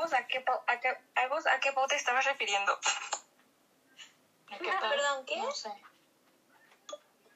[0.00, 2.78] Agus, ¿a qué, Pau- a qué, Agus, ¿a qué Pau te estabas refiriendo?
[4.48, 5.36] Perdón, ¿qué?
[5.36, 5.70] No sé.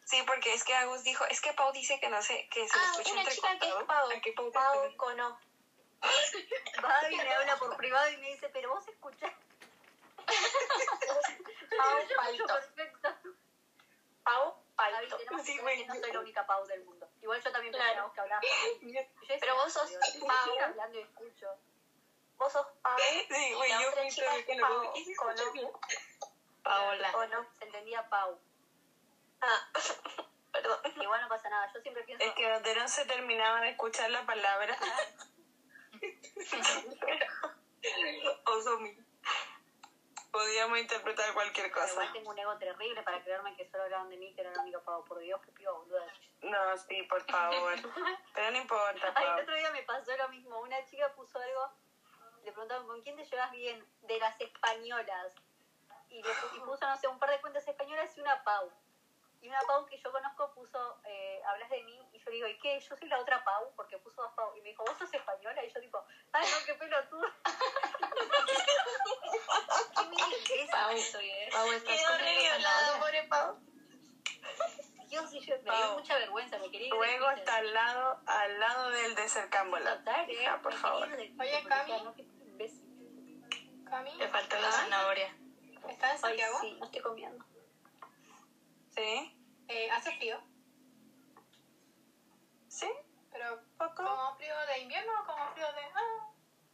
[0.07, 2.79] Sí, porque es que Agus dijo, es que Pau dice que no sé, que se
[2.79, 3.75] Ah, escucha una chica que es.
[3.85, 4.11] Pau.
[4.11, 4.97] ¿A qué Pau Pau?
[4.97, 5.39] Cono.
[6.83, 9.33] Va y me habla por privado y me dice, pero vos escuchás.
[11.77, 12.47] Pau Palto.
[12.47, 13.09] perfecto.
[14.23, 15.19] Pau Palto.
[15.45, 15.85] Sí, güey.
[15.85, 17.07] no soy la única Pau del mundo.
[17.21, 18.11] Igual yo también Claro.
[18.11, 18.43] pensaba que hablaba.
[19.41, 19.91] Pero vos sos
[20.27, 20.61] Pau.
[20.63, 21.47] hablando y escucho.
[22.39, 22.99] Vos sos Pau.
[22.99, 23.89] Sí, güey, la yo.
[24.05, 24.11] ¿Y
[25.05, 25.31] si Cono.
[25.33, 25.69] escuchas bien?
[26.63, 27.13] Paola.
[27.13, 28.39] Cono, se entendía Pau.
[29.41, 29.69] Ah,
[30.53, 30.79] perdón.
[31.01, 31.71] Igual no pasa nada.
[31.75, 32.25] Yo siempre pienso.
[32.25, 34.77] Es que donde no se terminaba de escuchar la palabra.
[38.47, 39.03] Oso mío.
[40.31, 42.13] Podíamos interpretar cualquier Pero igual cosa.
[42.13, 44.81] tengo un ego terrible para creerme que solo hablaban de mí, que era la única
[44.81, 45.05] Pau.
[45.05, 46.05] Por Dios, que pido boluda.
[46.43, 47.75] No, sí, por favor.
[48.35, 49.37] Pero no importa, Ay, Pau.
[49.39, 50.59] el otro día me pasó lo mismo.
[50.61, 51.73] Una chica puso algo,
[52.45, 53.85] le preguntaron, ¿con quién te llevas bien?
[54.03, 55.35] De las españolas.
[56.09, 58.71] Y, le y puso, no sé, un par de cuentas españolas y una Pau.
[59.41, 62.49] Y una Pau que yo conozco puso, eh, hablas de mí, y yo le digo,
[62.49, 62.81] ¿y qué?
[62.81, 64.55] Yo soy la otra Pau, porque puso dos Pau.
[64.57, 65.65] Y me dijo, ¿vos sos española?
[65.65, 67.27] Y yo tipo, ay, no, qué pelotudo.
[70.47, 70.71] ¿Qué me?
[70.71, 71.49] Pau, Soy, eh.
[71.51, 73.01] Pau, estás la zanahoria.
[73.01, 73.74] pobre Pau.
[75.15, 78.21] Dios, y yo, me dio mucha vergüenza, me quería ir de Luego está al lado,
[78.27, 79.99] al lado del desercámbola.
[79.99, 81.09] Total, eh, Hija, por favor.
[81.09, 81.93] de Oye, Cami.
[83.89, 84.73] Cami, Le falta la ¿Ah?
[84.73, 85.37] zanahoria.
[85.89, 86.59] ¿estás en Santiago?
[86.61, 87.45] sí, no estoy comiendo.
[88.91, 89.37] ¿Sí?
[89.69, 90.41] Eh, ¿Hace frío?
[92.69, 92.89] ¿Sí?
[93.31, 94.03] ¿Pero ¿Poco?
[94.05, 95.83] como frío de invierno o como frío de...
[95.95, 96.27] Ah,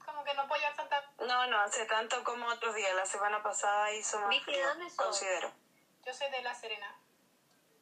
[0.05, 1.13] como que no puedo llevar tanta...
[1.19, 2.95] No, no, hace tanto como otros días.
[2.95, 5.53] La semana pasada hizo más Vicky, ¿de frío, considero.
[6.07, 6.99] Yo soy de La Serena,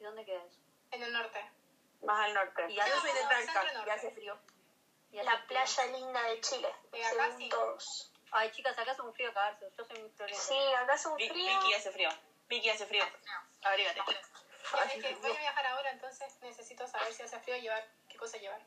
[0.00, 0.58] ¿Y dónde queda eso?
[0.91, 1.50] en el norte.
[2.02, 2.66] Más al norte.
[2.68, 4.38] Y Yo soy de no, Talca, y hace frío.
[5.12, 5.46] Y hace La frío.
[5.48, 6.74] playa linda de Chile.
[6.92, 7.48] Eh, acá sí.
[7.48, 8.12] todos.
[8.30, 9.70] Ay, chicas, acá hace un frío cagarse.
[9.77, 10.40] Yo soy muy florenta.
[10.40, 11.60] Sí, acá hace un frío.
[11.60, 12.08] Vicky hace frío.
[12.48, 13.05] Vicky hace frío.
[13.62, 14.00] Abrígate.
[14.00, 18.17] Es que voy a viajar ahora, entonces necesito saber si hace frío y llevar qué
[18.18, 18.61] cosa llevar.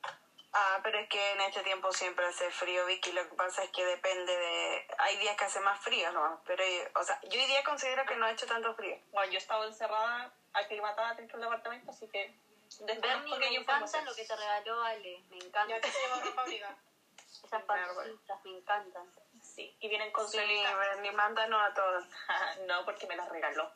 [0.53, 3.11] Ah, pero es que en este tiempo siempre hace frío, Vicky.
[3.13, 4.87] Lo que pasa es que depende de...
[4.97, 6.41] Hay días que hace más frío, ¿no?
[6.45, 6.63] Pero,
[6.95, 8.99] o sea, yo hoy día considero que no ha hecho tanto frío.
[9.11, 12.35] Bueno, yo he estado encerrada, aclimatada dentro del departamento, así que
[12.79, 15.23] desconozco Bernie, me aquella encanta lo que te regaló Ale.
[15.29, 15.67] Me encanta.
[15.67, 16.77] Ya te llevo ropa abrigada.
[17.43, 19.11] Esas pancitas, me encantan.
[19.41, 20.75] Sí, y vienen con Sí, suelita.
[20.75, 22.05] Bernie, mándanos a todas.
[22.67, 23.71] no, porque me las regaló.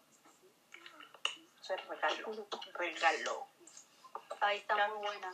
[1.62, 2.48] Se regalo.
[2.74, 3.48] Regalo.
[4.40, 5.34] Ay, está muy buena.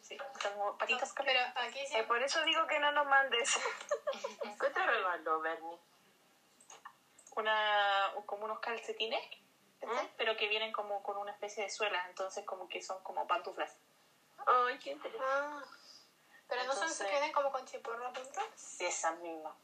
[0.00, 1.96] Sí, como patitas Pero aquí sí...
[1.96, 3.58] Eh, por eso digo que no nos mandes.
[4.60, 5.78] ¿Qué te regaló, Bernie?
[7.34, 9.20] Una, como unos calcetines,
[9.80, 10.10] ¿cachai?
[10.16, 13.76] pero que vienen como con una especie de suela, entonces como que son como pantuflas.
[14.46, 15.26] Ay, qué interesante.
[15.28, 15.62] Ah,
[16.48, 18.42] pero no son Entonces- que vienen como con chiporro dentro.
[18.54, 19.54] Sí, esas mismas.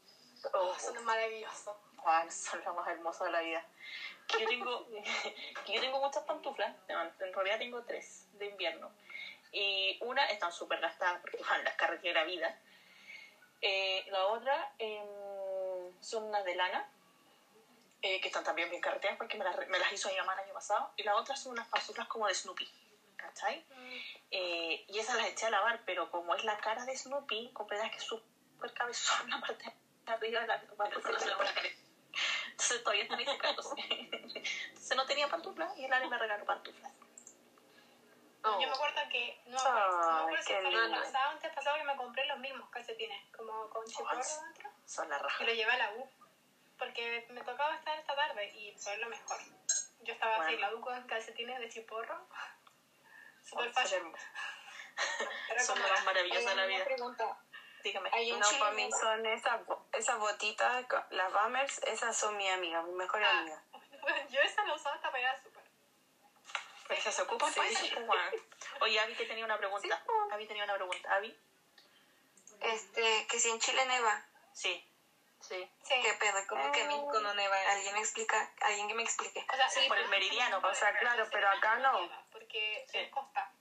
[0.53, 1.77] Oh, son maravillosos.
[1.99, 3.65] Juan, son lo más hermoso de la vida.
[4.27, 4.87] Que yo tengo,
[5.67, 8.91] que yo tengo muchas pantuflas, en realidad tengo tres de invierno.
[9.53, 12.59] Y una están súper gastadas porque van las carreteras de la vida.
[13.61, 15.07] Eh, la otra em,
[16.01, 16.91] son unas de lana,
[18.03, 20.41] eh, que están también bien carreteadas porque me las, me las hizo mi mamá el
[20.41, 20.93] año pasado.
[20.97, 22.69] Y la otra son unas pantuflas como de Snoopy,
[23.17, 23.65] ¿cachai?
[24.31, 27.93] Eh, y esas las eché a lavar, pero como es la cara de Snoopy, comprenderás
[27.93, 31.77] que es súper cabezón la parte de arriba de la caer.
[32.51, 33.75] Entonces todavía están ahí secándose.
[33.89, 36.93] Entonces no tenía pantuflas y el Ale me regaló pantuflas.
[38.45, 39.41] Yo me acuerdo que...
[39.47, 41.85] No, me acuerdo, no me acuerdo si qué fue el año pasado antes pasado que
[41.85, 44.71] me compré los mismos calcetines, como con chiporro dentro.
[44.85, 45.45] Son la raja.
[45.45, 46.11] Y lo llevé a la U.
[46.83, 49.39] Porque me tocaba estar esta tarde y fue lo mejor.
[50.01, 52.27] Yo estaba así en la U con calcetines de chiporro.
[53.45, 54.13] Super Son fashion.
[55.49, 56.85] Pero Son más maravilloso de la vida.
[56.85, 57.39] pregunta.
[57.85, 58.11] Dígame.
[58.37, 62.93] No, para mí son esas, bo- esas botitas, las Bummers, esas son mi amiga, mi
[62.95, 63.39] mejor Ah.
[63.39, 63.63] amiga.
[64.31, 65.63] yo esa la usaba hasta para ir al súper.
[66.89, 68.23] Pero esas se ocupan para eso, bueno.
[68.81, 70.03] Oye, Avi que tenía una pregunta.
[70.33, 71.15] Avi tenía una pregunta.
[71.15, 71.37] Avi.
[72.61, 74.25] Este, que si en Chile neva.
[74.53, 74.85] Sí.
[75.43, 75.69] Sí.
[75.83, 75.95] Sí.
[76.03, 76.39] ¿Qué pedo?
[76.49, 77.57] ¿Cómo que México no neva?
[77.73, 78.51] ¿Alguien me explica?
[78.63, 79.45] ¿Alguien que me explique?
[79.53, 82.09] O sea, sí, por el meridiano, o sea, claro, pero acá no.
[82.31, 82.99] Porque Sí.
[82.99, 83.53] es costa.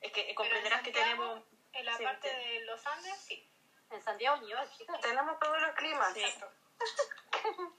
[0.00, 1.42] Es que comprenderás en que tenemos...
[1.72, 3.50] En la Sí, parte de los Andes, sí.
[3.90, 5.00] En Santiago nieva, chicas.
[5.00, 6.12] Tenemos todos los climas.
[6.14, 6.24] Sí.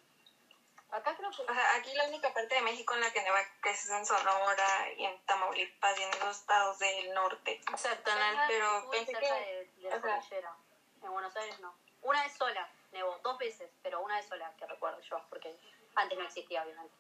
[0.92, 1.42] Acá creo que...
[1.42, 4.06] O sea, aquí la única parte de México en la que neva que es en
[4.06, 7.52] Sonora y en Tamaulipas y en los estados del norte.
[7.70, 10.56] Exacto, en el- pero pensé cerca que- de, de la o sea- cordillera.
[11.04, 11.76] En Buenos Aires no.
[12.02, 13.20] Una vez sola, nevó.
[13.24, 15.56] Dos veces, pero una vez sola, que recuerdo yo, porque
[15.96, 16.96] antes no existía, obviamente.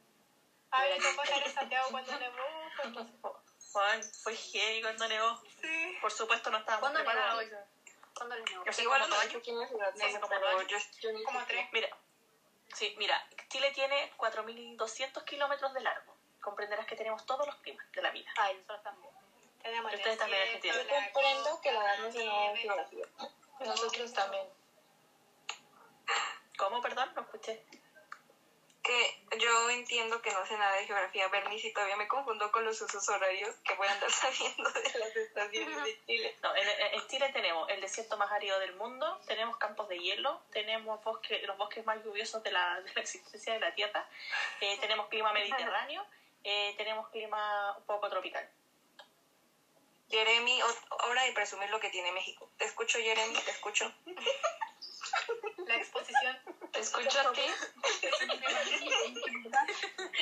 [0.71, 3.31] A ver, ¿cómo estar en Santiago cuando nevó?
[3.71, 5.42] Juan, fue heavy cuando nevó.
[5.62, 5.97] sí.
[6.01, 7.44] Por supuesto no estábamos ¿Cuándo preparados.
[8.15, 8.63] ¿Cuándo les negó?
[8.68, 9.47] Hace Igual como no dos sé años.
[9.47, 11.68] es como yo, yo Como sé tres.
[11.74, 11.89] Mira,
[12.74, 16.15] sí, mira, Chile tiene 4.200 kilómetros de largo.
[16.41, 18.30] Comprenderás que tenemos todos los climas de la vida.
[18.38, 19.12] Ay, nosotros también.
[19.62, 22.57] Tenemos Ustedes también la Yo comprendo que la de nuevo en nieve.
[22.59, 23.06] geografía.
[23.59, 24.48] Nosotros también.
[26.57, 26.81] ¿Cómo?
[26.81, 27.63] Perdón, no escuché.
[28.83, 32.63] Que yo entiendo que no sé nada de geografía, Bernice, y todavía me confundo con
[32.65, 36.35] los usos horarios que voy a andar sabiendo de las estaciones de Chile.
[36.43, 40.39] No, en, en- Chile tenemos el desierto más árido del mundo, tenemos campos de hielo,
[40.51, 44.07] tenemos bosque, los bosques más lluviosos de la, de la existencia de la Tierra,
[44.61, 46.05] eh, tenemos clima mediterráneo,
[46.43, 48.47] eh, tenemos clima un poco tropical.
[50.09, 50.61] Jeremy,
[51.09, 52.51] hora de presumir lo que tiene México.
[52.57, 53.91] Te escucho, Jeremy, te escucho.
[55.67, 56.39] La exposición.
[56.71, 57.41] Te escucho a ti.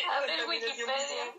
[0.10, 1.34] Abre el Wikipedia.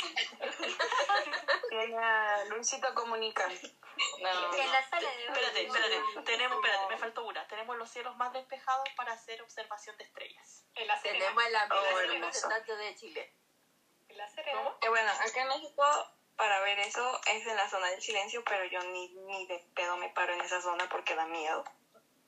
[1.69, 3.47] Tiene a Luisito Comunica.
[3.47, 4.55] No.
[4.55, 7.47] En la sala de Espérate, espérate, tenemos, espérate, me faltó una.
[7.47, 10.65] Tenemos los cielos más despejados para hacer observación de estrellas.
[10.75, 11.01] En la.
[11.01, 12.13] Tenemos el Oh, amigo hermoso.
[12.15, 13.35] representante de Chile.
[14.09, 14.27] En la.
[14.27, 15.85] Eh, bueno, acá en México,
[16.37, 19.97] para ver eso, es en la zona del silencio, pero yo ni, ni de pedo
[19.97, 21.65] me paro en esa zona porque da miedo.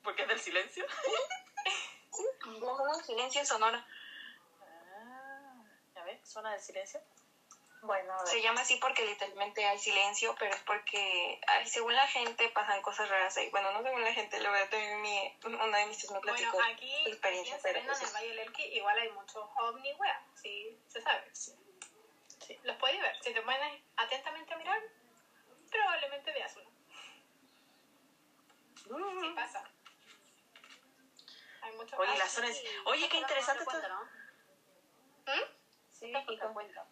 [0.07, 0.85] Porque es del silencio.
[2.61, 3.85] La del silencio Sonora.
[4.61, 5.65] Ah,
[5.97, 7.01] a ver, zona del silencio.
[7.81, 8.27] Bueno, a ver.
[8.27, 12.81] Se llama así porque literalmente hay silencio, pero es porque, ay, según la gente, pasan
[12.81, 13.49] cosas raras ahí.
[13.49, 16.19] Bueno, no según la gente, lo voy a tener mi, una de mis tías me
[16.21, 16.61] Bueno, platicó.
[16.61, 19.45] aquí, aquí experiencia, en pero Serena, en eso el Valle del Elqui, igual hay muchos
[19.57, 20.21] ovni wea.
[20.41, 21.29] Sí, se sabe.
[21.33, 21.53] Sí.
[22.63, 23.13] Los puedes ver.
[23.21, 24.81] Si te pones atentamente a mirar,
[25.69, 26.71] probablemente veas uno.
[29.19, 29.69] Sí pasa.
[31.77, 32.19] Hay muchos Oye, casos.
[32.19, 32.63] la zona es...
[32.85, 33.71] Oye, qué interesante esto.
[33.71, 34.03] Cuenta, ¿no?
[34.03, 35.41] ¿Mm?
[35.89, 36.85] Sí, estás en otra cuenta.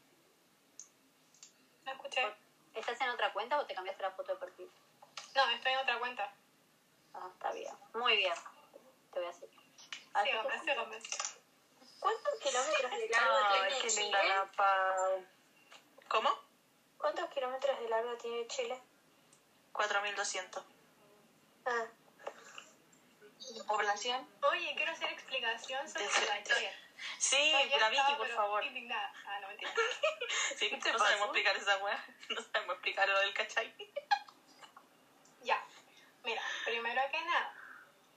[1.86, 2.36] No escuché.
[2.76, 4.72] ¿Estás en otra cuenta o te cambiaste la foto de perfil?
[5.36, 6.32] No, estoy en otra cuenta.
[7.14, 7.74] Ah, está bien.
[7.94, 8.34] Muy bien.
[9.12, 9.60] Te voy a seguir.
[10.24, 11.00] Sígame, sígame.
[12.00, 14.04] ¿Cuántos kilómetros de largo Ay, tiene qué Chile?
[14.04, 15.26] linda la Pau.
[16.10, 16.30] ¿Cómo?
[17.00, 18.82] ¿Cuántos kilómetros de largo tiene Chile?
[19.74, 20.64] 4.200.
[21.66, 21.86] Ah,
[23.64, 24.28] Población.
[24.42, 26.08] Oye, quiero hacer explicación sobre
[26.44, 26.74] Chile.
[27.18, 28.64] Sí, la Vicky, por favor.
[28.64, 29.14] Indignada.
[29.26, 29.72] Ah, no, mentira.
[30.58, 30.98] Sí, no pasó?
[31.00, 32.06] sabemos explicar esa weá.
[32.30, 33.74] No sabemos explicar lo del cachai.
[35.42, 35.64] Ya.
[36.24, 37.54] Mira, primero que nada,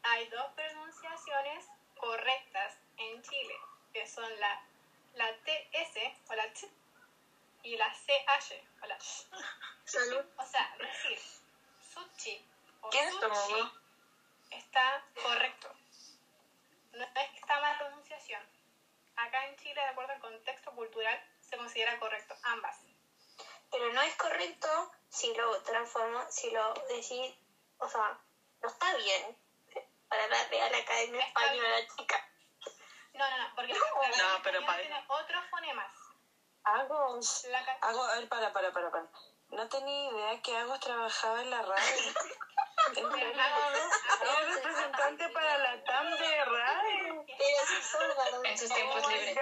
[0.02, 1.66] hay dos pronunciaciones
[1.98, 3.54] correctas en Chile,
[3.92, 4.62] que son la,
[5.14, 5.98] la TS
[6.30, 6.64] o la Ch
[7.64, 9.26] y la CH o la Sh.
[9.84, 10.24] salud.
[10.38, 11.18] O sea, decir
[11.92, 12.42] sushi
[12.80, 13.72] o ¿Quién es tu mamá?
[14.50, 15.72] Está correcto.
[16.92, 18.42] No es que está mal pronunciación.
[19.16, 22.76] Acá en Chile, de acuerdo al contexto cultural, se considera correcto ambas.
[23.70, 27.34] Pero no es correcto si lo transforma, si lo decís,
[27.78, 28.18] o sea,
[28.62, 29.36] no está bien
[30.08, 32.28] para la Real Academia Está Española, chica.
[33.14, 33.78] No, no, no, porque la
[34.16, 35.92] No, pero para- tiene otros fonemas.
[37.64, 39.08] Ca- Hago, a ver, para, para, para, para.
[39.48, 42.12] No tenía idea que Agos trabajaba en la radio.
[42.86, 47.24] Era representante para la TAM de radio.
[48.44, 49.36] En sus tiempos Oh libres.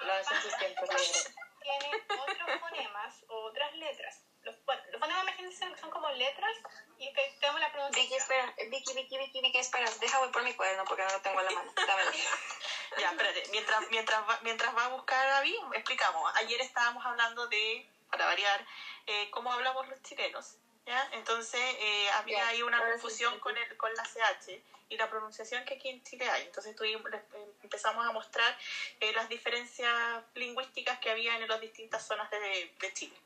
[0.00, 1.34] Lo hace en sus tiempos libres.
[1.62, 4.22] tiene otros fonemas o otras letras.
[4.42, 6.56] Los, bueno, los fonemas imagínense son como letras
[6.98, 8.20] y que tenemos la Vicky, pronunciación.
[8.20, 8.54] espera.
[8.70, 9.90] Vicky, Vicky, Vicky, Vicky, espera.
[10.00, 11.72] Deja voy por mi cuaderno porque no lo tengo a la mano.
[11.74, 12.10] Dámelo.
[12.98, 13.42] Ya, espérate.
[13.50, 16.32] Mientras, mientras, va, mientras va a buscar a David, explicamos.
[16.36, 18.64] Ayer estábamos hablando de, para variar,
[19.06, 20.56] eh, cómo hablamos los chilenos.
[20.86, 21.08] ¿Ya?
[21.12, 23.40] Entonces, eh, había ahí una sí, confusión sí.
[23.40, 26.42] con, el, con la CH y la pronunciación que aquí en Chile hay.
[26.44, 28.56] Entonces, tuvimos- eh, empezamos a mostrar
[29.00, 33.16] eh, las diferencias lingüísticas que había en las distintas zonas de, de Chile.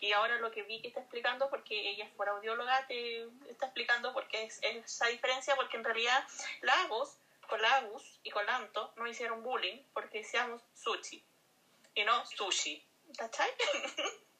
[0.00, 4.26] Y ahora lo que Vicky está explicando, porque ella es audióloga, te está explicando por
[4.26, 6.26] qué es, es esa diferencia, porque en realidad
[6.60, 7.16] Lagos,
[7.46, 11.22] con la Agus y con la Anto no hicieron bullying porque decíamos sushi
[11.94, 12.82] y no sushi.
[13.16, 13.50] ¿Cachai?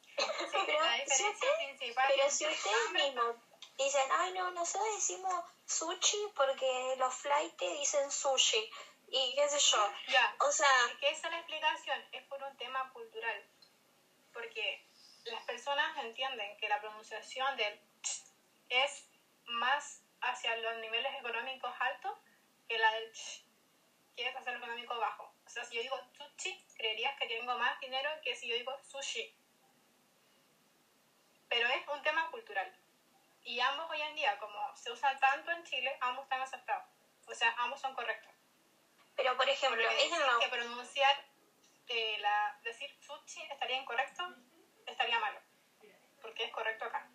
[0.50, 3.36] Sí, Pero la si diferencia usted- principal Pero entre si ustedes mismos
[3.76, 8.70] dicen, ay no, nosotros decimos sushi porque los flightes dicen sushi
[9.08, 9.92] y qué sé yo.
[10.08, 13.44] Ya, O sea, es que esa es la explicación, es por un tema cultural.
[14.32, 14.84] Porque
[15.24, 18.22] las personas entienden que la pronunciación del ch
[18.70, 19.06] es
[19.44, 22.12] más hacia los niveles económicos altos
[22.68, 23.44] que la del ch,
[24.16, 25.24] que es hacia lo económico bajo.
[25.44, 28.72] O sea, si yo digo sushi, creerías que tengo más dinero que si yo digo
[28.82, 29.34] sushi.
[31.52, 32.74] Pero es un tema cultural.
[33.44, 36.88] Y ambos hoy en día, como se usan tanto en Chile, ambos están aceptados.
[37.26, 38.32] O sea, ambos son correctos.
[39.14, 41.14] pero por ejemplo, Porque que pronunciar,
[42.20, 44.34] la, decir sushi estaría incorrecto,
[44.86, 45.40] estaría malo.
[46.22, 47.06] Porque es correcto acá.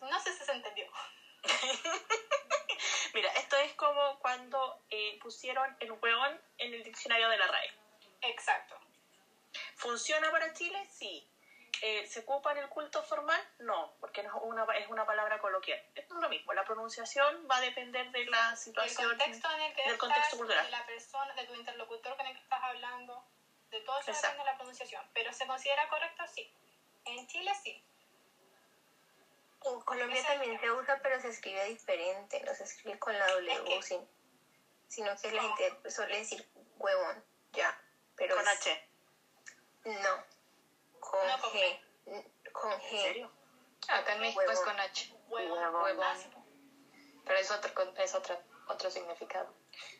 [0.00, 0.90] No sé si se entendió.
[3.14, 7.70] Mira, esto es como cuando eh, pusieron el hueón en el diccionario de la RAE.
[8.22, 8.80] Exacto.
[9.76, 10.84] ¿Funciona para Chile?
[10.90, 11.30] Sí.
[11.82, 13.40] Eh, ¿Se ocupa en el culto formal?
[13.58, 15.80] No, porque no es una, es una palabra coloquial.
[15.94, 19.08] Esto es lo mismo, la pronunciación va a depender de la El situación.
[19.10, 20.64] contexto en el que del estás, contexto cultural.
[20.64, 23.24] de la persona, de tu interlocutor con el que estás hablando,
[23.70, 24.28] de todo eso Exacto.
[24.28, 25.10] depende de la pronunciación.
[25.12, 26.22] Pero ¿se considera correcto?
[26.34, 26.50] Sí.
[27.04, 27.82] En Chile sí.
[29.64, 32.40] En Colombia también se usa, pero se escribe diferente.
[32.44, 34.08] No se escribe con la W, Es que- sin-
[34.88, 37.76] sino que la gente suele decir huevón, ya.
[38.16, 38.88] Pero Con es- H.
[39.84, 40.24] No,
[41.10, 41.80] con No con G.
[42.52, 42.92] Con G.
[42.92, 43.32] ¿En serio?
[43.88, 44.64] Acá en México es Huevón.
[44.64, 45.12] con H.
[45.28, 45.74] Huevón.
[45.74, 46.44] Huevón.
[47.24, 49.52] Pero es otro, es otro, otro significado.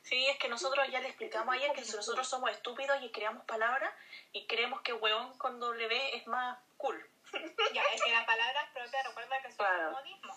[0.02, 3.92] Sí, es que nosotros ya le explicamos ayer que nosotros somos estúpidos y creamos palabras
[4.32, 7.10] y creemos que hueón con W es más cool.
[7.74, 9.90] Ya, es que la palabra propia recuerda que son Claro.
[9.92, 10.36] modismos.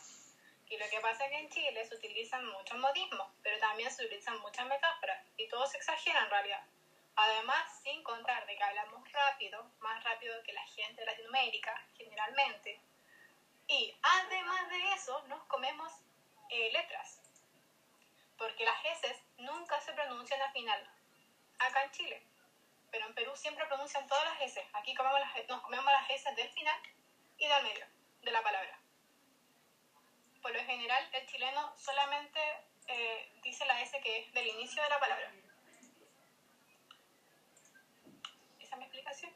[0.68, 4.06] Y lo que pasa es que en Chile se utilizan muchos modismos, pero también se
[4.06, 5.24] utilizan muchas metáforas.
[5.38, 6.64] Y todo se exagera en realidad.
[7.22, 12.82] Además, sin contar de que hablamos rápido, más rápido que la gente de Latinoamérica, generalmente.
[13.68, 15.92] Y además de eso, nos comemos
[16.50, 17.20] eh, letras.
[18.38, 20.90] Porque las S nunca se pronuncian al final.
[21.60, 22.24] Acá en Chile.
[22.90, 24.66] Pero en Perú siempre pronuncian todas las S.
[24.72, 26.82] Aquí comemos las, nos comemos las S del final
[27.38, 27.86] y del medio
[28.22, 28.80] de la palabra.
[30.42, 32.40] Por lo general, el chileno solamente
[32.88, 35.34] eh, dice la S que es del inicio de la palabra.
[38.70, 39.34] ¿Esa es mi explicación?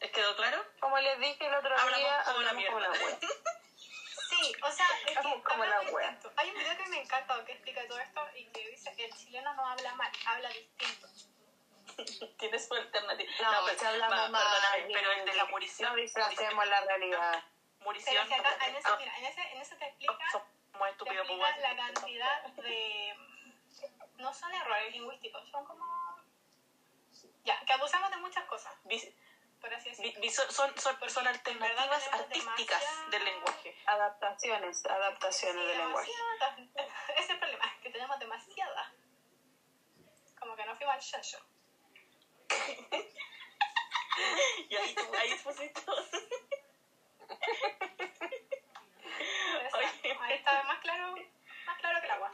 [0.00, 0.64] ¿Les quedó claro?
[0.80, 3.06] Como les dije el otro Hablamos día, como la hablamos como la mierda.
[3.06, 3.18] wea.
[4.28, 6.18] Sí, o sea, es que Como- la wea.
[6.36, 9.14] Hay un video que me encanta que explica todo esto y que dice que el
[9.16, 11.06] chileno no habla mal, habla distinto.
[12.38, 13.30] Tienes su alternativa.
[13.40, 15.90] No, pero- si hablamos va, mal, perdóname, pero el de la murición.
[15.90, 17.44] No disfracemos la realidad.
[17.80, 18.14] Murición.
[18.14, 20.48] Pero si acá, en ese, Ah, mira, en ese, en ese te explica, somos
[20.98, 23.14] te explica pues, la cantidad de...
[24.16, 25.84] No son errores lingüísticos, son como...
[27.46, 29.14] Ya, que abusamos de muchas cosas, Vi-
[29.60, 30.30] por así decirlo.
[30.30, 33.74] son, son, en alternativas artísticas del lenguaje.
[33.86, 36.10] Adaptaciones, adaptaciones Sí, del lenguaje.
[37.08, 38.92] Ese es el problema, que tenemos demasiada.
[40.40, 41.38] Como que no fuimos al shasho.
[44.70, 46.02] Y ahí, ahí pusiste todo.
[49.74, 50.16] Oye.
[50.20, 51.14] Ahí está más claro,
[51.66, 52.32] más claro que el agua.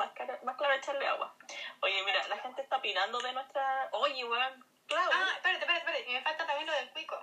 [0.00, 1.34] Más, cara- más claro echarle agua.
[1.82, 3.90] Oye, mira, la gente está opinando de nuestra.
[3.92, 5.10] Oye, weón, Clau.
[5.12, 6.10] Ah, espérate, espérate, espérate.
[6.10, 7.22] Y me falta también lo del cuico.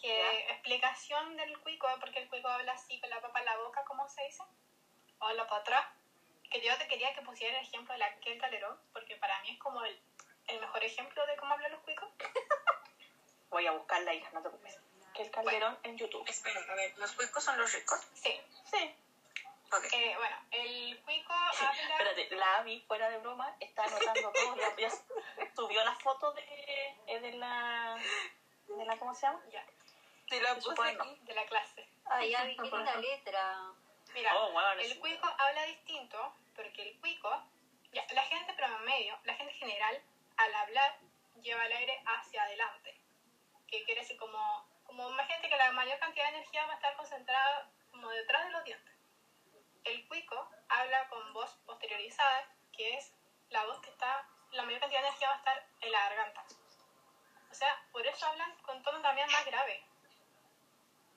[0.00, 3.84] Que explicación del cuico, porque el cuico habla así con la papa en la boca,
[3.84, 4.42] ¿cómo se dice?
[5.18, 5.84] O habla para atrás.
[6.50, 9.50] Que yo te quería que pusiera el ejemplo de la Kel Calderón, porque para mí
[9.50, 10.00] es como el,
[10.46, 12.08] el mejor ejemplo de cómo hablan los cuicos.
[13.50, 14.80] Voy a buscar la hija, no te preocupes.
[15.12, 16.26] Que el calderón en YouTube.
[16.26, 18.00] Espera, a ver, ¿los cuicos son los ricos?
[18.14, 18.40] Sí.
[18.64, 18.94] Sí.
[19.92, 21.96] Eh, bueno, el cuico habla...
[21.98, 24.56] Espérate, la Abby, fuera de broma, está anotando todo.
[24.56, 24.90] Ya, ya
[25.54, 26.42] subió la foto de,
[27.06, 27.96] eh, de la.
[28.66, 28.96] de la.
[28.98, 29.40] ¿Cómo se llama?
[29.50, 29.64] Ya,
[30.28, 30.82] Si la De puse
[31.22, 31.88] de la clase.
[32.06, 33.72] Ay, Abby, qué linda letra.
[34.12, 37.30] Mira, Oh, wow, el cuico habla distinto porque el cuico,
[37.92, 40.02] ya, la gente promedio, la gente general,
[40.36, 40.98] al hablar
[41.40, 42.98] lleva el aire hacia adelante.
[43.68, 46.96] Que quiere decir como, como imagínate que la mayor cantidad de energía va a estar
[46.96, 48.94] concentrada como detrás de los dientes.
[49.84, 53.12] El cuico habla con voz posteriorizada, que es
[53.50, 56.44] la voz que está, la mayor cantidad de energía va a estar en la garganta.
[57.50, 59.84] O sea, por eso hablan con tono también más grave.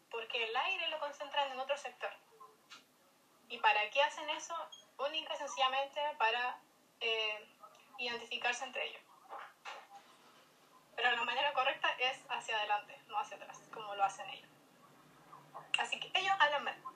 [0.10, 2.12] Porque el aire lo concentran en otro sector.
[3.50, 4.56] ¿Y para qué hacen eso?
[4.98, 6.60] Única y sencillamente para
[7.00, 7.48] eh,
[7.98, 9.02] identificarse entre ellos.
[10.96, 14.50] Pero la manera correcta es hacia adelante, no hacia atrás, como lo hacen ellos.
[15.80, 16.93] Así que ellos hablan mal.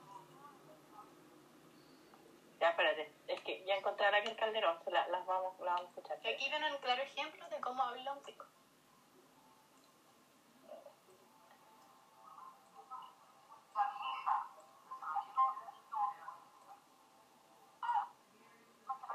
[2.68, 3.10] Ya, espérate.
[3.28, 4.78] Es que ya encontré a el calderón.
[4.88, 6.20] la- las, vamos, las vamos a escuchar.
[6.22, 8.46] Y aquí viene un claro ejemplo de cómo habla un pico.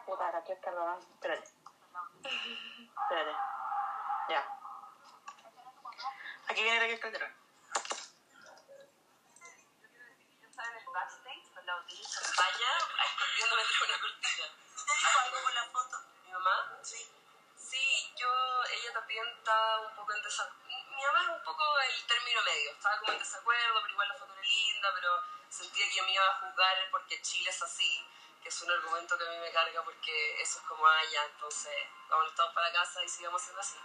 [0.07, 0.99] Puta, Raquel Calderón.
[0.99, 1.49] Espérate.
[2.25, 3.37] Espérate.
[4.31, 4.59] Ya.
[6.49, 7.43] Aquí viene Raquel Calderón.
[10.49, 11.77] estaba en el backstage con la
[13.33, 14.47] champaña escondiéndome entre una cortina.
[14.87, 15.97] ¿Te dijo algo con la foto?
[16.25, 16.79] ¿Mi mamá?
[16.83, 17.09] Sí.
[17.57, 18.29] Sí, yo,
[18.65, 20.63] ella también estaba un poco en desacuerdo.
[20.69, 22.71] Mi mamá es un poco el término medio.
[22.73, 26.27] Estaba como en desacuerdo, pero igual la foto era linda, pero sentía que me iba
[26.27, 28.07] a juzgar porque Chile es así,
[28.43, 31.73] que es un argumento que a mí me carga porque eso es como allá, entonces
[32.09, 33.79] vamos, estamos para casa y sigamos siendo así.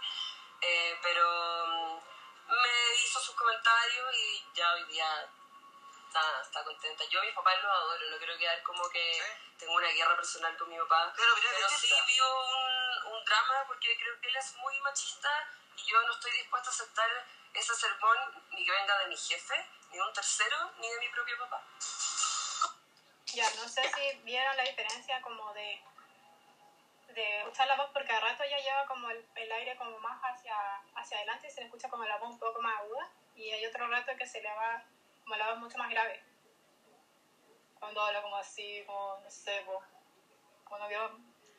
[0.60, 2.00] Eh, pero mm,
[2.48, 5.30] me hizo sus comentarios y ya hoy día
[6.08, 7.04] está, está contenta.
[7.04, 9.22] Yo a mis papás los adoro, no quiero quedar como que
[9.58, 11.12] tengo una guerra personal con mi papá.
[11.14, 14.80] Claro, pero pero es sí vivo un, un drama porque creo que él es muy
[14.80, 15.30] machista
[15.76, 17.10] y yo no estoy dispuesta a aceptar
[17.54, 18.18] ese sermón
[18.52, 19.54] ni que venga de mi jefe,
[19.90, 21.62] ni de un tercero, ni de mi propio papá.
[23.26, 25.80] Ya, no sé si vieron la diferencia como de
[27.08, 30.20] de escuchar la voz porque a rato ya lleva como el, el aire como más
[30.22, 30.54] hacia,
[30.94, 33.66] hacia adelante y se le escucha como la voz un poco más aguda y hay
[33.66, 34.84] otro rato que se le va
[35.28, 36.18] como la voz mucho más grave
[37.78, 39.78] cuando habla como así, como no sé, po,
[40.64, 41.10] como no quiero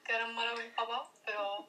[0.04, 1.68] quedar malo con mi papá, pero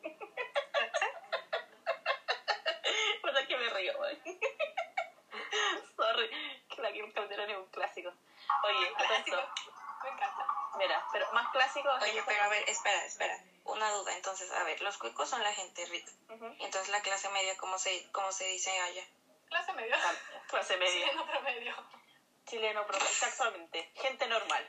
[0.73, 1.09] ¿cachai?
[3.23, 4.19] Puta que me río, güey.
[5.97, 6.31] Sorry,
[6.69, 8.11] que la Kim Calderón es un clásico.
[8.65, 9.37] Oye, a todo clásico,
[10.03, 10.47] me encanta.
[10.79, 11.91] mira, pero más clásico.
[12.01, 13.37] Oye, pero a ver, espera, espera.
[13.65, 14.15] Una duda.
[14.15, 16.11] Entonces, a ver, los cuicos son la gente rica.
[16.31, 16.47] Ujú.
[16.59, 19.07] Y entonces la clase media, ¿cómo se, cómo se dice allá?
[19.49, 20.15] Clase medio, Ah,
[20.51, 21.75] Clase media, chileno promedio.
[22.47, 24.69] chileno, pero exactamente, gente normal.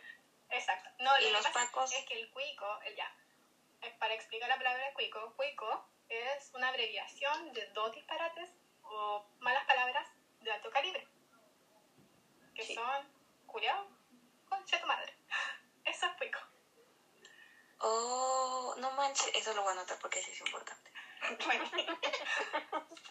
[0.49, 0.89] Exacto.
[0.99, 1.91] No, ¿Y lo que los pasa pacos?
[1.93, 3.15] es que el cuico, el ya,
[3.81, 8.49] eh, para explicar la palabra cuico, cuico es una abreviación de dos disparates
[8.83, 10.07] o malas palabras
[10.41, 11.07] de alto calibre,
[12.53, 12.75] que Sí.
[12.75, 13.11] son
[13.47, 13.87] culiao,
[14.49, 15.15] concha tu madre.
[15.85, 16.39] Eso es cuico.
[17.79, 19.31] Oh, no manches.
[19.33, 20.91] Eso lo voy a anotar porque sí es importante.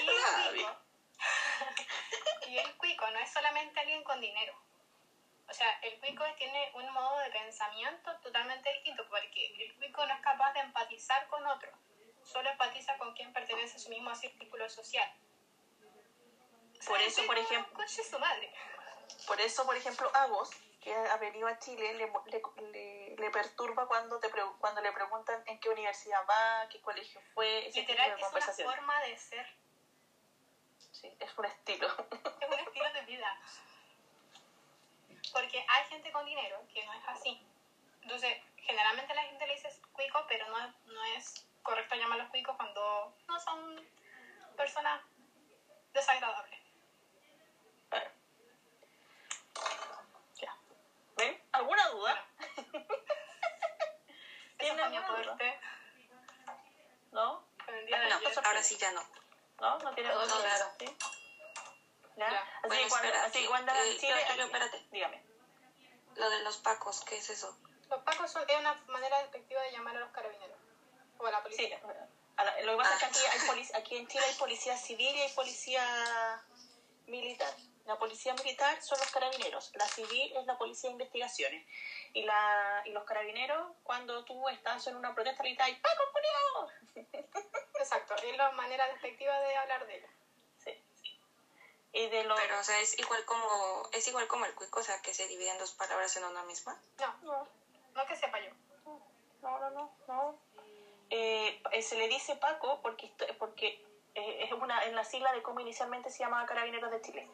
[0.00, 0.76] Y cuico,
[2.48, 4.54] y el cuico no es solamente alguien con dinero.
[5.48, 10.14] O sea, el cuico tiene un modo de pensamiento totalmente distinto porque el cuico no
[10.14, 11.70] es capaz de empatizar con otro,
[12.22, 15.10] solo empatiza con quien pertenece a su mismo círculo social.
[16.78, 18.52] O sea, Por eso, por ejemplo- conche su madre.
[19.26, 20.50] Por eso, por ejemplo, Agos,
[20.80, 24.92] que ha venido a Chile, le, le, le- le perturba cuando, te pre- cuando le
[24.92, 29.00] preguntan en qué universidad va, qué colegio fue, ese tipo Literal de es una forma
[29.02, 29.46] de ser,
[31.00, 31.86] Sí, es un estilo.
[31.86, 33.40] es un estilo de vida.
[35.32, 37.40] Porque hay gente con dinero que no es así.
[38.02, 43.14] Entonces, generalmente la gente le dice cuico, pero no, no es correcto llamarlos cuicos cuando
[43.28, 43.88] no son
[44.56, 45.00] personas
[45.92, 46.58] desagradables.
[47.90, 48.10] Bueno.
[50.34, 50.56] Ya.
[51.16, 51.40] ¿Ven?
[51.52, 52.26] ¿Alguna duda?
[54.58, 55.38] ¿Tiene alguna duda?
[57.12, 57.46] ¿No?
[58.44, 59.17] ahora sí ya no.
[59.60, 59.78] ¿No?
[59.78, 60.40] ¿No tiene Todo duda?
[60.40, 60.72] claro.
[60.78, 60.86] ¿Sí?
[62.16, 62.30] ¿Ya?
[62.30, 62.40] Ya.
[62.40, 63.46] Así, Bueno, que cuando, espera, así sí.
[63.46, 64.14] cuando en Eh, Chile...
[64.36, 64.86] no, espérate.
[64.90, 65.22] Dígame.
[66.16, 67.56] Lo de los pacos, ¿qué es eso?
[67.88, 70.58] Los pacos son, es una manera despectiva de llamar a los carabineros
[71.18, 71.80] o a la Sí, policía.
[72.36, 74.76] a la- lo que pasa es que aquí, hay polic- aquí en Chile hay policía
[74.76, 76.42] civil y hay policía
[77.06, 77.54] militar.
[77.84, 81.66] La policía militar son los carabineros, la civil es la policía de investigaciones.
[82.12, 87.24] Y, la, y los carabineros, cuando tú estás en una protesta, gritas, ¡Paco, culiao!
[87.78, 90.10] Exacto, es la manera despectiva de hablar de ellos.
[90.62, 90.82] Sí.
[91.92, 92.38] Y de los...
[92.40, 95.26] Pero, o sea, es igual como, es igual como el cuico, o sea, que se
[95.26, 96.78] divide en dos palabras en una misma.
[96.98, 97.48] No, No,
[97.94, 98.50] no que sepa yo.
[99.42, 99.92] no, no, no.
[100.06, 100.38] no.
[101.10, 103.80] Eh, eh, se le dice Paco porque, porque
[104.14, 107.28] eh, es una en la sigla de cómo inicialmente se llamaba Carabineros de Chile.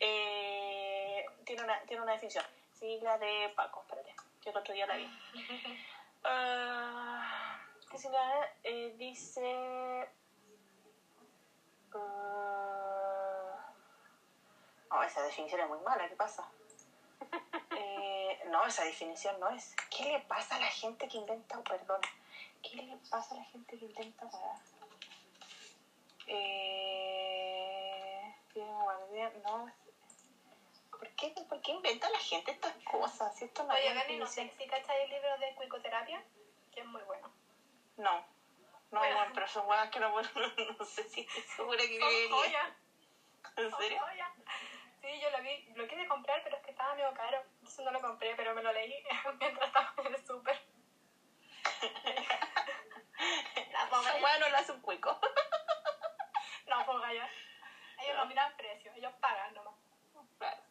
[0.00, 2.44] Eh, tiene, una, tiene una definición.
[2.78, 5.08] Sigla de Paco, espérate, que el otro día la vi.
[6.24, 7.41] Ah,
[7.92, 8.50] ¿Qué sigla es?
[8.64, 10.08] Eh, dice...
[11.92, 13.74] ah,
[14.90, 16.50] no, esa definición es muy mala, ¿qué pasa?
[17.74, 19.74] Eh, no, esa definición no es.
[19.90, 22.00] ¿Qué le pasa a la gente que inventa, perdón,
[22.62, 24.54] qué le pasa a la gente que inventa para...
[26.26, 26.72] Eh,
[29.44, 29.70] no.
[30.90, 33.36] ¿Por qué, ¿Por qué inventa la gente estas cosas?
[33.36, 36.22] Si esto no Oye, Bernie, no sé si cachai el libro de cuicoterapia,
[36.72, 37.41] que es muy bueno.
[37.96, 38.24] No.
[38.90, 39.16] No, Bueno.
[39.16, 40.10] bueno, pero son huevas que no,
[40.78, 42.76] no sé si estoy segura que creería.
[43.56, 44.02] ¿En serio?
[45.00, 47.42] Sí, yo lo vi, lo quise comprar, pero es que estaba medio caro.
[47.58, 49.02] Entonces no lo compré, pero me lo leí
[49.40, 50.60] mientras estaba en el súper.
[53.72, 54.08] La pobre.
[54.10, 55.18] Esa hueá no la hace un cuico.
[56.66, 57.28] No, ponga ya.
[57.98, 59.74] Ellos no miran precio, ellos pagan nomás.
[60.38, 60.62] Claro.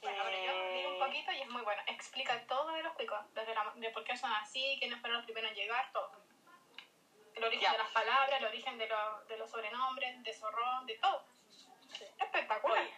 [0.00, 1.82] Bueno, pero yo leí un Eh, poquito y es muy bueno.
[1.86, 5.24] Explica todo de los cuicos, desde la, de por qué son así, quiénes fueron los
[5.24, 6.12] primeros en llegar, todo.
[7.42, 7.72] El origen Ya.
[7.72, 11.24] de las palabras, el origen de, lo- de los sobrenombres, de zorrón, de todo.
[12.18, 12.78] Espectacular.
[12.80, 12.94] Oye,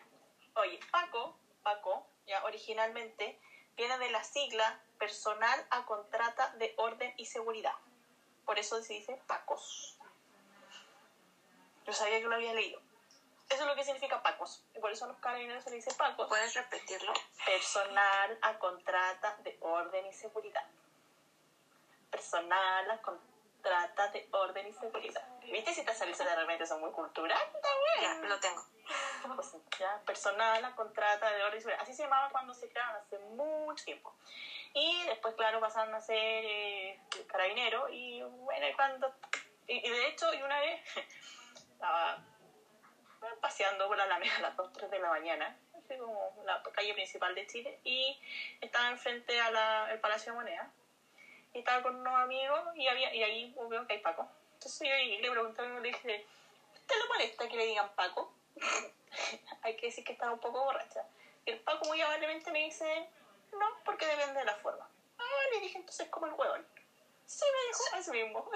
[0.54, 3.40] oye, Paco, Paco, ya originalmente
[3.76, 7.74] viene de la sigla personal a contrata de orden y seguridad.
[8.44, 9.98] Por eso se dice Pacos.
[11.86, 12.80] Yo sabía que lo había leído.
[13.48, 14.62] Eso es lo que significa Pacos.
[14.74, 16.28] Y por eso a los carabineros se le dice Pacos.
[16.28, 17.12] ¿Puedes repetirlo?
[17.46, 20.64] Personal a contrata de orden y seguridad.
[22.10, 23.33] Personal a contrata
[23.64, 25.26] de orden y seguridad.
[25.40, 27.48] ¿Viste si estas salidas de repente son muy culturales?
[28.00, 28.62] Ya, lo tengo.
[29.36, 31.76] pues, ya, personal, la contrata de orden civil.
[31.80, 34.14] Así se llamaba cuando se crearon hace mucho tiempo.
[34.74, 39.14] Y después, claro, pasaron a ser eh, carabineros y bueno, y cuando...
[39.66, 40.80] Y, y de hecho, y una vez
[41.72, 42.22] estaba
[43.40, 46.92] paseando por la Alameda a las 2, 3 de la mañana, así como la calle
[46.92, 48.20] principal de Chile, y
[48.60, 50.70] estaba enfrente al Palacio de Moneda,
[51.54, 54.28] y estaba con unos amigos, y, había, y ahí veo que hay Paco.
[54.54, 56.26] Entonces yo y le pregunté a mi le dije,
[56.74, 58.34] ¿usted le molesta que le digan Paco?
[59.62, 61.06] hay que decir que estaba un poco borracha.
[61.46, 63.08] Y el Paco muy amablemente me dice,
[63.52, 64.88] no, porque depende de la forma.
[65.18, 66.66] Ah, le dije, entonces como el huevón.
[67.24, 68.50] Sí, me dijo, eso mismo.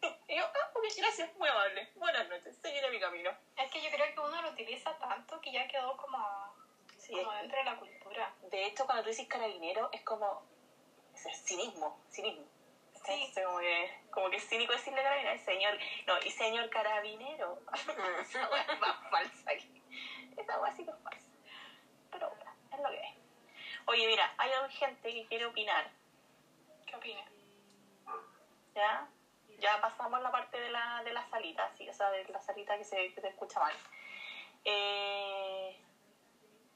[0.28, 1.90] y yo, ah, ok, gracias, muy amable.
[1.96, 3.30] Buenas noches, seguiré mi camino.
[3.56, 6.54] Es que yo creo que uno lo utiliza tanto que ya quedó como,
[6.96, 8.34] Sí, como dentro de la cultura.
[8.42, 10.42] de hecho, cuando tú dices carabinero, es como
[11.28, 12.46] es cinismo, cinismo.
[13.04, 13.12] Sí.
[13.12, 17.60] Entonces, como, que, como que es cínico decirle carabinero, señor, no, y señor carabinero.
[18.20, 19.82] Esa hueá es más falsa que.
[20.36, 21.30] Esa hueá sí que es falsa.
[22.10, 22.32] Pero
[22.72, 23.14] es lo que es.
[23.86, 25.88] Oye, mira, hay gente que quiere opinar,
[26.86, 27.30] ¿Qué opinas?
[28.74, 29.08] ¿ya?
[29.58, 32.76] Ya pasamos la parte de la, de la salita, sí, o sea, de la salita
[32.76, 33.74] que se, que se escucha mal.
[34.64, 35.80] Eh,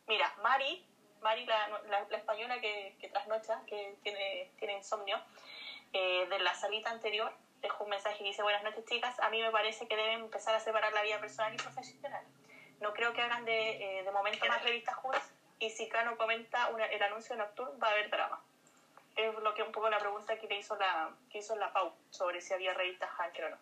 [0.07, 0.87] mira, Mari,
[1.23, 5.21] Mari la, la- la española que, que trasnocha, que tiene, tiene insomnio,
[5.93, 9.41] eh, de la salita anterior, dejó un mensaje que dice, buenas noches chicas, a mí
[9.43, 12.25] me parece que deben empezar a separar la vida personal y profesional.
[12.81, 16.69] No creo que hagan de, eh, de momento más revistas juntas y si Cano comenta
[16.69, 18.41] una- el anuncio nocturno va a haber drama.
[19.17, 21.93] Es lo que un poco la pregunta que le hizo la, que hizo la Pau
[22.09, 23.59] sobre si había revistas Hanker o no.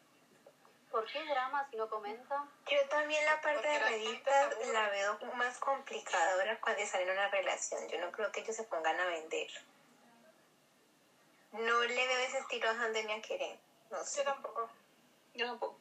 [0.90, 2.46] ¿Por qué drama si no comenta?
[2.66, 4.72] Yo también la parte Porque de aburre.
[4.72, 7.86] la veo más complicadora cuando están en una relación.
[7.88, 9.48] Yo no creo que ellos se pongan a vender.
[11.52, 13.60] No le veo ese estilo a Hande ni a Keren.
[13.90, 14.18] No sé.
[14.18, 14.70] Yo tampoco.
[15.34, 15.78] Yo tampoco.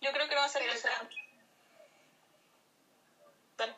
[0.00, 1.08] Yo creo que no va a ser claro.
[3.56, 3.76] Dale.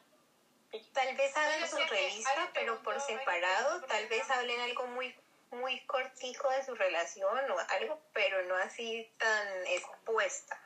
[0.93, 3.83] Tal vez hagan su revista, pero por separado.
[3.83, 5.15] Tal vez hablen algo muy
[5.51, 10.59] muy cortico de su relación o algo, pero no así tan expuesta.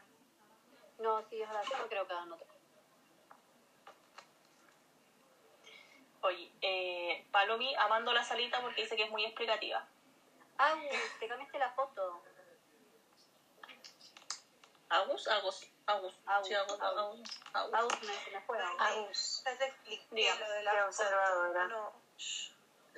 [0.98, 2.46] No, sí, es verdad, yo no creo que hagan otra.
[6.22, 9.86] Oye, eh, Palomi amando la salita porque dice que es muy explicativa.
[10.58, 12.22] Agus, te cambiaste la foto.
[14.90, 15.26] ¿Agus?
[15.28, 15.66] Agus.
[15.86, 16.14] Agus.
[16.26, 16.78] Agus, Sí, Agus.
[16.80, 16.80] Agus.
[16.82, 17.40] Agus.
[17.54, 17.72] Agus.
[17.74, 18.58] Agus me, se me fue.
[18.58, 18.80] Agus.
[18.80, 19.42] Agus.
[19.46, 20.86] Ya te expliqué Dígame, lo de qué la foto.
[20.88, 21.66] observadora.
[21.68, 21.92] No.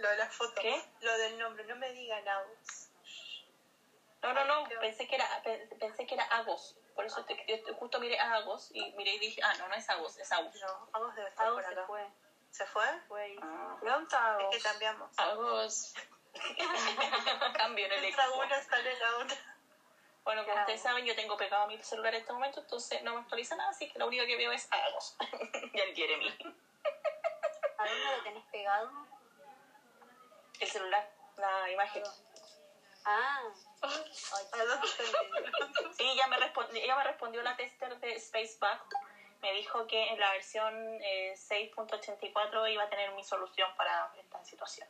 [0.02, 0.60] Lo de la foto.
[0.60, 0.82] ¿Qué?
[1.00, 2.90] Lo del nombre, no me digan Agus.
[4.22, 6.76] No, no, no, pensé que era, pe- pensé que era Agos.
[6.94, 9.74] Por eso te- yo justo miré a Agos y miré y dije, ah, no, no
[9.74, 10.54] es Agos, es Agus.
[10.60, 11.86] No, Agus debe estar por se acá.
[11.86, 12.06] fue.
[12.50, 12.84] ¿Se fue?
[13.08, 14.50] Fue Ah, ¿Dónde está Es Agus?
[14.56, 15.18] que cambiamos.
[15.18, 15.94] Agos.
[17.56, 18.40] Cambio en el Entra equipo.
[18.40, 19.36] una, sale la otra.
[20.24, 23.20] Bueno, como ustedes saben, yo tengo pegado mi celular en este momento, entonces no me
[23.22, 25.16] actualiza nada, así que lo único que veo es Agos.
[25.72, 26.28] y el Jeremy.
[27.78, 28.90] ¿A dónde lo tenés pegado?
[30.62, 32.02] El celular, la imagen.
[33.04, 33.42] Ah.
[35.96, 38.80] Sí, ella me, respondió, ella me respondió la tester de Spaceback.
[39.40, 40.72] Me dijo que en la versión
[41.02, 44.86] eh, 6.84 iba a tener mi solución para esta situación.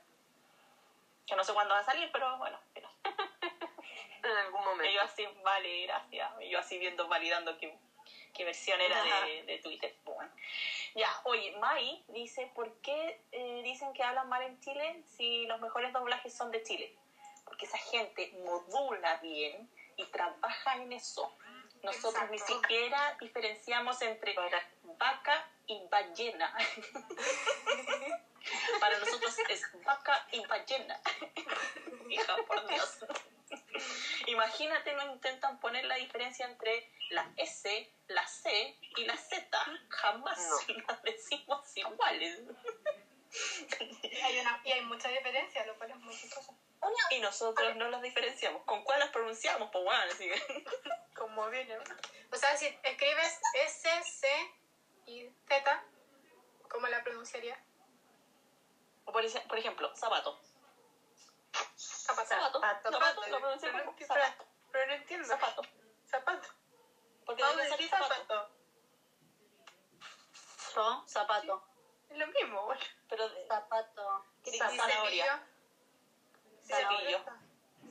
[1.27, 2.59] Que no sé cuándo va a salir, pero bueno.
[2.75, 2.91] pero-
[4.23, 4.93] En algún Y momento.
[4.93, 6.31] yo así, vale, gracias.
[6.43, 7.77] Y yo así viendo, validando qué,
[8.33, 9.95] qué versión era de, de Twitter.
[10.05, 10.31] Bueno.
[10.95, 15.61] Ya, oye, Mai dice, ¿por qué eh, dicen que hablan mal en Chile si los
[15.61, 16.95] mejores doblajes son de Chile?
[17.45, 21.35] Porque esa gente modula bien y trabaja en eso.
[21.83, 22.61] Nosotros ni Exacto.
[22.61, 24.37] siquiera diferenciamos entre
[24.99, 26.55] vaca y ballena.
[28.81, 31.01] Para nosotros es vaca y ballena.
[32.09, 32.99] Hija, por Dios.
[34.27, 39.47] Imagínate, no intentan poner la diferencia entre la S, la C y la Z.
[39.89, 40.39] Jamás
[40.89, 42.41] las decimos iguales.
[44.25, 46.55] Hay una, y hay mucha diferencia, lo cual es muy chistoso.
[47.11, 48.63] Y nosotros no las diferenciamos.
[48.65, 49.69] ¿Con cuál las pronunciamos?
[49.71, 50.65] Pues bueno, así que-
[51.15, 51.77] Como viene.
[52.31, 54.29] O sea, si escribes S, C
[55.07, 55.85] y Z,
[56.69, 57.59] ¿cómo la pronunciaría?
[59.05, 60.41] O por, por ejemplo, zapato.
[62.03, 62.29] Zapato.
[62.29, 62.61] Zapato.
[62.61, 62.91] Zapato.
[62.93, 63.95] Zapato, lo no como entiendo.
[64.07, 64.47] zapato.
[64.73, 65.29] Pero no entiendo.
[65.29, 65.63] Zapato.
[66.11, 66.49] Zapato.
[67.25, 68.15] Porque debe decir zapato.
[68.15, 68.51] zapato.
[70.75, 71.69] Yo, zapato.
[72.11, 72.81] Es lo mismo, bueno.
[73.09, 74.25] Pero de- Zapato.
[74.43, 75.47] ¿qué zanahoria?
[76.67, 77.19] cepillo.
[77.19, 77.25] Cepillo.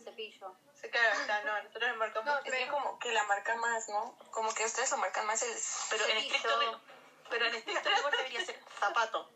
[0.03, 0.55] Cepillo.
[0.73, 2.33] Se claro, sea, no, nosotros le marcamos.
[2.33, 4.17] No, Es que como que la marca más, ¿no?
[4.31, 5.55] Como que ustedes lo marcan más el...
[5.91, 6.81] Pero en estricto
[7.29, 9.31] pero en estricto rigor debería ser zapato.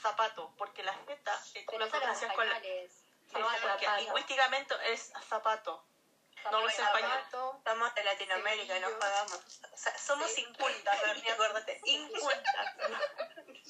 [0.00, 0.54] Zapato.
[0.56, 2.60] Porque la Z eh, tú Pero la eso los pronuncias con la.
[3.40, 4.02] No, porque zapato.
[4.02, 5.84] lingüísticamente es zapato.
[6.50, 8.98] No lo sé Estamos de Latinoamérica, no Cepillo.
[9.00, 9.60] pagamos.
[9.72, 11.80] O sea, somos incultas, Bernie, acuérdate.
[11.84, 12.66] Incultas.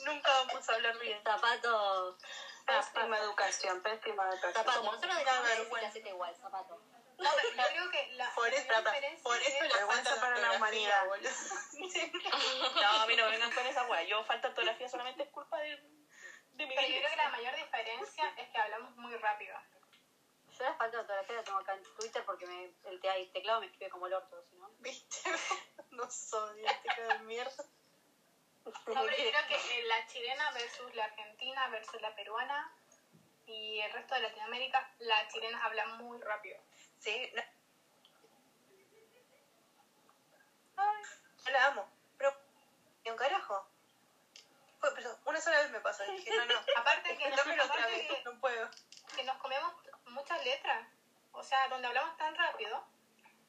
[0.05, 1.23] Nunca vamos a hablar bien.
[1.23, 2.19] Zapato.
[2.67, 4.53] Pésima educación, pésima educación.
[4.53, 4.83] Zapato.
[4.83, 6.83] Nosotros decimos que hacete igual, zapato.
[7.19, 10.37] No, pero yo creo que la Por eso, diferencia por eso es- la Vergüenza para
[10.37, 11.07] la humanidad.
[11.07, 11.31] boludo.
[12.75, 14.03] No, a mí no vengan con esa wea.
[14.03, 15.83] Yo falta ortografía solamente es culpa de,
[16.57, 19.57] de mi Pero yo creo que la mayor diferencia es que hablamos muy rápido.
[20.59, 23.31] Yo la falta de ortografía la tengo acá en Twitter porque me, el, te- el
[23.33, 24.69] teclado me escribe como el orto, si no.
[24.79, 25.17] ¿Viste?
[25.91, 27.65] No soy dialéctica de mierda.
[28.67, 32.69] No, pero yo creo que eh, la chilena versus la argentina versus la peruana
[33.47, 36.59] y el resto de Latinoamérica, la chilena habla muy rápido.
[36.99, 37.43] Sí, no.
[40.77, 41.03] Ay,
[41.45, 41.89] yo la amo.
[42.19, 42.35] Pero,
[43.05, 43.69] ¿y un carajo?
[44.87, 46.05] Fue, pero una sola vez me pasó.
[46.05, 46.61] y Dije, no, no.
[46.77, 48.71] Aparte que, Dámelo otra aparte vez, que, no puedo.
[49.17, 49.73] que nos comemos
[50.07, 50.87] muchas letras.
[51.33, 52.85] O sea, donde hablamos tan rápido,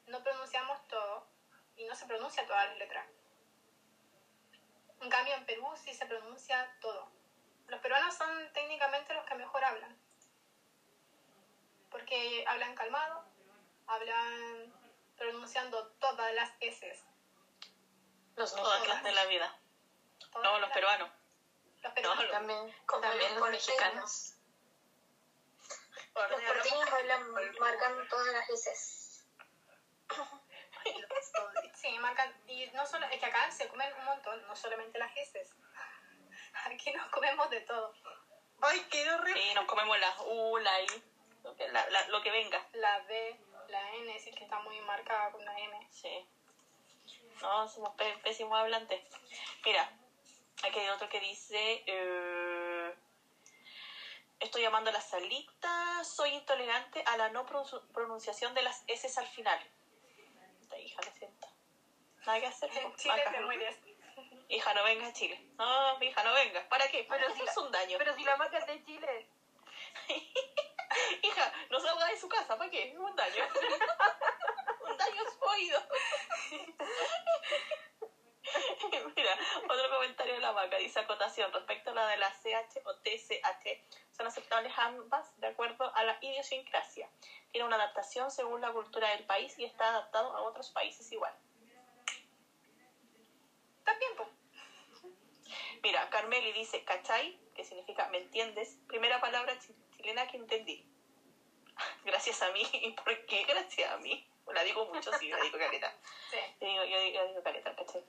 [0.06, 1.26] no pronunciamos todo
[1.76, 3.06] y no se pronuncia todas las letras.
[5.00, 7.08] En cambio, en Perú sí se pronuncia todo.
[7.68, 9.96] Los peruanos son técnicamente los que mejor hablan.
[11.90, 13.24] Porque hablan calmado,
[13.86, 14.74] hablan
[15.16, 17.00] pronunciando todas las S.
[18.36, 19.56] Los Todas las de la vida.
[20.42, 21.10] No, los peruanos.
[22.02, 24.34] No, También, Como también los los mexicanos.
[26.14, 29.24] Los porteños hablan marcando todas las veces.
[31.74, 32.34] Sí, marcan.
[32.46, 35.50] Y no solo, es que acá se comen un montón, no solamente las heces.
[36.64, 37.94] Aquí nos comemos de todo.
[38.62, 39.40] Ay, qué horrible.
[39.40, 40.86] Sí, nos comemos la U, la I,
[41.44, 42.66] lo que, la- la- lo que venga.
[42.72, 45.88] La B, la N, es decir, que está muy marcada con una M.
[45.92, 46.26] Sí.
[47.42, 49.00] No, somos pé- pésimos hablantes.
[49.64, 49.92] Mira,
[50.62, 51.82] aquí hay otro que dice...
[51.86, 52.94] eh,
[54.40, 59.18] estoy llamando a la salita, soy intolerante a la no pronun- pronunciación de las S
[59.18, 59.58] al final.
[60.60, 61.48] Puta, hija, lo siento.
[62.24, 62.70] Nada que hacer.
[62.76, 63.76] En Chile te mueres.
[64.48, 65.40] Hija, no vengas a Chile.
[65.58, 66.64] No, hija, no vengas.
[66.66, 67.04] ¿Para qué?
[67.08, 67.98] Pero si es un daño.
[67.98, 69.28] Pero si la marca es de Chile.
[71.22, 72.90] Hija, no salga de su casa, ¿para qué?
[72.90, 73.44] Es un daño.
[74.88, 75.82] un daño a su oído.
[79.14, 80.78] Mira, otro comentario de la vaca
[81.38, 83.80] acotación respecto a la de la CH o TCH.
[84.10, 87.08] Son aceptables ambas de acuerdo a la idiosincrasia.
[87.50, 91.34] Tiene una adaptación según la cultura del país y está adaptado a otros países igual.
[93.84, 94.28] También, pues.
[95.82, 98.76] Mira, Carmeli dice cachai, que significa me entiendes.
[98.86, 100.84] Primera palabra chi- chilena que entendí.
[102.04, 102.62] Gracias a mí.
[102.72, 104.24] ¿Y por qué gracias a mí?
[104.52, 105.92] La digo mucho, sí, la digo caleta.
[106.30, 106.36] Sí.
[106.60, 108.02] Yo digo, yo digo, yo digo caleta, ¿cachai?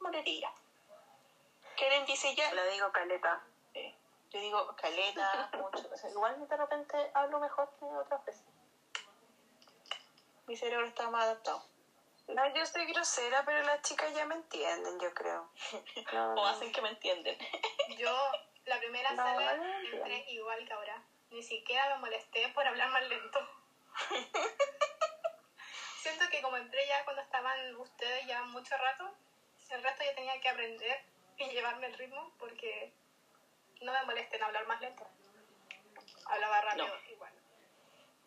[0.00, 0.52] Morería.
[1.82, 2.54] Keren dice ya.
[2.54, 3.40] La digo caleta.
[3.74, 3.92] Eh,
[4.30, 5.88] yo digo caleta, mucho.
[5.92, 8.44] O sea, igual de repente hablo mejor que otras veces.
[10.46, 11.60] Mi cerebro está más adaptado.
[12.28, 15.50] No, yo soy grosera, pero las chicas ya me entienden, yo creo.
[16.12, 17.36] No, O hacen que me entienden.
[17.98, 18.14] Yo,
[18.66, 19.96] la primera No, sala, no, no.
[19.96, 21.02] entré igual que ahora.
[21.30, 23.40] Ni siquiera me molesté por hablar más lento.
[26.00, 29.12] Siento que como entré ya cuando estaban ustedes ya mucho rato,
[29.70, 31.11] el resto ya tenía que aprender
[31.50, 32.92] y llevarme el ritmo porque
[33.80, 35.06] no me molesté en hablar más lento.
[36.26, 37.10] Hablaba rápido No.
[37.10, 37.32] igual.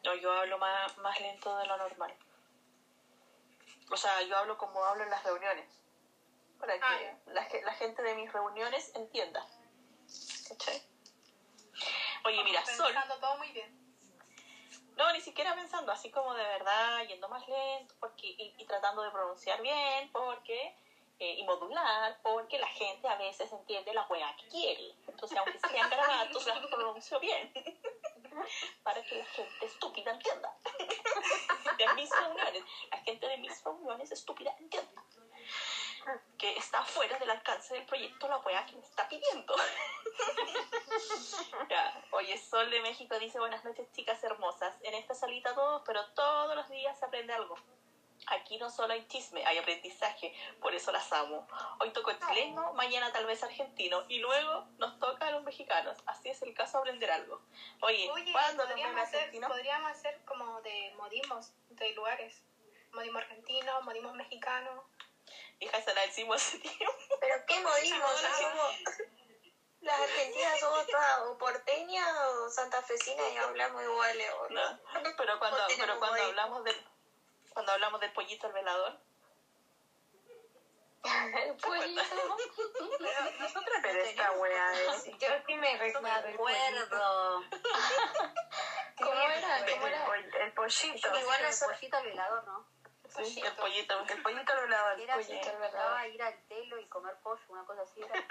[0.04, 2.16] No, yo hablo más, más lento de lo normal.
[3.92, 5.68] O sea, yo hablo como hablo en las reuniones.
[6.60, 9.46] Para que Ah, la, la gente de mis reuniones entienda.
[10.48, 10.82] ¿Cachai?
[12.26, 12.86] Oye, mira, Sol.
[12.88, 13.86] Pensando todo muy bien.
[14.96, 19.02] No, ni siquiera pensando, así como de verdad, yendo más lento porque y, y tratando
[19.02, 20.74] de pronunciar bien, porque
[21.18, 24.94] eh, y modular, porque la gente a veces entiende la weá que quiere.
[25.08, 27.54] Entonces, aunque sean garabatos, las pronuncio bien.
[28.84, 30.54] Para que la gente estúpida entienda.
[31.78, 35.04] De mis reuniones, la gente de mis reuniones estúpida entienda.
[36.38, 39.56] Que está fuera del alcance del proyecto la weá que me está pidiendo.
[41.70, 42.04] Ya.
[42.12, 44.76] Oye, Sol de México dice buenas noches chicas hermosas.
[44.84, 47.56] En esta salita todos, pero todos los días se aprende algo.
[48.28, 51.48] Aquí no solo hay chisme, hay aprendizaje, por eso las amo.
[51.80, 55.98] Hoy toco chileno, mañana tal vez argentino y luego nos toca a los mexicanos.
[56.06, 57.42] Así es el caso aprender algo.
[57.82, 62.42] Oye, Oye, ¿cuándo nos podríamos ven hacer, podríamos hacer como de modismos de lugares.
[62.94, 64.84] Modismo argentino, modismo mexicano.
[65.60, 66.94] Hija, esa la decimos hace tiempo.
[67.20, 68.06] Pero qué modismo.
[69.82, 74.32] Las argentinas somos todas o porteñas o santafesinas y hablamos iguales.
[74.40, 74.80] o No,
[75.16, 76.76] pero cuando, pero cuando hablamos del
[77.56, 79.00] cuando hablamos del pollito al velador,
[81.46, 82.02] El pollito.
[83.40, 85.06] Nosotros Pero esta wea es...
[85.06, 86.40] Yo sí me recuerdo.
[88.98, 89.60] ¿Cómo era?
[89.60, 90.06] El, ¿Cómo era?
[90.44, 91.20] el pollito.
[91.20, 92.75] Igual el eso- pollito al velador, ¿no?
[93.24, 94.00] Sí, el pollito.
[94.08, 95.00] El pollito al velador.
[95.00, 98.02] Era Pollito que estaba ir al telo y comer pollo, una cosa así.
[98.02, 98.26] Era.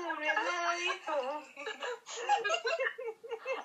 [0.00, 1.12] No, me han dicho.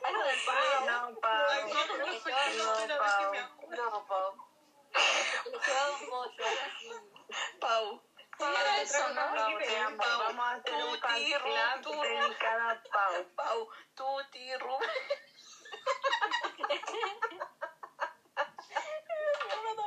[0.03, 0.85] Algo del pavo.
[0.85, 1.45] No, Pau.
[1.49, 3.83] Ay, no, no, me acuerdo.
[3.91, 4.33] No, Pau.
[5.45, 6.89] le llevaba un pollo, así.
[7.59, 8.01] Pau.
[8.39, 9.35] Era eso, ¿no?
[9.35, 9.97] Pau, te amo.
[9.97, 10.99] Vamos a hacer un
[11.75, 12.01] Rutu.
[12.01, 13.13] dedicado a Pau.
[13.35, 13.69] Pau.
[13.95, 14.89] Tuti, Rubén.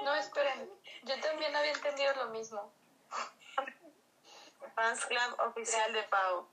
[0.07, 0.71] No, esperen.
[1.03, 2.73] Yo también había entendido lo mismo.
[4.77, 6.49] Fans Club oficial de Pau.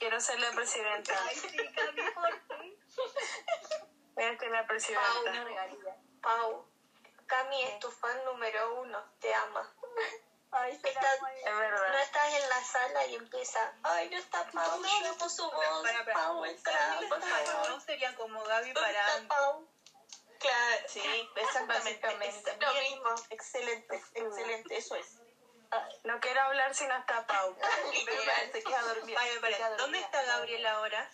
[0.00, 1.14] Quiero ser la presidenta.
[1.28, 2.78] Ay, sí, Cami, por fin.
[4.16, 5.44] Voy a ser la Una presidenta.
[5.44, 5.96] regalía.
[6.20, 6.66] Pau,
[7.26, 9.72] Cami es tu fan número uno, te ama.
[10.50, 11.28] Ay, Estás- amo.
[11.28, 12.00] Es No verdad.
[12.02, 16.04] estás en la sala y empieza, ay, no está Pau, no, no puso voz, Para,
[16.04, 16.12] para.
[16.14, 17.70] Pau, entra, por favor.
[17.70, 19.28] No sería como Gaby ¿Dónde para está antes.
[19.28, 19.68] Pau?
[20.40, 20.86] Claro.
[20.88, 22.08] Sí, exactamente.
[22.26, 23.14] Es Lo mismo.
[23.28, 24.76] Excelente, excelente.
[24.76, 25.20] Eso es.
[26.04, 27.56] No quiero hablar si no está Pau.
[27.92, 29.20] Literal, se queda dormida.
[29.76, 31.10] ¿Dónde está Gabriel ahora?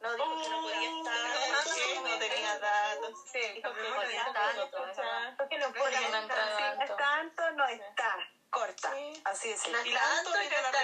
[0.00, 3.14] No, dijo que no podía estar, que no tenía datos.
[3.32, 5.36] Sí, Dijo que no podía podía tanto, escuchar.
[5.38, 6.56] Porque no entraba estar.
[6.56, 6.84] Si tanto.
[6.84, 8.16] es tanto, no está.
[8.50, 8.92] Corta.
[8.92, 9.22] Sí.
[9.24, 9.68] Así es.
[9.68, 10.80] No Y la Tanto y no está.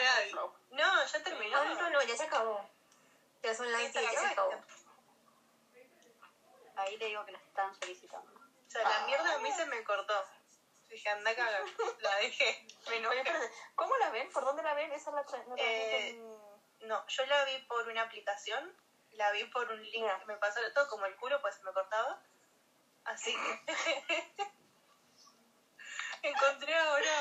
[0.71, 1.65] No, ya terminó.
[1.65, 2.71] No, no, ya se acabó.
[3.43, 4.53] Ya son las Sí, 10 se ya se acabó.
[6.81, 8.31] Ahí le digo que nos están solicitando.
[8.41, 10.15] O sea, la mierda a mí se me cortó.
[10.89, 11.63] Dije, anda cagar.
[12.01, 12.67] La dejé.
[12.89, 13.23] Me enojé.
[13.77, 14.31] ¿cómo la ven?
[14.33, 14.91] ¿Por dónde la ven?
[14.93, 16.21] Esa la tra- no la Eh,
[16.81, 18.75] No, yo la vi por una aplicación,
[19.13, 20.19] la vi por un link Ya.
[20.19, 22.21] que me pasó todo como el culo, pues se me cortaba.
[23.05, 23.67] Así que
[26.23, 27.13] encontré ahora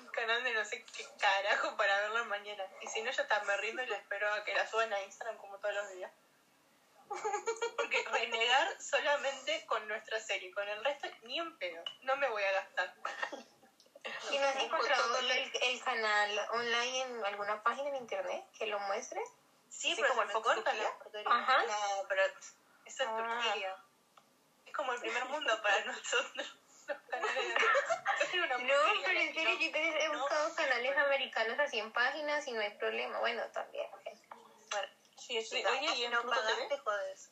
[0.00, 2.64] un canal de no sé qué carajo para verla mañana.
[2.80, 5.00] Y si no, yo estaba me rindo y la espero a que la suban a
[5.02, 6.10] Instagram como todos los días.
[7.76, 11.82] Porque renegar solamente con nuestra serie, con el resto ni en pedo.
[12.02, 12.94] No me voy a gastar.
[14.30, 18.66] ¿Y no has Un encontrado el, el canal online en alguna página en internet que
[18.66, 19.20] lo muestre?
[19.68, 21.30] Sí, pero como el corta la porquería.
[21.32, 21.62] Ajá.
[21.64, 22.22] No, pero
[22.84, 23.40] eso es Ah.
[23.42, 23.76] Turquía.
[24.66, 26.58] Es como el primer mundo para nosotros.
[26.88, 29.60] No, pero en serio, no.
[29.60, 30.18] yo he No.
[30.18, 33.18] buscado canales americanos así en páginas y no hay problema.
[33.20, 33.88] Bueno, también.
[35.26, 36.78] Sí, Oye, ¿y en no Pluto pagaste, TV?
[36.78, 37.30] jodes.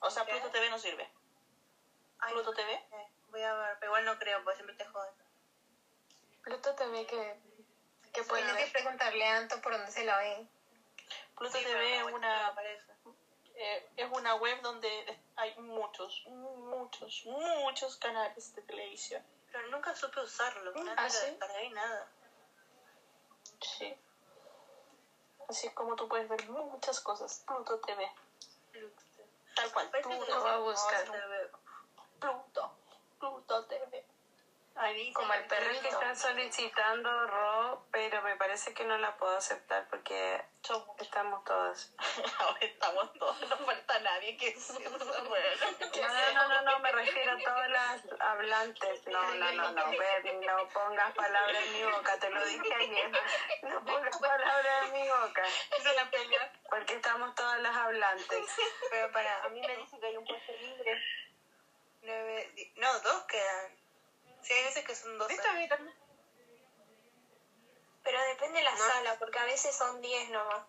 [0.00, 0.32] O sea, ¿Qué?
[0.32, 1.08] Pluto TV no sirve.
[2.18, 2.72] Ay, ¿Pluto TV?
[2.72, 5.14] eh, voy a ver, pero igual no creo, porque siempre te joden.
[6.42, 7.36] Pluto TV que,
[8.12, 8.72] que puede Tienes que ver.
[8.72, 10.48] preguntarle a Anto por dónde se la ven.
[11.36, 12.54] Pluto Sí, TV es una,
[13.54, 19.24] eh, es una web donde hay muchos, muchos, muchos canales de televisión.
[19.52, 20.72] Pero nunca supe usarlo.
[20.72, 21.26] Nunca ¿Ah, lo sí?
[21.26, 22.08] descargué y nada.
[23.60, 23.96] Sí.
[25.48, 27.42] Así como tú puedes ver muchas cosas.
[27.46, 28.10] Pluto TV.
[29.54, 29.90] Tal cual.
[29.90, 31.06] Pluto, voy a buscar.
[32.20, 32.70] Pluto.
[33.18, 34.04] Pluto TV.
[35.14, 35.88] Como el Creo que perrito.
[35.88, 41.00] están solicitando Ro, pero me parece que no la puedo aceptar porque Somos.
[41.00, 41.42] estamos.
[41.48, 43.40] Ahora estamos todos.
[43.48, 48.02] No falta nadie que se No, no, no, no, no, me refiero a todas las
[48.20, 49.06] hablantes.
[49.06, 53.10] No, no, no, no, Bernie, no pongas palabras en mi boca, te lo dije ayer.
[53.62, 55.42] No pongas palabras en mi boca,
[55.78, 56.52] Esa es la pelea.
[56.68, 58.46] porque estamos todas las hablantes.
[58.90, 61.02] Pero para, A mí me dicen que hay un puesto libre.
[62.02, 63.85] nueve, no, dos quedan.
[64.46, 65.28] Sí, hay veces que son dos.
[68.04, 70.62] Pero depende de la sala, porque a veces son 10 nomás.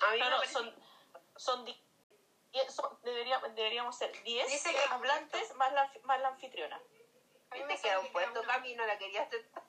[0.00, 0.74] A mí No, no, parece- son,
[1.36, 1.80] son, di-
[2.52, 6.80] y son- debería- deberíamos ser 10 Dice que- hablantes más la, más la anfitriona.
[7.50, 9.62] A mí me queda un puesto, Cami no la quería aceptar.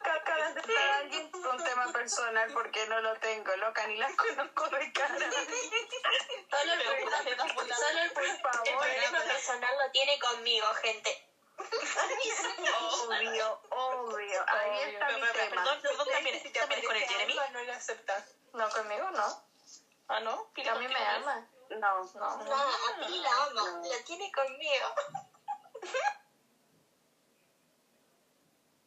[0.00, 4.08] Acaba de estar alguien con un tema personal porque no lo tengo, loca, ni la
[4.16, 5.14] conozco de cara.
[6.50, 11.28] Solo el, solo el, Por el personal lo tiene conmigo, gente.
[13.02, 14.44] Obvio, obvio.
[14.48, 15.62] Ahí está mi Pero, tema.
[15.64, 17.34] Perdón, perdón, también, Si te también con el Jeremy.
[17.52, 18.24] no lo aceptas.
[18.52, 19.44] No, conmigo no.
[20.08, 20.50] Ah, ¿no?
[20.52, 21.48] Pili, A mí me ama.
[21.70, 22.36] No, No.
[22.44, 24.94] No, a ti la ama, la tiene conmigo.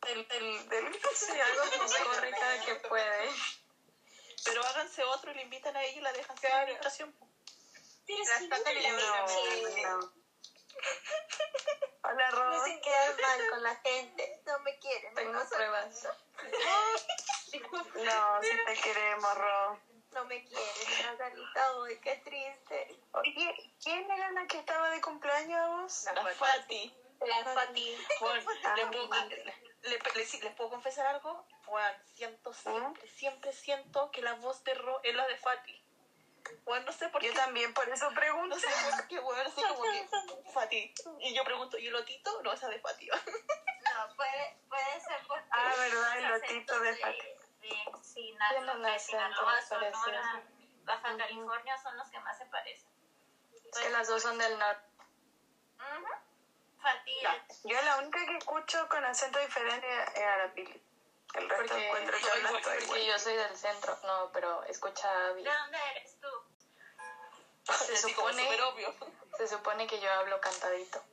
[0.08, 3.30] el, el, del Sí, algo que corre cada que puede.
[4.46, 7.16] Pero háganse otro y le invitan a ella y la dejan sin invitación.
[8.06, 10.14] Pero La si saca no, le no,
[12.04, 12.50] Hola, me Ro.
[12.62, 14.42] hacen quedar mal con la gente.
[14.46, 15.14] No me quieren.
[15.16, 16.08] Tengo no, pruebas.
[17.96, 19.80] No, si te queremos, Ro.
[20.12, 21.02] no me quieren.
[21.06, 23.00] Natalita, hoy qué triste.
[23.14, 26.04] Oye, ¿quién era la que estaba de cumpleaños a vos?
[26.14, 26.94] La Fati.
[27.22, 27.98] La Fati.
[28.20, 30.00] Bueno, ¿le puedo, le- le- le-
[30.44, 31.46] ¿les puedo confesar algo?
[31.66, 35.84] Bueno, siento siempre, siempre siento que la voz de Ro es la de Fati.
[36.66, 37.38] Bueno, no sé por Yo qué.
[37.38, 38.56] también, por eso pregunto.
[38.56, 40.10] No sé por qué, weón, así como que
[40.54, 40.94] Fati.
[41.20, 42.42] Y yo pregunto, ¿y el otito?
[42.44, 43.08] No, esa de Fati.
[43.08, 45.48] No, puede, puede ser porque...
[45.52, 47.18] Ah, verdad, el lotito de Fati.
[47.18, 50.44] de de acentos Sinaloa, Sonora.
[50.84, 52.90] Baja California son los que más se parecen.
[53.72, 54.88] Es que las dos son del norte.
[55.78, 56.08] Ujú.
[56.82, 57.18] Fati
[57.66, 60.87] Yo la única que escucho con acento diferente es Arapili.
[61.34, 63.02] El resto Porque, encuentro que hablan todo porque igual.
[63.06, 63.98] yo soy del centro.
[64.04, 65.54] No, pero escucha ¿De bien.
[65.54, 66.28] dónde eres tú?
[67.74, 68.96] Se como supone, súper obvio.
[69.38, 71.04] se supone que yo hablo cantadito.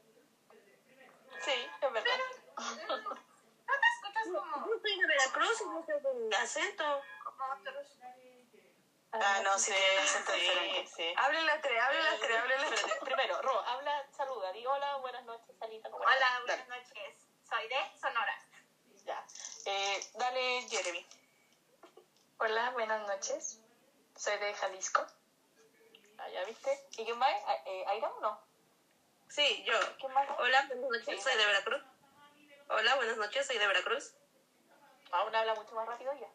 [1.45, 2.19] Sí, es verdad.
[2.57, 7.03] ¿No te escuchas como, soy de Veracruz y no sé con acento.
[7.25, 7.87] como otros?
[9.13, 10.87] Ah, no, sí, Sí, diferente.
[10.89, 11.15] sí.
[11.17, 12.99] Hablen las tres, hablen las tres, hablen las tres.
[13.01, 15.89] Primero, Ro, habla, saluda, di hola, buenas noches, Salita.
[15.91, 17.29] ¿cómo Hola, buenas noches.
[17.49, 18.44] Soy de Sonora.
[19.65, 19.97] Dale, ya.
[19.97, 21.05] Eh, dale, Jeremy.
[22.39, 23.59] Hola, buenas noches.
[24.17, 25.07] Soy de Jalisco.
[26.19, 26.79] Ah, ya viste.
[26.97, 27.35] ¿Y quién más?
[27.47, 28.39] Ah, Eh, ¿Aira o no?
[29.29, 29.75] Sí, yo.
[29.99, 30.29] ¿Quién más?
[30.39, 31.83] Hola, buenas noches, soy de Veracruz.
[32.69, 34.13] Hola, buenas noches, soy de Veracruz.
[35.11, 36.29] Aún habla mucho más rápido ella.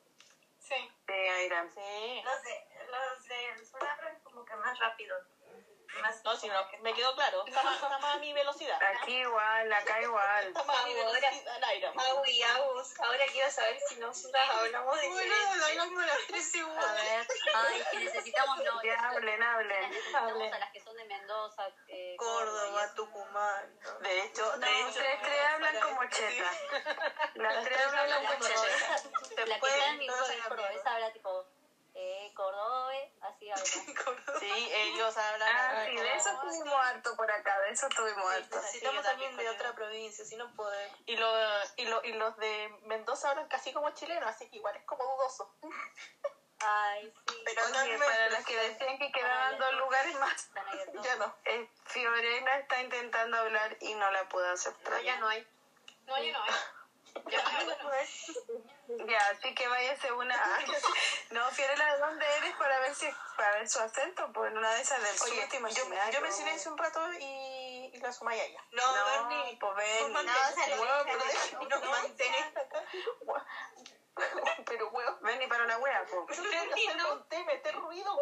[0.59, 0.75] Sí.
[1.07, 1.69] Sí, Airam.
[1.69, 2.21] Sí.
[2.23, 5.17] Los de, los hablan como que más rápido.
[6.01, 7.43] Más No, si no, me quedó claro.
[7.45, 8.79] Está más, está más a mi velocidad.
[9.01, 10.47] Aquí igual, acá igual.
[10.47, 11.19] Está más a mi Ahora.
[11.19, 11.93] velocidad, Aira.
[11.97, 12.99] Aui, agus.
[12.99, 15.63] Ahora quiero saber si nosotras hablamos diferente.
[15.65, 19.89] hablamos las tres A ver, ay, que necesitamos, no, Que hablen, hablen.
[19.89, 23.79] necesitamos a las que son de Mendoza, eh, Córdoba, Tucumán.
[24.01, 24.99] De hecho, No, de las hecho.
[24.99, 26.51] tres, tres hablan como cheta.
[27.35, 28.61] Las tres hablan como cheta.
[28.61, 29.45] cordobesa.
[29.47, 31.45] La que está en mi todos grupo a de la cordobesa habla tipo,
[32.39, 33.63] eh, Cordobe, así habla.
[34.39, 35.49] Sí, ellos hablan.
[35.55, 38.55] Ah, sí, de eso tuvimos harto por acá, de eso tuvimos harto.
[38.55, 40.97] Necesitamos también de otra provincia, si no podemos.
[41.05, 41.31] Y, lo,
[41.77, 45.03] y, lo, y los de Mendoza hablan casi como chilenos, así que igual es como
[45.03, 45.53] dudoso.
[46.61, 47.41] Ay, sí.
[47.45, 50.49] Pero no me- para las que decían que quedaban dos lugares más.
[51.03, 51.35] Ya no.
[51.45, 55.01] eh, Fiorella está intentando hablar y no la pudo aceptar.
[55.01, 55.45] ya no hay.
[56.05, 56.23] No, no.
[56.23, 56.31] ¿eh?
[56.31, 56.78] Ya no, no.
[59.07, 60.36] Ya, así que váyase una.
[61.32, 63.07] No, Fiorella, ¿de dónde eres para ver si
[63.38, 64.32] para ver su acento?
[64.34, 67.97] Pues en una de esas Oye, te yo, yo me silencio un rato y, y
[67.99, 68.64] la sumáis a ella.
[68.72, 69.57] No, No, Bernie.
[69.60, 70.14] pues ven.
[70.14, 71.57] No, dije.
[71.70, 72.84] no mantenés acá.
[74.66, 74.91] Pero,
[75.47, 76.39] para una wea, pues.
[76.39, 78.18] Conté, meter ruido.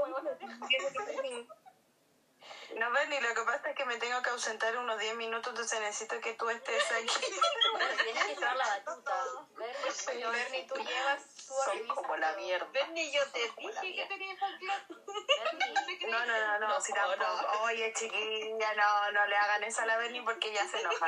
[2.75, 5.79] No, Bernie, lo que pasa es que me tengo que ausentar unos 10 minutos, entonces
[5.79, 7.07] necesito que tú estés aquí.
[8.03, 9.13] Tienes que llevar la batuta.
[9.55, 12.67] Bernie, Bernie, tú llevas, tú Son revisas como la mierda.
[12.71, 14.07] Bernie, yo te dije que mierda.
[14.09, 14.85] tenía folclore.
[15.43, 17.15] Bernie, No, no, no, no, No, si no.
[17.15, 17.63] tampoco.
[17.63, 21.07] Oye, chiquilla, no, no le hagan eso a la Bernie porque ya se enoja.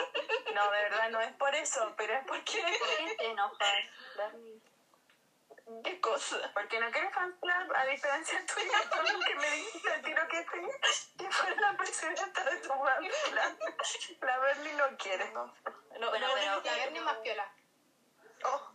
[0.53, 2.61] No, de verdad, no es por eso, pero es porque...
[2.79, 3.73] ¿por qué te enojas,
[4.15, 4.61] Bernie?
[5.83, 6.37] ¿Qué cosa?
[6.53, 8.79] Porque no quieres fan club, a diferencia tuya,
[9.27, 10.69] que me dijiste tiro que, te,
[11.17, 14.17] que fuera la presidenta de tu fan club.
[14.21, 15.31] La Bernie no quiere.
[15.31, 15.53] No,
[16.09, 17.53] Bueno, no, pero- La Bernie más piola.
[18.45, 18.71] oh,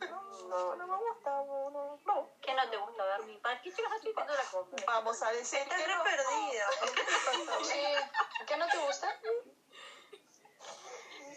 [0.48, 2.34] no, no me gusta, no, no.
[2.40, 3.38] ¿Qué no te gusta, Bernie?
[3.40, 4.84] ¿Para qué chicas viendo la compra?
[4.86, 6.02] Vamos a decir Estás que re no.
[6.04, 6.66] perdida.
[8.46, 9.20] ¿Qué no te gusta?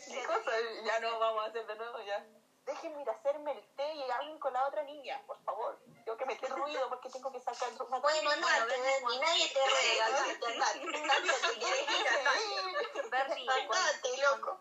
[0.08, 0.52] ¿Qué cosa?
[0.84, 2.26] Ya no vamos a hacer de nuevo, ya.
[2.68, 5.80] Déjenme ir a hacerme el té y hablen con la otra niña, por favor.
[6.04, 7.70] Tengo que meter ruido porque tengo que sacar...
[7.78, 9.60] Bueno, andate, Bernie, nadie te.
[13.04, 14.60] Andate, loco.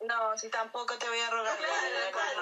[0.00, 1.58] No, si tampoco te voy a rogar.
[1.60, 1.66] No,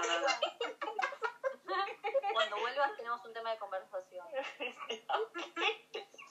[0.06, 0.28] no, no.
[2.32, 4.24] cuando vuelvas tenemos un tema de conversación.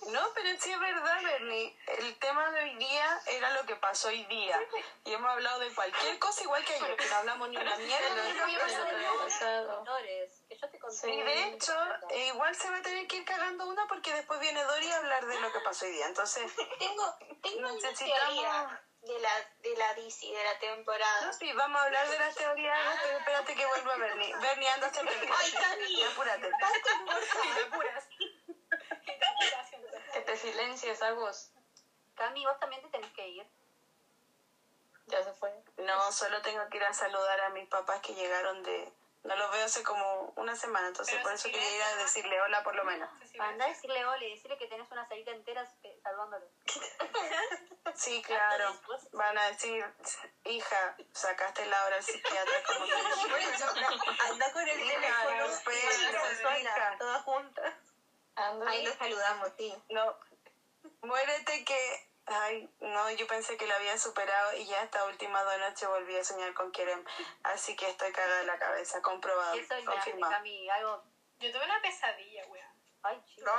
[0.08, 1.78] No, pero sí es verdad, Bernie.
[2.00, 4.60] El tema de hoy día era lo que pasó hoy día.
[5.06, 8.30] Y hemos hablado de cualquier cosa igual que ayer, que no hablamos ni una mierda.
[11.04, 11.74] Y de hecho,
[12.10, 14.98] eh, igual se va a tener que ir cagando una porque después viene Dori a
[14.98, 16.08] hablar de lo que pasó hoy día.
[16.08, 19.30] Entonces, Tengo, tengo Necesitamos- teoría de la,
[19.60, 21.22] de la DC, de la temporada.
[21.28, 24.36] no, sí, vamos a hablar de las teorías, pero espérate que vuelva Bernie.
[24.38, 26.04] Bernie, anda a Ay, Cami.
[26.04, 26.48] Apúrate.
[26.48, 26.52] Y
[27.56, 28.08] te apuras.
[28.20, 28.38] Y
[29.06, 29.57] te apuras
[30.28, 31.52] te silencies, Agus.
[32.16, 33.48] Cami, vos también te tenés que ir.
[35.08, 35.52] Ya se fue.
[35.78, 38.92] No, solo tengo que ir a saludar a mis papás que llegaron de...
[39.24, 42.42] No los veo hace como una semana, entonces Pero por eso quería ir a decirle
[42.42, 43.10] hola por lo menos.
[43.40, 46.46] Anda a decirle hola y decirle que tenés una salita entera eh, salvándolo.
[47.96, 48.78] Sí, claro.
[49.14, 49.84] Van a decir,
[50.44, 53.64] hija, sacaste la hora al psiquiatra como te dije.
[54.30, 55.46] Anda con el teléfono.
[57.00, 57.74] Todas juntas.
[58.38, 58.70] Anda.
[58.70, 59.74] Ahí nos saludamos, sí.
[59.90, 60.18] No,
[61.02, 62.08] muérete que...
[62.30, 66.18] Ay, no, yo pensé que lo había superado y ya esta última dos noches volví
[66.18, 67.04] a soñar con Kerem.
[67.44, 70.34] Así que estoy cagada de la cabeza, comprobado, ¿Qué soñaste, confirmado.
[70.34, 70.70] Cami?
[70.70, 71.04] Algo.
[71.40, 72.68] Yo tuve una pesadilla, weón.
[73.04, 73.52] Ay, chicos.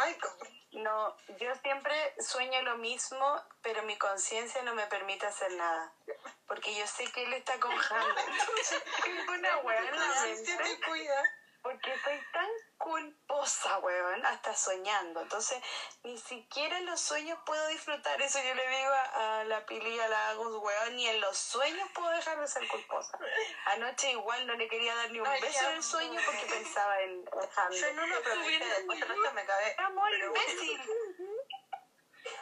[0.72, 5.93] No yo siempre sueño lo mismo, pero mi conciencia no me permite hacer nada.
[6.47, 8.24] Porque yo sé que él está con Hannah.
[9.29, 10.57] Una weá en la mente.
[10.57, 11.22] te cuida.
[11.68, 12.48] Porque estoy tan
[12.78, 15.20] culposa, weón, hasta soñando.
[15.20, 15.62] Entonces,
[16.02, 18.22] ni siquiera en los sueños puedo disfrutar.
[18.22, 21.20] Eso yo le digo a, a la Pili y a la Agus, weón, ni en
[21.20, 23.18] los sueños puedo dejar de ser culposa.
[23.66, 27.00] Anoche igual no le quería dar ni un Ay, beso en el sueño porque pensaba
[27.02, 27.84] en, en Yo Hamlet.
[27.84, 29.74] en uno, pero viste, después el resto me cagué.
[29.78, 30.80] Amor, imbécil.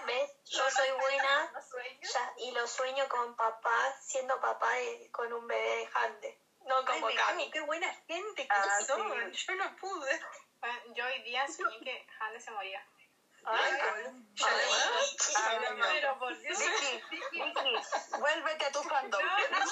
[0.07, 0.31] ¿Ves?
[0.45, 1.53] Yo soy buena
[2.01, 6.41] ya, y lo sueño con papá, siendo papá de- con un bebé de Hande.
[6.67, 9.33] No como cago, qué buena gente que Ah, son.
[9.33, 9.47] sí.
[9.47, 10.21] Yo no pude.
[10.61, 12.85] Bueno, yo hoy día soñé que Hande se moría.
[13.45, 13.71] Ay.
[15.93, 16.59] Pero por Dios.
[18.19, 19.23] Vuélvete a tu fandom.
[19.25, 19.65] No, no,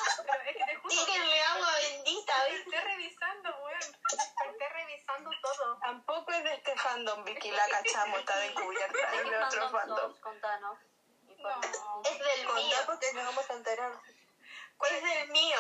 [0.46, 2.60] es que te juro, Tírenle agua bendita, ¿ves?
[2.60, 3.80] esté revisando, weón.
[3.80, 5.78] Esté revisando todo.
[5.80, 9.10] Tampoco es de este fandom, Vicky, la cachamos, está descubierta.
[9.10, 10.10] ¿De Es de otro fandom fandom.
[10.12, 10.20] sos?
[10.20, 10.78] Contanos.
[11.38, 12.02] No.
[12.04, 12.54] Es del mío.
[12.54, 13.92] Contá porque nos vamos a enterar.
[14.78, 15.58] ¿Cuál es del mío?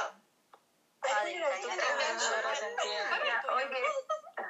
[1.02, 2.20] Ah, del italiano.
[3.24, 3.84] Ya, Oye,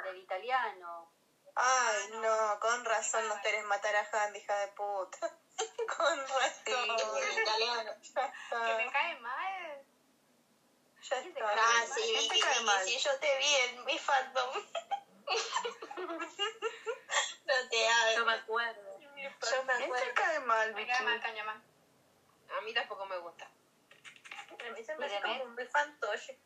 [0.04, 1.10] Del italiano.
[1.56, 5.30] Ay, no, con razón nos querés matar a Handy, hija de puta.
[5.96, 6.96] Con razón.
[7.40, 7.92] italiano.
[8.02, 9.86] Ya Que me cae mal.
[11.08, 11.50] Ya está.
[11.54, 12.84] Ah, sí, ¿Quién te Vicky, cae mal?
[12.84, 14.50] sí, yo te vi en mi fandom.
[17.46, 18.16] no te hagas.
[18.16, 18.98] Yo me acuerdo.
[19.00, 20.14] Yo me ¿quién te acuerdo.
[20.14, 21.62] cae mal, Me cae mal Cañamán.
[22.56, 23.44] A mí tampoco me gusta.
[23.44, 25.66] A mí se ¿Y me hace como Met?
[25.66, 26.38] un fantoche.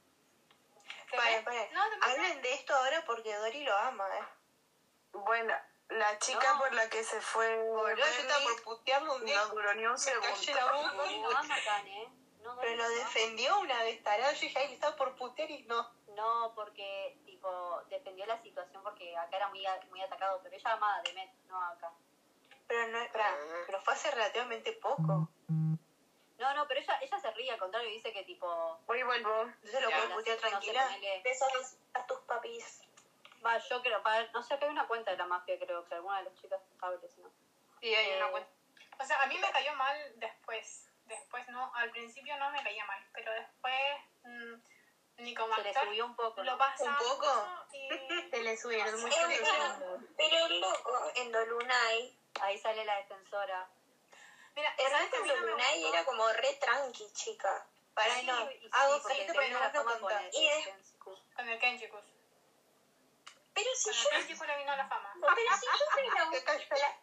[1.17, 1.73] Paren, paren.
[1.73, 4.25] No, Hablen de esto ahora porque Dori lo ama, eh.
[5.13, 5.55] Bueno,
[5.99, 6.59] la chica No.
[6.61, 9.37] por la que se fue Boludo, yo estaba por putearlo un día.
[9.37, 10.29] no duró ni un segundo.
[10.29, 12.09] no ama a Kane, ¿eh?
[12.43, 14.33] No, Pero lo no defendió una vez tarado.
[14.33, 15.91] Yo dije, ay, le estaba por putear y no.
[16.15, 20.97] No, porque, tipo, defendió la situación porque acá era muy, muy atacado, pero ella amaba
[20.97, 21.93] a Demet, no acá.
[22.67, 23.35] Pero no, pará,
[23.67, 25.29] pero fue hace relativamente poco.
[26.39, 28.79] No, no, pero ella, ella se ríe, al contrario, dice que, tipo...
[28.87, 29.51] Hoy vuelvo.
[29.63, 30.97] Yo se lo puedo putear no tranquila.
[31.25, 32.81] Besos a tus papis.
[33.45, 35.95] Va, yo creo, pa- no sé, acá hay una cuenta de la mafia, creo que
[35.95, 37.31] alguna de las chicas sabe, si no.
[37.81, 38.51] Sí, hay una Eh, cuenta.
[39.01, 40.85] O sea, a mí me cayó mal después.
[41.05, 43.75] Después no, al principio no me caía mal, pero después
[44.25, 44.55] mm,
[45.23, 46.43] ni como Se le actor subió un poco.
[46.43, 46.59] lo ¿no?
[46.59, 47.49] pasa ¿Un poco?
[47.73, 47.89] y
[48.31, 52.19] Se le subieron Eh, pero, pero loco, en Dolunay.
[52.41, 53.69] Ahí sale la defensora.
[54.55, 57.67] mira, El ¿sabes resto que en Dolunay era como re tranqui, chica.
[57.95, 58.51] Para Sí, no.
[58.51, 60.23] y sí, Hago porque frente, tenía pero no lo con contar.
[60.25, 61.19] el Y es- Kensiku.
[61.35, 62.05] con el Kenjikus.
[63.55, 64.11] Pero si yo,
[64.47, 65.13] le vino la fama.
[65.21, 66.25] pero si yo soy la
[66.79, 66.99] la-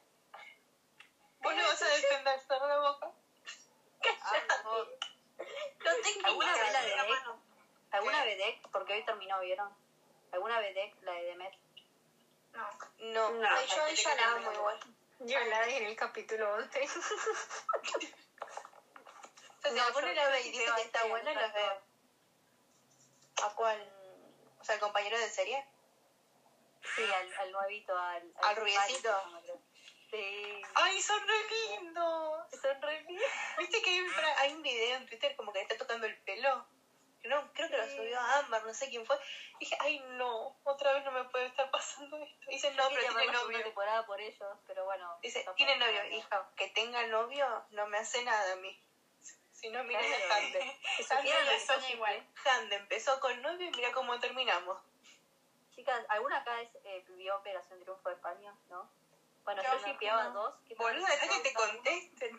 [1.39, 3.11] Vos no vas a defender, cerra la boca.
[5.83, 6.95] no te ¿Alguna vez la de.
[7.91, 8.67] ¿Alguna Vedek?
[8.71, 9.71] Porque hoy terminó, ¿vieron?
[10.31, 11.53] ¿Alguna Vedek, la de Demet?
[12.53, 12.67] No.
[12.99, 13.29] No.
[13.31, 13.47] No.
[13.49, 14.79] Ay, yo a ella la amo igual.
[15.19, 16.89] Yo la dejé en el capítulo 11.
[19.63, 21.81] O sea, alguno la ve y dice que está buena, la veo.
[23.43, 23.93] ¿A cuál?
[24.59, 25.65] O sea, el compañero de serie.
[26.95, 28.33] Sí, al, al nuevito, al...
[28.43, 29.09] ¿Al rubiecito?
[30.11, 30.61] Sí.
[30.75, 32.45] ¡Ay, son re lindos!
[32.61, 33.25] Son re lindos.
[33.57, 36.17] ¿Viste que hay un, hay un video en Twitter como que le está tocando el
[36.23, 36.67] pelo?
[37.23, 39.19] No, creo que lo subió a Ámbar, no sé quién fue.
[39.59, 42.45] Dije, ay no, otra vez no me puede estar pasando esto.
[42.49, 43.63] Dice, no, pero tiene novio.
[43.63, 45.17] temporada por ellos, pero bueno.
[45.23, 46.15] Dice, tiene no, novio, no.
[46.15, 46.49] hija.
[46.55, 48.79] Que tenga novio no me hace nada a mí.
[49.51, 50.33] Si no, mira Claro.
[50.33, 50.79] a Hande.
[50.97, 52.27] Que Sandra supieran lo le que sueña fue igual.
[52.45, 54.77] Hande empezó con novio y mira cómo terminamos.
[55.75, 58.55] Chicas, ¿alguna acá es, eh, vio Operación Triunfo de España?
[58.69, 58.89] ¿No?
[59.43, 60.55] Bueno, Yo yo shipeaba dos.
[60.67, 62.37] que Boluda, deja que te contesten.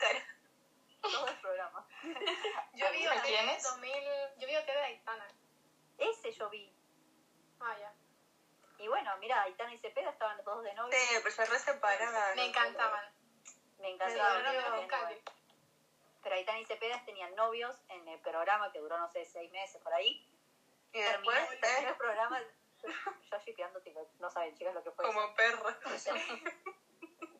[1.02, 1.86] Todo el programa.
[2.74, 3.62] Yo vi ¿A OT quiénes?
[3.62, 3.92] 2000,
[4.38, 5.28] yo vi OT de Aitana.
[5.98, 6.74] Ese yo vi.
[7.60, 7.92] Ah, ya.
[8.78, 10.98] Y bueno, mira, Aitana y Cepeda estaban los dos de novio.
[10.98, 12.34] Sí, pero se re separaban.
[12.36, 13.14] Me encantaban.
[13.78, 15.20] Me Me encantaban.
[16.22, 19.80] Pero Aitana y Cepeda tenían novios en el programa que duró, no sé, seis meses
[19.82, 20.28] por ahí.
[20.92, 21.90] Y Terminó, después, terminó ¿eh?
[21.92, 22.40] el programa.
[23.30, 25.04] Yo, shipeando, tipo, no saben, chicas, lo que fue.
[25.04, 25.76] Como perra.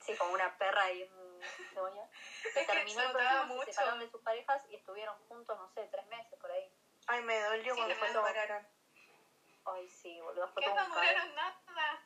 [0.04, 1.40] Sí, como una perra y un
[1.74, 2.08] demonio.
[2.54, 6.06] Terminó se el programa, se separaron de sus parejas y estuvieron juntos, no sé, tres
[6.06, 6.70] meses por ahí.
[7.08, 8.66] Ay, me dolió Sí, cuando me separaron.
[9.64, 12.02] Ay, sí, boludo, fue Que no duraron nada.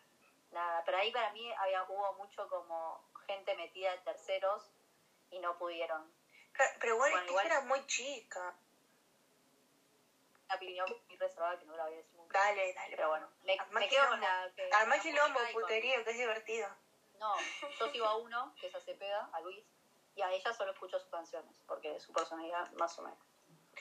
[0.51, 4.70] Nada, pero ahí para mí había, hubo mucho como gente metida de terceros
[5.30, 6.11] y no pudieron.
[6.53, 8.55] Claro, Pero igual, Bueno, es que igual- era muy chica.
[10.47, 12.20] Una opinión muy reservada que no la voy a decir.
[12.31, 12.97] Dale, dale.
[12.97, 14.70] Pero bueno, me, Además me que quedo la que...
[14.72, 16.68] Amo, música y con- puterío, que es divertido.
[17.18, 17.35] No,
[17.78, 19.64] yo sigo a uno, que es a Cepeda, a Luis,
[20.14, 23.18] y a ella solo escucho sus canciones, porque su personalidad más o menos.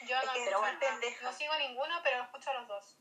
[0.06, 0.80] Yo Es no, que pero no, bueno.
[0.80, 1.24] pendeja.
[1.26, 2.98] no sigo a ninguno, pero escucho a los dos.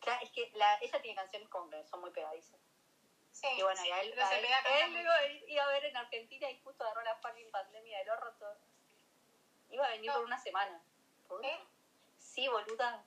[0.00, 2.58] Claro, es que la, ella tiene canciones con que son muy pegadizas.
[3.32, 3.46] Sí.
[3.56, 5.00] Y bueno, y a él, Pero a se él, él Cami.
[5.00, 8.56] iba, iba a ver en Argentina y justo agarró la fucking pandemia del horror todo.
[9.70, 10.14] Iba a venir No.
[10.16, 10.80] por una semana.
[11.28, 11.44] ¿Por?
[11.44, 11.60] ¿Eh?
[12.18, 13.04] Sí, boluda.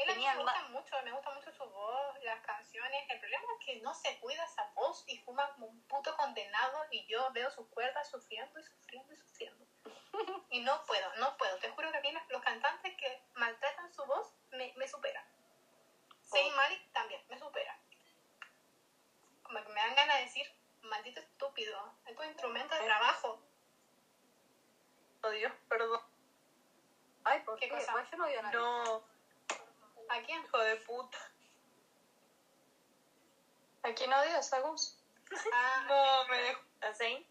[0.00, 3.04] Él a mí me gusta mucho, me gusta mucho su voz, las canciones.
[3.10, 6.86] El problema es que no se cuida esa voz y fuma como un puto condenado
[6.90, 9.66] y yo veo sus cuerdas sufriendo y sufriendo y sufriendo.
[10.50, 11.56] Y no puedo, no puedo.
[11.58, 15.24] Te juro que a mí los, los cantantes que maltratan su voz me, me superan.
[16.56, 17.78] Malik también, me supera.
[19.42, 20.46] Como que me dan ganas de decir,
[20.82, 23.42] maldito estúpido, es tu instrumento de trabajo.
[25.22, 26.00] Oh, Dios, perdón.
[27.24, 27.74] Ay, ¿por ¿Qué qué?
[27.74, 27.92] cosa?
[28.10, 29.09] Yo no
[30.10, 30.22] a nadie.
[30.22, 30.44] No, ¿A quién?
[30.44, 31.18] hijo de puta.
[33.82, 34.98] ¿A quién odias, Agus?
[35.52, 36.62] Ah, No, me dejó.
[36.82, 37.26] ¿A Zayn?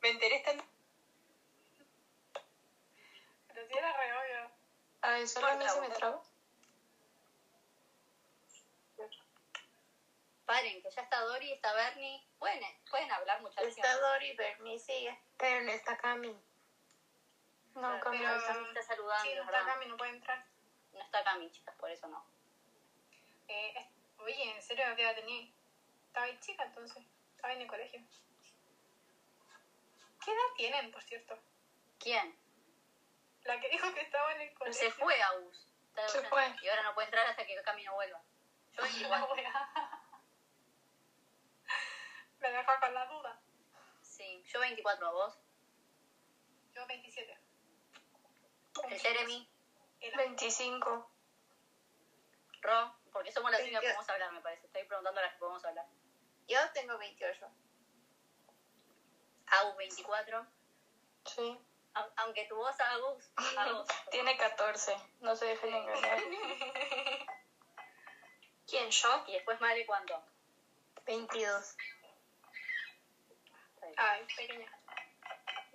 [0.00, 0.52] Me enteré esta
[3.48, 4.50] pero sí era re obvio.
[5.00, 6.22] Ay, solo a mí se me traba.
[10.46, 12.24] Paren, que ya está Dori, está Bernie.
[12.38, 13.68] Pueden, pueden hablar, muchachos.
[13.68, 15.20] Está Dory, Bernie, sigue.
[15.36, 16.34] Pero no está Cami.
[17.80, 18.18] No, Cami.
[18.18, 19.60] Cami está saludando, Sí, no ¿verdad?
[19.60, 20.44] está Cami, no puede entrar.
[20.92, 22.24] No está Cami, chicas, por eso no.
[23.48, 25.50] Eh, es- oye, ¿en serio qué edad tenía?
[26.06, 27.04] Estaba ahí chica entonces.
[27.34, 28.00] Estaba en el colegio.
[30.24, 31.38] ¿Qué edad tienen, por cierto?
[31.98, 32.36] ¿Quién?
[33.44, 34.80] La que dijo que estaba en el No colegio.
[34.80, 35.64] se fue Agus.
[36.08, 36.54] Se fue.
[36.62, 38.20] Y ahora no puede entrar hasta que Cami no vuelva.
[38.72, 39.26] Yo igual.
[42.40, 43.40] Me dejó con la duda.
[44.02, 45.38] Sí, yo 24, ¿vos?
[46.72, 47.38] Yo 27.
[48.88, 49.48] El Jeremy,
[50.00, 50.16] Era.
[50.18, 51.10] 25.
[52.60, 54.66] Ro, porque somos las únicas que podemos hablar, me parece.
[54.66, 55.86] Estoy preguntando a las que podemos hablar.
[56.46, 57.46] Yo tengo 28.
[59.46, 60.46] Agus, 24.
[61.24, 61.58] Sí.
[61.94, 63.88] Au- Aunque tu voz, Agus, Agus.
[64.10, 64.96] Tiene 14.
[65.20, 66.18] No se dejen engañar.
[68.66, 69.24] ¿Quién, yo?
[69.26, 70.22] Y después Male, ¿cuánto?
[71.06, 71.76] 22.
[73.74, 73.94] Está bien.
[73.98, 74.77] Ay, pequeña.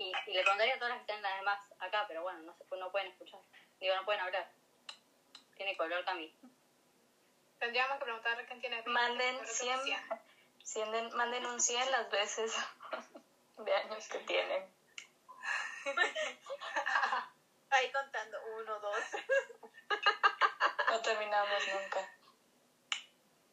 [0.04, 2.54] Y, y le contaría a todas las que están las demás acá, pero bueno, no,
[2.58, 3.40] se, no pueden escuchar.
[3.80, 4.50] Digo, no pueden hablar.
[5.56, 6.36] Tiene color Cami.
[7.60, 8.84] Tendríamos que preguntar quién tiene.
[8.84, 9.84] Manden pero creo que 100.
[9.84, 9.96] sí.
[10.64, 12.54] Sienden- manden un 100 las veces
[13.58, 14.74] de años que tienen.
[17.70, 18.38] Ahí contando.
[18.60, 18.98] Uno, dos.
[20.90, 22.00] No terminamos nunca.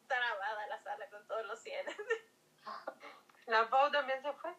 [0.01, 1.85] Está grabada la sala con todos los 100.
[3.47, 4.53] La Pau también se fue.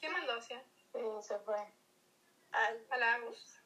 [0.00, 0.62] ¿Quién mandó 100?
[0.92, 1.56] Sí, se fue.
[2.52, 3.58] Al- A la Agus.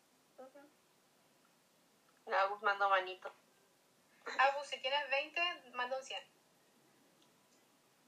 [2.27, 3.33] La Agus mandó manito.
[4.39, 5.41] Agus, si tienes 20,
[5.74, 6.22] manda un 100.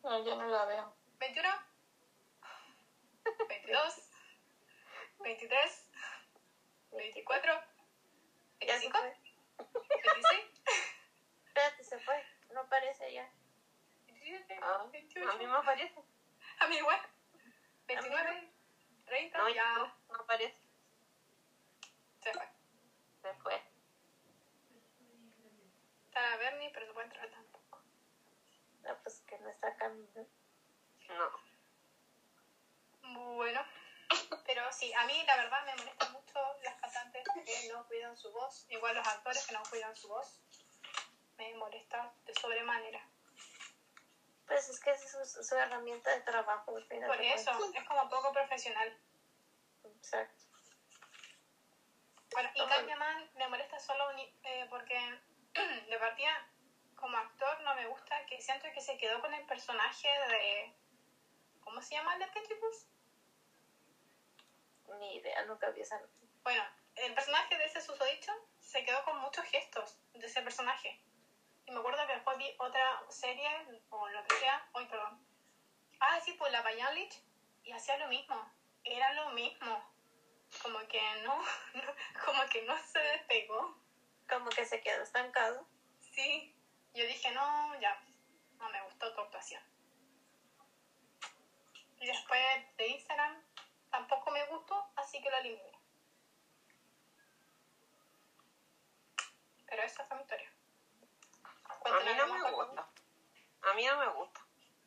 [0.02, 0.94] No, yo no la veo.
[1.18, 1.48] 21,
[3.48, 4.10] 22,
[5.20, 5.90] 23,
[6.92, 7.52] 24,
[8.60, 9.16] Ya se 25, fue.
[9.88, 10.62] 26,
[11.46, 12.24] Espérate, se fue.
[12.50, 13.28] No aparece ya.
[14.06, 15.38] 27, Ah, a 28.
[15.38, 15.94] mí me aparece.
[16.60, 17.00] A mí igual.
[17.86, 18.52] 29,
[19.08, 20.56] 30, No, ya no, no aparece.
[22.22, 22.48] se fue.
[23.22, 23.62] Se fue.
[26.06, 27.82] Está Bernie, pero no puede entrar tampoco.
[28.82, 30.06] No, pues que no está Cami.
[30.14, 30.26] ¿no?
[31.14, 31.48] No.
[33.34, 33.60] Bueno,
[34.46, 38.30] pero sí, a mí la verdad me molesta mucho las cantantes que no cuidan su
[38.32, 40.38] voz, igual los actores que no cuidan su voz.
[41.38, 43.00] Me molesta de sobremanera.
[44.48, 46.74] Pues es que es su, su herramienta de trabajo.
[46.74, 48.98] al final Por eso, es como poco profesional.
[49.84, 50.44] Exacto.
[52.32, 54.98] Bueno, y Kanye Man me molesta solo eh, porque
[55.90, 56.48] de partida,
[56.94, 60.74] como actor, no me gusta que siento que se quedó con el personaje de.
[61.60, 62.86] ¿Cómo se llama el de Petribus?
[64.98, 66.00] Ni idea, nunca vi esa.
[66.42, 66.62] Bueno,
[66.96, 70.98] el personaje de ese susodicho se quedó con muchos gestos de ese personaje.
[71.68, 73.46] Y me acuerdo que después vi otra serie,
[73.90, 75.22] o lo que sea, hoy perdón.
[76.00, 77.22] Ah, sí, pues la Payalich,
[77.62, 78.50] y hacía lo mismo.
[78.84, 79.78] Era lo mismo.
[80.62, 81.36] Como que no,
[81.74, 81.94] no-
[82.24, 83.76] como que no se despegó.
[84.30, 85.68] Como que se quedó estancado.
[86.00, 86.54] Sí.
[86.94, 88.00] Yo dije, no, ya,
[88.56, 89.62] no me gustó tu actuación.
[92.00, 92.40] Y después
[92.78, 93.42] de Instagram
[93.90, 95.78] tampoco me gustó, así que lo eliminé.
[99.66, 100.50] Pero esa fue mi historia.
[101.84, 102.88] A mí no me gusta.
[103.62, 104.40] A mí no me gusta.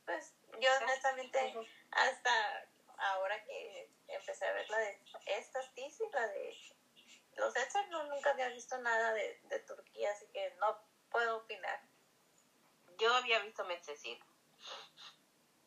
[0.06, 1.56] Pues yo honestamente,
[1.92, 2.68] hasta
[2.98, 6.58] ahora que empecé a ver la de estas TC, la de
[7.38, 10.78] los Etzer, no, nunca había visto nada de, de Turquía, así que no
[11.10, 11.82] puedo opinar.
[12.98, 14.26] Yo había visto Metcecito.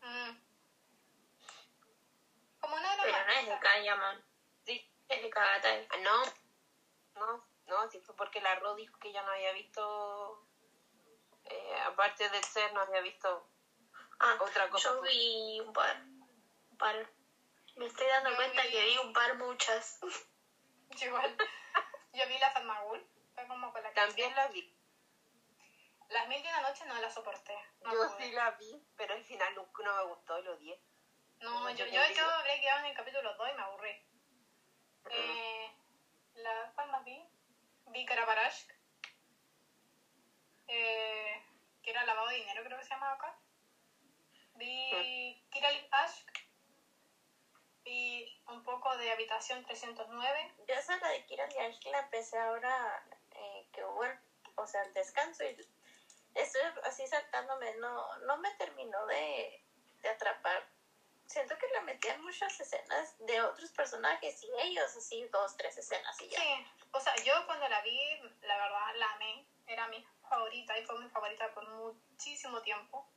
[0.01, 0.39] Mm.
[2.61, 3.59] Como una de las Pero no es de.
[3.59, 4.25] Callaman.
[4.65, 4.91] Sí.
[5.09, 5.89] Es de Cagatay.
[6.03, 6.23] No.
[7.15, 10.47] No, no, sí fue porque la Ro dijo que ya no había visto
[11.45, 13.47] Eh, aparte del ser, no había visto
[14.21, 14.89] Ah, otra cosa.
[14.91, 15.97] yo vi un par.
[15.97, 17.11] Un par.
[17.77, 19.99] Me estoy dando Yo cuenta vi- que vi un par muchas.
[20.91, 21.37] Yo igual.
[22.13, 23.05] Yo vi la Fatmagul.
[23.35, 24.71] Fue como con la que También la vi.
[26.11, 27.57] Las mil y una noches no la soporté.
[27.81, 28.25] No Yo pude.
[28.27, 30.81] sí la vi, pero al final no, no me gustó y lo odié.
[31.41, 32.25] No, yo, Yo yo, también.
[32.31, 34.07] habré quedado en el capítulo 2 y me aburrí.
[35.11, 35.77] Eh,
[36.35, 37.27] la, ¿Cuál más vi?
[37.87, 38.71] Vi Karabarashk.
[40.69, 41.43] Eh,
[41.83, 43.37] que era lavado de dinero, creo que se llamaba acá.
[44.55, 46.39] Vi Kiralik Ashk.
[47.85, 50.55] Vi un poco de Habitación 309.
[50.67, 54.19] Yo esa la de Kira Liash la empecé ahora eh, que hubo el,
[54.57, 55.57] o sea, el descanso y
[56.35, 59.63] estoy así saltándome, no, no me terminó de,
[60.03, 60.67] de atrapar.
[61.27, 66.21] Siento que le metían muchas escenas de otros personajes y ellos así dos, tres escenas
[66.21, 66.39] y ya.
[66.39, 67.99] Sí, o sea, yo cuando la vi,
[68.43, 69.47] la verdad la amé.
[69.67, 73.09] Era mi favorita y fue mi favorita por muchísimo tiempo.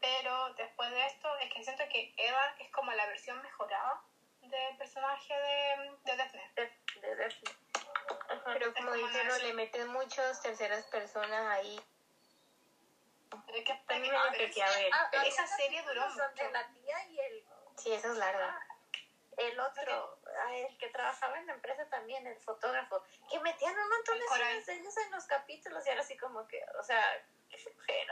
[0.00, 4.02] Pero después de esto, es que siento que Eva es como la versión mejorada
[4.40, 7.50] del personaje de, de Death De, de Daphne.
[8.28, 8.42] Ajá.
[8.52, 11.80] Pero Es como como dijeron, le meten muchos terceras personas ahí.
[13.48, 14.90] Es que, También a me ver, empecé a ver.
[14.92, 16.50] Ah, esa serie duró Son de mucho.
[16.52, 17.44] la tía y el,
[17.78, 18.58] Sí, eso es larga.
[19.36, 20.18] El otro,
[20.52, 24.80] el que trabajaba en la empresa también, el fotógrafo, que metían un montón de de
[24.80, 27.04] ellos en los capítulos y era así como que, o sea,
[27.86, 28.06] qué.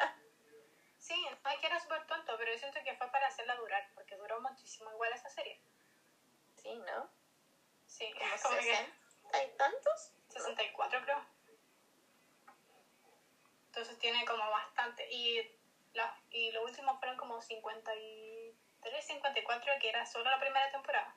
[0.99, 3.91] Sí, no es que era súper tonto, pero yo siento que fue para hacerla durar,
[3.95, 5.61] porque duró muchísimo igual esa serie.
[6.63, 7.11] Sí, ¿no?
[7.87, 10.13] Sí, Como como que 60 y tantos.
[10.31, 11.25] 64 creo.
[13.67, 15.07] Entonces tiene como bastante.
[15.11, 15.59] Y,
[15.93, 18.24] la, y lo último fueron como 53,
[19.03, 21.15] 54, que era solo la primera temporada.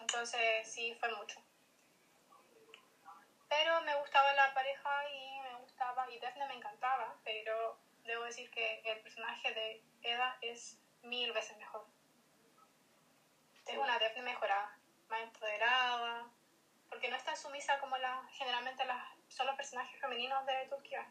[0.00, 1.42] Entonces sí, fue mucho.
[3.48, 8.50] Pero me gustaba la pareja y me gustaba, y Daphne me encantaba, pero debo decir
[8.50, 11.86] que el personaje de Eda es mil veces mejor.
[13.66, 14.76] Es una Daphne mejorada,
[15.08, 16.28] más empoderada,
[16.88, 21.06] porque no es tan sumisa como la, generalmente las, son los personajes femeninos de Turquía.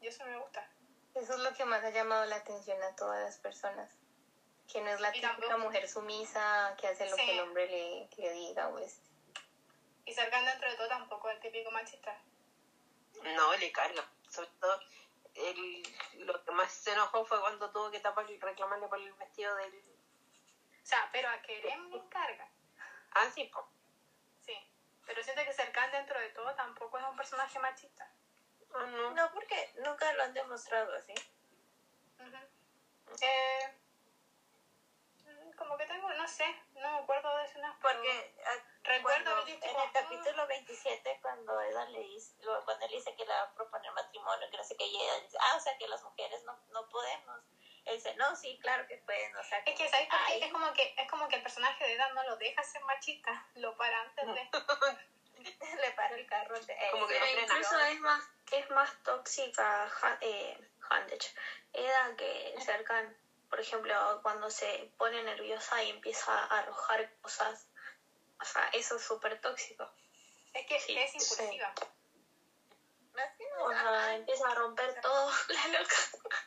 [0.00, 0.68] Y eso me gusta.
[1.14, 3.90] Eso es lo que más ha llamado la atención a todas las personas.
[4.72, 7.26] Que no es la típica tampoco- mujer sumisa que hace lo Sí.
[7.26, 9.08] que el hombre le, le diga o este.
[10.04, 12.16] Y Serkan dentro de todo tampoco es el típico machista.
[13.36, 14.04] No, le carga.
[14.28, 14.80] Sobre todo,
[15.34, 15.82] el,
[16.26, 19.54] lo que más se enojó fue cuando tuvo que tapar y reclamarle por el vestido
[19.56, 19.74] del.
[19.74, 22.48] O sea, pero a Kerem le encarga.
[23.12, 23.68] Ah, sí, po.
[24.46, 24.54] Sí.
[25.06, 28.08] Pero siento que Serkan dentro de todo tampoco es un personaje machista.
[28.72, 29.10] No.
[29.10, 31.14] No, porque nunca lo han demostrado así.
[33.22, 33.74] Eh,
[35.56, 39.80] como que tengo, no sé, no me acuerdo de pero Porque ah, recuerdo cuando- en
[39.80, 42.32] el capítulo 27, cuando Eda le dice,
[42.64, 45.20] cuando él dice que le va a proponer matrimonio, que no sé qué, y ella
[45.20, 47.40] dice, ah, o sea que las mujeres no, no podemos.
[47.84, 50.44] Él dice, no, sí, claro que pueden, o sea, Es que, ¿sabes por qué?
[50.44, 53.46] Es como que, es como que el personaje de Eda no lo deja ser machista,
[53.54, 54.48] lo para antes de...
[55.80, 58.24] le para el carro de Como que no incluso es más,
[58.58, 59.90] es más tóxica
[60.20, 61.34] eh, Handech,
[61.72, 63.16] Eda que Serkan.
[63.48, 67.66] Por ejemplo, cuando se pone nerviosa y empieza a arrojar cosas.
[68.40, 69.90] O sea, eso es súper tóxico.
[70.54, 71.74] Es que Sí, es impulsiva.
[71.74, 75.94] que O sea, empieza a romper todo, la loca.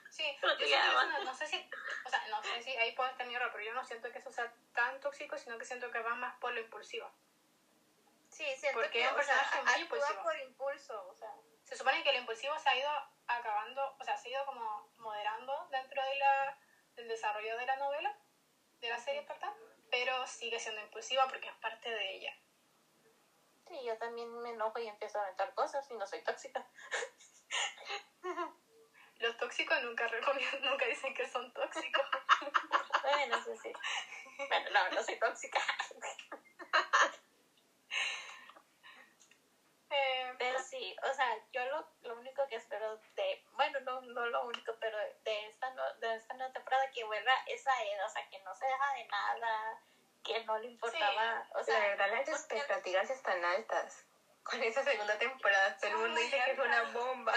[0.10, 1.70] Sí, yo te que no, no sé si,
[2.06, 4.20] o sea, no sé si ahí puedo estar mi error, pero yo no siento que
[4.20, 7.12] eso sea tan tóxico, sino que siento que va más por lo impulsivo.
[8.30, 10.24] sí, siento porque que es un o sea, personaje muy impulsivo.
[10.24, 11.34] por impulso, o sea,
[11.74, 12.88] Se supone que el impulsivo se ha ido
[13.26, 16.56] acabando, o sea, se ha ido como moderando dentro de la,
[16.96, 18.16] del desarrollo de la novela,
[18.80, 19.52] de la serie, perdón,
[19.90, 22.38] pero sigue siendo impulsiva porque es parte de ella.
[23.68, 26.64] sí, yo también me enojo y empiezo a aventar cosas y no soy tóxica.
[29.18, 32.06] Los tóxicos nunca recomiendan, nunca dicen que son tóxicos.
[33.02, 33.74] Bueno, eso sí.
[34.48, 35.60] Bueno, no, no soy tóxica.
[39.90, 44.26] Eh, Pero sí, o sea, yo lo, lo único que espero de, bueno, no, no
[44.26, 48.10] lo único, pero de esta, no, de esta nueva temporada que vuelva esa Eda, o
[48.10, 49.80] sea, que no se deja de nada,
[50.24, 54.04] que no le importaba, o sea, La verdad, las expectativas están altas.
[54.44, 57.34] Con esa segunda temporada, todo el mundo dice que es una bomba.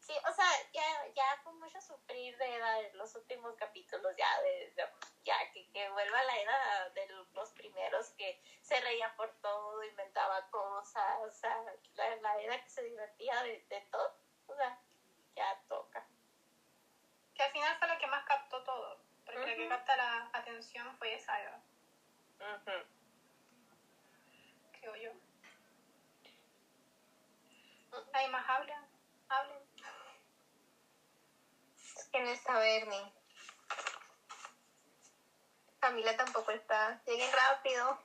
[0.00, 4.40] Sí, o sea, ya, ya fue mucho sufrir de Eda en los últimos capítulos, ya,
[4.40, 4.88] de, de-
[5.24, 10.48] ya que, que vuelva la era de los primeros que se reían por todo, inventaba
[10.50, 11.56] cosas, o sea,
[11.94, 14.14] la, la era que se divertía de, de todo,
[14.46, 14.78] o sea,
[15.34, 16.06] ya toca.
[17.34, 19.56] Que al final fue lo que más captó todo, porque uh -huh.
[19.56, 21.62] que capta la atención fue esa era.
[22.40, 22.86] Uh -huh.
[24.80, 25.12] Creo yo.
[28.12, 28.86] ¿Hay más habla?
[29.28, 29.58] Hablen.
[32.10, 33.12] ¿Quién está Bernie?
[35.80, 37.00] Camila tampoco está.
[37.06, 37.98] Lleguen rápido.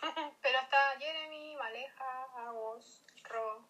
[0.42, 3.68] Pero está Jeremy, Maleja, Agos, Ro,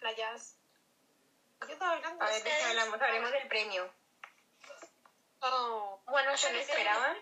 [0.00, 0.56] la Jazz.
[1.60, 3.00] Yo estaba hablando A ver, ¿de hablamos?
[3.00, 3.92] Hablemos del premio.
[5.40, 7.16] Oh, Bueno, yo ¿Qué que esperaban?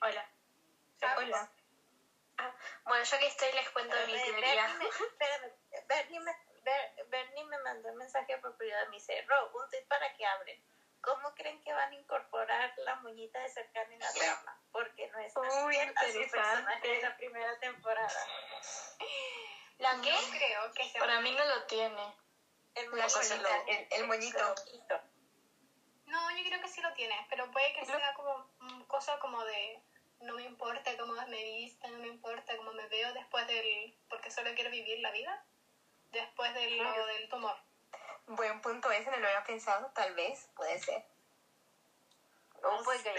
[0.00, 0.28] Hola.
[1.16, 1.50] Hola.
[2.84, 4.68] Bueno, yo que estoy les cuento mi Bernie teoría.
[4.74, 5.52] me, espérame,
[5.88, 6.32] Bernie me,
[6.68, 8.86] Ber- Bernie me mandó un mensaje por privado.
[8.90, 10.62] Me dice, Ro, un tweet para que hablen.
[11.00, 14.60] ¿Cómo creen que van a incorporar la moñita de cercano en la trama?
[14.72, 16.30] Porque no es Uy, fiel a su interesante.
[16.38, 18.20] personaje de la primera temporada.
[19.78, 20.14] ¿La No qué?
[20.32, 20.98] creo que.
[20.98, 22.16] Para mí no lo tiene.
[22.74, 24.54] El cosita, el, el moñito.
[26.06, 28.50] No, yo creo que sí lo tiene, pero puede que sea como
[28.86, 29.82] cosa como de
[30.20, 34.30] no me importa cómo me vista, no me importa cómo me veo después del porque
[34.30, 35.44] solo quiero vivir la vida
[36.10, 37.56] después del, lo del tumor.
[38.26, 39.90] Buen punto ese, no lo había pensado.
[39.94, 41.02] Tal vez, puede ser.
[42.62, 43.10] no, pues yo,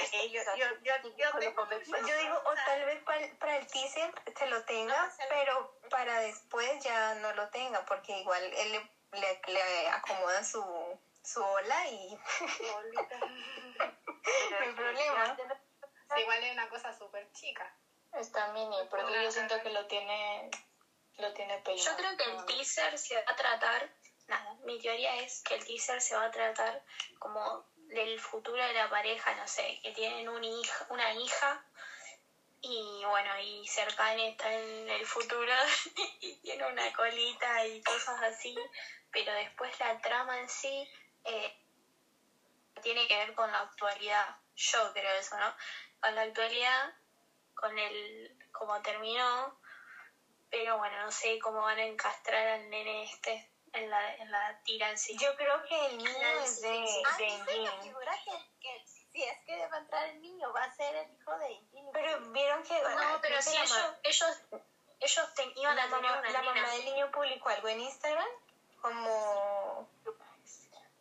[2.17, 6.19] digo, o tal vez para, para el teaser se lo tenga, No, lo- pero para
[6.19, 11.87] después ya no lo tenga, porque igual él le, le, le acomoda su, su ola
[11.87, 12.15] y
[14.51, 15.35] no hay problema.
[16.15, 17.75] Sí, igual es una cosa súper chica.
[18.13, 20.49] Está mini, porque yo siento que lo tiene,
[21.19, 21.89] lo tiene peinado.
[21.89, 23.89] Yo creo que el teaser se va a tratar,
[24.27, 26.83] nada, mi teoría es que el teaser se va a tratar
[27.19, 31.65] como del futuro de la pareja, no sé, que tienen un hija, una hija
[32.61, 35.53] y bueno, y cercana está en el futuro
[36.21, 38.55] y tiene una colita y cosas así,
[39.11, 40.87] pero después la trama en sí
[41.23, 41.57] eh,
[42.81, 45.53] tiene que ver con la actualidad, yo creo eso, ¿no?
[45.99, 46.93] Con la actualidad,
[47.55, 49.58] con el cómo terminó,
[50.49, 54.59] pero bueno, no sé cómo van a encastrar al nene este en la, en la
[54.63, 55.15] tira en sí.
[55.17, 57.81] Yo creo que el niño es de, A de Engin.
[57.83, 61.37] figura que, que si es que debe entrar el niño, va a ser el hijo
[61.37, 61.91] de Engin.
[61.93, 62.73] Pero vieron que...
[62.81, 64.37] no, pero creo si ellos, ellos,
[64.99, 66.53] ellos te- iban la a tener mamá, una la nena.
[66.53, 68.27] mamá del niño publicó algo en Instagram
[68.81, 69.87] como...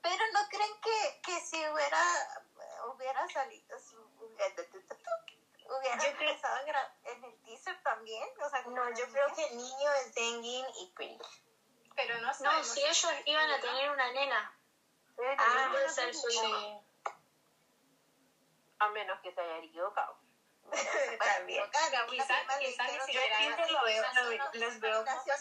[0.02, 2.02] Pero no creen que, que si hubiera,
[2.94, 3.96] hubiera salido, si
[5.68, 9.34] hubiera Yo creo- empezado gra- en el teaser también, o sea, como No, yo creo
[9.34, 11.22] que el niño es de Engin y Chris.
[11.94, 14.54] Pero no No, si ellos iban a tener una nena,
[15.38, 16.42] Ah, puede ser su hijo.
[16.42, 16.78] Sí.
[18.80, 20.16] a menos que se haya equivocado.
[21.18, 21.68] También.
[21.70, 25.34] Claro, una Quizá- prima le quizá ni Yo siquiera- lo- los veo nació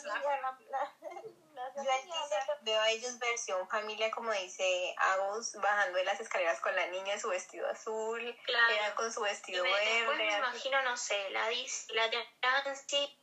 [1.83, 6.59] Yo al teaser veo a ellos versión familia, como dice Agus, bajando de las escaleras
[6.59, 8.95] con la niña en su vestido azul, Claro.
[8.95, 10.37] con su Y vestido me- después me verde.
[10.39, 12.09] imagino, no sé, la Dis, la
[12.41, 13.19] Nancy,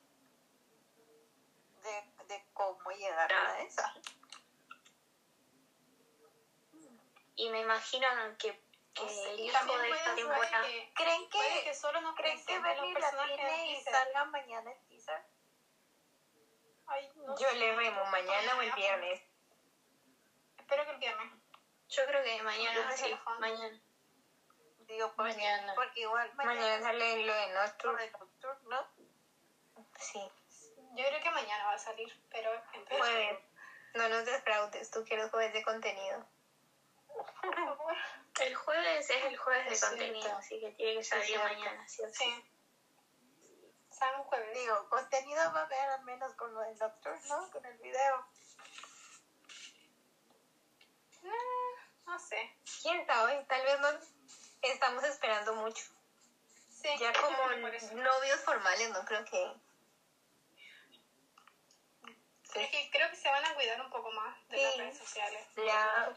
[1.83, 3.93] de, de cómo llegar a esa.
[7.37, 8.07] y me imagino
[8.39, 8.53] que,
[8.95, 10.63] que No sé, el hijo de esta temporada...
[10.63, 14.79] que, ¿Creen que, que solo nos ¿creen que Bernie la tiene y salga mañana el
[14.79, 14.94] no
[17.39, 19.23] Yo le remo mañana o el viernes.
[20.59, 21.33] Espero que el viernes.
[21.89, 23.81] Yo creo que mañana, sí, mañana.
[24.81, 25.73] Digo, porque, Mañana.
[25.75, 28.13] porque igual Mañana mañana, sale lo de Nocturne.
[28.69, 28.87] ¿no?
[29.99, 30.21] Sí,
[30.95, 32.51] Yo creo que mañana va a salir, pero
[32.91, 33.39] jueves.
[33.95, 36.27] No nos defraudes, tú quieres jueves de contenido.
[38.41, 40.39] El jueves es el jueves de Es contenido, cierto.
[40.39, 41.45] así que tiene que salir cierto.
[41.47, 42.45] mañana, ¿sí o sí?
[43.95, 43.99] Sí.
[43.99, 44.55] San jueves.
[44.55, 47.51] Digo, contenido va a haber al menos con lo del doctor, ¿no?
[47.51, 48.27] Con el video.
[51.23, 52.57] Mm, no sé.
[52.83, 53.45] ¿Quién sabe?
[53.49, 53.89] Tal vez no
[54.63, 55.85] estamos esperando mucho.
[56.71, 57.49] Sí, Ya como
[58.03, 59.53] novios formales, no creo que...
[62.55, 64.79] Es que creo que se van a cuidar un poco más de las Sí.
[64.79, 65.47] redes sociales.
[65.57, 66.15] Ya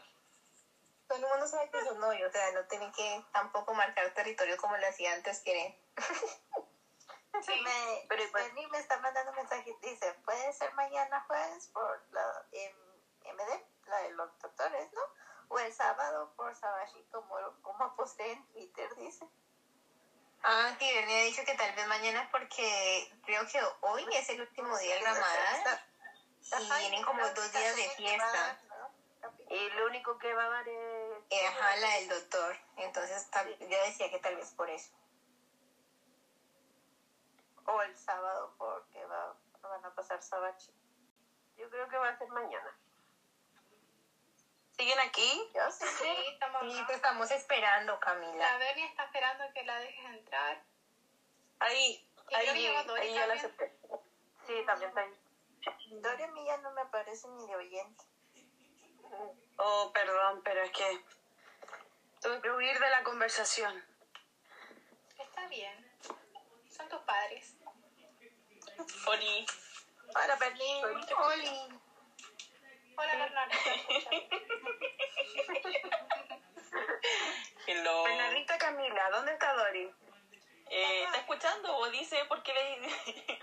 [1.08, 4.56] todo el mundo sabe que son novios, o sea, no tienen que tampoco marcar territorio
[4.58, 5.74] como lo hacía antes, quieren.
[7.42, 7.60] Sí.
[7.64, 9.76] Me, Pero igual- me está mandando un mensaje.
[9.82, 15.00] Dice, puede ser mañana jueves por la MD, la de los doctores, ¿no?
[15.48, 19.26] O el sábado por Sabashi, como, como aposté en Twitter, dice.
[20.42, 24.40] Ah, sí, me ha dicho que tal vez mañana porque creo que hoy es el
[24.42, 25.80] último día de Ramadán
[26.60, 28.58] y vienen como dos días de fiesta.
[29.50, 31.24] Y lo único que va a dar es...
[31.30, 32.56] Eh, Ajá, la del doctor.
[32.76, 33.28] Entonces
[33.60, 34.90] yo decía que tal vez por eso.
[37.68, 40.72] O el sábado porque va, van a pasar Sabachi.
[41.56, 42.78] Yo creo que va a ser mañana.
[44.78, 45.50] ¿Siguen aquí?
[45.54, 45.84] Yo sí.
[45.86, 48.52] Sí, estamos Sí, te estamos esperando, Camila.
[48.52, 50.62] La Bernie está esperando que la dejes entrar.
[51.58, 53.76] Ahí, Y ahí, ya la acepté.
[54.46, 56.00] Sí, también está ahí.
[56.00, 58.04] Dory a mí ya no me aparece ni de oyente.
[59.56, 61.04] Oh, perdón, pero es que
[62.20, 63.84] tuve que huir de la conversación.
[65.18, 65.92] Está bien.
[66.70, 67.57] Son tus padres.
[68.78, 69.46] Oli.
[70.14, 70.84] Hola, Berlín.
[70.84, 71.50] Oli.
[72.96, 73.56] Hola, Bernardo.
[77.66, 78.04] Hello.
[78.04, 79.90] Bernardita Camila, ¿dónde está Dori?
[80.70, 82.78] Eh, ¿Está escuchando o dice por qué le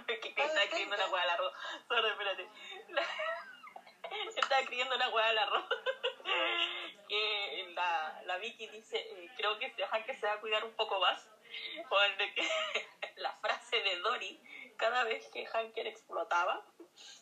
[0.22, 1.54] que está escribiendo una hueá al arroz?
[1.88, 2.50] Sorry, espérate.
[4.38, 5.66] Está escribiendo una hueá al arroz.
[7.10, 10.76] Que la, la Vicky dice, eh, creo que dejan que se va a cuidar un
[10.76, 11.28] poco más.
[11.90, 12.48] Porque que
[13.18, 14.40] la frase de Dory,
[14.78, 16.66] cada vez que Hanker explotaba,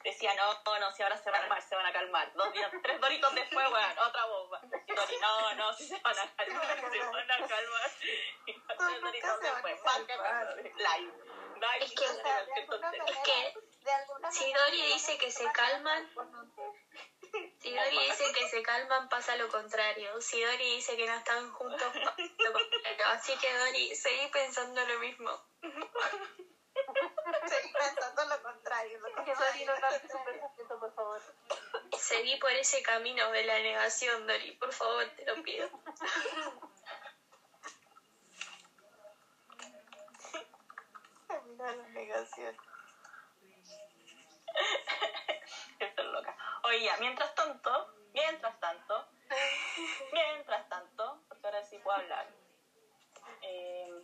[0.03, 2.33] decía, no, no, no, si ahora se van a calmar, se van a calmar.
[2.33, 4.61] Dos días, tres doritos después, weón, otra bomba.
[4.87, 7.91] Y Dory, no, no, si se van a calmar, se van a calmar.
[8.45, 10.55] Y tres doritos después, calmar.
[10.57, 11.13] Live.
[11.55, 11.85] Live.
[11.85, 16.09] Es que, O sea, Es si Dori dice que se calman,
[17.59, 20.21] si Dori dice que se calman, pasa lo contrario.
[20.21, 23.05] Si Dori dice que no están juntos, pasa lo contrario.
[23.07, 25.31] Así que Dori, seguí pensando lo mismo.
[27.41, 28.99] Estoy pensando lo contrario.
[28.99, 29.65] Lo no contrario.
[29.81, 31.21] pensamiento, por favor.
[31.97, 34.51] Seguí por ese camino de la negación, Dori.
[34.55, 35.69] Por favor, te lo pido.
[41.45, 42.57] Mira la negación.
[45.79, 46.37] Estoy loca.
[46.63, 49.07] Oye, ya, mientras tanto, mientras tanto,
[50.11, 52.27] mientras tanto, porque ahora sí puedo hablar.
[53.41, 54.03] Eh,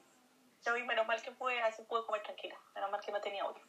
[0.65, 2.55] yo vi, menos mal que pude, así pude comer tranquila.
[2.75, 3.63] Menos mal que no tenía audio.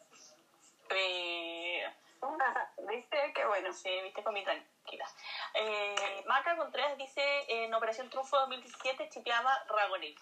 [0.90, 1.84] Eh,
[2.88, 3.32] ¿Viste?
[3.34, 3.72] Qué bueno.
[3.72, 5.06] sí, viste, comí tranquila.
[5.54, 10.18] Eh, Maca Contreras dice, en Operación Trunfo 2017 chipeaba Ragonil.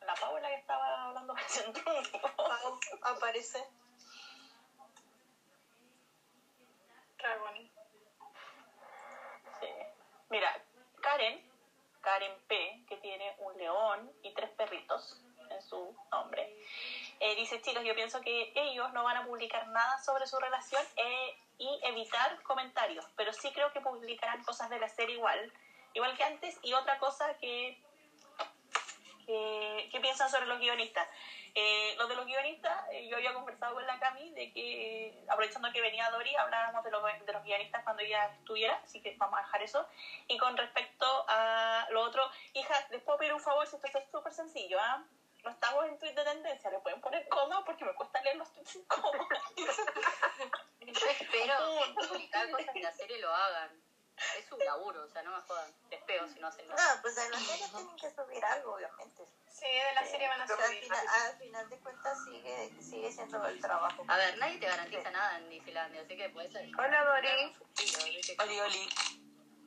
[0.00, 1.72] La Pau es la que estaba hablando de Operación.
[2.36, 3.64] Pau, aparece.
[7.18, 7.70] Dragoni.
[9.60, 9.66] Sí.
[10.30, 10.62] Mira,
[11.02, 11.50] Karen,
[12.00, 15.22] Karen P, que tiene un león y tres perritos
[15.60, 16.56] su nombre,
[17.20, 20.82] eh, dice, chicos, yo pienso que ellos no van a publicar nada sobre su relación
[20.96, 25.52] eh, y evitar comentarios, pero sí creo que publicarán cosas de la serie igual,
[25.92, 27.78] igual que antes, y otra cosa que,
[29.26, 31.06] que, que piensan sobre los guionistas.
[31.54, 35.72] Eh, lo de los guionistas, eh, yo había conversado con la Cami de que, aprovechando
[35.72, 39.38] que venía Dori, hablábamos de, los de los guionistas cuando ella estuviera, así que vamos
[39.38, 39.86] a dejar eso.
[40.28, 42.22] Y con respecto a lo otro,
[42.54, 45.04] hija, les puedo pedir un favor, si esto es súper sencillo, ¿ah?
[45.44, 48.52] No estamos en tweet de tendencia, le pueden poner coma porque me cuesta leer los
[48.52, 49.26] tweets sin coma.
[49.56, 51.54] Yo espero
[51.96, 53.82] que publicar cosas de la serie lo hagan.
[54.38, 55.72] Es su laburo, o sea, no me jodan.
[55.90, 56.94] Les pego si no hacen nada.
[56.94, 59.24] No, pues en la serie tienen que subir algo, obviamente.
[59.48, 60.82] Sí, de la serie van a Pero al subir.
[60.82, 64.04] final, al final de cuentas sigue, sigue siendo el trabajo.
[64.08, 66.68] A ver, nadie te garantiza nada en Disneylandia, así que puede ser.
[66.78, 67.56] Hola, Dori.
[68.40, 68.88] Oli, oli.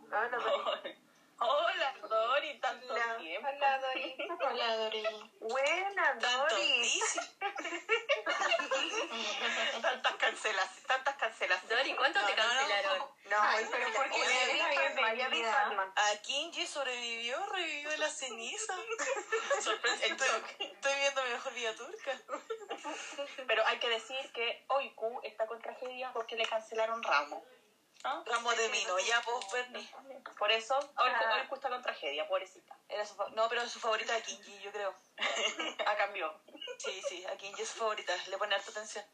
[0.03, 1.02] Hola, Dori.
[1.39, 3.17] Hola, Dori, tanto Hola.
[3.17, 3.47] tiempo.
[3.47, 4.15] Hola, Dori.
[4.39, 5.03] Hola, Dori.
[5.39, 6.99] Buena, Dori.
[9.81, 11.77] tantas cancelaciones, tantas cancelaciones.
[11.77, 12.99] Dori, ¿cuánto te cancelaron?
[13.29, 14.95] No, Ay, pero pero ¿por qué oye, ya vi bienvenida.
[14.95, 15.93] Palma, ya vi Palma.
[15.95, 18.73] A Kinji sobrevivió, revivió de la ceniza.
[19.61, 20.05] Sorpresa.
[20.05, 20.27] Estoy,
[20.59, 22.19] estoy viendo mi mejor vida turca.
[23.47, 27.43] Pero hay que decir que Oiku está con tragedia porque le cancelaron Ramo.
[28.03, 28.23] ¿No?
[28.25, 29.89] Ramo de Mino, ya pues Bernie.
[30.37, 32.77] Por eso Oiku, Oiku está con tragedia, pobrecita.
[32.89, 34.93] Era su no, pero su favorita de Kinji, yo creo.
[35.87, 36.41] Ah, cambió.
[36.77, 39.05] Sí, sí, a Kinji es su favorita, le pone harta atención.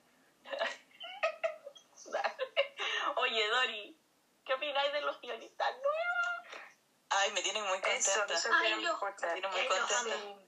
[3.17, 3.99] Oye, Dori,
[4.45, 6.63] ¿qué opináis de los guionistas nuevos?
[7.09, 8.33] Ay, me tienen muy contenta.
[8.33, 9.35] eso Ay, escuchar.
[9.35, 10.15] Me tienen muy Eh, los contenta.
[10.15, 10.47] amo.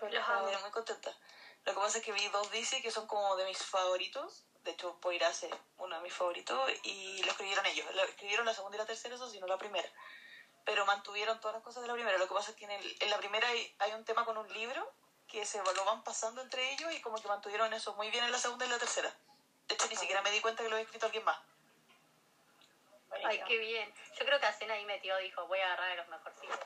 [0.00, 1.16] Me tienen muy contenta.
[1.64, 4.46] Lo que pasa es que vi dos DC que son como de mis favoritos.
[4.64, 5.48] De hecho, Poirase,
[5.78, 7.86] uno de mis favoritos, y lo escribieron ellos.
[7.94, 9.88] Lo escribieron la segunda y la tercera, eso sí, no la primera.
[10.64, 12.18] Pero mantuvieron todas las cosas de la primera.
[12.18, 14.36] Lo que pasa es que en, el- en la primera hay, hay un tema con
[14.36, 14.92] un libro
[15.26, 18.32] que se lo van pasando entre ellos y como que mantuvieron eso muy bien en
[18.32, 19.14] la segunda y la tercera.
[19.68, 21.38] De hecho, ni siquiera me di cuenta que lo había escrito alguien más.
[23.24, 23.92] Ay, qué bien.
[24.18, 26.58] Yo creo que Acena ahí metió, dijo, voy a agarrar a los mejorcitos.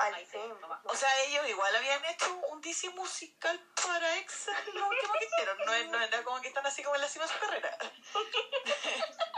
[0.00, 0.38] Al sí.
[0.84, 5.58] O sea, ellos igual habían hecho un DC musical para Excel, lo último que hicieron.
[5.66, 7.76] No, es- no era como que están así como en la cima de su carrera.
[8.14, 8.30] Dori,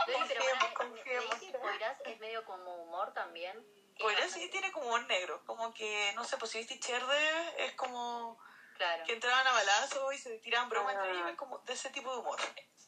[0.07, 1.25] pero Confiemos, para, confiemos.
[1.35, 3.65] ¿crees que Poirás es medio como humor también?
[3.99, 7.73] Poirás sí tiene como un negro, como que, no sé, pues si viste Cherde, es
[7.75, 8.37] como
[8.77, 9.03] Claro.
[9.05, 12.11] que entraban a balazo y se tiraban bromas entre ellos, es como de ese tipo
[12.11, 12.39] de humor.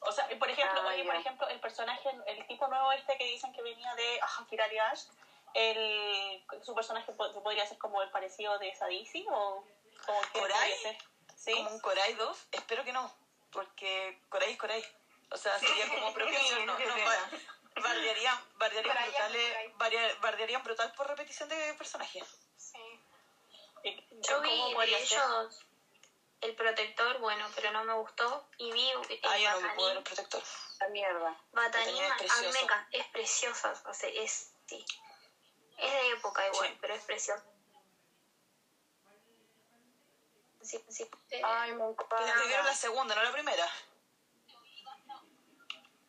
[0.01, 1.19] O sea, por ejemplo, Ah, oye, por ya.
[1.19, 5.03] ejemplo, el personaje, el tipo nuevo este que dicen que venía de ah, Kirari Ash,
[5.55, 9.65] el, su personaje po- podría ser como el parecido de Sadisi o
[10.05, 10.97] como que.
[11.35, 11.53] Sí.
[11.53, 13.11] Como un Coray 2, espero que no,
[13.51, 14.85] porque Coray es Coray.
[15.31, 17.29] O sea, sería como propicio, no, no, ba-
[17.81, 18.95] bardearían, bardearían,
[19.77, 22.23] bardear- bardearían brutal por repetición de personajes.
[22.57, 22.79] Sí.
[24.27, 25.65] Yo vi ellos
[26.41, 28.47] el protector, bueno, pero no me gustó.
[28.57, 30.43] Y vi el Ah, yo no me puedo ver el protector.
[30.79, 31.37] La mierda.
[31.51, 32.63] Batanín, Batanín es a mí me precioso.
[32.65, 33.73] encanta, es preciosa.
[33.85, 34.85] O sea, es, sí.
[35.77, 36.77] Es de época igual, Sí.
[36.81, 37.43] pero es preciosa.
[40.61, 41.09] Sí, sí.
[41.29, 42.15] eh, Ay, me encanta.
[42.63, 43.65] La segunda, no la primera.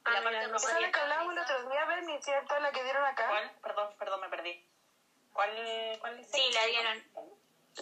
[0.05, 0.87] ah, la parte no rosa Esa es sabía.
[0.87, 2.59] la que hablábamos el otro día, Bernie, ¿cierto?
[2.61, 3.29] La que dieron acá.
[3.29, 3.59] ¿Cuál?
[3.63, 4.67] Perdón, perdón, me perdí.
[5.33, 6.31] ¿Cuál, cuál es?
[6.31, 7.05] Sí, la dieron.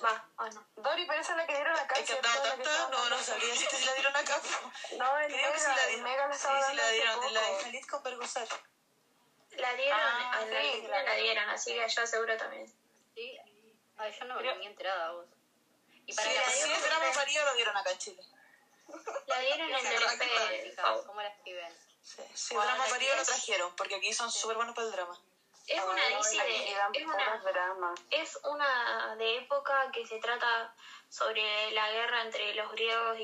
[0.02, 0.66] Va, ah, no.
[0.82, 1.94] Dori, pero esa es la que dieron acá.
[1.94, 4.40] Es que tanta, no, no sabría si la dieron acá.
[4.98, 6.04] No, en Creo que sí Mega, la dieron.
[6.04, 7.56] Mega la Sí, estaba sí dando la dieron, en la de.
[7.60, 8.44] Feliz con Vergüenza.
[9.56, 12.66] La dieron, Ah, la sí, la dieron, así que allá seguro también.
[13.14, 13.38] Sí.
[13.96, 15.26] Ay, yo no me Creo- venía enterada vos.
[16.06, 18.22] Y Sí, para la la sí, dieron el drama marido lo dieron acá en Chile.
[19.26, 20.74] La dieron en el.
[20.76, 21.06] Pau.
[21.06, 21.72] ¿Cómo la escriben?
[22.02, 25.18] Sí, sí drama marido lo trajeron, porque aquí son súper buenos para el drama.
[25.66, 27.04] Es una DC de.
[27.06, 30.74] una, es una de época que se trata
[31.08, 33.22] sobre la guerra entre los griegos y.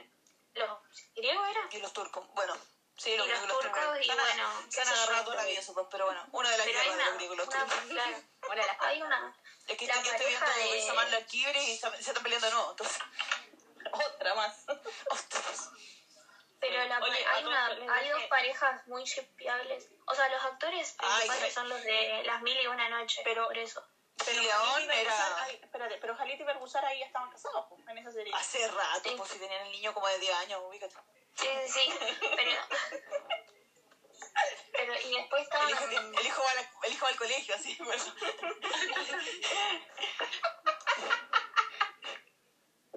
[0.00, 0.10] y-
[0.54, 0.70] ¿Los
[1.14, 1.68] griegos era?
[1.70, 2.54] Y los turcos, bueno,
[2.96, 3.98] sí, los y los turcos, turcos.
[4.00, 6.50] y Se han- bueno, Se han agarrado toda la vida esos dos, pero bueno, una
[6.50, 7.80] de las guerras de los griegos y los una turcos.
[7.90, 8.16] claro,
[8.48, 9.36] Una de las hay una.
[9.66, 12.22] Es que la estoy, estoy viendo de- Luisa Mal la Quibre y se, se están
[12.22, 12.98] peleando nuevo, entonces.
[13.92, 14.64] Otra más.
[15.10, 15.70] Ostras.
[16.60, 19.88] Pero la, Oye, hay, una, hay dos parejas muy shipeables.
[20.06, 23.20] O sea, los actores Ay, principales pero- son los de Las Mil y Una Noche.
[23.24, 23.84] Pero- por eso.
[24.24, 27.30] Pero León Jalita y Bergusar, era ay, espérate, pero Jalita y Bergusar ahí ya estaban
[27.30, 28.32] casados en esa serie.
[28.34, 29.14] hace rato, Sí.
[29.14, 30.94] pues si tenían el niño como de 10 años, ubícate.
[31.36, 32.18] Sí, sí, sí.
[32.36, 32.52] Pero.
[34.72, 35.70] pero y después El estaban.
[35.70, 38.04] hijo, tiene- el hijo, va, a la- el hijo va al colegio, así, bueno.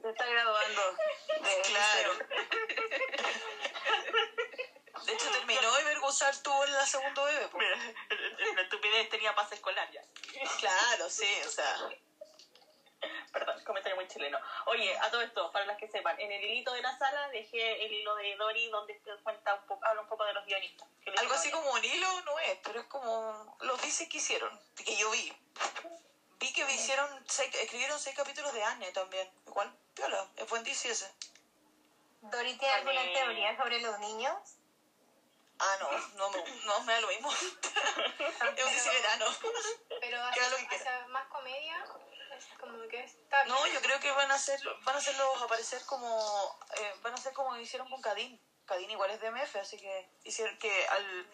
[0.01, 0.81] Se está graduando.
[1.41, 2.13] de Claro.
[2.13, 2.27] liceo.
[5.05, 7.47] De hecho, terminó y Vergusar tuvo la segunda bebé.
[7.49, 7.67] pues.
[8.55, 10.01] La estupidez tenía pase escolar ya.
[10.59, 11.89] Claro, sí, o sea.
[13.33, 14.39] Perdón, comentario muy chileno.
[14.65, 17.85] Oye, a todo esto, para las que sepan, en el hilito de la sala dejé
[17.85, 20.87] el hilo de Dori donde te cuenta un poco, habla un poco de los guionistas.
[21.17, 24.95] Algo así como un hilo no es, pero es como los dice que hicieron, que
[24.97, 25.31] yo vi.
[26.39, 29.29] Vi que hicieron seis, escribieron seis capítulos de Anne también.
[29.45, 31.11] Igual, piola, es buen DC ese.
[32.21, 34.35] ¿Dori tiene alguna teoría sobre los niños?
[35.59, 37.29] Ah, no, no, me- no me da lo mismo.
[38.55, 39.25] es un DC verano.
[39.99, 40.57] Pero quiera.
[40.69, 41.83] hacia más comedia,
[42.39, 45.81] es como que está No, yo creo que van a hacer, van a hacerlos aparecer
[45.85, 48.39] como, eh, van a hacer como hicieron con Cadín.
[48.65, 51.27] Cadín igual es de MF, así que hicieron que al,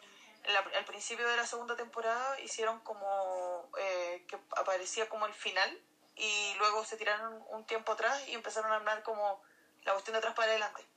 [0.45, 5.81] la- al principio de la segunda temporada hicieron como eh, que aparecía como el final
[6.15, 9.41] y luego se tiraron un tiempo atrás y empezaron a hablar como
[9.83, 10.87] la cuestión de atrás para adelante.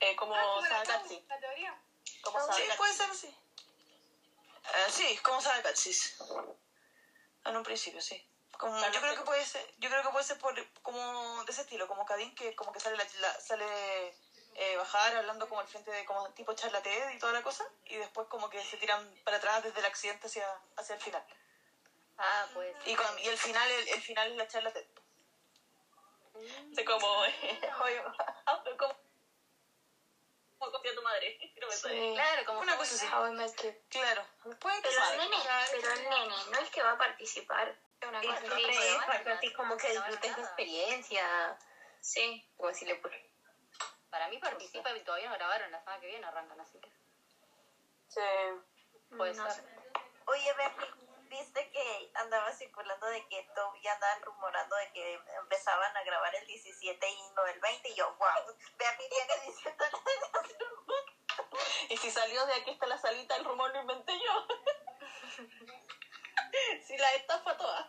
[0.00, 1.24] Eh, como Ah, como la, Sagatsi.
[1.28, 1.78] la teoría.
[2.22, 3.26] Como Sí, puede ser así.
[3.28, 6.16] Eh, sí, como sabe Katsis.
[7.44, 8.22] En un principio, sí.
[8.60, 11.62] Como, yo creo que puede ser, yo creo que puede ser por, como de ese
[11.62, 14.08] estilo, como Cadín, que como que sale la, la- sale
[14.54, 17.64] eh, bajar hablando como al frente de como tipo charla TED y toda la cosa,
[17.86, 20.46] y después como que se tiran para atrás desde el accidente hacia,
[20.76, 21.24] hacia el final.
[22.18, 22.76] Ah, pues.
[22.84, 24.86] Y, con, y el final, el, el final es la charla TED.
[26.76, 27.60] Sí, como, eh,
[28.78, 28.94] como,
[30.58, 31.38] como copia tu madre.
[32.14, 33.06] Claro, como Una cosa así.
[33.88, 34.26] Claro.
[34.60, 35.24] Puede que Pero el salga.
[35.24, 35.36] nene,
[35.70, 37.74] pero el nene, no es que va a participar.
[38.08, 38.66] Una cosa así.
[39.10, 40.18] algo así como que su nada.
[40.20, 41.58] experiencia.
[42.00, 42.48] Sí.
[42.56, 43.14] O así le pues.
[44.10, 46.90] Para mí participa y todavía no grabaron, la semana que viene arrancan, así que
[48.08, 48.20] Sí.
[49.16, 49.64] puede No ser.
[50.26, 50.88] Oye, Bernie,
[51.28, 56.34] ¿viste que andaba circulando de que esto ya andaban rumorando de que empezaban a grabar
[56.34, 57.88] el 17 y no el 20?
[57.88, 59.84] Y yo, wow, Bernie viene diciendo
[61.88, 64.46] Y si salió de aquí está la salita, el rumor lo inventé yo.
[66.86, 67.88] si la estafa toda.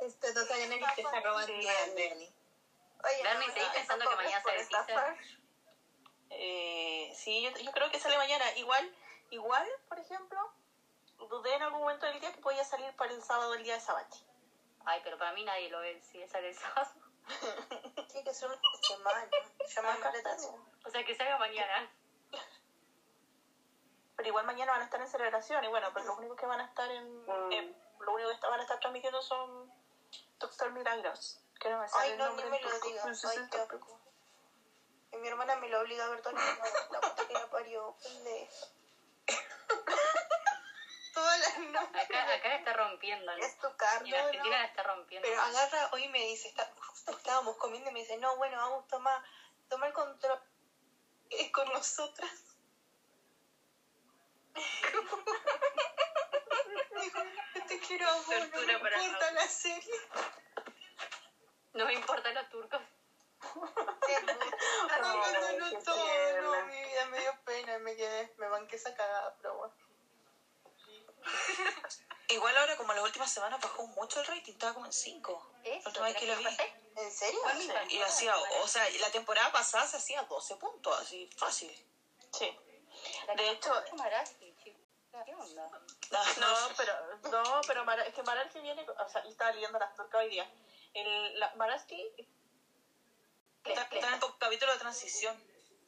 [0.00, 1.52] Estos dos años que te está robando.
[1.52, 4.60] Oye, no, ¿seguís pensando que mañana teaser?
[4.60, 5.16] estafar.
[6.30, 8.44] Eh, sí, yo, yo creo que sale mañana.
[8.56, 8.94] Igual,
[9.30, 10.38] igual, por ejemplo,
[11.28, 13.80] dudé en algún momento del día que podía salir para el sábado, el día de
[13.80, 14.24] Sabachi.
[14.84, 16.90] Ay, pero para mí nadie lo ve si sale el sábado.
[18.08, 19.28] Tiene que ser una semana.
[19.74, 20.54] Llama más la atención.
[20.84, 21.90] O sea, que salga mañana.
[24.20, 26.60] Pero igual mañana van a estar en celebración y bueno, pero los únicos que van
[26.60, 27.24] a estar en...
[27.24, 27.52] Mm.
[27.52, 29.72] eh, lo único que está- van a estar transmitiendo son
[30.38, 31.40] Doctor Milagros.
[31.58, 33.06] Que no me sale Ay, el no, nombre ni me lo digas.
[33.06, 35.16] No sé Ay, si.
[35.16, 36.62] Y mi hermana me lo obliga a ver todo el mundo.
[36.90, 37.96] La puta que la parió.
[38.02, 38.66] pendeja.
[41.14, 42.04] Todas las noches.
[42.04, 43.34] Acá, acá la está rompiendo.
[43.34, 43.42] ¿no?
[43.42, 44.04] Es tu carro.
[44.06, 45.26] Y en Argentina la está rompiendo.
[45.26, 48.86] Pero agarra, hoy me dice, está, justo estábamos comiendo y me dice, no, bueno, vamos,
[48.88, 49.24] toma,
[49.70, 50.38] toma el control.
[51.30, 52.30] es con nosotras.
[57.00, 57.18] Dijo,
[57.54, 59.94] "Yo te quiero a vos, no me para importa la serie.
[61.72, 62.80] No me importan los turcos.
[64.90, 66.40] Abandonó qué todo, tierna.
[66.42, 69.74] no, mi vida me dio pena, me quedé, me banqué esa cagada, pero bueno.
[72.28, 75.52] Igual ahora, como las últimas semanas, bajó mucho el rating, estaba como en 5.
[75.64, 76.46] Eso, La última vez que lo vi.
[76.96, 77.40] ¿En serio?
[77.88, 81.70] Y hacía, o sea, la temporada pasada se hacía 12 puntos, así, fácil.
[82.32, 82.56] Sí.
[83.36, 83.82] De hecho-
[85.12, 85.24] es Marashi, chico.
[85.24, 85.70] ¿Qué onda?
[86.40, 86.92] No, pero,
[87.30, 90.28] no, pero Mara- es que Maraski viene, o sea, yo estaba leyendo las turcas hoy
[90.28, 90.48] día.
[90.94, 92.12] El, la, Maraski,
[93.64, 95.36] Está, está en el capítulo de transición.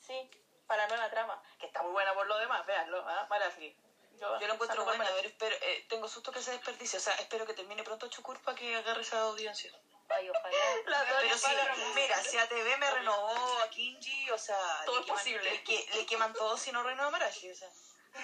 [0.07, 0.31] sí,
[0.67, 3.27] para nueva trama, que está muy buena por lo demás, véanlo, ¿ah?
[3.29, 3.77] Maraski.
[4.19, 6.97] Yo lo encuentro buena, novela- pero espero, eh, tengo susto que se desperdicie.
[6.99, 9.73] O sea, espero que termine pronto Chukur para que agarre esa audiencia.
[10.11, 10.49] Ay, ojalá.
[10.87, 11.51] La Pero sí,
[11.95, 15.63] mira, si ATV me renovó a Kinji, o sea, Todo le es queman- posible.
[15.67, 17.69] Le, le queman todo si no renueva a Marashi, o sea.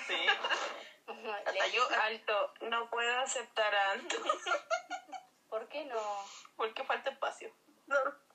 [0.06, 0.27] Sí.
[1.47, 4.16] Hasta yo, Alto, no puedo aceptar a Anto.
[5.48, 6.01] ¿Por qué no?
[6.56, 7.52] Porque falta espacio.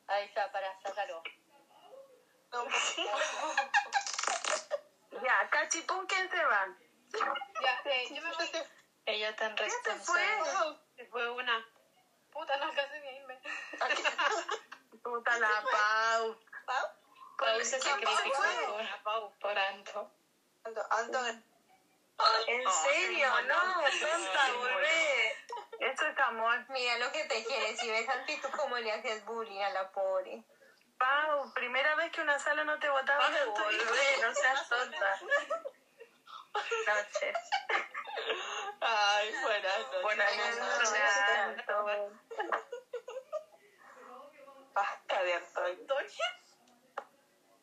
[0.07, 1.21] Ahí está, para sacarlo.
[2.51, 2.65] No,
[5.23, 6.67] Ya, Cachi, ¿con quién se va?
[7.61, 8.49] Ya, eh, yo me voy.
[9.05, 10.25] Ella tan ¿Quién se responsable.
[10.45, 10.79] fue?
[10.95, 11.65] Se fue una.
[12.31, 13.41] Puta, no alcancé ni a irme.
[15.03, 16.39] Puta la Pau.
[17.37, 18.43] Pau se ¿Quién sacrificó
[19.03, 20.11] por, por Anto.
[20.65, 21.19] Anto, Anto,
[22.47, 23.27] ¿En serio?
[23.47, 25.35] No, tonta, volvé.
[25.79, 26.65] Eso es amor.
[26.69, 27.79] Mira lo que te quieres.
[27.79, 30.43] Si ves a ti, tú cómo le haces bullying a la pobre.
[30.97, 35.19] Pau, primera vez que una sala no te votaba, volvé, no seas tonta.
[36.87, 37.37] Noches.
[38.79, 40.01] Ay, buenas noches.
[40.03, 40.91] Buenas noches,
[44.73, 46.17] basta de Antonio.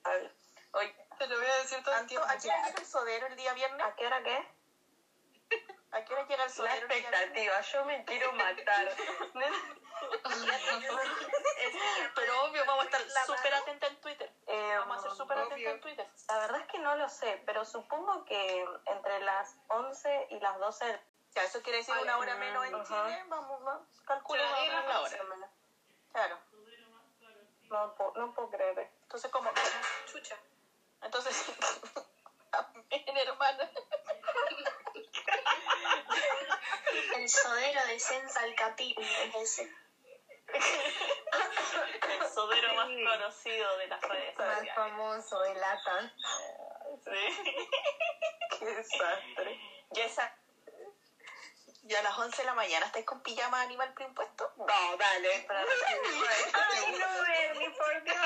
[0.05, 0.35] A ver,
[0.73, 2.27] oye, te lo voy a decir todo el tiempo.
[2.27, 3.87] ¿a qué hora llega el sodero el día viernes?
[3.87, 4.49] ¿A qué hora qué?
[5.93, 8.89] ¿A qué hora llega el La sodero expectativa, yo me quiero matar.
[12.15, 14.33] Pero obvio, vamos a estar súper atentos en Twitter.
[14.47, 15.71] Eh, Vamos a ser súper atentos obvio.
[15.71, 16.09] en Twitter.
[16.29, 20.59] La verdad es que no lo sé, pero supongo que entre las 11 y las
[20.59, 21.01] 12
[21.35, 22.85] Ya, eso quiere decir una hora menos en Ajá.
[22.85, 23.25] Chile.
[23.29, 25.01] Vamos, vamos, calcula la hora.
[25.01, 25.51] Hora.
[26.13, 26.39] Claro.
[27.69, 28.91] no, puedo- no puedo creer.
[29.03, 29.51] Entonces, como.
[30.07, 30.37] Chucha.
[31.03, 31.45] Entonces.
[32.53, 33.71] Amén, hermana.
[37.17, 39.73] El sodero de Senza al Capim es ese.
[40.53, 44.75] El sodero más conocido de las redes Más sociales.
[44.75, 46.13] famoso de lata.
[47.05, 47.53] Sí.
[48.59, 49.61] Qué desastre.
[49.91, 50.35] Ya esa.
[51.83, 54.53] ya a las 11 de la mañana, ¿estáis con pijama animal preimpuesto?
[54.57, 55.41] No, dale.
[55.47, 58.17] Para Ay, no, Bernie, por Dios.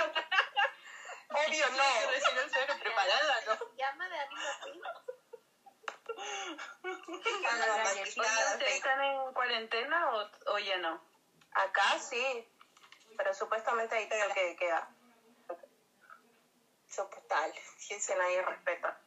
[1.35, 2.11] Obvio no.
[2.11, 3.59] Recién el cero preparada, ¿no?
[3.77, 4.17] Llama de
[7.77, 8.53] galletitas.
[8.53, 11.03] ¿Ustedes están en cuarentena o, o ya no?
[11.53, 12.49] Acá sí,
[13.17, 14.89] pero supuestamente ahí tengo que quedar.
[16.89, 19.01] Soportal, si es que nadie respeta.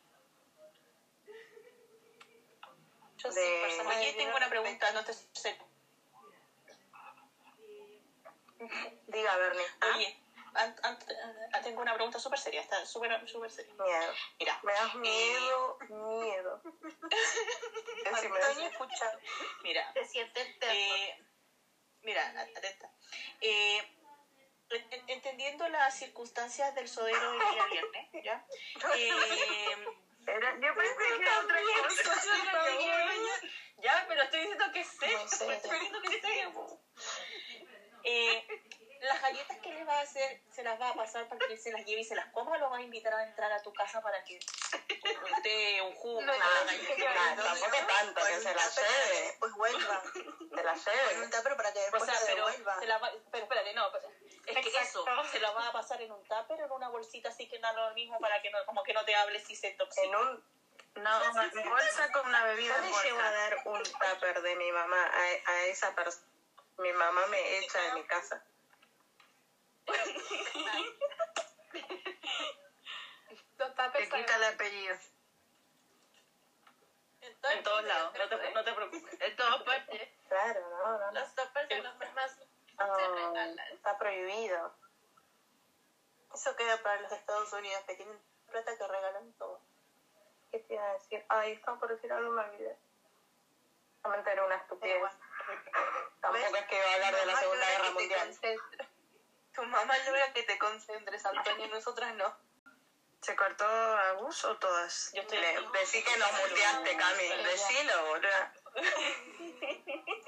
[3.17, 4.07] Yo De- sí, personalmente.
[4.09, 5.57] Oye, tengo una pregunta, no te sé.
[9.07, 9.65] Diga, Bernie.
[9.93, 10.17] Oye,
[11.63, 13.73] tengo una pregunta súper seria, está súper súper seria.
[13.73, 14.13] Miedo.
[14.39, 16.61] Mira, Me das miedo, miedo.
[18.03, 19.11] Decime, Antonio, escucha.
[19.63, 20.73] Mira, Se siente eterno.
[20.75, 21.25] eh,
[22.01, 22.91] mira, atenta.
[23.41, 23.77] Eh,
[24.69, 28.45] en- en- entendiendo las circunstancias del sodero del día viernes, ¿ya?
[28.95, 29.85] Eh,
[30.27, 32.13] Era- yo pensé que era otra cosa.
[33.77, 35.13] ya, pero estoy diciendo que sé.
[35.13, 36.51] No sé, estoy diciendo que sé.
[38.03, 38.47] Eh,
[39.01, 41.71] las galletas que le va a hacer, se las va a pasar para que se
[41.71, 43.73] las lleve y se las coma o lo vas a invitar a entrar a tu
[43.73, 47.35] casa para que un té, un jugo, No, una no, galleta.
[47.35, 49.21] No, tampoco tanto, que se la lleve.
[49.27, 50.01] Después vuelva.
[50.13, 51.23] Se la Con lleve.
[51.23, 52.79] un tupper para que O después sea, pero, devuelva.
[52.79, 54.11] se la va, pero espérate, no, pero
[54.45, 57.29] es que eso, se la va a pasar en un tupper o en una bolsita
[57.29, 59.67] así que da lo mismo para que no, como que no te hables si se
[59.67, 60.17] En intoxica.
[60.19, 60.57] un...
[60.95, 64.55] No, en bolsa con una bebida Yo en le llevo a dar un tupper de
[64.55, 66.25] mi mamá a, a esa persona.
[66.79, 68.43] Mi mamá me echa de mi casa.
[73.93, 74.95] Te quita el apellido.
[77.21, 79.21] En todos lados, no te, no te preocupes.
[79.21, 80.09] En todas partes.
[80.27, 80.99] Claro, no, no.
[80.99, 81.11] no.
[81.19, 82.37] Los toppers son los más
[82.77, 83.59] No, se regalan.
[83.73, 84.75] está prohibido.
[86.33, 88.19] Eso queda para los Estados Unidos, que tienen
[88.51, 89.61] plata que regalan todo.
[90.51, 91.25] ¿Qué te iba a decir?
[91.29, 92.77] Ay, estaba por decir algo, me olvidé.
[94.01, 95.01] Solamente era una estupidez.
[96.21, 98.37] Tampoco es que iba a hablar de la Segunda Guerra Mundial.
[99.57, 102.31] Tu mamá logra que te concentres, Antonio, nosotras no.
[103.21, 105.09] ¿Se cortó Agus o todas?
[105.13, 105.67] Yo estoy Le-.
[105.73, 107.43] Decí que nos muteaste, Cami.
[107.43, 108.29] Decilo, boludo.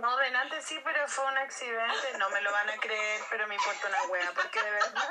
[0.00, 2.18] No, delante sí, pero fue un accidente.
[2.18, 5.08] No me lo van a creer, pero me importa una wea, porque de verdad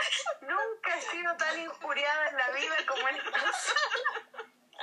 [0.40, 3.36] nunca he sido tan injuriada en la vida como en esta.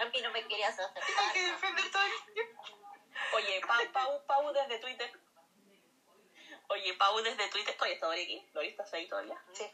[0.01, 1.03] A mí no me querías aceptar.
[1.17, 2.63] Hay que defender todo el tiempo.
[3.33, 5.11] Oye, Pau, Pau, Pau desde Twitter.
[6.69, 7.75] Oye, Pau desde Twitter.
[7.75, 8.45] Todavía está Dori aquí.
[8.53, 9.43] Dori, ¿estás ahí todavía?
[9.53, 9.65] Sí.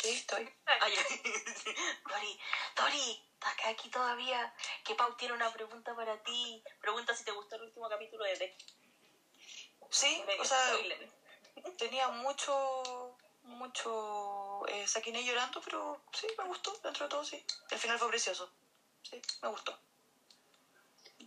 [0.00, 0.50] Sí, estoy.
[0.66, 0.94] Ay,
[2.08, 2.38] Dori,
[2.76, 4.52] Dori, ¿estás aquí todavía?
[4.84, 6.62] Que Pau tiene una pregunta para ti.
[6.80, 8.54] Pregunta si te gustó el último capítulo de Deck.
[9.90, 11.10] Sí, De o sea, spoiler.
[11.76, 17.44] tenía mucho, mucho eh, Saquiné llorando, pero sí, me gustó, dentro de todo sí.
[17.70, 18.50] El final fue precioso.
[19.02, 19.78] Sí, me gustó.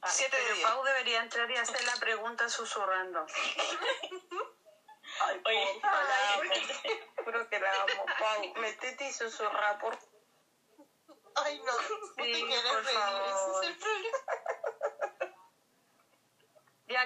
[0.01, 0.61] Ah, Siete de.
[0.61, 3.25] Pau debería entrar y hacer la pregunta susurrando.
[5.21, 6.43] Ay, Oye, la amo.
[7.23, 8.05] Juro que la amo.
[8.19, 9.97] Pau, metete y susurra, por
[11.35, 11.71] Ay, no.
[11.73, 11.79] No
[12.15, 12.97] te Sí, quieres por reír.
[12.97, 13.63] Ese favor.
[13.63, 14.17] es el problema.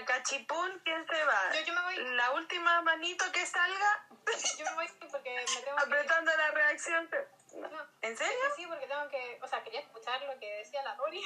[0.06, 1.52] Cachipún, ¿quién se va?
[1.54, 1.96] Yo, yo me voy.
[2.16, 4.08] La última manito que salga,
[4.58, 5.84] Yo me voy porque me tengo que...
[5.84, 7.10] apretando la reacción.
[7.56, 7.70] No,
[8.02, 8.40] ¿En serio?
[8.56, 9.40] sí, porque tengo que...
[9.42, 11.22] O sea, quería escuchar lo que decía la Dori.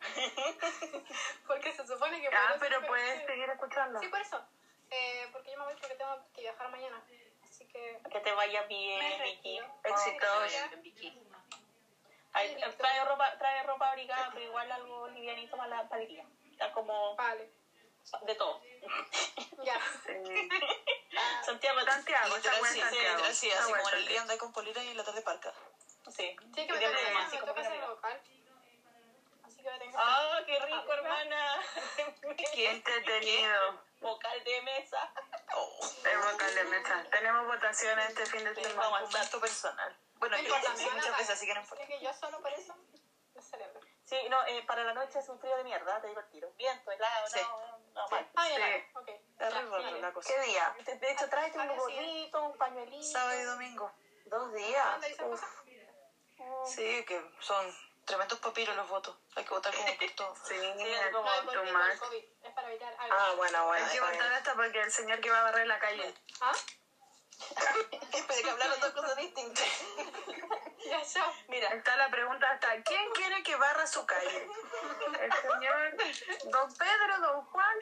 [1.46, 2.28] porque se supone que...
[2.28, 3.26] Ah, pero puedes sí.
[3.26, 4.00] seguir escuchando.
[4.00, 4.44] Sí, por eso.
[4.90, 7.02] Eh, porque yo me voy porque tengo que viajar mañana.
[7.42, 8.00] Así que...
[8.10, 9.60] Que te vaya bien, Me Vicky.
[9.84, 10.52] Éxitos.
[12.32, 16.26] Ay, trae ropa, trae ropa abrigada, pero igual algo livianito para, la, para el día.
[16.50, 17.50] Está como Vale.
[18.26, 18.60] de todo.
[19.64, 19.80] Ya.
[20.04, 20.12] Sí.
[21.44, 23.24] Santiago, Santiago, está Literal, sí, Santiago.
[23.32, 25.52] sí, así como el día andai con polera y la tarde parca.
[26.10, 26.36] Sí.
[26.54, 27.96] Sí, que me me me como toca que hacer no
[29.96, 31.60] ¡Ah, qué rico, hermana!
[32.54, 33.80] Qué entretenido.
[34.00, 35.10] Vocal de mesa.
[35.54, 37.04] Oh, El vocal de mesa.
[37.10, 38.74] Tenemos votaciones este fin de semana.
[38.90, 39.96] vamos a momento personal.
[40.16, 41.86] Bueno, No yo a muchas veces, así que no importa.
[41.86, 42.74] Que yo solo por eso
[43.34, 43.80] lo celebro.
[44.04, 46.52] Sí, no, eh, para la noche es un frío de mierda, te digo el tiro.
[46.56, 47.40] Viento, helado, Sí.
[47.42, 48.28] no, no, mal.
[48.36, 48.88] Ah, Sí.
[48.94, 49.10] ok.
[49.38, 49.50] Ya.
[49.50, 50.32] la cosa.
[50.32, 50.76] ¿Qué día?
[50.84, 53.02] De hecho, tráete un gorrito, un pañuelito.
[53.02, 53.92] Sábado y domingo.
[54.26, 54.92] ¿Dos días?
[54.92, 55.42] ¿Dónde dice Uf.
[56.66, 57.74] Sí, que son
[58.06, 59.16] tremendos papiros los votos.
[59.34, 60.34] Hay que votar como por todo.
[60.48, 61.98] Sí, es como No es por too mí, por el much.
[61.98, 62.24] COVID.
[62.42, 63.16] Es para evitar algo.
[63.18, 63.86] Ah, bueno, bueno.
[63.86, 66.14] Hay que votar hasta porque el señor que va a barrer la calle.
[66.40, 66.52] ¿Ah?
[68.12, 69.66] Esperé que hablaron dos cosas distintas.
[70.86, 71.32] Ya, ya.
[71.48, 74.48] Mira, Está la pregunta hasta ¿quién quiere que barra su calle?
[75.20, 75.96] El señor
[76.44, 77.76] Don Pedro, Don Juan.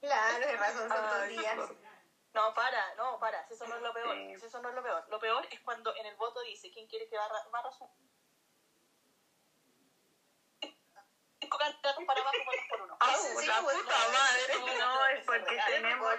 [0.00, 1.58] Claro, de razón son dos días.
[2.34, 4.16] No, para, no, para, si eso no es lo peor.
[4.16, 4.40] Sí.
[4.40, 5.04] Si eso no es lo peor.
[5.08, 7.88] Lo peor es cuando en el voto dice quién quiere que barra, barra su.
[11.40, 12.96] Cinco candidatos para abajo, votos por uno.
[13.00, 13.16] Ah,
[13.46, 14.78] la puta madre.
[14.78, 16.14] No, es porque tenemos...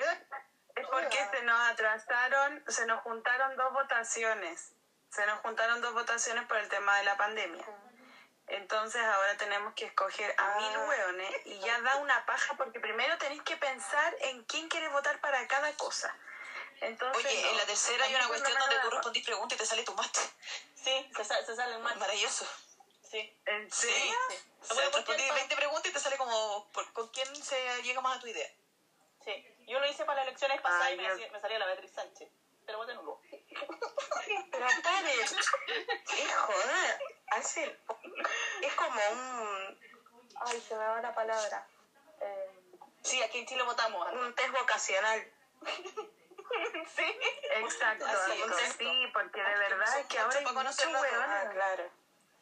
[0.75, 4.73] Es porque se nos atrasaron, se nos juntaron dos votaciones.
[5.09, 7.65] Se nos juntaron dos votaciones por el tema de la pandemia.
[8.47, 13.17] Entonces ahora tenemos que escoger a mil hueones y ya da una paja porque primero
[13.17, 16.15] tenéis que pensar en quién quieres votar para cada cosa.
[16.81, 19.83] Entonces, Oye, en la tercera hay una cuestión donde tú respondís preguntas y te sale
[19.83, 20.19] tu mate.
[20.75, 21.97] Sí, se, sa- se salen mal.
[21.97, 22.45] Maravilloso.
[23.09, 23.87] Sí, ¿En Sí.
[23.87, 24.13] serio?
[24.29, 24.35] sí.
[24.61, 27.07] O sea, Bueno, porque respondí el pa- 20 preguntas y te sale como por- con
[27.09, 28.47] quién se llega más a tu idea.
[29.23, 29.55] Sí.
[29.67, 30.93] Yo lo hice para las elecciones pasadas Ay,
[31.27, 32.29] y me salía la Beatriz Sánchez.
[32.65, 33.21] Pero voté nulo.
[34.51, 36.99] Pero Karen, es joder.
[37.31, 37.79] Hace,
[38.61, 39.79] es como un,
[40.41, 41.67] ay, se me va la palabra.
[42.21, 42.51] Eh,
[43.01, 44.11] Sí, aquí en Chile votamos.
[44.13, 45.31] un test vocacional.
[46.95, 47.19] sí.
[47.55, 48.05] Exacto.
[48.05, 48.39] Así es.
[48.41, 50.79] Entonces, sí, porque de verdad es que ahora hay hueones.
[51.27, 51.91] Ah, claro.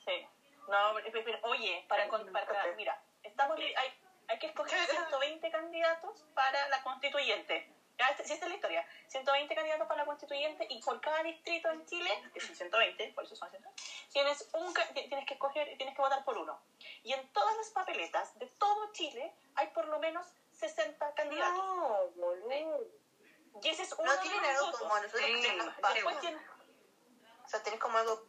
[0.05, 0.27] Sí.
[0.69, 5.51] No, pero- pero- oye, para, con- para- para- mira, estamos, hay, hay que escoger 120
[5.51, 7.69] candidatos para la constituyente.
[7.99, 8.87] Ya, este- si esta es la historia.
[9.07, 13.23] 120 candidatos para la constituyente y por cada distrito en Chile, que son 120, por
[13.23, 16.59] eso son 120, tienes, un, tienes que escoger, tienes que votar por uno.
[17.03, 20.25] Y en todas las papeletas de todo Chile hay por lo menos
[20.59, 21.55] 60 candidatos.
[21.55, 22.87] No, boludo.
[23.61, 24.79] Y ese es uno No de tienen los algo votos.
[24.81, 26.37] como nosotros Sí, tenemos tiene-
[27.45, 28.25] O sea, tenés como algo.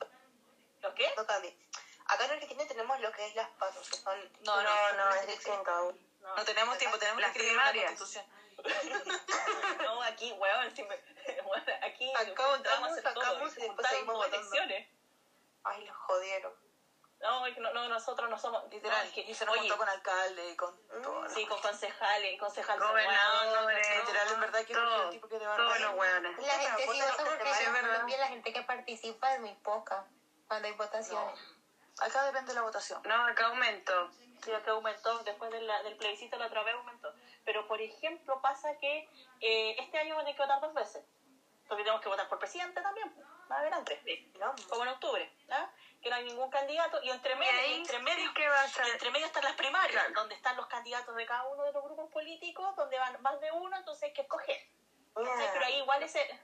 [0.83, 1.11] ¿Lo qué?
[1.17, 1.23] No.
[1.23, 4.19] Acá en Argentina tenemos lo que es las pasos, que son.
[4.43, 5.95] No, no, No, no, es distinto.
[6.21, 8.27] No tenemos tiempo, tenemos que Las escribir constitución.
[9.85, 11.01] No, aquí, weón, si me-
[11.45, 12.57] weón, aquí Acá todo,
[13.03, 14.57] sacamos y después seguimos votando.
[15.65, 16.53] Ay, los jodieron.
[17.21, 18.99] No, no, no, nosotros no somos, Literal.
[18.99, 21.29] no, es que- y se nos oye, juntó con alcalde y con todo.
[21.31, 25.55] sí, con concejales, concejal Gobernadores, Literal, en verdad, que todo, el tipo que te va
[25.55, 26.39] a todos los hueones.
[26.39, 30.07] La gente sí vota porque en la gente que participa es muy poca
[30.49, 31.41] cuando hay votaciones.
[31.99, 33.01] Acá depende de la votación.
[33.05, 34.11] No, acá aumentó.
[34.45, 37.15] Sí, que aumentó, después de la- del plebiscito la otra vez aumentó.
[37.45, 39.09] Pero, por ejemplo, pasa que
[39.41, 41.05] eh, este año van a tener que votar dos veces.
[41.69, 43.13] Porque tenemos que votar por presidente también,
[43.49, 44.01] más adelante,
[44.69, 45.71] como en octubre, ¿ah?
[46.03, 49.45] que no hay ningún candidato, y entre medio, y entre medio, y entre medio están
[49.45, 53.21] las primarias, donde están los candidatos de cada uno de los grupos políticos, donde van
[53.23, 54.59] más de uno, entonces hay que escoger.
[55.15, 55.51] ¿cachai?
[55.53, 56.41] Pero ahí igual ese...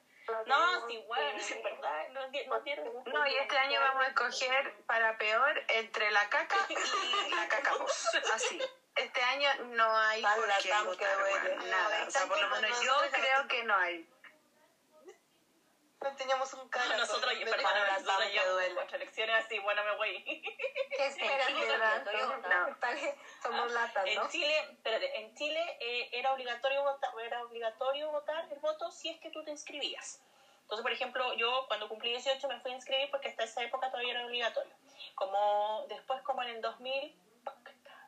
[0.47, 3.13] No, sí, igual, es verdad, no, no.
[3.13, 7.73] No, y este año vamos a escoger para peor entre la caca y la caca.
[8.35, 8.61] Así.
[8.97, 11.57] Este año no hay por qué que votar, duele.
[11.57, 12.05] weón, nada.
[12.07, 14.09] O sea, por lo menos yo creo que no hay.
[16.03, 16.97] No teníamos un cara.
[16.97, 18.75] Nosotros, con- perdón, la nosotros que duele.
[18.75, 20.23] nuestras elecciones así, bueno, me voy.
[20.97, 21.47] ¿Qué esperas?
[21.47, 22.03] Chile ¿verdad?
[22.09, 23.13] obligatorio No,
[23.43, 24.29] Somos latas, En.
[24.29, 29.21] Chile, espérate, en Chile eh, era obligatorio votar, era obligatorio votar el voto si es
[29.21, 30.23] que tú te inscribías.
[30.63, 33.91] Entonces, por ejemplo, yo cuando cumplí 18 me fui a inscribir porque hasta esa época
[33.91, 34.75] todavía era obligatorio.
[35.17, 37.15] Como después, como en el 2000,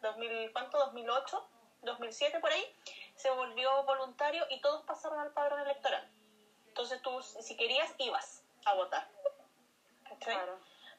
[0.02, 0.78] 2000 ¿cuánto?
[0.78, 1.48] 2008,
[1.82, 2.76] 2007 por ahí,
[3.16, 6.08] se volvió voluntario y todos pasaron al padrón electoral.
[6.68, 9.08] Entonces tú, si querías, ibas a votar.
[10.08, 10.36] ¿Cachai?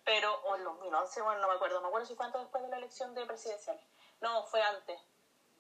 [0.06, 2.44] Pero, o en 2011, bueno, no me acuerdo, no me acuerdo si fue antes o
[2.44, 3.80] después de la elección de presidencial.
[4.22, 5.00] No, fue antes.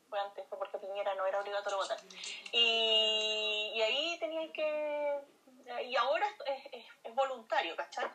[0.09, 1.97] Fue antes, fue porque Piñera no era obligatorio votar.
[2.51, 5.21] Y, y ahí tenías que...
[5.83, 8.05] Y ahora es, es, es voluntario, ¿cachai?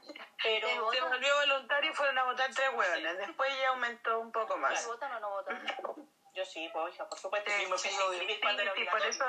[0.43, 0.69] Pero...
[0.69, 1.11] ¿Ustedes Se votan?
[1.11, 3.19] volvió voluntario y fueron a votar tres hueones.
[3.19, 4.73] Después ya aumentó un poco más.
[4.73, 5.67] ¿Ustedes votan o no votan?
[6.35, 7.51] Yo sí, pues, hija, por supuesto.
[7.51, 9.25] Sí, yo me fui sí, sí, cuando era sí, por eso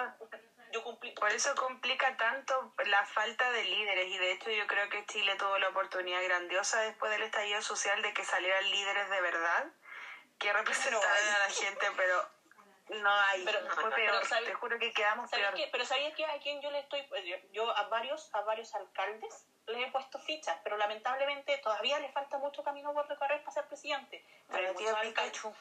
[0.72, 1.12] Yo cumplí...
[1.12, 5.36] Por eso complica tanto la falta de líderes y de hecho yo creo que Chile
[5.36, 9.66] tuvo la oportunidad grandiosa después del estallido social de que salieran líderes de verdad
[10.38, 12.30] que representaran a la gente, pero
[12.90, 13.44] no hay.
[13.46, 15.62] Pero- Fue pero peor, ¿sabes- te juro que quedamos ¿Sabías peor.
[15.64, 15.70] qué?
[15.72, 17.04] Pero ¿sabías que a quién yo le estoy...
[17.04, 22.00] pues, yo, yo a varios a varios alcaldes les he puesto fichas, pero lamentablemente todavía
[22.00, 24.26] le falta mucho camino por recorrer para ser presidente.
[24.50, 25.54] A la Hay tía Pikachu.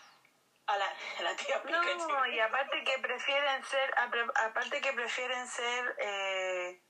[0.67, 0.87] A la,
[1.19, 2.09] a la tía Pikachu.
[2.09, 3.95] No, y aparte que prefieren ser,
[4.35, 6.81] aparte que prefieren ser eh,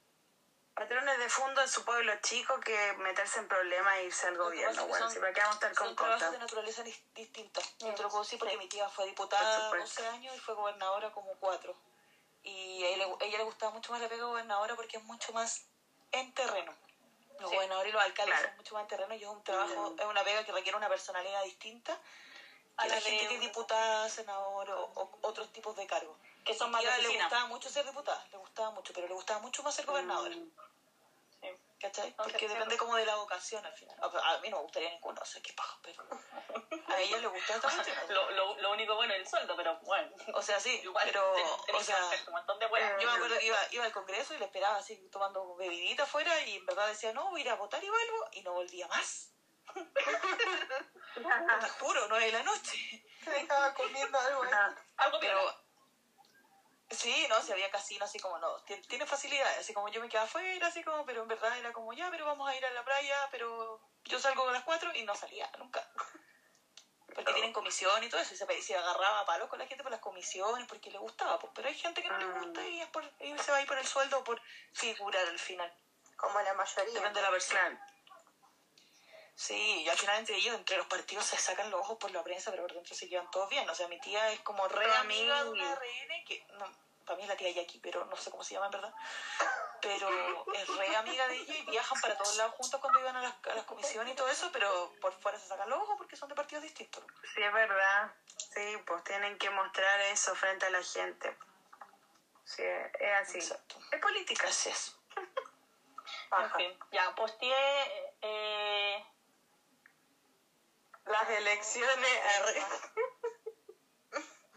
[0.78, 4.38] patrones de fondo en su pueblo chico que meterse en problemas e irse al que
[4.38, 4.82] gobierno.
[4.82, 6.32] que Bueno, son- si para qué vamos a estar con Son trabajos cosas.
[6.32, 7.60] de naturaleza dis- distinta.
[7.80, 10.02] Yo te lo puedo decir porque mi tía fue diputada Por supuesto.
[10.02, 11.74] 11 años y fue gobernadora como 4.
[12.42, 15.02] Y a ella, le, a ella le gustaba mucho más la pega gobernadora porque es
[15.02, 15.64] mucho más
[16.12, 16.72] en terreno.
[17.40, 17.56] Los Sí.
[17.56, 18.48] gobernadores y los alcaldes Claro.
[18.48, 20.88] son mucho más en terreno y es un trabajo, es una pega que requiere una
[20.88, 21.98] personalidad distinta
[22.76, 26.16] A la la gente que es diputada, senador o, o otros tipos de cargos.
[26.44, 29.62] Que son más le gustaba mucho ser diputada, le gustaba mucho, pero le gustaba mucho
[29.64, 30.32] más ser gobernadora.
[30.32, 30.52] Sí.
[31.80, 32.12] ¿Cachai?
[32.16, 32.48] Porque sí.
[32.48, 33.96] depende como de la vocación al final.
[34.02, 36.02] A a mí no me gustaría ninguno, o sea, qué paja, pero
[36.88, 37.96] a ella le gustaba esta cuestión.
[38.08, 40.10] Lo, lo, lo único bueno es el sueldo, pero bueno.
[40.34, 43.00] O sea, sí, Igual, pero, ten- o sea, hacer un montón de buenas.
[43.00, 46.40] yo me acuerdo que iba, iba al Congreso y le esperaba así, tomando bebidita afuera
[46.42, 48.88] y en verdad decía, no, voy a ir a votar y vuelvo y no volvía
[48.88, 49.32] más.
[51.14, 53.04] Te juro, nueve de la noche.
[53.22, 54.50] Se dejaba comiendo algo ahí.
[54.96, 55.67] Algo Pero.
[56.90, 60.08] Sí, no, si había casino así como, no, tiene, tiene facilidades, así como yo me
[60.08, 62.70] quedaba afuera, así como, pero en verdad era como, ya, pero vamos a ir a
[62.70, 65.86] la playa, pero yo salgo a las cuatro y no salía nunca.
[67.14, 69.82] Porque tienen comisión y todo eso, y se, se agarraba a palos con la gente
[69.82, 72.80] por las comisiones, porque le gustaba, pues, pero hay gente que no le gusta y,
[72.80, 74.40] es por, y se va a ir por el sueldo o por
[74.72, 75.72] figurar al final.
[76.16, 76.94] Como la mayoría.
[76.94, 77.86] Depende de la persona.
[79.38, 82.24] Sí, y al final entre ellos, entre los partidos se sacan los ojos por la
[82.24, 83.70] prensa, pero por dentro se llevan todos bien.
[83.70, 85.76] O sea, mi tía es como re amiga de una.
[85.76, 86.66] RN, que no,
[87.04, 88.92] para mí es la tía Jackie, pero no sé cómo se llama en verdad.
[89.80, 90.08] Pero
[90.54, 93.34] es re amiga de ella y viajan para todos lados juntos cuando iban a las,
[93.44, 96.28] a las comisiones y todo eso, pero por fuera se sacan los ojos porque son
[96.28, 97.04] de partidos distintos.
[97.32, 98.12] Sí, es verdad.
[98.26, 101.38] Sí, pues tienen que mostrar eso frente a la gente.
[102.44, 103.38] Sí, es así.
[103.38, 103.76] Exacto.
[103.92, 104.48] Es política.
[104.48, 104.98] Así es.
[106.30, 108.14] En fin, ya, posteé.
[108.20, 109.06] Eh,
[111.08, 112.20] Las elecciones.
[112.36, 112.64] el-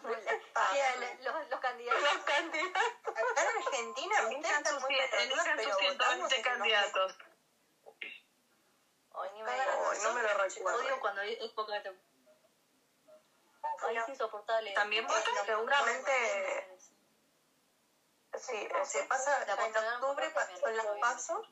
[1.24, 2.02] los, los candidatos.
[2.02, 2.84] Los candidatos.
[3.06, 5.44] Acá en Argentina, Elijan sus sus votamos
[5.80, 7.16] 120 en los candidatos.
[9.14, 9.52] Hoy ni me.
[9.52, 10.80] Ay, no me lo recuerdo.
[10.80, 12.00] Odio cuando hay época de...
[13.88, 14.74] Ay, es insoportable.
[14.74, 16.12] También votan seguramente.
[18.40, 21.50] Sí, eh, se pasa La en octubre son las pasos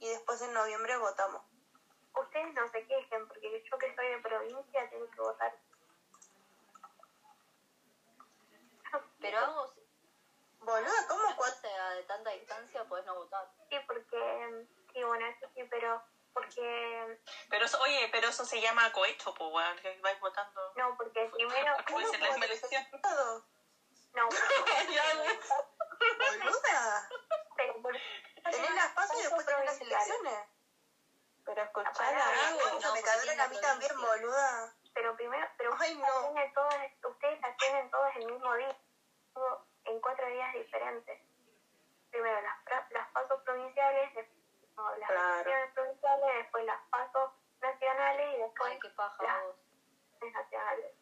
[0.00, 1.42] y después en noviembre votamos.
[2.14, 5.58] Ustedes no se quejen, porque yo que soy de provincia tengo que votar.
[9.20, 9.72] Pero algo,
[10.64, 13.48] Boluda, ¿cómo cosa de tanta distancia, podés no votar.
[13.68, 16.00] Sí, porque, sí, bueno, eso sí, pero,
[16.32, 17.18] porque,
[17.50, 20.72] pero eso, oye, pero eso se llama cohecho, pues, weón, que vais votando.
[20.76, 22.84] no, porque primero, misma elección.
[23.02, 23.44] Todo.
[24.14, 24.28] no,
[26.18, 27.08] Boluda.
[27.56, 27.96] pero por
[28.50, 30.38] Tenés las pasos y después tenés las elecciones.
[31.44, 34.72] Pero escuchar Para, a algo, no, me caduran a mí también, boluda.
[34.94, 37.08] pero primero, pero Ay, no.
[37.08, 38.76] ustedes las tienen todas el mismo día,
[39.34, 41.20] todo en cuatro días diferentes.
[42.10, 44.28] Primero, las, las pasos provinciales, de-
[44.76, 45.32] no, las Claro.
[45.50, 49.56] elecciones provinciales, después las pasos nacionales y después Ay, qué paja las vos.
[50.32, 50.92] nacionales.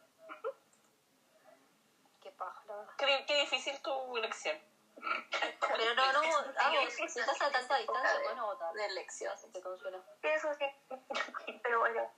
[2.22, 2.94] Qué paja, la verdad.
[2.98, 4.58] Qué, qué difícil tu elección.
[5.00, 6.20] Pero no, no,
[6.54, 8.72] vamos, si estás a tanta distancia, puedes no votar.
[8.74, 9.52] De elección.
[9.52, 10.02] Te consuela.
[10.20, 10.66] Sí, eso sí,
[11.62, 12.12] pero bueno,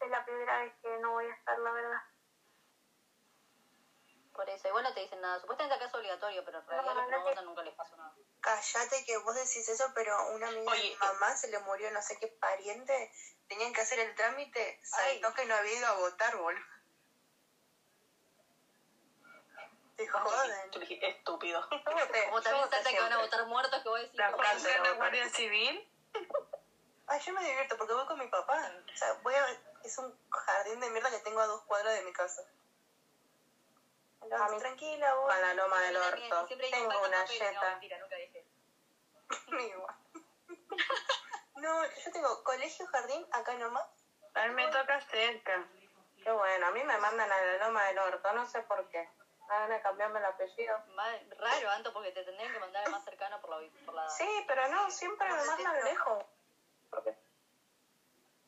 [0.00, 2.02] es la primera vez que no voy a estar, la verdad.
[4.32, 5.40] Por eso, igual no te dicen nada.
[5.40, 7.96] Supuestamente acá es obligatorio, pero en realidad a los que no votan nunca les pasó
[7.96, 8.14] nada.
[8.40, 12.00] Cállate que vos decís eso, pero una amiga de mi mamá se le murió no
[12.00, 13.12] sé qué pariente,
[13.48, 16.77] tenían que hacer el trámite, saltó que no había ido a votar, boludo.
[19.98, 21.60] Yo dije, estúpido.
[22.28, 24.18] Como también trata que van a votar muertos, que voy a decir.
[24.20, 25.88] La "No, casa de la Guardia Civil.
[27.08, 28.70] Ay, yo me divierto porque voy con mi papá.
[28.92, 29.46] O sea, voy a...
[29.82, 32.42] Es un jardín de mierda que tengo a dos cuadras de mi casa.
[34.20, 35.32] Entonces, tranquila, voy.
[35.32, 36.46] A la loma del orto.
[36.46, 37.70] Tengo una yeta.
[37.70, 38.44] mentira, nunca dije.
[39.72, 39.96] Igual.
[41.56, 43.84] No, yo tengo colegio, jardín, acá nomás.
[44.34, 45.66] A mí me toca cerca.
[46.22, 49.08] Qué bueno, a mí me mandan a la loma del orto, no sé por qué.
[49.48, 50.78] Van a cambiarme el apellido.
[50.88, 53.70] Mal- Raro, Anto, porque te tendrían que mandar al más cercano por la...
[53.86, 54.08] Por la...
[54.08, 56.24] Sí, pero no, siempre me mandan lejos.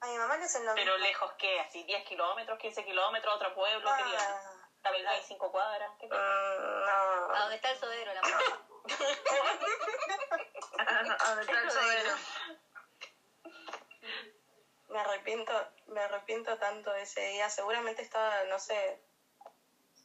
[0.03, 1.07] A mi mamá le hacen lo Pero mismo.
[1.07, 1.61] lejos, ¿qué?
[1.61, 3.91] ¿Así 10 kilómetros, 15 kilómetros, otro pueblo?
[3.97, 4.03] ¿Qué?
[4.19, 5.91] Ah, La verdad hay 5 cuadras.
[5.99, 7.35] ¿Qué Mm, no.
[7.35, 8.39] A donde está el sodero, la mamá.
[11.21, 12.15] A ver, tal sodero.
[14.89, 15.53] me arrepiento,
[15.87, 17.49] me arrepiento tanto de ese día.
[17.51, 19.01] Seguramente estaba, no sé,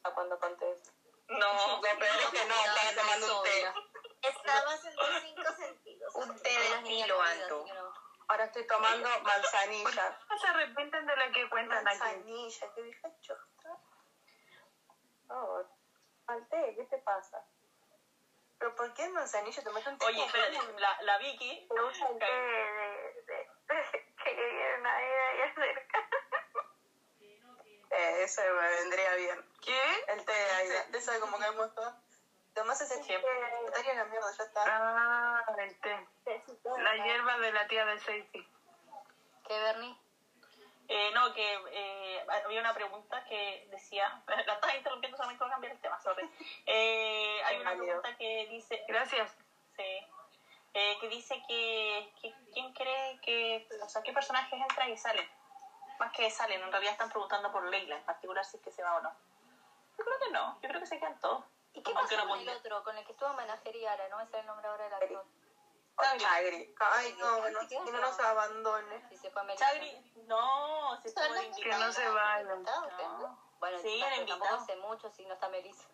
[0.06, 0.91] a cuando conté eso.
[1.27, 3.73] No, Lo peor es que no, estaba tomando un té.
[4.22, 6.15] Estabas en los cinco sentidos.
[6.15, 7.65] Un té de estilo alto.
[8.27, 10.19] Ahora estoy tomando manzanilla.
[10.30, 11.98] No se arrepienten de lo que cuentan aquí.
[11.98, 13.80] Manzanilla, qué vieja chota.
[15.30, 15.64] Oh,
[16.27, 17.44] al té, ¿qué te pasa?
[18.60, 19.64] ¿Pero por qué manzanilla?
[19.64, 21.68] Te meto un té Oye, espérate, la, la Vicky...
[21.72, 26.05] Me gusta el té de, de, de- que le dieron a ella y acerca.
[27.97, 29.45] Eh, ese me vendría bien.
[29.63, 29.81] ¿Qué?
[30.09, 30.85] El té de Aida.
[30.91, 31.93] ¿Te sabes cómo caemos todos?
[32.53, 33.22] Tomás ese té,
[33.65, 34.63] estaría la mierda, ya está.
[34.65, 36.07] Ah, el té.
[36.77, 38.47] La hierba de la tía de Seifi.
[39.47, 39.97] ¿Qué, Bernie?
[40.88, 45.73] Eh, no, que eh, había una pregunta que decía, la estás interrumpiendo solamente para cambiar
[45.73, 46.30] el tema, sorry.
[46.65, 49.35] Eh, hay una pregunta que dice, Gracias.
[49.76, 50.07] sí,
[50.73, 55.27] eh, que dice que, que quién cree que, o sea, qué personajes entran y salen.
[55.99, 58.84] Más que salen, en realidad están preguntando por Leila, en particular si es que se
[58.84, 59.11] va o no.
[59.97, 61.45] Yo creo que no, yo creo que se quedan todos.
[61.73, 64.07] ¿Y qué Aunque pasó no con el otro, con el que estuvo ahora?
[64.09, 65.26] No me sale el nombre ahora del actor.
[66.17, 66.76] Chagri.
[66.80, 69.07] Ay, no, no, que no nos abandone.
[69.09, 69.65] Si se fue a Melissa.
[69.65, 71.63] Chagri, no, de Solo invitado.
[71.63, 72.63] Que no se vayan.
[72.63, 73.45] No.
[73.59, 75.88] Bueno, Sí, tampoco hace mucho si no está Melissa.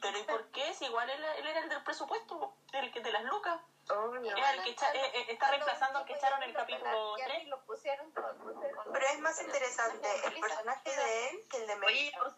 [0.00, 0.74] Pero ¿y por qué?
[0.74, 3.60] Si igual él, él era el del presupuesto, el que de las lucas.
[3.90, 4.36] Obvio.
[4.36, 7.38] Es el que echa- eh, eh, está reemplazando al que echaron el capítulo Ya 3.
[7.44, 8.34] ni lo pusieron todo.
[8.38, 12.22] pusieron- Pero es más interesante el personaje de él que el de Melissa.
[12.22, 12.34] Oye,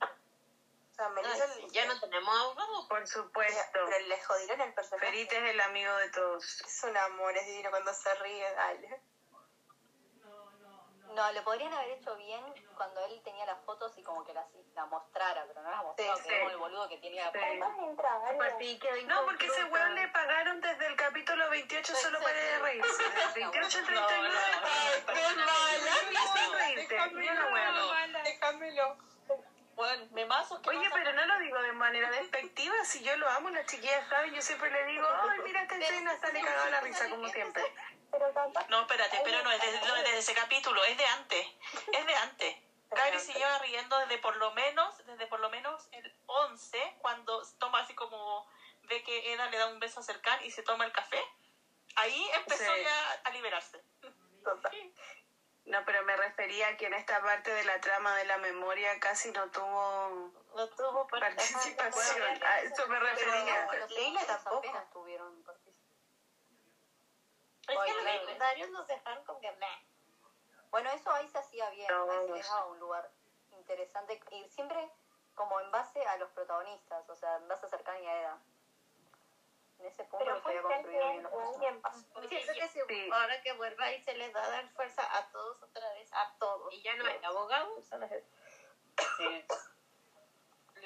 [0.00, 1.44] o sea, Melissa...
[1.56, 2.88] ay, ya no tenemos abogado.
[2.88, 3.60] Por supuesto.
[3.72, 5.06] Pero le jodieron el personaje.
[5.06, 6.60] Ferita es el amigo de todos.
[6.60, 9.00] Es un amor, es divino cuando se ríe, dale.
[11.18, 12.40] No, le podrían haber hecho bien
[12.76, 14.46] cuando él tenía las fotos y como que las
[14.76, 16.34] la mostrara, pero no las mostró, Sí, que sí.
[16.38, 17.38] como el boludo que tenía Sí.
[17.38, 22.20] entrada, Pues sí, quedó No, porque ese weón le pagaron desde el capítulo 28 solo
[22.20, 23.02] para reírse.
[23.02, 24.34] Del 28 al 39.
[25.06, 25.14] qué
[26.38, 27.10] Sin reírte.
[27.14, 28.22] Mira la weá.
[28.22, 28.96] Déjamelo.
[29.74, 33.48] Bueno, memazos que Oye, pero no lo digo de manera despectiva, si yo lo amo,
[33.50, 37.08] las chiquillas saben, yo siempre le digo, ay, mira esta escena, sale cagada la risa,
[37.08, 37.62] como siempre.
[38.10, 41.06] Pero capaz No, espérate, pero no es desde, no es desde ese capítulo, es de
[41.06, 41.46] antes.
[41.92, 42.56] Es de antes.
[42.90, 47.42] Cagri se lleva riendo desde por lo menos, desde por lo menos el 11, cuando
[47.58, 48.48] toma así como
[48.84, 51.22] ve que Eda le da un beso a Cercan y se toma el café.
[51.96, 52.82] Ahí empezó Sí.
[52.82, 53.82] ya a liberarse.
[55.66, 58.98] No, pero me refería a que en esta parte de la trama de la memoria
[59.00, 62.42] casi no tuvo No tuvo participación.
[62.42, 63.66] A eso me refería.
[63.70, 64.58] Pero los Leila tampoco.
[64.58, 65.77] apenas tuvieron participación.
[67.68, 69.86] Es que los secundarios nos dejaron con que meh.
[70.70, 72.48] Bueno, eso ahí se hacía bien, No, ahí se no sé.
[72.48, 73.10] daba un lugar
[73.52, 74.90] interesante y siempre
[75.34, 78.38] como en base a los protagonistas, o sea, en base a Cercani y a Eda.
[79.78, 81.82] En ese punto pero fue había construido bien
[82.88, 83.10] Sí.
[83.12, 86.34] ahora que vuelva y se les va a dar fuerza a todos otra vez, a
[86.38, 86.72] todos.
[86.74, 87.84] Y ya no hay abogados.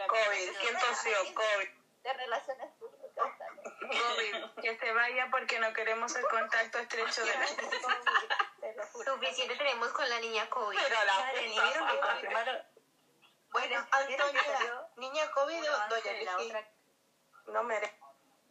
[0.09, 1.16] COVID, ¿quién tosió?
[1.34, 1.68] COVID.
[2.02, 3.01] De relaciones públicas.
[3.14, 7.47] COVID, que se vaya porque no queremos el contacto estrecho de la.
[9.05, 10.78] Suficiente tenemos con la niña COVID.
[10.78, 12.62] Pero la Madre, ni vieron que confirmaron.
[13.51, 16.68] Bueno, ¿Vieron que Antonia, niña COVID o doña la otra-
[17.47, 18.01] No merece.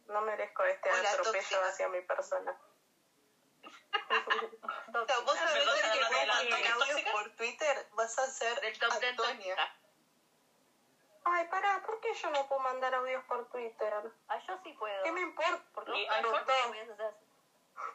[0.06, 1.66] No merezco este Hola, atropello tóxica.
[1.68, 2.56] hacia mi persona.
[5.24, 5.64] Vos sabés
[7.04, 9.76] que por Twitter, vas a ser Del top 10 Antonia.
[11.24, 13.94] Ay, pará, ¿por qué yo no puedo mandar audios por Twitter?
[14.28, 15.02] Ah, yo sí puedo.
[15.04, 15.62] ¿Qué me importa?
[15.72, 15.92] Porque.
[15.92, 17.14] ¿qué hacer?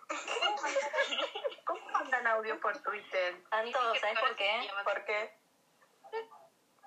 [1.65, 3.43] ¿Cómo mandan audio por Twitter?
[3.49, 4.71] Tanto, ¿sabes por qué?
[4.83, 5.33] ¿Por qué?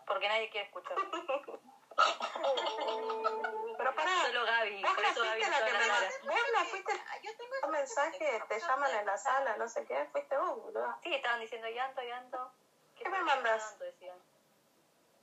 [0.06, 0.96] Porque nadie quiere escuchar.
[3.76, 4.82] Pero pará, Solo Gaby.
[4.82, 5.86] vos Por no eso Gaby fuiste la que la me.
[6.24, 6.92] Vos no fuiste
[7.22, 10.96] Yo tengo un mensaje, te llaman en la sala, no sé qué, fuiste vos, boludo.
[11.02, 12.52] Sí, estaban diciendo llanto, llanto.
[12.96, 13.76] ¿Qué me mandas?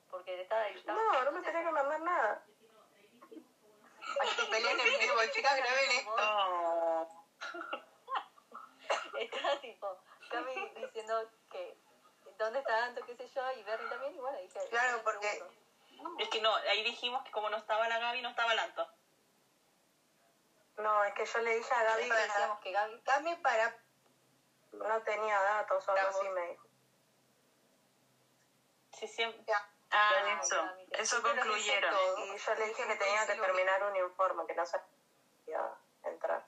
[0.09, 1.01] Porque le estaba editando.
[1.01, 2.45] No, no me tenés que mandar nada.
[4.19, 7.07] Ay, que peleen en vivo, chicas, graben esto.
[9.19, 9.97] Estaba tipo,
[10.31, 11.77] Gaby diciendo que
[12.37, 14.59] dónde está Anto, qué sé yo, y Bernie también, y bueno, dije.
[14.69, 15.43] Claro, porque-.
[16.19, 18.87] Es que no, ahí dijimos que como no estaba la Gaby, no estaba el Anto.
[20.77, 23.01] No, es que yo le dije a Gaby Siempre decíamos que Gaby.
[23.03, 23.75] Dame para
[24.73, 26.67] no tenía datos o algo así, me dijo.
[28.93, 29.43] Sí, siempre.
[29.91, 31.95] Ah, eso, eso concluyeron.
[32.17, 35.73] Y yo le dije que tenía que terminar un informe, que no sabía
[36.03, 36.43] entrar.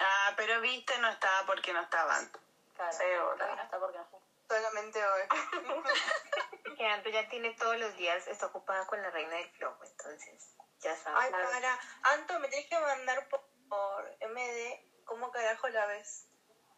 [0.00, 2.30] Ah, pero viste, no estaba porque no estaban.
[2.74, 3.04] Claro, Sí,
[3.38, 4.08] no está porque no
[4.48, 5.22] solamente hoy.
[6.76, 10.56] Que Anto ya tiene todos los días, está ocupada con la reina del flow, entonces,
[10.80, 11.20] ya sabes.
[11.22, 11.78] Ay, para.
[12.02, 16.26] Anto, me tenés que mandar por, por MD cómo carajo la ves.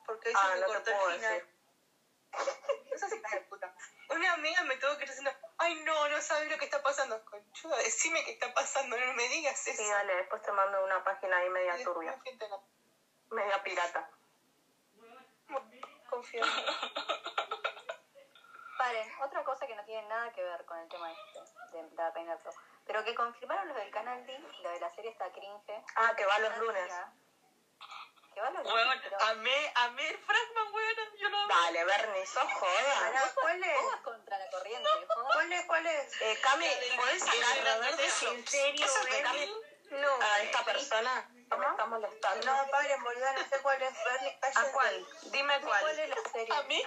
[0.04, 1.32] Porque hoy Ah, se me no te cortó puedo el final.
[1.32, 2.92] decir.
[2.92, 3.74] Eso sí, hija de puta.
[4.10, 7.24] Una amiga me tuvo que ir diciendo, ay no, no sabes lo que está pasando.
[7.24, 9.82] Conchuda, decime qué está pasando, no me digas eso.
[9.82, 12.20] Sí, dale, después te mando una página ahí media turbia,
[13.30, 14.10] media pirata.
[16.08, 16.42] Confío.
[18.78, 21.40] Paren, otra cosa que no tiene nada que ver con el tema este,
[21.82, 22.54] de la Flow.
[22.86, 25.82] Pero que confirmaron los del Canal D, lo de la serie está cringe.
[25.96, 26.84] Ah, que va los lunes.
[26.84, 27.12] día.
[28.36, 29.20] Que va los Huevón, lunes, pero...
[29.22, 31.16] amé, amé el Fragman, huevón.
[31.16, 31.54] Yo lo amé.
[31.54, 32.94] Dale, Bernie, sos joda.
[33.00, 33.78] Pará, ¿Cuál es?
[34.04, 35.32] Contra la corriente, joder.
[35.32, 35.64] ¿Cuál es?
[35.64, 36.20] ¿Cuál es?
[36.20, 39.54] Eh, Cami, ¿podés la sacar del Verde ¿En serio, Bernie?
[39.88, 40.20] No.
[40.20, 42.46] A esta persona que me está molestando.
[42.46, 44.04] No, paren, boludo, no sé cuál es.
[44.04, 45.06] Bernie, ¿A cuál?
[45.22, 45.98] Dime ¿Cuál cuál.
[45.98, 46.54] es la serie?
[46.54, 46.82] A mí.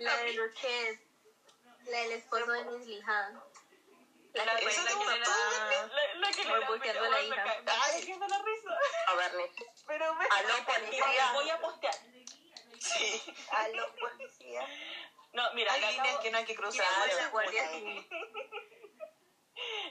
[0.00, 1.00] La de Kids.
[1.84, 3.40] La del esposo de Leslie Hahn.
[4.34, 5.16] La La, que la, que la,
[6.14, 7.44] la, que le buscando a la hija.
[8.18, 8.78] me la risa.
[9.06, 9.12] A.
[9.86, 10.24] Pero me...
[10.26, 11.30] Aló, Voy- policía.
[11.32, 11.94] Voy a postear.
[12.78, 13.34] Sí.
[15.32, 16.86] No, mira, Hay líneas que no hay que cruzar.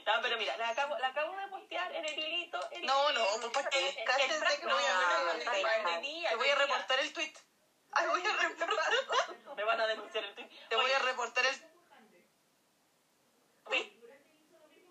[0.06, 2.58] No, pero mira, la acabo, la acabo de postear en el hilito.
[2.84, 3.86] No, no, pues ¿para qué?
[3.90, 4.60] en- en Cállense Fragman.
[4.60, 4.84] que voy
[6.24, 7.34] a Te voy a reportar el tweet.
[7.92, 8.70] Ay, voy a reportar.
[9.56, 10.48] Me van a denunciar el tweet.
[10.70, 11.70] Te voy a reportar el.
[13.70, 13.97] ¿vi-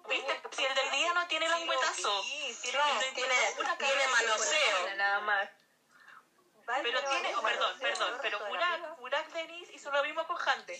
[0.07, 0.41] ¿Viste?
[0.51, 2.23] Si el del día no tiene languetazo.
[2.23, 4.95] Sí, tiene No, tiene tiene, una tiene manoseo.
[4.95, 5.49] Nada más.
[6.83, 8.39] Pero tiene, oh, perdón, perdón, pero
[8.97, 10.77] Burak Denis hizo lo mismo con Hande.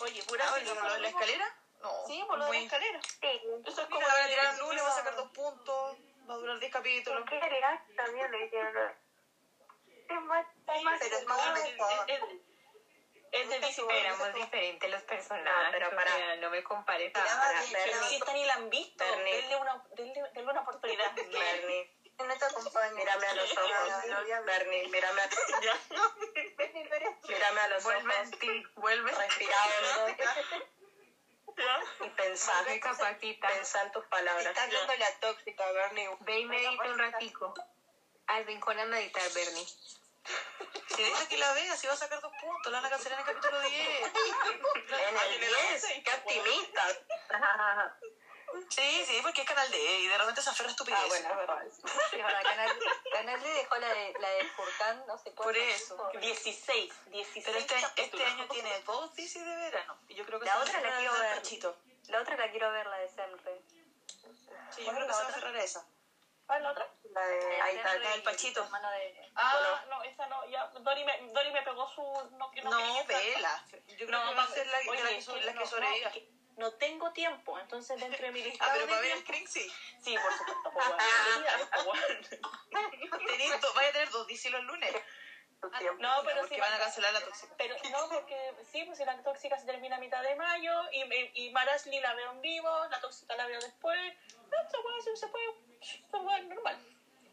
[0.00, 1.56] Oye, Burak Ah, hizo ¿lo de la escalera?
[1.80, 1.92] No.
[2.08, 3.00] Sí, por lo de la muy- escalera.
[3.02, 3.40] Sí.
[3.66, 5.96] Eso es como Mira, van a tirar el lunes, va a sacar dos puntos.
[6.28, 7.24] Va a durar 10 capítulos.
[7.28, 7.84] ¿Qué era?
[7.96, 8.92] También lo hicieron.
[10.08, 10.46] Es más,
[10.76, 12.30] es más Pero es Es- más
[13.32, 15.44] es- Éramos diferentes los personajes.
[15.64, 17.24] No, pero o sea, no me Pero
[17.72, 18.08] Bernie.
[18.08, 21.12] si esta ni la han visto, denle una, denle, denle una oportunidad.
[21.16, 22.94] Bernie, No te acompaño.
[22.94, 24.44] mírame a los ojos.
[24.44, 25.28] Bernie, mírame a,
[25.62, 25.78] Ya.
[27.28, 28.24] mírame a los Vuelve ojos.
[28.32, 29.10] en ti, vuelve.
[29.12, 30.16] Respira hondo
[32.64, 33.48] y Recapacita.
[33.48, 34.46] pensá en tus palabras.
[34.46, 36.08] está hablando la tóxica, Bernie.
[36.20, 37.54] Ve y medita un ratico.
[38.26, 39.66] Al rincón a meditar, Bernie.
[40.94, 43.20] Si deja que la vea, si va a sacar dos puntos, la van a cancelar
[43.20, 43.72] en el capítulo 10.
[43.72, 46.82] En el 10, qué optimista.
[48.68, 50.98] Sí, sí, porque es canal D y de repente se aferra a estupidez.
[51.02, 51.64] Ah, bueno, es verdad.
[52.12, 52.78] Verdad, Canal,
[53.12, 55.96] Canal D dejó la de, la de Furcán, no sé Por cuánto eso.
[56.10, 56.26] tiempo.
[56.26, 59.98] 16, 16 Pero este, este año tiene dos DC de verano.
[60.08, 61.36] Y yo creo que La otra la quiero ver.
[61.36, 61.76] Pachito.
[62.08, 63.62] La otra la quiero ver, la de Senre.
[64.70, 65.86] Sí, yo creo que se va a aferrar a esa.
[66.52, 66.86] ¿Cuál la otra?
[67.14, 67.98] La de ahí está.
[67.98, 68.62] La del Pachito.
[68.62, 69.32] Hermano de...
[69.36, 70.66] Ah, no, esa no, ya.
[70.66, 72.02] Dori me, Dori me pegó su.
[72.36, 73.64] No, que no, No, vela.
[73.86, 75.60] Yo creo No, que va a ser la, oye, la que, es so- la no,
[75.62, 76.08] que sobreviva.
[76.08, 78.66] no, que no tengo tiempo, entonces dentro de mi lista.
[78.66, 79.72] Ah, pero para ver el screen sí.
[80.02, 80.72] Sí, por supuesto.
[80.74, 80.84] pues,
[83.10, 84.94] pues, vaya a tener dos DC los lunes.
[85.58, 86.02] Tu tiempo.
[86.02, 86.60] No, pero porque sí.
[86.60, 87.54] van a cancelar la tóxica.
[87.56, 91.02] Pero no, porque sí, pues si la tóxica se termina a mitad de mayo y,
[91.02, 94.12] y, y Marasli la veo en vivo, la tóxica la veo después.
[94.34, 95.71] No, se puede, se puede,
[96.10, 96.88] puede, normal.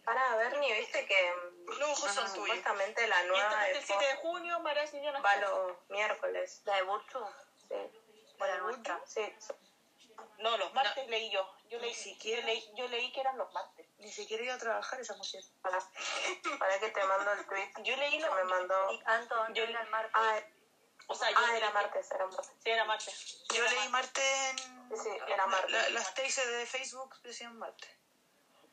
[0.05, 1.33] Pará, Bernie, viste que
[1.77, 2.31] Los ojos son tuyos.
[2.35, 4.59] supuestamente la Y nueva de el 7 de junio,
[5.03, 6.61] ya no va los miércoles.
[6.65, 7.19] ¿La de Burchu?
[7.67, 7.75] Sí.
[8.39, 8.99] ¿O la nuestra?
[9.05, 9.35] Sí.
[10.39, 11.47] No, los martes leí yo.
[11.69, 12.41] Yo leí, Ni siquiera.
[12.41, 13.85] yo leí, yo leí que eran los martes.
[13.99, 15.43] Ni siquiera iba a trabajar esa mujer.
[15.61, 15.77] Para,
[16.57, 18.91] para que te mando el tweet Yo leí que los me mandó.
[18.93, 20.11] Y Anton, Yo- era el martes.
[20.15, 20.39] Ah,
[21.07, 22.51] O sea, yo ah, era leí- martes, era martes.
[22.63, 23.43] Sí, era martes.
[23.53, 24.57] Yo leí Marte en...
[24.57, 25.71] Sí, sí, era martes.
[25.71, 27.98] la- las tesis de Facebook decían Marte.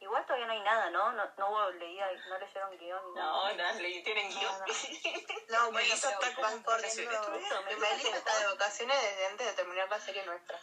[0.06, 1.10] Igual todavía no hay nada, ¿no?
[1.14, 3.02] No, no hubo leída, no leyeron guion.
[3.08, 3.52] ni nada.
[3.54, 4.54] No, no, leí, tienen guion.
[5.48, 7.10] No, bueno, Melissa está como van corriendo.
[7.10, 7.78] vacaciones.
[7.78, 10.60] Melissa está de vacaciones desde antes de terminar la serie nuestra.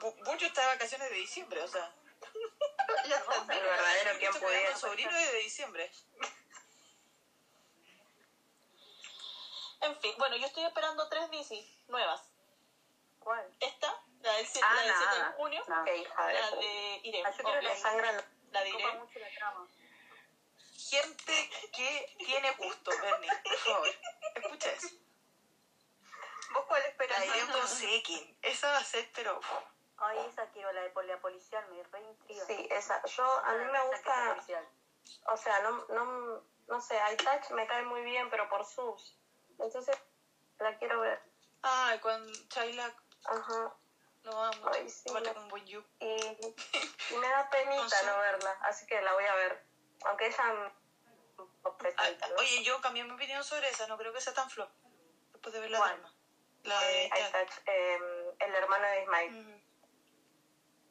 [0.00, 1.92] Bu- Bucho está de vacaciones de diciembre, o sea.
[3.08, 4.30] Ya está, el verdadero podía.
[4.60, 5.90] quedó con sobrino desde diciembre.
[9.80, 11.54] En fin, bueno, yo estoy esperando tres DC
[11.88, 12.20] nuevas.
[13.20, 13.48] ¿Cuál?
[13.60, 15.84] Esta, la del 7, Ah, la del 7 de junio, No.
[15.84, 17.28] Qué hija de la de Irene.
[17.28, 19.68] Ah, yo quiero la- La de Copa mucho la trama.
[20.76, 23.88] Gente que tiene gusto, Bernie, por favor.
[24.34, 24.88] Escucha eso.
[26.52, 27.18] ¿Vos cuál esperas?
[27.18, 28.38] La Irene con Sekin.
[28.42, 29.40] Esa va a ser, pero...
[29.98, 32.46] Ay, esa quiero, la de la policial, me reintriga.
[32.46, 33.04] Sí, esa.
[33.04, 34.36] Yo, a mí me gusta,
[35.26, 39.16] o sea, no, no, no sé, iTouch me cae muy bien, pero por sus.
[39.58, 39.96] Entonces,
[40.58, 41.22] la quiero ver.
[41.62, 42.94] Ay, cuando Chayla
[43.24, 43.74] Ajá.
[44.24, 44.70] Lo amo.
[44.72, 45.10] Ay, sí,
[45.48, 45.82] buen you.
[46.00, 48.06] Y, y me da penita No sé.
[48.06, 49.64] no verla, así que la voy a ver.
[50.04, 50.72] Aunque ella...
[51.96, 52.12] Ah.
[52.38, 54.70] Oye, yo cambié mi opinión sobre esa, no creo que sea tan flop.
[55.32, 55.92] Después de ver la ¿Cuál?
[55.92, 56.14] drama.
[56.64, 57.04] La de...
[57.06, 57.10] Eh,
[57.66, 59.40] eh, el hermano de Ismail.
[59.40, 59.60] Ujú.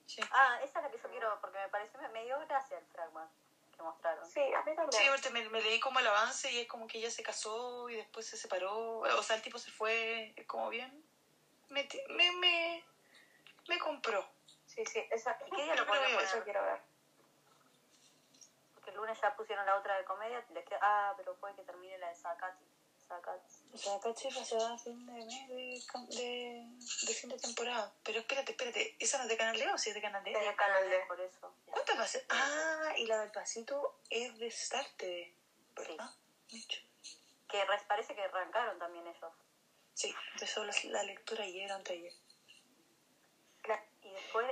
[0.08, 0.22] Sí.
[0.32, 2.86] Ah, esa es la que yo quiero, porque me pareció, me, me dio gracia el
[2.88, 3.32] fragment
[3.76, 4.28] que mostraron.
[4.28, 4.92] Sí, a mí también.
[4.92, 7.88] Sí, porque me, me leí como el avance y es como que ella se casó
[7.90, 9.00] y después se separó.
[9.00, 11.06] O sea, el tipo se fue, es como bien.
[11.70, 12.84] Me, me, me,
[13.70, 14.28] me compró.
[14.66, 16.82] Sí, sí, esa, ¿Y qué día lo que eso quiero ver.
[18.74, 21.64] Porque el lunes ya pusieron la otra de comedia, les queda- ah, pero puede que
[21.64, 22.66] termine la de Sakati.
[23.08, 23.48] Sakati.
[23.74, 27.38] O sea, caché se va a fin de mes de, cam- de, de fin de
[27.38, 27.94] temporada.
[28.04, 30.32] Pero espérate, espérate, ¿esa no es de Canal D o sí es de Canal D?
[30.32, 31.00] Es de Canal D.
[31.08, 31.56] Por eso.
[31.66, 32.26] ¿Cuántas va a ser?
[32.30, 35.34] Ah, y la del pasito es de Star TV,
[35.76, 36.10] ¿verdad?
[36.52, 36.82] Micho.
[37.48, 39.34] Que parece que arrancaron también ellos.
[39.96, 42.14] Sí, empezó la, la lectura ayer, antes de ayer.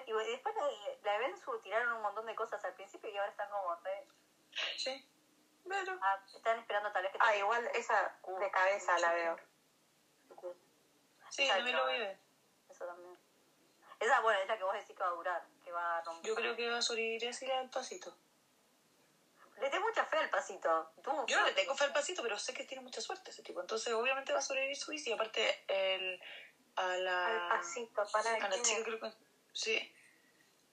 [0.05, 3.17] Y después, la de, la de Bensu tiraron un montón de cosas al principio y
[3.17, 4.07] ahora están como re...
[4.77, 5.09] Sí.
[5.67, 5.97] Pero...
[6.01, 7.19] Ah, están esperando tal vez que...
[7.21, 9.37] Ah, igual esa de cabeza la veo.
[11.29, 12.19] Sí, Esa también lo voy a ver.
[12.69, 13.17] Eso también.
[13.99, 16.27] Esa, bueno, es la que vos decís que va a durar, que va a romper.
[16.27, 18.15] Yo creo que va a sobrevivir así la del pasito.
[19.59, 20.91] Le tengo mucha fe al pasito.
[21.01, 23.41] Tú, Yo no le tengo fe al pasito, pero sé que tiene mucha suerte ese
[23.41, 23.59] tipo.
[23.59, 26.21] Entonces, obviamente va a sobrevivir su y aparte, el,
[26.75, 27.25] a la.
[27.25, 29.26] Al pasito, para A la chica, creo que.
[29.57, 29.95] Sí.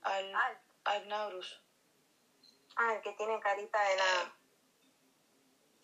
[0.03, 0.35] Al.
[0.35, 0.55] Ah,
[0.85, 1.61] Al Naurus.
[2.77, 4.37] Ah, el que tiene carita de nada.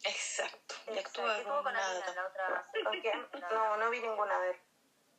[0.05, 0.74] Exacto.
[0.93, 2.14] Y actúa tuvo con Alina nada.
[2.14, 2.70] la otra.
[3.51, 4.56] No, no vi ninguna de él.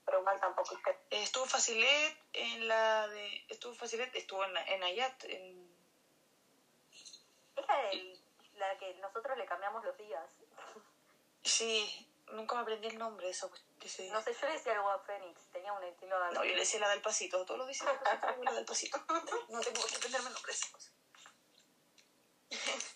[0.06, 0.76] Pero igual tampoco.
[0.86, 3.46] Eh, Estuvo Facilet en la de.
[3.50, 5.24] Estuvo Facilet, estuvo en, en Ayat.
[5.26, 5.72] En,
[7.56, 10.30] Es la, del- la que nosotros le cambiamos los días.
[11.44, 14.74] sí, nunca me aprendí el nombre de esa de ese- No sé, yo le decía
[14.74, 16.32] algo a Fénix, tenía un estilo de...
[16.34, 17.46] No, yo le decía la del pasito.
[17.46, 17.88] Todos los dicen
[18.44, 18.98] la del pasito.
[19.50, 20.92] No tengo que aprenderme el nombre de esa cosa.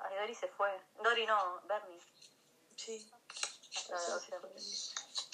[0.00, 0.80] Ay, Dori se fue.
[1.02, 2.00] Dori no, Bernie.
[2.76, 3.10] Sí.
[3.88, 4.42] La de Ocean.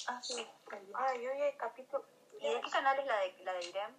[0.07, 0.47] Ah, sí.
[0.95, 2.05] Ay, hoy hay capítulo...
[2.41, 3.97] ¿Y de qué canal es la de, la de Irem?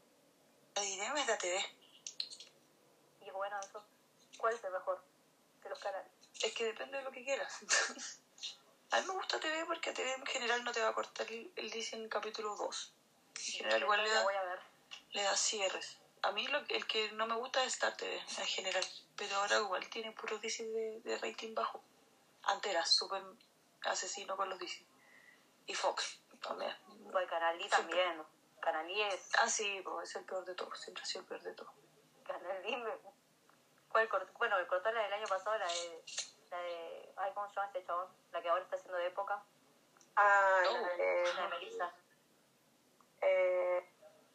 [0.76, 1.66] La diré es la TV.
[3.22, 3.84] Y es bueno eso.
[4.38, 5.04] ¿Cuál es el mejor
[5.64, 6.12] de los canales?
[6.42, 7.60] Es que depende de lo que quieras.
[8.92, 11.52] A mí me gusta TV porque TV en general no te va a cortar el,
[11.56, 12.94] el dice en capítulo 2.
[13.36, 14.60] En general igual le da, a
[15.12, 15.98] le da cierres.
[16.22, 18.84] A mí lo, el que no me gusta es Star TV en general.
[19.16, 21.82] Pero ahora igual tiene puros DC de, de rating bajo.
[22.44, 23.22] Antes era súper
[23.84, 24.84] asesino con los DC.
[25.68, 26.76] Y Fox también.
[27.12, 28.24] Pues Canal D también.
[28.60, 29.30] Canal D es...
[29.40, 30.80] Ah, sí, pues es el peor de todos.
[30.80, 31.74] Siempre ha sido el peor de todos.
[32.26, 32.92] Canal D me...
[33.90, 34.32] ¿Cuál cortó?
[34.38, 36.04] Bueno, cortó la del año pasado, la de...
[36.52, 36.99] La de...
[37.20, 38.08] Ay, ¿cómo se llama este chabón?
[38.32, 39.44] La que ahora está haciendo de época.
[40.16, 40.74] Ah, Oh.
[40.74, 41.34] la de...
[41.36, 41.94] La de Melissa.
[43.22, 43.90] Eh,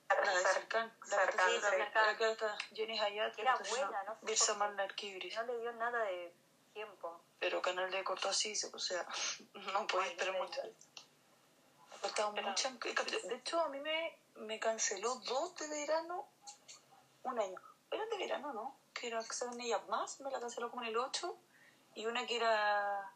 [0.08, 1.60] La de que está- sí.
[1.60, 3.34] la que está Jenny Hayat.
[3.34, 4.54] Que era que buena, no Birsa.
[4.54, 5.34] Mannar Kibris.
[5.36, 6.32] No le dio nada de
[6.72, 7.20] tiempo.
[7.40, 9.06] Pero Canal de cortó así, o sea,
[9.72, 10.60] no puedes esperar mucho.
[10.60, 12.70] Ha cortado mucho.
[13.28, 16.28] De hecho, a mí me, me canceló dos de verano
[17.22, 17.60] un año.
[17.90, 18.76] Eran de verano, ¿no?
[18.92, 21.36] Que era Seven Days más, me la canceló como en el 8.
[21.94, 23.12] Y una que era.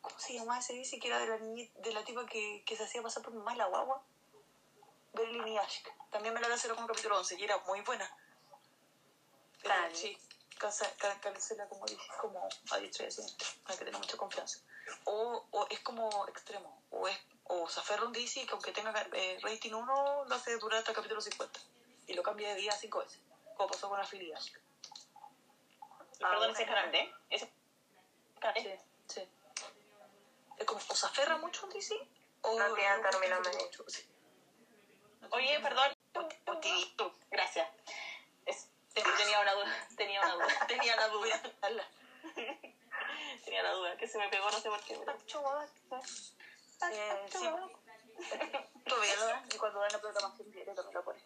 [0.00, 0.98] ¿Cómo se llamaba ese dice?
[0.98, 3.66] Que era de la, niñi- de la tipa que, que se hacía pasar por mala
[3.66, 4.02] guagua.
[5.12, 5.88] Berlin y Ashk.
[6.10, 8.08] También me la canceló como capítulo 11 y era muy buena.
[9.62, 9.96] Pero Canal.
[9.96, 10.16] sí,
[10.58, 13.26] cansa- ca- cancela como, dije, como ha dicho recién,
[13.64, 14.60] hay que tener mucha confianza.
[15.04, 17.18] O, o es como extremo, o es
[17.48, 20.90] o se aferra un DC que aunque tenga eh, rating 1, lo hace durar hasta
[20.90, 21.60] el capítulo 50.
[22.08, 23.18] Y lo cambia de día cinco veces,
[23.56, 24.38] como pasó con la filia.
[26.18, 27.12] Perdón, ese canal D.
[27.30, 27.50] Ese
[28.54, 28.70] Sí,
[29.08, 29.28] sí.
[30.64, 31.94] Como, o se aferra mucho a DC,
[32.42, 33.64] o No tiene término medio.
[33.64, 34.08] mucho, sí.
[35.30, 35.92] Oye, perdón.
[37.30, 37.68] Gracias.
[38.46, 39.88] Es- tenía una duda.
[39.96, 40.66] Tenía una duda.
[40.66, 41.42] Tenía la duda.
[43.44, 43.96] Tenía la duda.
[43.96, 44.94] Que se me pegó, no sé por qué.
[44.94, 45.04] Eh,
[47.30, 47.38] sí.
[48.86, 51.22] Todavía lo dan, y cuando dan la programación diaria también lo ponen.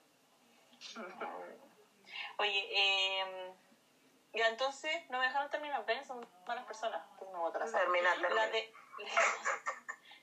[2.39, 3.55] Oye, eh,
[4.33, 5.85] ya entonces no me dejaron terminar.
[5.87, 7.05] Ven, son malas personas.
[7.19, 8.35] Pues no, otra Termina, termina.
[8.35, 8.73] La de.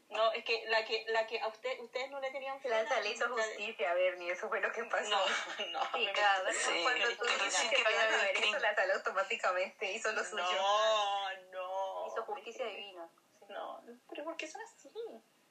[0.10, 2.70] No, es que la que, la que a usted, ustedes no le tenían fe.
[2.70, 5.10] Lanza le hizo justicia a Bernie, eso fue lo que pasó.
[5.10, 5.20] No,
[5.94, 6.00] no.
[6.00, 8.60] Y cada vez Sí, cuando tú que dices que que vayan vaya a ver eso,
[8.60, 10.44] la sala automáticamente hizo lo suyo.
[10.44, 12.08] No, no.
[12.08, 13.10] Hizo justicia divina.
[13.50, 14.90] No, pero ¿por qué son así?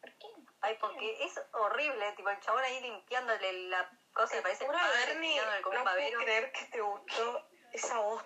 [0.00, 0.26] ¿Por qué?
[0.60, 5.84] Ay, porque es horrible, tipo el chabón ahí limpiándole la cosa, me parece Bernie, no
[5.84, 8.24] puedo creer que te gustó esa voz.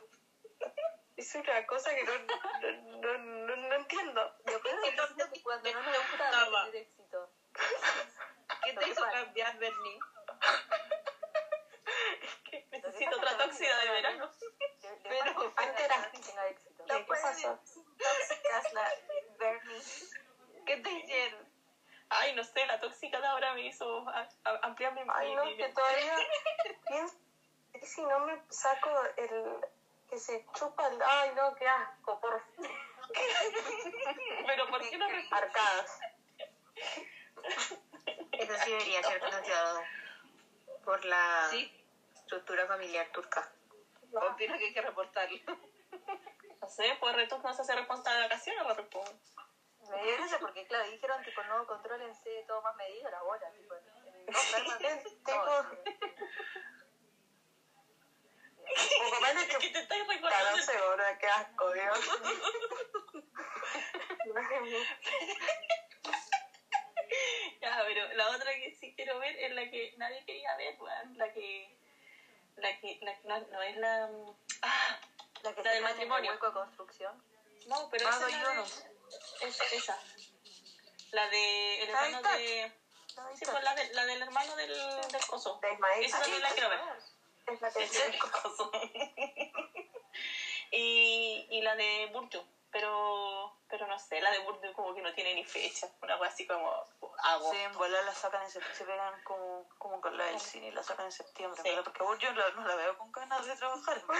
[1.20, 2.12] Es una cosa que no,
[3.02, 4.34] no, no, no entiendo.
[4.42, 7.30] Peor es que que cuando no nos gusta tener éxito.
[8.64, 9.98] ¿Qué te hizo cambiar, Bernie?
[12.70, 14.30] Necesito otra tóxica de verano.
[15.02, 16.84] Pero antes era- que.
[16.88, 17.58] No puede ser
[17.98, 18.88] tóxicas la
[19.38, 19.82] Bernie.
[20.64, 21.52] ¿Qué te hicieron?
[22.08, 24.06] Ay, no sé, la tóxica de ahora me hizo
[24.62, 25.02] ampliar mi...
[25.06, 26.16] Ay, no, que todavía
[26.88, 27.16] pienso
[27.74, 29.60] y si no me saco el
[30.10, 31.00] que se chupa el...
[31.02, 32.42] Ay, no, qué asco, por
[34.46, 36.00] Pero ¿por qué no Arcadas.
[38.32, 39.82] Eso sí debería ser denunciado
[40.84, 41.84] por la Sí.
[42.14, 43.50] estructura familiar turca.
[44.12, 45.38] Opino que hay que reportarlo.
[46.60, 49.34] No sé, pues retos no se hace responsable de vacaciones, retos pues.
[49.90, 53.74] Me dio gracia porque, claro, dijeron, tipo, no, contrólense, todo más medido, la bola, tipo,
[54.28, 54.78] no, no,
[55.24, 55.90] tipo...
[59.04, 60.56] Poco menos Es que que te estás recordando.
[60.56, 61.98] no se gorda, qué asco, Dios.
[67.60, 71.18] Ya, pero la otra que sí quiero ver es la que nadie quería ver, weón.
[71.18, 71.76] La que.
[72.56, 72.98] La que.
[73.02, 74.08] La, no, no es la.
[74.62, 74.98] Ah,
[75.42, 76.30] la que La se del matrimonio.
[76.32, 77.24] hueco de construcción.
[77.66, 79.98] no, pero Ah, esa la de- es esa.
[81.12, 81.82] La de.
[81.82, 82.72] El hermano de.
[83.36, 85.58] Sí, pues la, de, la del hermano del, del coso.
[85.60, 86.04] De Ismael.
[86.04, 86.80] Esa también la quiero ver.
[87.52, 87.80] Es la que
[90.72, 92.42] y, y la de Burju.
[92.72, 95.88] Pero, pero no sé, la de Burju como que no tiene ni fecha.
[96.02, 96.70] Una cosa así como
[97.24, 97.50] hago.
[97.50, 100.68] Sí, en volar la sacan en septiembre, se pegan como, como con la del cine
[100.68, 101.60] y la sacan en septiembre.
[101.62, 101.68] Sí.
[101.68, 104.00] pero Porque yo la- no la veo con ganas de trabajar.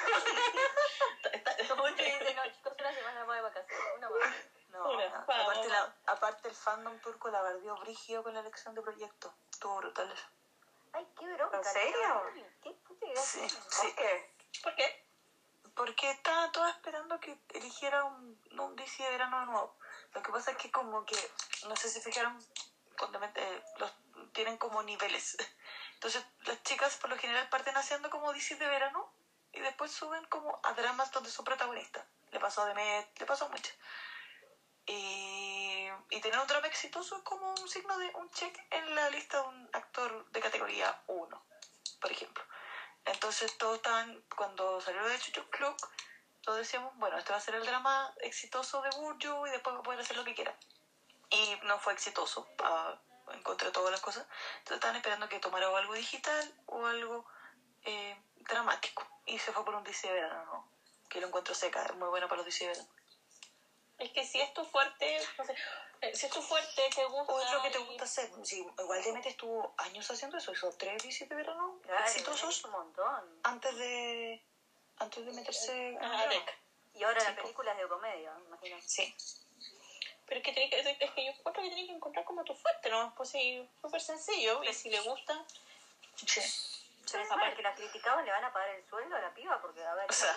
[1.97, 4.35] Que dice, no, chicos, una semana más de vacaciones, una más.
[4.71, 5.17] No, Una no.
[5.23, 9.35] Aparte, la, aparte el fandom turco la bardeó brígido con la elección de proyecto.
[9.53, 10.27] Estuvo brutal eso.
[10.93, 11.59] Ay, qué bronca.
[11.59, 12.23] ¿En serio?
[12.35, 12.45] tío.
[12.63, 13.23] Qué puta idea.
[13.23, 13.95] Sí, ¿Por sí.
[13.97, 14.35] qué?
[14.63, 15.07] ¿Por qué?
[15.75, 19.77] Porque estaba toda esperando que eligiera un, un DC de verano de nuevo.
[20.13, 21.17] Lo que pasa es que como que,
[21.69, 22.39] no sé si fijaron,
[23.37, 23.93] eh, los,
[24.33, 25.37] tienen como niveles.
[25.95, 29.13] Entonces las chicas por lo general parten haciendo como DC de verano
[29.53, 32.05] y después suben como a dramas donde son protagonistas.
[32.31, 33.75] Le pasó a Demet, le pasó a muchas.
[34.87, 35.40] Y,
[36.11, 39.41] y tener un drama exitoso es como un signo de un check en la lista
[39.41, 41.47] de un actor de categoría 1,
[42.01, 42.45] por ejemplo.
[43.05, 45.77] Entonces todos estaban, cuando salió de Chuchu Club,
[46.43, 49.81] todos decíamos, bueno, este va a ser el drama exitoso de Burju y después va
[49.81, 50.57] a poder hacer lo que quiera.
[51.31, 52.49] Y no fue exitoso,
[53.33, 54.27] en contra de todas las cosas.
[54.59, 57.25] Entonces estaban esperando que tomara algo digital o algo
[57.83, 59.07] eh, dramático.
[59.27, 60.09] Y se fue por un DC
[60.47, 60.69] ¿no?
[61.09, 62.73] Que lo encuentro seca, es muy bueno para los DC.
[64.01, 65.55] Es que si es tu fuerte, no sé,
[66.01, 67.33] eh, si es tu fuerte, te gusta.
[67.33, 68.31] O es lo que te gusta hacer.
[68.43, 72.65] Sí, igual Demet estuvo años haciendo eso, hizo tres DC de verano Claro, exitosos es
[72.65, 73.41] un montón.
[73.45, 74.43] antes de
[74.99, 76.27] antes de meterse en Ah, drama.
[76.35, 76.59] Dec.
[76.95, 77.43] Y ahora la Sí, po.
[77.43, 78.83] película es de comedia, imagínate.
[78.89, 79.15] Sí.
[80.27, 82.55] Pero es que, tenés que, es que yo encuentro que tienes que encontrar como tu
[82.55, 83.15] fuerte, ¿no?
[83.17, 84.63] Pues sí, súper sencillo.
[84.65, 85.45] Y si le gusta,
[86.27, 86.41] Sí.
[87.13, 89.61] Pero parte que la criticaban, ¿le van a pagar el sueldo a la piba?
[89.61, 90.37] Porque, a ver, O sea,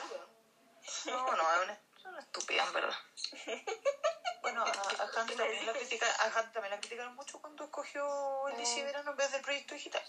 [0.81, 1.05] es.
[1.07, 2.95] No, no, es una, es una estúpida, en verdad.
[4.41, 8.49] Bueno, a, a Han también la critica, a Han también la criticaron mucho cuando escogió
[8.49, 10.03] el DC de verano en vez del proyecto digital.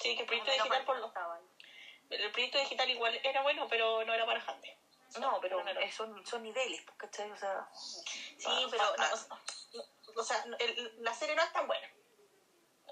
[0.00, 1.42] sí, que el proyecto digital por que no lo, estaba ahí.
[2.10, 4.78] el proyecto digital igual era bueno, pero no era para Hande.
[5.18, 5.80] No, pero no, no.
[5.92, 7.28] son, son niveles, pues, ¿cachai?
[7.32, 9.08] O sea, Sí, pa- pero pa-
[9.74, 9.82] no,
[10.14, 11.90] o sea, no, el- la serie no es tan buena.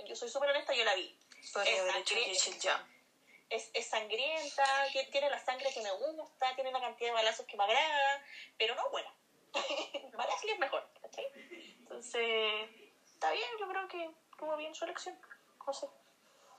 [0.09, 1.17] Yo soy súper honesta, yo la vi.
[1.53, 2.94] podría haber hecho Rachel Jam.
[3.51, 7.47] Es, es sangrienta, ti- tiene la sangre que me gusta, tiene la cantidad de balazos
[7.47, 8.21] que me agrada,
[8.59, 9.13] pero no buena.
[10.13, 11.27] Balazos es mejor, ¿cachai?
[11.79, 12.69] Entonces,
[13.13, 15.19] está bien, yo creo que estuvo bien su elección.
[15.67, 15.87] No sé.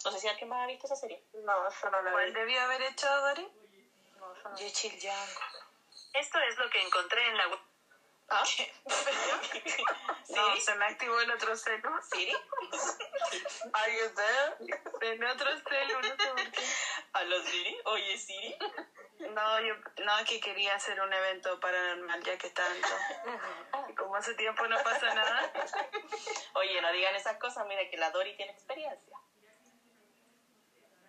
[0.05, 1.21] No sé si alguien más ha visto esa serie.
[1.33, 3.47] No, yo no la ¿Cuál debió haber hecho Dori?
[4.57, 5.29] Yo chill Yang.
[6.13, 7.59] Esto es lo que encontré en la web.
[8.29, 8.43] ¿Ah?
[10.29, 11.89] No, se me activó el otro celu.
[12.01, 12.33] ¿Siri?
[13.73, 15.11] ¿Are you there?
[15.13, 16.61] En otro celu, no sé por qué.
[17.13, 17.77] ¿Aló Siri?
[17.85, 18.57] Oye Siri.
[19.19, 22.89] No, yo no, que quería hacer un evento paranormal ya que tanto.
[23.87, 25.53] Y como hace tiempo no pasa nada.
[26.55, 29.17] Oye, no digan esas cosas, mira que la Dori tiene experiencia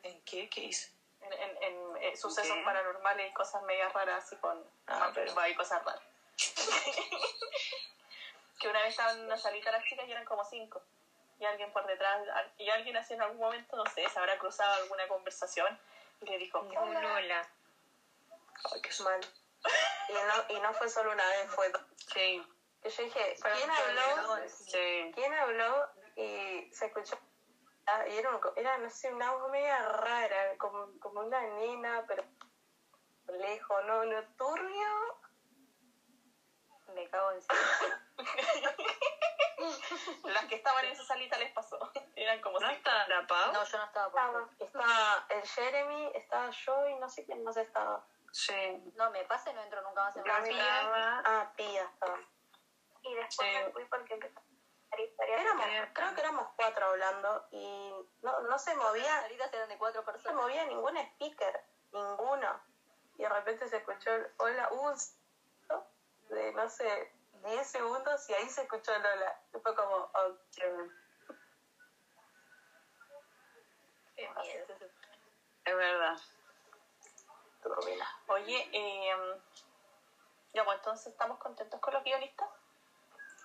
[0.05, 0.49] ¿En qué?
[0.51, 0.93] ¿Qué hice?
[1.23, 2.63] en, en, en, eh, sucesos ¿Qué?
[2.63, 6.03] paranormales y cosas medias raras así con Ah, macumba y cosas raras.
[8.61, 10.83] que una vez estaban en una salita las chicas y eran como cinco.
[11.39, 12.23] Y alguien por detrás,
[12.57, 15.79] y alguien así en algún momento, no sé, se habrá cruzado alguna conversación
[16.23, 17.01] y le dijo, hola.
[17.03, 17.49] Lola.
[18.73, 19.21] Ay, qué Mal.
[20.09, 21.83] Y no, y no fue solo una vez, fue dos.
[22.15, 22.43] Sí,
[22.83, 24.39] yo dije, ¿quién habló?
[24.49, 25.13] sí.
[25.15, 25.89] ¿Quién habló?
[26.17, 27.19] Y se escuchó.
[27.87, 32.05] ah, Y era, un- era no sé, una voz media rara, como, como una nena,
[32.07, 32.25] pero
[33.29, 35.19] lejos, no, no, turbio.
[36.97, 37.49] Me cago en sí.
[40.25, 41.79] Las que estaban en esa salita les pasó.
[42.15, 43.53] Eran como ¿No está la Pau?
[43.53, 47.45] No, yo no estaba por Estaba, estaba el Jeremy, estaba yo y no sé quién
[47.45, 48.03] más estaba.
[48.33, 48.83] Sí.
[48.97, 51.23] No, me pasa y no entro nunca más en estaba...
[51.25, 52.19] Ah, Pía estaba.
[53.03, 53.55] Y después Sí.
[53.65, 54.41] me fui porque empezó.
[55.19, 57.93] Éramos, creo que éramos cuatro hablando y
[58.23, 60.41] no, no se movía, Las salitas eran de cuatro no se personas.
[60.43, 61.61] movía ningún speaker,
[61.93, 62.63] ninguno.
[63.19, 65.16] Y de repente se escuchó el hola, sonido
[66.29, 67.13] de no sé,
[67.45, 69.41] 10 segundos y ahí se escuchó el hola.
[69.55, 70.39] Y fue como, ok.
[74.17, 74.67] Qué miedo.
[75.65, 76.17] Es verdad.
[78.29, 79.41] Oye, eh,
[80.55, 82.49] ya pues entonces estamos contentos con los guionistas.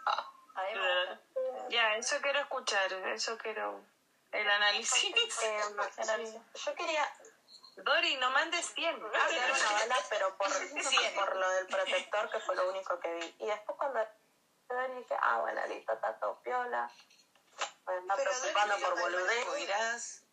[0.05, 1.69] A mí me gusta.
[1.69, 3.83] Ya, eso quiero escuchar, eso quiero...
[4.31, 5.13] El análisis.
[5.43, 6.41] Eh.
[6.53, 7.13] Yo quería
[7.77, 8.95] Dori, no mandes 100.
[8.95, 10.47] hacer una bala, pero por,
[11.15, 13.35] por lo del protector, que fue lo único que vi.
[13.39, 13.99] Y después cuando
[14.97, 16.91] dije, ah, bueno, listo, está todo piola.
[17.87, 20.23] Me está Pero preocupando Dori, por boludez.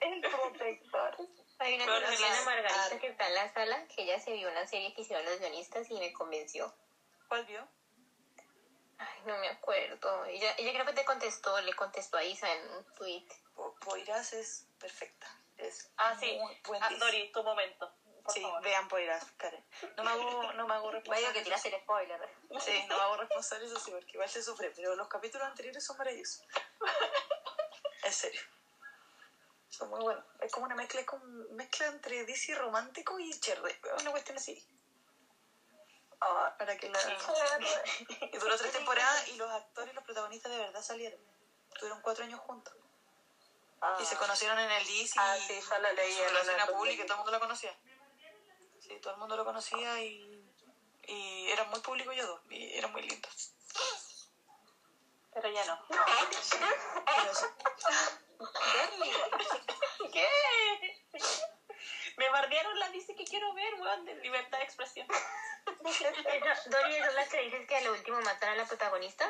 [0.00, 1.16] El protector.
[1.58, 2.44] Hay una Pero colombiana sí.
[2.44, 5.38] Margarita que está en la sala, que ella se vio una serie que hicieron los
[5.38, 6.74] guionistas y me convenció.
[7.28, 7.66] ¿Cuál vio?
[8.98, 10.24] Ay, no me acuerdo.
[10.26, 13.26] Ella, ella creo que te contestó, le contestó a Isa en un tweet.
[13.54, 15.26] Po- Poirás es perfecta.
[15.56, 16.36] Es Ah, sí.
[16.40, 16.90] muy buen Ah.
[16.98, 17.92] Dori, tu momento.
[18.24, 18.62] Por Sí, favor.
[18.62, 19.64] vean Poirás, Karen.
[19.96, 21.32] No me hago, no me hago Vaya responsable.
[21.34, 22.20] que tiraste el spoiler.
[22.60, 24.70] Sí, no me hago responsable, eso sí, porque igual se sufre.
[24.70, 26.42] Pero los capítulos anteriores son maravillosos.
[28.02, 28.40] En serio.
[29.68, 30.24] Son muy buenos.
[30.40, 33.76] Es como una mezcla, es como mezcla entre DC romántico y Cherry.
[34.00, 34.64] Una cuestión así.
[36.20, 36.98] Ah, para que la...
[38.32, 41.20] y duró tres temporadas y los actores, los protagonistas de verdad salieron.
[41.78, 42.74] Tuvieron cuatro años juntos.
[43.86, 45.12] Ah, Y se conocieron en el DC.
[45.18, 47.76] Ah, sí, yo lo leí en era pública todo el mundo lo conocía.
[48.80, 50.42] Sí, todo el mundo lo conocía y,
[51.06, 52.40] y eran muy públicos ellos dos.
[52.50, 53.52] Y eran muy lindos.
[55.34, 55.86] Pero ya no.
[60.12, 60.28] ¿Qué?
[62.16, 65.06] Me bardearon la dice que quiero ver, weón, de libertad de expresión.
[65.84, 69.26] Esa- Dori, ¿es la que dices que a lo último matan a la protagonista?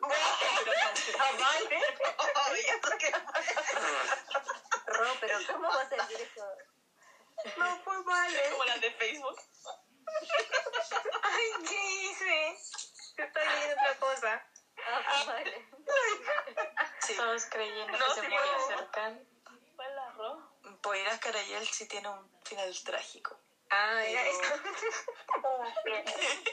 [0.00, 0.08] Ro,
[0.64, 0.72] pero
[5.46, 6.46] ¿cómo vas a decir eso?
[7.56, 8.48] No fue mal, ¿eh?
[8.52, 9.38] Como las de Facebook.
[11.22, 12.58] Ay, ¿qué hice?
[13.16, 14.46] Estoy leyendo otra cosa.
[14.86, 15.68] Ah, vale.
[17.00, 17.14] Sí.
[17.16, 18.36] Todos creyendo No, que se no.
[18.38, 19.18] acercar.
[19.76, 20.42] Fue el arroz.
[20.82, 23.38] Poirás Carayel sí tiene un final trágico.
[23.70, 24.62] Ah, era Pero- esto.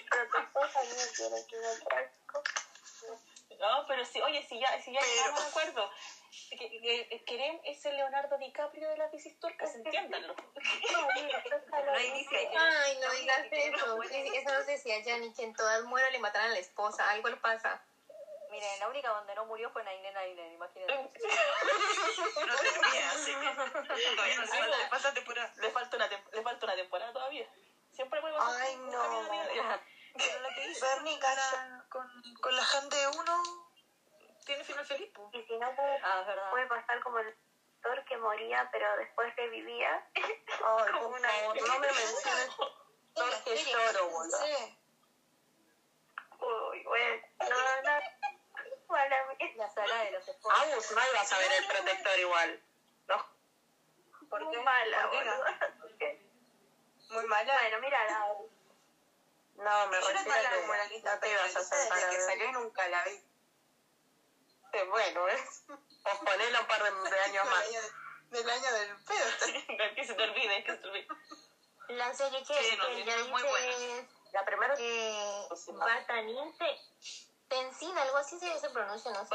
[0.09, 2.43] Protector también tiene que ir al tráfico.
[3.68, 5.91] No, pero sí, oye, si ya, si ya Pero- llegamos a acuerdo.
[6.49, 10.35] Que, que, que Kerem es el Leonardo DiCaprio de las bicis turcas, entiéndanlo.
[10.56, 12.49] No dice.
[12.57, 14.02] Ay, no digas eso.
[14.03, 17.10] Sí, Eso nos decía Yanni, que en todas mueran le matan a la esposa.
[17.10, 17.81] Algo le pasa.
[18.49, 20.94] Miren, la única donde no murió fue Nainen Nainen, imagínate.
[22.48, 25.53] No así que todavía no se le falta temporada.
[25.57, 27.48] Le falta una, tem- le falta una temporada todavía.
[27.91, 29.80] Siempre podemos hacer Ay, no.
[30.18, 32.10] Pero la que hizo Bernie cara con,
[32.41, 33.44] con la Han de uno
[34.45, 35.11] tiene final feliz.
[35.14, 35.30] po.
[35.34, 40.07] Y si no, puede, Ah, puede pasar como el actor que moría, pero después revivía.
[40.15, 40.22] Ay,
[40.94, 42.49] Como una- no me menciones
[43.14, 44.38] porque lloro, boludo.
[44.45, 44.80] Sí.
[46.39, 47.23] Uy, bueno.
[47.39, 47.99] No, no.
[49.56, 50.60] La sala de los esposos.
[50.61, 52.64] Agus, no ibas a ver el protector igual.
[53.07, 53.26] No.
[54.30, 54.60] ¿Por qué?
[54.61, 55.38] Mala, ¿Por qué no?
[55.38, 55.56] boludo.
[57.10, 57.53] Muy mala.
[57.60, 58.27] Bueno, mira, la...
[59.57, 62.49] No, me refiero a que lista no te ibas a desde sentar a que salió
[62.49, 63.21] y nunca la vi.
[64.73, 65.63] Eh, bueno, es
[66.03, 67.65] posponerlo un par de, de años más.
[68.29, 69.25] Del año del pedo.
[69.95, 71.07] que se te olvide, que se te olvide.
[71.89, 74.07] La serie que, Sí, no, que muy buena.
[74.34, 76.79] La primera que Batanin Te-
[77.47, 79.29] Tenzin, algo así se, se pronuncia, no sé.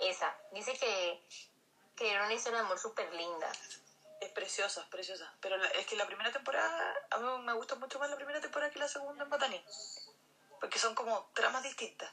[0.00, 0.36] Esa.
[0.50, 1.24] Dice que,
[1.96, 3.50] que era una historia de amor súper linda.
[4.20, 5.32] Es preciosa, es preciosa.
[5.40, 8.40] Pero la- es que la primera temporada, a mí me gusta mucho más la primera
[8.40, 9.64] temporada que la segunda en Bataní.
[10.60, 12.12] Porque son como tramas distintas.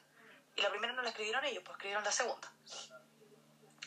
[0.55, 2.51] Y la primera no la escribieron ellos, pues escribieron la segunda.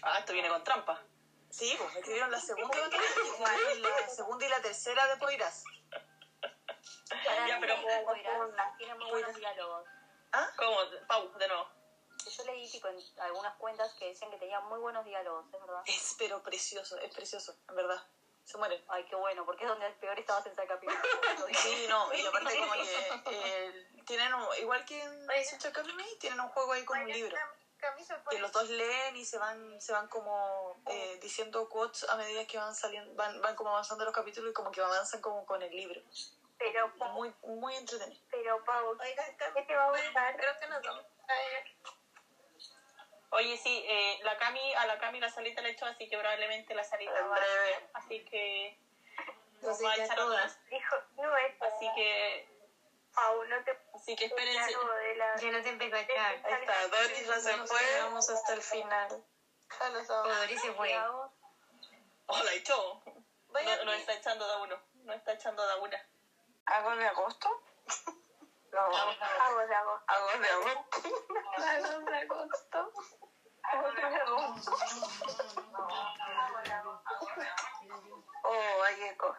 [0.02, 1.02] Ah, esto viene con trampa.
[1.50, 5.64] Sí, pues escribieron la segunda y la segunda y la tercera de Poirás.
[7.48, 7.76] Ya, pero-
[8.78, 9.84] tiene muy buenos diálogos.
[10.56, 10.76] ¿Cómo?
[11.08, 11.68] Pau, de nuevo.
[12.28, 15.82] Yo leí tipo en algunas cuentas que decían que tenía muy buenos diálogos, ¿es verdad?
[15.86, 18.02] Es pero precioso, es precioso, en verdad.
[18.44, 18.82] Se mueren.
[18.88, 20.98] Ay, qué bueno, porque es donde peor estabas en capítulo.
[21.62, 26.48] Sí, no, y aparte como que eh, tienen un- igual que en Academy, tienen un
[26.48, 27.36] juego ahí con un libro.
[28.28, 32.46] Que los dos leen y se van, se van como eh, diciendo quotes a medida
[32.46, 35.62] que van saliendo, van, van como avanzando los capítulos y como que avanzan como con
[35.62, 36.00] el libro.
[36.58, 38.20] Pero, Muy, muy entretenido.
[38.30, 40.36] pero Pau, ¿qué te va a gustar?
[40.36, 41.76] creo que nos vamos a ir.
[43.32, 46.74] Oye, sí, eh, la Cami, a la Cami la salita le echó, así que probablemente
[46.74, 47.88] la salita En va breve.
[47.94, 48.76] Así que
[49.62, 50.58] No nos sé, va a echar todas.
[50.68, 52.48] Dijo, no es Así que,
[53.14, 54.74] Pau, no te así que espérense.
[54.74, 55.36] algo la...
[55.36, 56.40] Ya no te empezó a echar.
[56.44, 57.78] Ahí está, Doris ya se fue.
[57.80, 59.24] quedamos hasta el final.
[59.78, 60.38] Ya lo O sabemos.
[60.38, 60.98] Doris se fue.
[62.26, 63.02] Oh, la echó.
[63.54, 64.80] A No, no está echando de uno.
[65.04, 66.06] No está echando de una.
[66.66, 67.62] ¿Hago de agosto?
[68.72, 70.04] No, hago de agosto.
[70.06, 71.08] ¿Hago de agosto?
[71.56, 72.92] ¿Hago de agosto?
[73.62, 74.02] Hago de
[76.72, 77.10] agosto.
[78.44, 79.36] Oh, hay eco.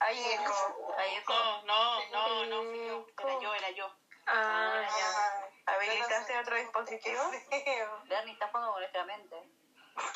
[0.00, 0.94] Hay eco.
[0.96, 3.06] Ahí es No, no, no, no, fui yo.
[3.18, 3.90] Era yo, era yo.
[4.26, 5.74] Ah, ya.
[5.74, 7.22] ¿Habilitaste otro dispositivo?
[8.08, 9.36] Bernie está jugando con nuestra mente.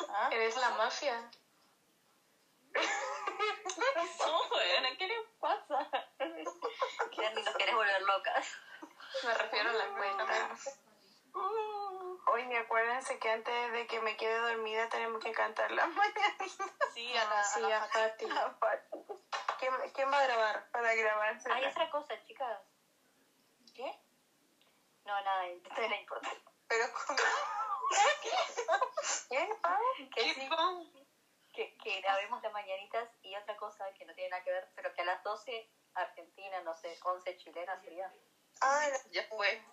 [0.09, 0.29] ¿Ah?
[0.31, 1.29] ¿Eres la mafia?
[2.75, 5.89] No, bueno, ¿qué le pasa?
[6.17, 8.47] Bernie, nos querés volver locas.
[9.23, 10.57] Me refiero a la cuenta.
[12.27, 16.45] Oye, acuérdense que antes de que me quede dormida tenemos que cantar la mañana.
[16.93, 18.25] Sí, a la, Sí, a la a Fati.
[19.59, 20.69] ¿Quién, ¿Quién va a grabar?
[20.71, 21.51] Para grabarse.
[21.51, 22.59] Hay otra cosa, chicas.
[23.75, 23.99] ¿Qué?
[25.05, 26.41] No, nada, esto era importante.
[26.67, 27.19] Pero ¿cómo?
[29.29, 29.79] ¿Quién, Pau?
[30.15, 30.49] Que sí,
[31.53, 34.93] que, que grabemos las mañanitas y otra cosa que no tiene nada que ver, pero
[34.93, 38.11] que a las 12 Argentina, no sé, 11 chilena sería.
[38.61, 39.63] Ah, ya fue.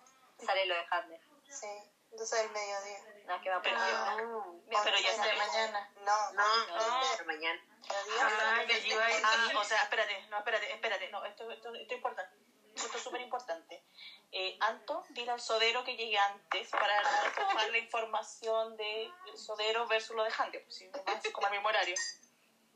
[0.45, 1.21] Sale lo de Handel.
[1.49, 1.67] Sí,
[2.11, 2.99] entonces el mediodía.
[3.25, 4.83] No, que va a Pero, aparecer.
[4.83, 5.91] pero ya mañana.
[6.01, 7.25] No, No, no.
[7.25, 7.61] mañana.
[7.89, 9.09] Ah, iba a.
[9.23, 12.35] Ah, o sea, espérate, no, espérate, espérate, no, esto, esto, esto es importante.
[12.75, 13.83] Esto es súper importante.
[14.31, 20.15] Eh, Anto, dile al sodero que llegue antes para reflejar la información del sodero versus
[20.15, 21.95] lo de Handel, pues, si no más como al mismo horario.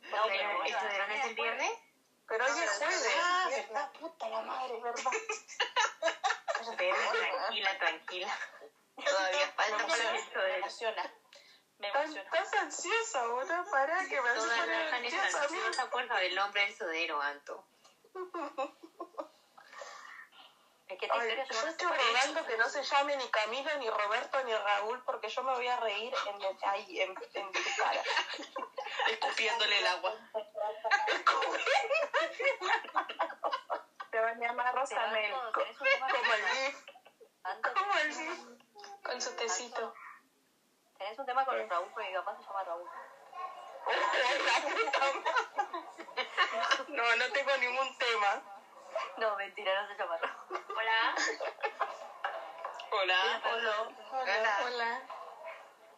[0.02, 1.72] No, pero ¿Esto bueno, de no es el viernes?
[2.28, 3.16] Pero hoy es jueves.
[3.22, 5.12] Ah, verdad, puta la madre, verdad.
[6.78, 8.40] Tranquila, tranquila.
[9.04, 10.58] Todavía falta Me para me de...
[10.58, 11.14] emociona.
[11.78, 12.30] Me Estás emociona.
[12.34, 15.58] estás ansiosa, ahora para que me haces Toda poner la ansiosa a mí.
[15.60, 17.68] ansiosa por el nombre del sodero, Anto.
[20.96, 23.78] es que esta Ay, historia yo no estoy rogando que no se llame ni Camilo,
[23.78, 27.60] ni Roberto, ni Raúl, porque yo me voy a reír en, ahí, en, en tu
[27.78, 28.02] cara.
[29.10, 30.14] Escupiéndole el agua.
[34.12, 36.86] Te van a llamar Rosamel, como el GIF.
[37.76, 38.40] Como el GIF.
[39.04, 39.94] Con su tecito.
[40.98, 42.90] tenés un tema con Raúl, porque mi papá se llama Raúl.
[46.88, 48.55] No, no tengo ningún tema.
[49.18, 50.30] No, mentira, no soy chaparro.
[50.50, 51.16] Hola.
[52.92, 53.42] Hola.
[53.52, 53.90] Hola.
[54.12, 54.58] Hola.
[54.64, 55.02] Hola.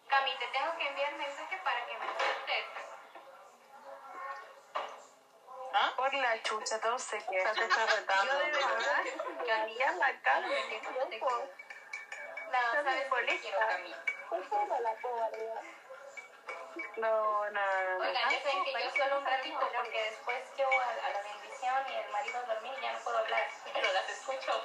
[0.07, 2.87] Cami, te tengo que enviar mensaje para que me contestes.
[5.73, 5.93] ¿Ah?
[5.95, 7.53] Por la chucha, todo se queda.
[7.53, 9.03] Yo de verdad,
[9.45, 11.49] Camila la cara, me quedo
[12.51, 13.59] No, sabes por qué quiero
[14.79, 15.61] la cobardía.
[16.97, 17.97] No, no, no.
[17.99, 21.46] Oigan, ya que yo solo un ratito porque después yo a, a la 20
[21.77, 24.63] estaba mi marido dormir ya no puedo hablar, pero las escucho.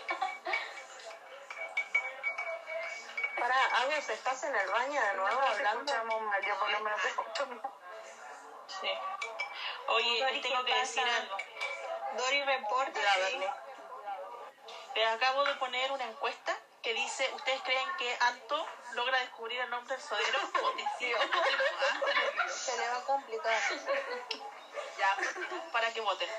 [3.39, 5.93] Para, Agus, ¿estás en el baño de nuevo no, hablando?
[6.47, 7.01] yo por lo menos
[8.81, 8.91] Sí.
[9.89, 11.37] Oye, Dori, tengo que decir algo.
[12.17, 13.01] Dori, reporta.
[14.95, 19.69] Les acabo de poner una encuesta que dice, ¿ustedes creen que Anto logra descubrir el
[19.71, 20.39] nombre del sodero?
[22.49, 23.61] Se le va a complicar.
[24.99, 25.17] ya,
[25.73, 26.31] para que voten.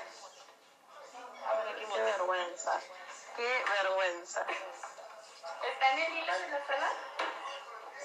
[1.94, 2.80] Qué vergüenza.
[3.36, 4.46] Qué vergüenza.
[5.64, 6.90] ¿Está en el hilo de la sala?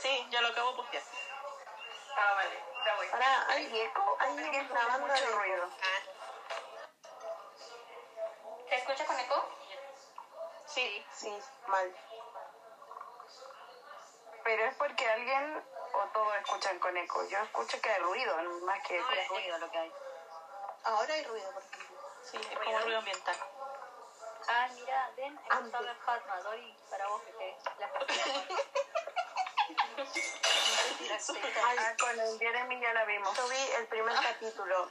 [0.01, 1.03] Sí, ya lo acabo de postear.
[2.17, 3.07] Ah, vale, ya voy.
[3.13, 4.17] Ahora, ¿hay eco?
[4.21, 5.71] ¿Hay Alguien una tiene banda mucho de ruido.
[8.69, 9.49] ¿Se escucha con eco?
[10.67, 11.07] Sí.
[11.15, 11.97] Sí, mal.
[14.45, 17.25] Pero es porque alguien o todos escuchan con eco.
[17.29, 19.11] Yo escucho que hay ruido, no más que eco.
[19.11, 19.93] Es ruido lo que hay.
[20.85, 21.98] Ahora hay ruido, por ejemplo.
[22.23, 23.37] Sí, es como ruido ambiental.
[24.49, 27.89] Ah, mira, ven, empezó a ver Fatma, Dori, para vos que te la
[31.65, 33.37] Ah, con el Jeremy ya la vimos.
[33.37, 34.89] Yo vi el primer capítulo.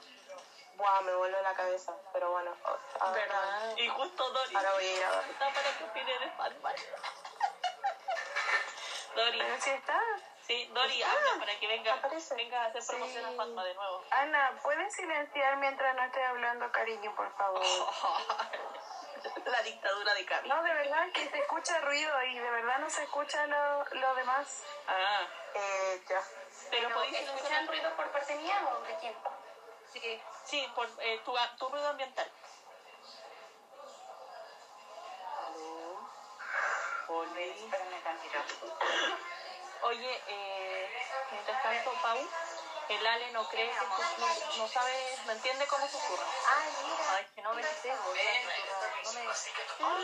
[0.75, 1.95] Buah, me voló la cabeza.
[2.13, 2.55] Pero bueno,
[2.99, 3.77] ahora, ¿Verdad?
[3.77, 4.55] Y justo Dori.
[4.55, 5.29] ahora voy a ir a ver.
[5.31, 6.75] Está para que opine de Batman.
[9.15, 9.39] Dori.
[9.39, 9.99] Pero si está.
[10.48, 11.99] Sí, Dori, habla para que venga,
[12.38, 14.02] venga a hacer promoción a Fatma de nuevo.
[14.11, 17.61] Ana, ¿puedes silenciar mientras no estoy hablando, cariño, por favor?
[19.45, 20.48] La dictadura de Cami.
[20.48, 24.15] No, de verdad que se escucha ruido y de verdad no se escucha lo, lo
[24.15, 24.64] demás.
[24.88, 26.22] Ah, Eh, ya.
[26.72, 27.68] pero podéis ¿Escuchan silenciar.
[27.68, 29.14] ruido por parte mía o de quién?
[29.91, 32.32] Sí, sí, por eh, tu, tu ruido ambiental.
[37.38, 38.40] Espérame tantito.
[39.83, 40.89] Oye, eh,
[41.31, 42.17] mientras tanto, Pau,
[42.89, 43.97] el Ale no cree que no,
[44.57, 46.25] no sabe, no entiende cómo susurra.
[46.47, 47.15] Ay, mira.
[47.15, 48.21] Ay, que no me sé, boludo.
[49.03, 49.23] No me...
[49.79, 50.01] No me.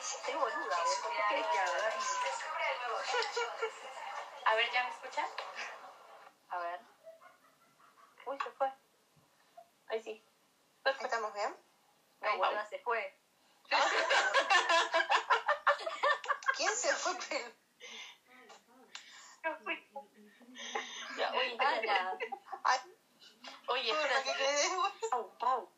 [0.00, 0.76] Estoy boluda.
[1.02, 1.94] ¿Qué querés que haga?
[4.46, 5.26] A ver, ¿ya me escuchan?
[6.50, 6.80] A ver.
[8.26, 8.70] Uy, se fue.
[9.88, 10.22] Ahí sí.
[10.84, 11.56] ¿Estamos bien?
[12.20, 13.18] No, boluda, se fue.
[16.56, 17.12] ¿Quién se fue?
[17.28, 17.54] Pero...
[21.18, 22.18] Ya, oye, Ana.
[23.68, 24.32] oye, Porra, espérate.
[25.00, 25.68] que Pau, Pau.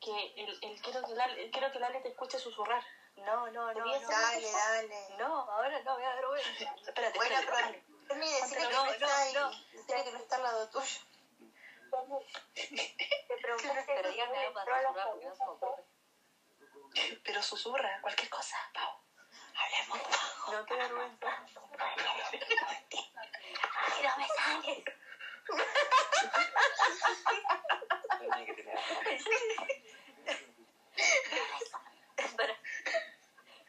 [0.00, 2.82] Que el, el, quiero, que el Ale, quiero que el Ale te escuche susurrar.
[3.16, 3.84] No, no, no.
[3.84, 4.00] no.
[4.08, 5.08] Dale, dale.
[5.18, 6.74] No, ahora no, me da vergüenza.
[6.86, 7.84] Espérate, Bueno, espérate.
[8.06, 8.14] pero...
[8.14, 9.32] Emi, decirle que No, no, está no, ahí.
[9.34, 9.50] no.
[9.72, 11.00] Decirle que no está al lado tuyo.
[12.54, 15.84] Te preguntaste, pero díganme algo para susurrar porque no se me ocurre.
[17.24, 19.00] Pero susurra, cualquier cosa, Pau.
[19.54, 20.52] Hablemos, Pau.
[20.52, 21.46] No te vergüenza.
[21.78, 21.96] ¡Ay,
[24.02, 24.84] no me sales!
[32.16, 32.56] Espera.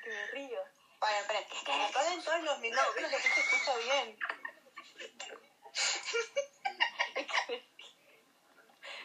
[0.03, 0.63] Que me río.
[0.99, 1.39] Para, para.
[1.39, 4.17] Apaguen todos los micrófonos que se escucha bien.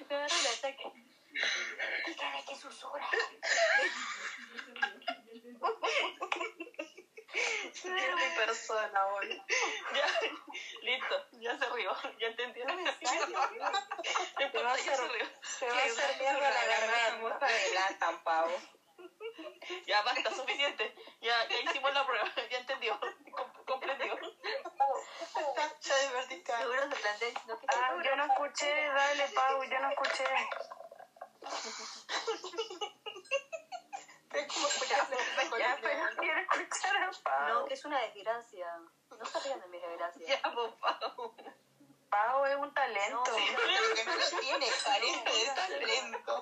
[0.09, 0.93] Me agarró el ataque.
[2.07, 3.09] Dígale que susurra.
[7.35, 9.45] Mi persona, boludo.
[9.95, 10.07] Ya,
[10.83, 12.65] listo, ya se rió, ya entendió.
[12.67, 13.35] No me sale.
[14.51, 15.27] Te va a hacer rió.
[15.43, 17.47] Se va a hacer mierda la garganta.
[17.47, 18.53] de lata, pavo.
[19.87, 20.95] Ya basta, suficiente.
[21.21, 22.99] Ya, ya hicimos la prueba, ya entendió,
[23.33, 24.19] com- comprendió.
[25.81, 26.53] Ya divertiste.
[26.57, 30.25] Seguro se plantea diciendo que Ah, yo no escuché, dale, Pau, yo no escuché.
[35.59, 37.49] Ya, pero quiero escuchar a Pau.
[37.49, 38.67] No, que es una desgracia.
[39.11, 40.27] No rían de mi desgracia.
[40.27, 41.35] Ya, por favor.
[42.11, 43.23] Pau es un talento.
[43.25, 46.41] No lo tiene, careta de talento.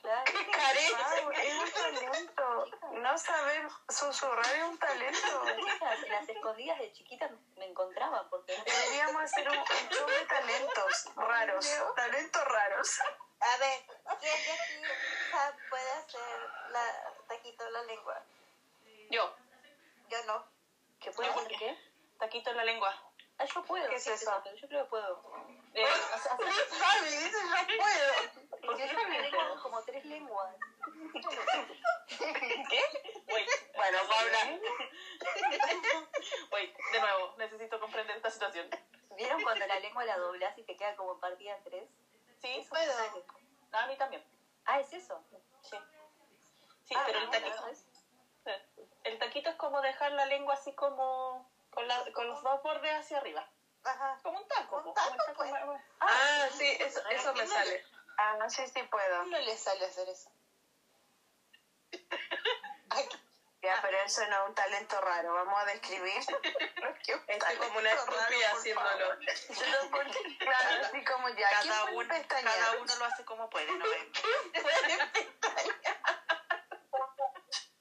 [0.00, 0.32] Claro.
[0.32, 2.64] Pau es un talento.
[2.92, 5.48] No saber susurrar es un talento.
[5.48, 11.10] En las escondidas de chiquita me encontraban porque Deberíamos hacer un, un show de talentos
[11.16, 11.66] raros.
[11.96, 13.00] Talentos raros.
[13.40, 13.80] A ver,
[14.20, 16.20] ¿quién de aquí puede hacer
[16.70, 18.22] la taquito en la lengua?
[19.10, 19.34] Yo,
[20.08, 20.44] Yo no.
[21.00, 21.78] ¿Qué puede hacer qué?
[22.18, 23.02] taquito en la lengua.
[23.38, 23.88] Ah, yo puedo.
[23.88, 24.42] ¿Qué es sí, eso?
[24.56, 25.22] Yo creo que puedo.
[25.74, 26.36] Eh, o sea,
[26.80, 28.60] Javi, dice yo puedo.
[28.66, 30.56] Porque yo tengo como tres lenguas.
[32.08, 32.82] ¿Qué?
[33.28, 34.58] Wait, Bueno, Paula.
[36.50, 38.68] wait, de nuevo, necesito comprender esta situación.
[39.16, 41.88] ¿Vieron cuando la lengua la doblas y te queda como partida en tres?
[42.40, 42.92] Sí, Puedo.
[43.72, 44.24] a mí también.
[44.66, 45.22] Ah, ¿es eso?
[45.62, 45.76] Sí.
[46.84, 47.84] Sí, Ah, pero el bueno, taquito, ¿es?
[49.04, 52.94] el taquito es como dejar la lengua así como con, la, con los dos bordes
[52.94, 53.46] hacia arriba.
[53.84, 54.18] Ajá.
[54.22, 54.76] Como un taco.
[54.78, 55.50] Un taco, como taco pues.
[55.50, 57.84] más- más- Ah, sí, eso, eso me sale.
[58.16, 59.24] Ah, no sé si puedo.
[59.24, 60.30] No le sale hacer eso.
[63.68, 65.34] Ya, pero eso no es un talento raro.
[65.34, 66.14] Vamos a describir.
[67.28, 69.18] Estoy como una estúpida haciéndolo.
[70.38, 71.48] Claro, así como ya.
[71.60, 71.74] ¿Quién
[72.28, 74.12] Cada cada uno lo hace como puede, ¿no ven?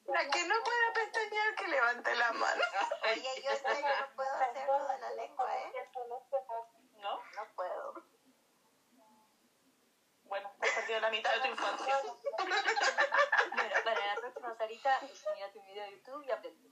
[0.07, 2.64] La que no pueda pestañear, que levante la mano.
[3.03, 5.72] Oye, yo sé que no puedo hacer lo de la lengua, ¿eh?
[6.97, 7.23] ¿No?
[7.34, 8.03] No puedo.
[10.23, 12.01] Bueno, has perdido la mitad de tu infancia.
[14.56, 16.69] Sarita, mírate un video de YouTube y aprende.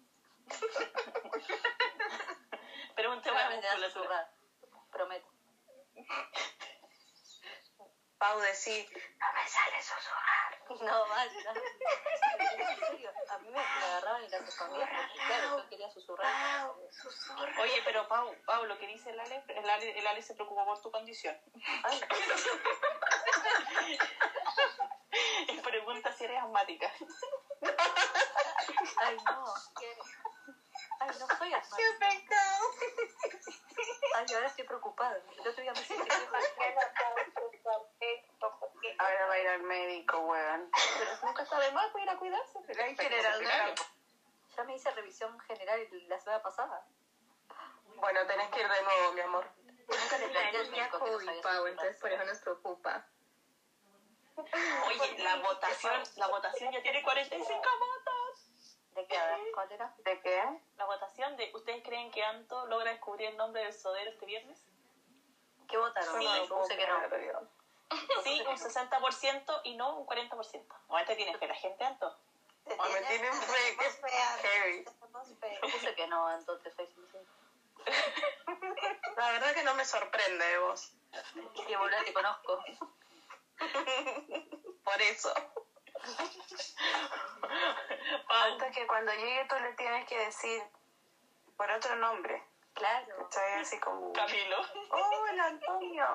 [2.96, 3.90] Pero un Te tema de musculatura.
[3.90, 4.32] susurrar.
[4.92, 5.28] Prometo.
[8.18, 8.88] Pau, decí,
[9.20, 10.36] no me sale susurrar.
[10.70, 11.54] No, basta.
[12.58, 16.72] En serio, a mí me, agarraban y las escondían porque, claro, yo quería susurrar.
[17.60, 20.66] Oye, pero Pau, Pau, lo que dice el Ale, el Ale, el Ale se preocupó
[20.66, 21.38] por tu condición.
[21.84, 22.02] Ay,
[25.48, 26.92] Y pregunta si eres asmática.
[28.98, 29.54] Ay, no.
[29.80, 29.98] que-
[31.00, 31.78] Ay, no soy asmática.
[31.78, 32.72] ¡Qué pecado!
[34.16, 35.18] Ay, ahora estoy preocupada.
[35.18, 36.10] El otro día me sentí
[38.98, 40.70] Ahora va a ir al médico, weón.
[40.98, 42.60] Pero nunca está de más, ir a cuidarse.
[42.82, 43.74] Hay que ir al Claro.
[44.56, 46.88] Ya me hice revisión general la semana pasada.
[47.98, 49.46] Bueno, tenés que ir de nuevo, mi amor.
[49.88, 53.06] Nunca le planteé al médico que no sabía Pau, entonces por eso nos preocupa.
[54.38, 58.05] Oye, la votación, la votación ya tiene 45 votos.
[58.96, 59.18] ¿De qué?
[59.54, 59.94] ¿cuál era?
[59.98, 60.42] ¿De qué?
[60.78, 64.58] La votación de ¿Ustedes creen que Anto logra descubrir el nombre del sodero este viernes?
[65.68, 66.20] ¿Qué votaron?
[66.20, 67.02] Sí, Yo puse que no.
[68.24, 70.66] Sí, un 60% y no un 40%.
[70.88, 72.08] ¿O te tienes fe la gente, Anto?
[72.66, 74.86] O me tienen fe, que heavy.
[74.86, 77.24] Yo puse que no, entonces soy sincera.
[79.18, 80.94] La verdad que no me sorprende de vos.
[81.68, 82.64] Y boludo, te conozco.
[84.84, 85.34] Por eso.
[88.28, 90.62] Falta que cuando llegue tú le tienes que decir
[91.58, 92.44] por otro nombre.
[92.74, 93.30] Claro.
[93.30, 93.62] ¿Cachai?
[93.62, 94.12] Así como...
[94.12, 94.58] Camilo.
[94.90, 96.06] Hola, Antonio.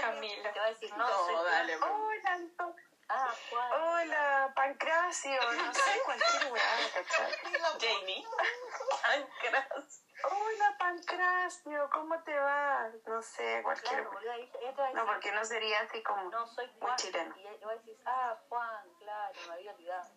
[0.00, 0.52] Camila.
[0.52, 1.76] Te va a decir, no, No, dale.
[1.76, 2.89] Hola, Antonio.
[3.12, 3.72] Ah, Juan.
[3.82, 5.32] Hola, Pancracio.
[5.52, 6.62] No sé, cualquier weá,
[6.94, 7.32] ¿cachai?
[7.80, 8.24] Jamie.
[9.02, 10.04] Pancracio.
[10.30, 11.90] Hola, Pancracio.
[11.92, 12.88] ¿Cómo te va?
[13.06, 14.04] No sé, cualquier...
[14.06, 16.22] Claro, a No, decir, porque no sería así como...
[16.30, 16.96] no, soy muy Juan.
[16.96, 17.34] chileno.
[17.36, 20.10] Y le va a decir, ah, Juan, claro, me había olvidado.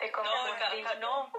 [0.00, 0.24] Es como...
[0.24, 1.32] No, no,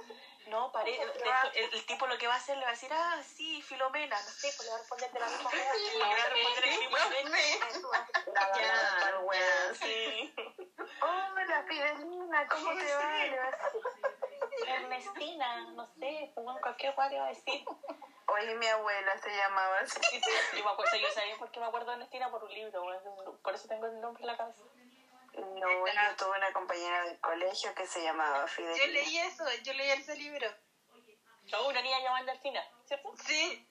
[0.47, 2.91] no, pare, después el, el tipo lo que va a hacer le va a decir,
[2.93, 5.73] ah, sí, Filomena, no sé, pues le va a responder de la misma manera.
[5.73, 6.79] Le va a responder el
[7.69, 7.91] mismo
[8.55, 9.73] Ya.
[9.73, 10.35] Sí.
[11.01, 13.25] Hola, Fidelina, ¿cómo te va?
[13.25, 13.71] Le vas a-
[14.67, 17.65] Ernestina, no sé, pues cualquier cual le va a decir.
[18.27, 19.99] Oye, mi abuela se llamaba así.
[20.55, 22.83] Yo me acuerdo, yo sabía por qué me acuerdo de Ernestina por un libro,
[23.41, 24.63] por eso tengo el nombre en la cabeza.
[25.35, 28.85] No, yo tuve una compañera del colegio que se llamaba Fidelina.
[28.85, 30.47] Yo leí eso, yo leí ese libro.
[31.57, 33.13] Oh, una niña llamada Ernestina, ¿cierto?
[33.25, 33.67] Sí.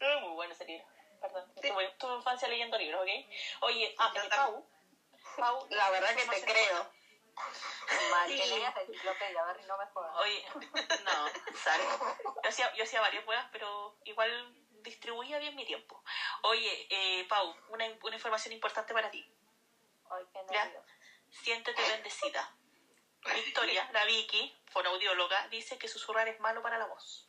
[0.00, 0.86] Eh, muy bueno ese libro.
[1.20, 3.08] Perdón, tuve, tuve infancia leyendo libros, ¿ok?
[3.62, 4.66] Oye, ah, eh, Pau.
[5.36, 6.90] Pau, La verdad que te creo.
[8.10, 10.16] Mal, la enciclopedia, Barry, no me jodas.
[10.16, 10.46] Oye,
[11.04, 11.84] no, sale.
[12.42, 16.02] Yo hacía, yo hacía varias pruebas, pero igual distribuía bien mi tiempo.
[16.42, 19.26] Oye, eh, Pau, una, una información importante para ti.
[20.10, 20.64] Ay, qué ¿Ya?
[20.64, 20.84] nervios.
[21.30, 22.54] Siéntete bendecida.
[23.34, 27.28] Victoria, la Vicky, fonoaudióloga, dice que susurrar es malo para la voz.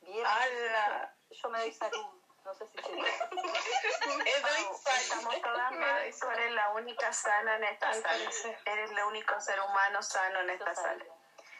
[0.00, 0.24] Bien.
[0.24, 1.14] ¡Hala!
[1.30, 2.06] Yo me doy salud.
[2.44, 2.82] No sé si se
[4.96, 6.14] Estamos todas mal.
[6.18, 8.30] Tú eres la única sana en esta sala.
[8.64, 11.04] Eres el único ser humano sano en esta sala.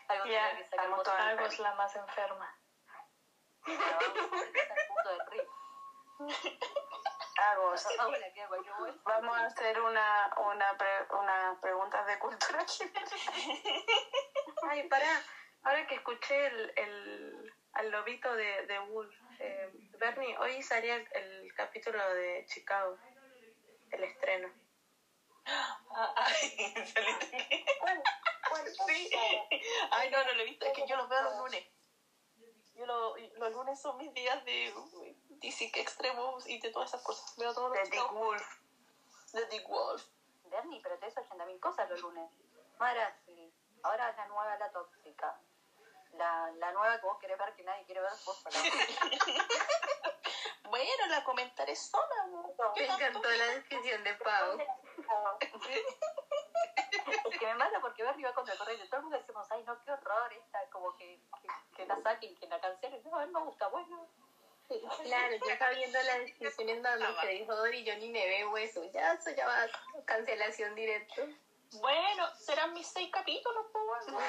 [0.09, 2.59] Algo Ya, estamos todas Algo es la más enferma.
[3.64, 5.50] Pero vamos, empieza el punto del río.
[8.78, 9.01] Vuelta.
[9.05, 13.05] Vamos a hacer una, una, pre- una pregunta de cultura general.
[14.70, 15.06] Ay, para.
[15.65, 21.09] Ahora que escuché el, el, al lobito de, de Wolf, eh, Bernie, hoy salía el,
[21.12, 22.97] el capítulo de Chicago,
[23.90, 24.48] el estreno.
[25.47, 27.65] Ah, Ay, saliste.
[28.86, 29.10] Sí.
[29.90, 30.66] Ay, no, no lo he visto.
[30.66, 31.66] Es que yo los veo los lunes.
[32.78, 34.72] Yo lo- los lunes son mis días de
[35.28, 37.36] DC que extremos y de todas esas cosas.
[37.36, 38.46] Veo todos los De Dick Wolf.
[39.32, 40.05] De Dick Wolf.
[40.44, 42.30] Bernie, pero te hizo 80.000 cosas los lunes.
[42.78, 43.52] Marasli,
[43.82, 45.40] ahora la nueva, la tóxica.
[46.12, 48.56] La, la nueva que vos querés ver que nadie quiere ver, vos sola.
[50.70, 52.26] Bueno, la comentaré sola.
[52.26, 52.55] ¿no?
[52.76, 54.59] Me encantó la descripción de Pau.
[57.30, 58.86] Es que me mata porque Bernie va contra el corriente.
[58.86, 62.35] Todo el mundo decimos, ay, no, qué horror esta, como que, que, que la saquen,
[62.36, 63.02] que la cancelen.
[63.05, 64.09] No, a mí me gusta, bueno.
[64.68, 68.56] Claro, yo estaba viendo la descripción en donde que dijo Dori, yo ni me veo
[68.59, 68.85] eso.
[68.93, 69.66] Ya, eso ya va
[70.05, 71.22] cancelación directo.
[71.80, 74.20] Bueno, serán mis seis capítulos, pues bueno.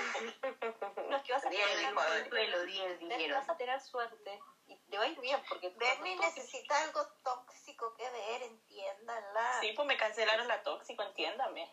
[1.15, 2.29] Es que vas a tener, dijo él.
[2.29, 3.39] Duelo 10 Bernie, dijeron.
[3.39, 7.05] vas a tener suerte y te va a ir bien porque tú Bernie necesita algo
[7.23, 9.59] tóxico que ver, entiéndanla.
[9.61, 11.69] Sí, pues me cancelaron la tóxico, entiéndame.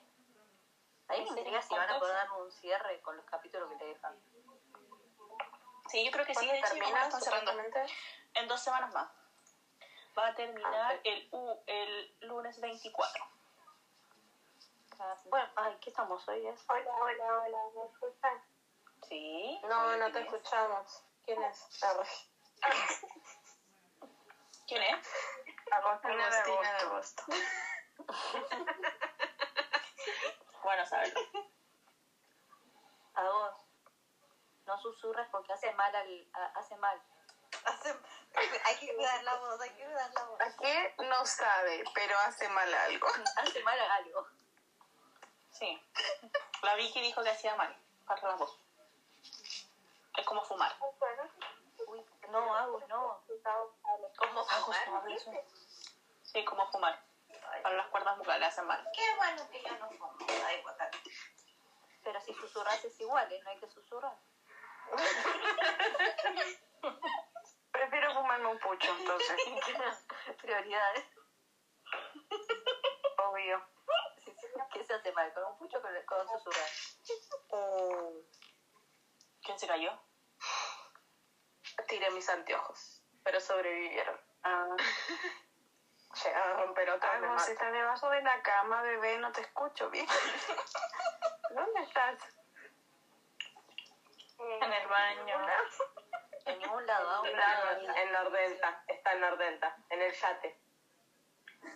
[1.08, 3.84] Ahí me intriga si van a poder dar un cierre con los capítulos que te
[3.86, 4.14] dejan.
[5.88, 6.74] Sí, yo creo que sí, de hecho.
[8.34, 9.08] En dos semanas más.
[10.18, 13.24] Va a terminar el, U, el lunes 24.
[15.26, 16.46] Bueno, ay, ¿qué estamos hoy?
[16.46, 16.64] Es?
[16.68, 18.42] Hola, hola, hola, ¿me escuchan?
[19.08, 19.60] Sí.
[19.68, 21.02] No, no te escuchamos.
[21.24, 21.68] ¿Quién es?
[24.66, 25.06] ¿Quién es?
[25.70, 27.22] Agostina de Agostina de agosto.
[30.66, 31.20] Bueno, saberlo.
[33.14, 33.54] A vos.
[34.66, 37.00] No susurres porque hace mal al, a- hace mal.
[37.64, 37.96] Hace-
[38.64, 40.40] hay que cuidar la voz, hay que cuidar la voz.
[40.40, 43.06] Aquí no sabe, pero hace mal algo.
[43.36, 44.26] Hace mal a algo.
[45.52, 45.80] Sí.
[46.62, 47.72] La Vicky dijo que hacía mal.
[48.04, 48.58] Para la voz.
[50.18, 50.76] Es como fumar.
[51.86, 53.22] Uy, no, hago, no.
[54.18, 55.04] ¿Cómo fumar?
[56.24, 57.00] Sí, como fumar.
[57.62, 58.86] Para las cuerdas vocales hacen mal.
[58.94, 60.16] Qué bueno que yo no fumo.
[60.46, 60.90] Ay, guacala.
[62.02, 63.40] Pero si susurras es igual, ¿eh?
[63.42, 64.16] no hay que susurrar.
[67.72, 69.36] Prefiero fumarme un pucho, entonces.
[70.42, 71.04] Prioridades.
[73.18, 73.68] Obvio.
[74.72, 75.32] ¿Qué se hace mal?
[75.34, 76.70] ¿Con un pucho o con, con susurrar?
[77.50, 78.12] Oh.
[79.42, 79.90] ¿Quién se cayó?
[81.88, 84.20] Tiré mis anteojos, pero sobrevivieron.
[84.42, 84.76] Ah,
[86.24, 87.52] Llegaron a romper otra me Agos, mato.
[87.52, 90.06] estás debajo de la cama, bebé, no te escucho bien.
[91.50, 92.18] ¿Dónde estás?
[94.38, 95.46] En el baño.
[96.46, 97.22] En ningún lado, ¿ah?
[97.26, 100.60] Está en, en Nordenta, está en Nordenta, en el yate.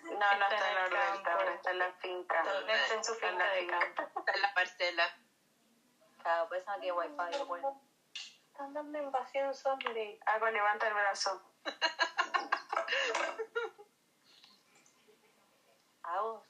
[0.05, 2.41] No, no está en la renta, ahora está en la finca.
[2.69, 3.79] Está en su Está en finca la de finca.
[3.97, 4.03] campo.
[4.21, 5.19] Está en la parcela.
[6.23, 7.83] Claro, por eso no tiene wifi, bueno.
[8.53, 10.21] Están dando invasión zombie.
[10.27, 11.43] Agua, levanta el brazo.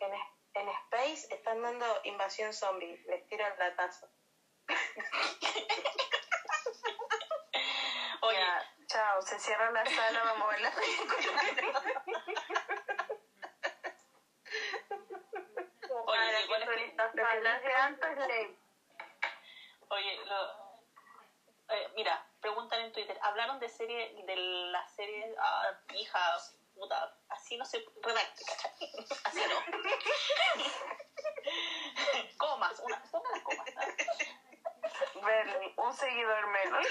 [0.01, 0.12] En,
[0.55, 3.03] en Space están dando invasión zombie.
[3.07, 4.09] Les tiro el latazo.
[8.23, 11.43] Oye, Ya, chao, se cierra la sala, vamos a ver la película.
[16.07, 18.59] oye, igual es que- Lo que dice antes es ley.
[19.89, 20.70] Oye, lo-
[21.70, 26.37] eh, mira, preguntan en Twitter, hablaron de serie, de la serie, ah, hija,
[26.81, 28.73] puta, así no se redacte, ¿cachai?
[29.24, 29.61] Así no.
[32.39, 33.66] comas, una, pongan las comas.
[35.15, 35.23] ¿no?
[35.23, 36.86] Bernie, un seguidor menos.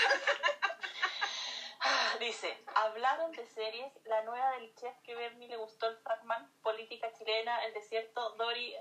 [1.82, 6.54] Ah, Dice, hablaron de series, la nueva del chef que Bernie le gustó el Fragman,
[6.62, 8.76] política chilena, el desierto, Dory...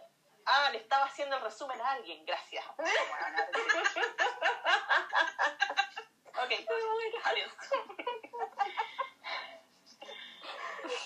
[0.45, 2.65] Ah, le estaba haciendo el resumen a alguien, gracias.
[2.79, 2.81] ok,
[7.25, 7.53] adiós.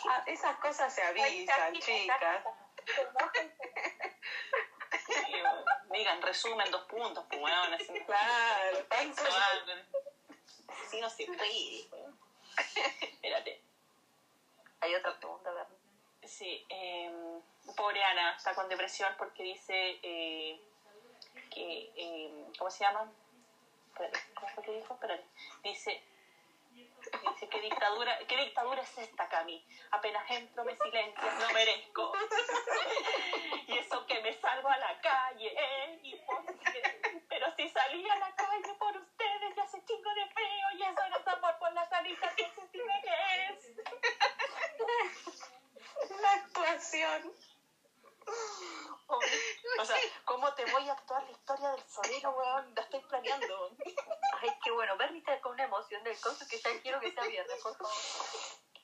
[0.09, 2.45] Ah, esas cosas se avisan, chicas.
[5.07, 8.01] Bueno, digan, resumen, dos puntos, pues así.
[8.05, 8.87] Claro.
[10.69, 11.89] Así no se puede.
[13.01, 13.63] Espérate.
[14.81, 15.69] Hay otra pregunta, ¿verdad?
[16.25, 17.41] Sí, eh,
[17.77, 20.61] pobre Ana está con depresión porque dice eh,
[21.51, 23.11] que, eh, ¿cómo se llama?
[24.35, 24.95] ¿Cómo fue que dijo?
[24.95, 25.25] Espérate.
[25.63, 26.03] Dice,
[27.49, 29.65] ¿qué dictadura, ¿qué dictadura es esta, Cami?
[29.91, 32.13] Apenas entro me silencias, no merezco.
[33.67, 36.01] y eso que me salgo a la calle, ¿eh?
[36.03, 36.45] Y por-
[37.29, 41.09] pero si salí a la calle por ustedes, ya hace chingo de frío y eso
[41.09, 43.73] no es amor por alitas, entonces dime qué es.
[46.21, 47.33] La actuación.
[49.79, 52.75] O sea, ¿cómo te voy a actuar la historia del sonero, weón?
[52.75, 53.71] La estoy planeando.
[54.41, 54.97] Ay, qué bueno.
[54.97, 57.93] Bernie está con una emoción del coso que ya quiero que sea viernes, por favor.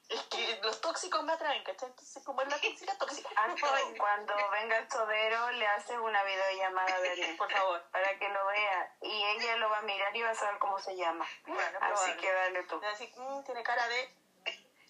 [0.08, 1.90] Es que los tóxicos me atraen, ¿cachai?
[1.90, 3.28] Entonces, como es la tóxica, tóxica.
[3.36, 3.64] Antes,
[3.98, 7.82] cuando venga el sodero, le haces una videollamada a Bernie, Por favor.
[7.90, 8.96] para que lo vea.
[9.02, 11.26] Y ella lo va a mirar y va a saber cómo se llama.
[11.46, 12.76] Bueno, Así que dale tú.
[12.78, 14.14] Voy a decir, "Mm, tiene cara de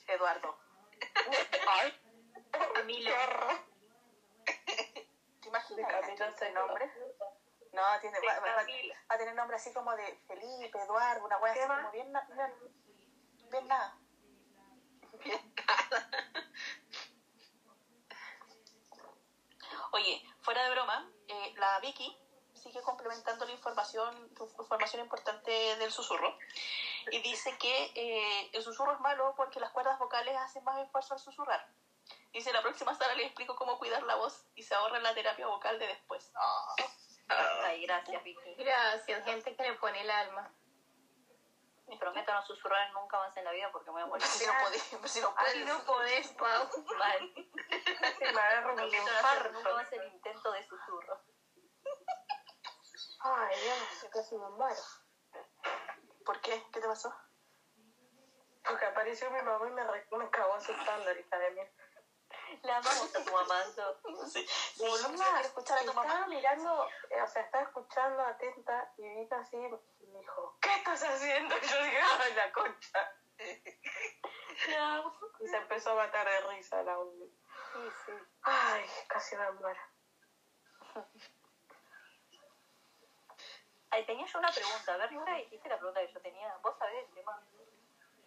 [0.07, 0.57] Eduardo.
[2.75, 3.11] Camilo.
[5.49, 5.91] ¿Te imaginas?
[6.35, 6.93] Ese nombre.
[7.73, 8.63] No, tiene, va, va- va-
[9.11, 12.55] va a tener nombre así como de Felipe, Eduardo, una wea así como bien, bien,
[13.51, 13.97] bien nada.
[19.93, 22.17] Oye, fuera de broma, eh, la Vicky
[22.55, 26.37] sigue complementando la información, información importante del susurro
[27.11, 31.15] y dice que eh, el susurro es malo porque las cuerdas vocales hacen más esfuerzo
[31.15, 31.67] al susurrar.
[32.33, 35.47] Dice, la próxima Sara les explico cómo cuidar la voz y se ahorra la terapia
[35.47, 36.31] vocal de después.
[36.37, 36.75] Ah.
[37.65, 38.55] Ay, gracias, Vicky.
[38.55, 40.51] Gracias, gente que le pone el alma.
[41.87, 44.27] Me prometo no susurrar nunca más en la vida porque me voy a morir.
[44.27, 44.83] Si no podés,
[45.13, 46.69] si no Ay, no podés, Pau.
[46.99, 47.35] Mal.
[48.19, 49.75] Se me agarra un hacer nunca infarto.
[49.75, 51.23] más el intento de susurro.
[53.21, 54.83] Ay, Dios, casi me muero.
[56.25, 56.63] ¿Por qué?
[56.73, 57.13] ¿Qué te pasó?
[58.65, 59.85] Porque apareció mi mamá y me,
[60.19, 61.61] me cagó asustando, hija de mí.
[62.63, 63.65] La amamos a tu mamá.
[63.65, 64.47] Sí, sí,
[64.77, 66.07] quiero escuchar a tu mamá.
[66.07, 70.75] Estaba mirando, eh, o sea, estaba escuchando atenta y vi así y me dijo, ¿qué
[70.77, 71.57] estás haciendo?
[71.57, 73.13] Y yo dije, ¡ay, la concha!
[75.41, 77.33] Y se empezó a matar de risa la Uli.
[77.73, 78.13] Sí, sí.
[78.43, 79.81] Ay, casi me muero.
[83.91, 84.95] Ay, tenía yo una pregunta.
[84.95, 86.57] A ver, nunca dijiste la pregunta que yo tenía.
[86.59, 87.43] ¿Vos sabés el tema?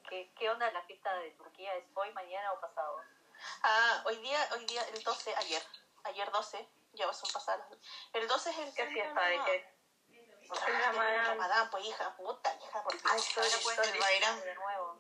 [0.09, 1.75] ¿Qué, ¿Qué onda la fiesta de Turquía?
[1.75, 3.01] ¿Es hoy, mañana o pasado?
[3.63, 5.63] Ah, hoy día, hoy día, el 12, ayer.
[6.03, 7.67] Ayer 12, ya son pasadas.
[8.13, 9.81] El 12 es el ¿Qué día fiesta de qué?
[10.49, 11.25] Ramadán.
[11.27, 13.89] Ramadán, pues hija, puta, hija, porque Ay, sorry, sorry.
[13.89, 14.41] el Bairán.
[14.41, 14.99] De nuevo.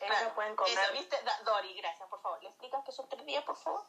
[0.00, 0.78] Ahora pueden comer.
[0.78, 1.20] Eso, ¿viste?
[1.22, 2.40] Da- Dori, gracias, por favor.
[2.42, 3.84] ¿Le explicas que son tres días, por favor?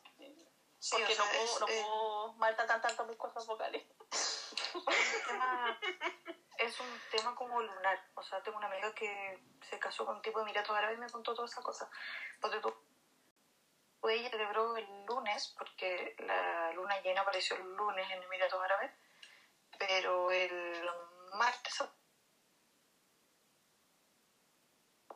[0.80, 3.86] Sí, Porque o sea, no puedo, es, no eh, puedo maltratar tanto mis cosas vocales.
[4.74, 4.84] un
[5.28, 5.80] tema-
[6.58, 8.10] es un tema como lunar.
[8.16, 11.02] O sea, tengo una amiga que se casó con un tipo de Emiratos Árabes y
[11.02, 11.90] me contó toda esa cosa.
[12.42, 12.74] Ponte tú.
[14.04, 18.92] Ella celebró el lunes, porque la luna llena apareció el lunes en Emiratos Árabes,
[19.78, 20.90] pero el
[21.34, 21.84] martes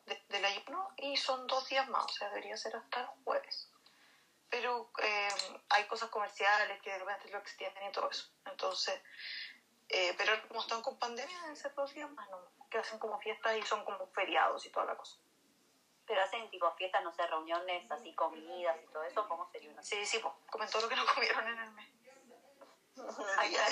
[0.06, 3.70] de- del ayuno y son dos días más, o sea, debería ser hasta el jueves.
[4.50, 5.30] Pero eh,
[5.70, 8.32] hay cosas comerciales que de repente lo extienden y todo eso.
[8.46, 9.02] Entonces,
[9.90, 12.52] eh, pero como están con pandemia, deben ser dos días más, ¿no?
[12.70, 15.18] Que hacen como fiestas y son como feriados y toda la cosa.
[16.14, 19.27] Pero hacen tipo fiestas, no sé, reuniones así, comidas y todo eso.
[19.27, 21.90] ¿Cómo sería una Sí, sí, pues, comen todo lo que no comieron en el mes.
[23.49, 23.65] Día.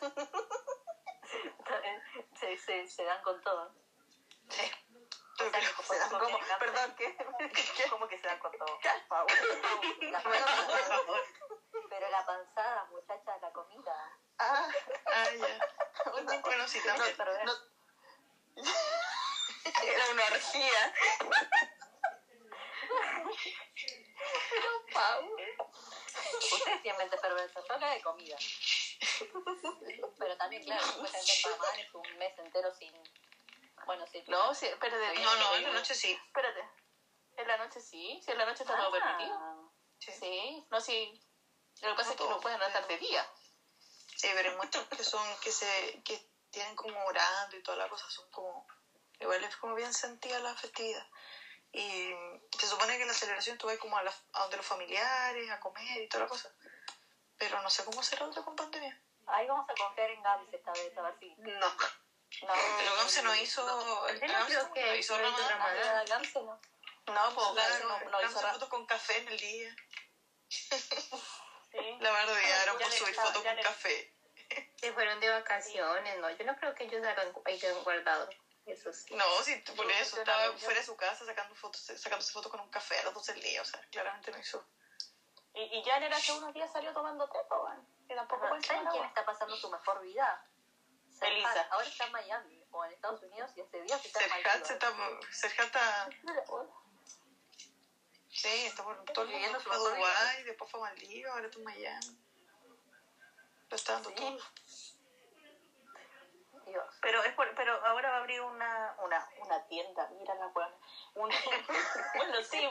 [2.38, 3.74] se, se, se dan con todo.
[4.50, 4.70] Sí.
[5.34, 7.16] O sea, que Se dan como, perdón, ¿qué?
[7.90, 8.78] ¿Cómo que se dan con todo?
[8.80, 9.26] Calma,
[10.12, 11.02] La panzada,
[11.88, 14.16] pero la panzada, muchacha, la comida.
[14.38, 14.68] Ah,
[15.06, 15.58] ah, ya.
[16.12, 17.16] Bueno, bueno, sí, también.
[17.44, 17.52] No.
[19.82, 20.92] Era una orgía.
[26.52, 28.36] Ustedes tienen mente perversa, yo hablo de comida.
[30.18, 32.92] Pero también, claro, supuestamente en Ramadán es un mes entero sin...
[33.86, 34.22] Bueno, sí.
[34.28, 35.18] No, sí, espérate.
[35.20, 36.12] No, no, en la noche sí.
[36.26, 36.68] Espérate.
[37.36, 39.36] En la noche sí, si en la noche está todo permitido.
[39.40, 39.56] Ah,
[39.98, 40.12] Sí.
[40.12, 41.20] Sí, no, sí.
[41.82, 43.26] Lo que pasa No es que no pueden andar de pero- día.
[44.16, 47.88] Sí, pero hay muchos que son, que se, que tienen como orando y toda la
[47.88, 48.66] cosa, son como,
[49.18, 51.06] igual es como bien sentida la festividad.
[51.72, 52.14] Y
[52.58, 55.50] se supone que en la celebración tú vas como a, la, a donde los familiares,
[55.50, 56.52] a comer y toda la cosa.
[57.38, 59.00] Pero no sé cómo será otra con pandemia.
[59.26, 61.34] Ahí vamos a confiar en Gams esta vez, a ver si...
[61.38, 61.68] No.
[62.42, 65.48] No, Pero Gamse no hizo, el no Gamse creo que no hizo no Ramadán.
[65.50, 66.06] Ramadán.
[66.06, 66.60] Gamse no.
[67.06, 69.76] No, pues Claro, no, no hizo Gamse fotos con café en el día.
[70.48, 70.68] Sí.
[72.00, 74.14] La bardearon Ya por subir fotos con le- café.
[74.80, 76.30] Se fueron de vacaciones, ¿no?
[76.30, 77.04] Yo no creo que ellos
[77.44, 78.28] hayan guardado.
[78.66, 79.14] Eso sí.
[79.14, 82.50] No, sí, por Sí, eso, estaba no, fuera de su casa sacando fotos, sacándose fotos
[82.50, 84.64] con un café a las 12 del día, o sea, claramente no hizo.
[85.54, 87.84] Y, y Janer hace unos días salió tomando té, bueno.
[88.06, 90.46] Que tampoco ser ¿Saben quién está pasando su mejor vida?
[91.20, 91.68] Elisa.
[91.70, 94.72] Ahora está en Miami o en Estados Unidos y hace días está en Serhat se
[94.74, 94.88] está,
[95.64, 96.08] está,
[98.30, 99.78] sí, está por todo el mundo, fue a.
[99.78, 102.18] Dubái, después fue a Maldivas, ahora está en Miami.
[103.68, 104.38] Lo está dando todo.
[106.70, 106.98] Dios.
[107.02, 110.74] Pero, es por- pero ahora va a abrir una, una, una tienda, mira la buena.
[111.14, 111.30] Un,
[112.16, 112.68] bueno, sí,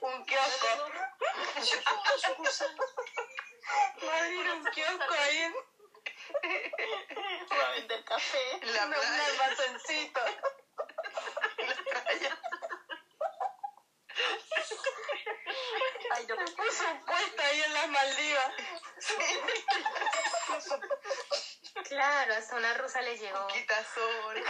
[0.00, 0.66] Un kiosco.
[0.86, 2.76] Una sucursal.
[4.04, 5.54] Va a abrir un kiosco ahí en
[7.52, 8.58] va a vender café.
[8.62, 9.26] La un playa.
[9.26, 10.20] almacencito.
[11.58, 12.38] En la playa.
[16.12, 18.52] Ay, no, Puso un puesto ahí en las Maldivas.
[21.90, 24.44] Claro, hasta una rusa le llegó Quitasol.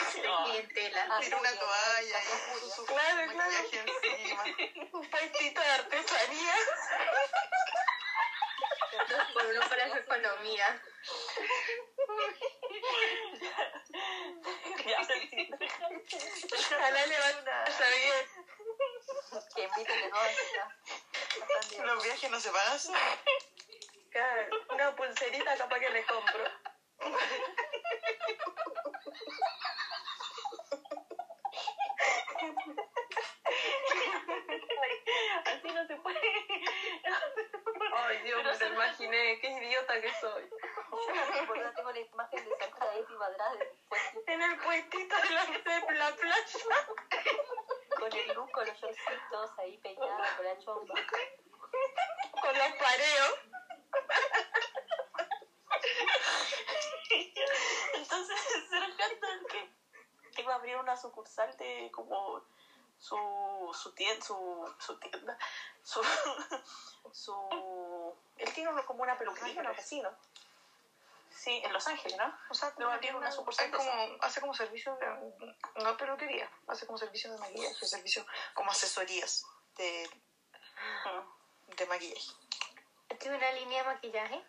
[0.44, 1.16] clientela.
[1.20, 3.50] Tiene una toalla y su Claro, claro.
[3.72, 4.44] encima.
[4.92, 6.54] Un puestito de artesanía.
[9.32, 10.82] Por uno para su economía.
[16.52, 17.64] Ojalá le vaya
[17.96, 18.26] bien.
[19.54, 20.76] que inviten de nuevo a esta.
[21.86, 22.78] Los viajes no se pagan.
[24.10, 26.44] Claro, una pulserita capaz que le compro.
[35.47, 36.20] Así no se puede.
[37.94, 39.39] Ay, Dios, me lo imaginé.
[39.40, 40.51] Qué idiota que soy.
[41.47, 46.10] Boluda, tengo la imagen de tipo atrás después En el puestito de la, de la
[46.16, 46.86] playa.
[47.98, 50.94] con el look, con los shortcitos ahí peinada, con la chomba.
[52.40, 53.39] Con los pareos.
[57.94, 58.93] Entonces, Serhat
[60.35, 62.42] que iba a abrir una sucursal de como
[62.98, 63.16] su,
[63.74, 65.36] su tienda, su, su tienda,
[65.82, 66.01] su,
[67.12, 70.10] su él tiene uno- como una peluquería, una oficina.
[71.30, 72.34] Sí, en Los Ángeles, ¿no?
[72.51, 73.90] O sea, tiene una sucursal como,
[74.20, 79.44] hace como servicio de, no peluquería, hace como servicio de maquillaje, servicio como asesorías
[79.76, 80.10] de,
[81.76, 82.30] de maquillaje.
[83.18, 84.44] ¿Tiene una línea de maquillaje?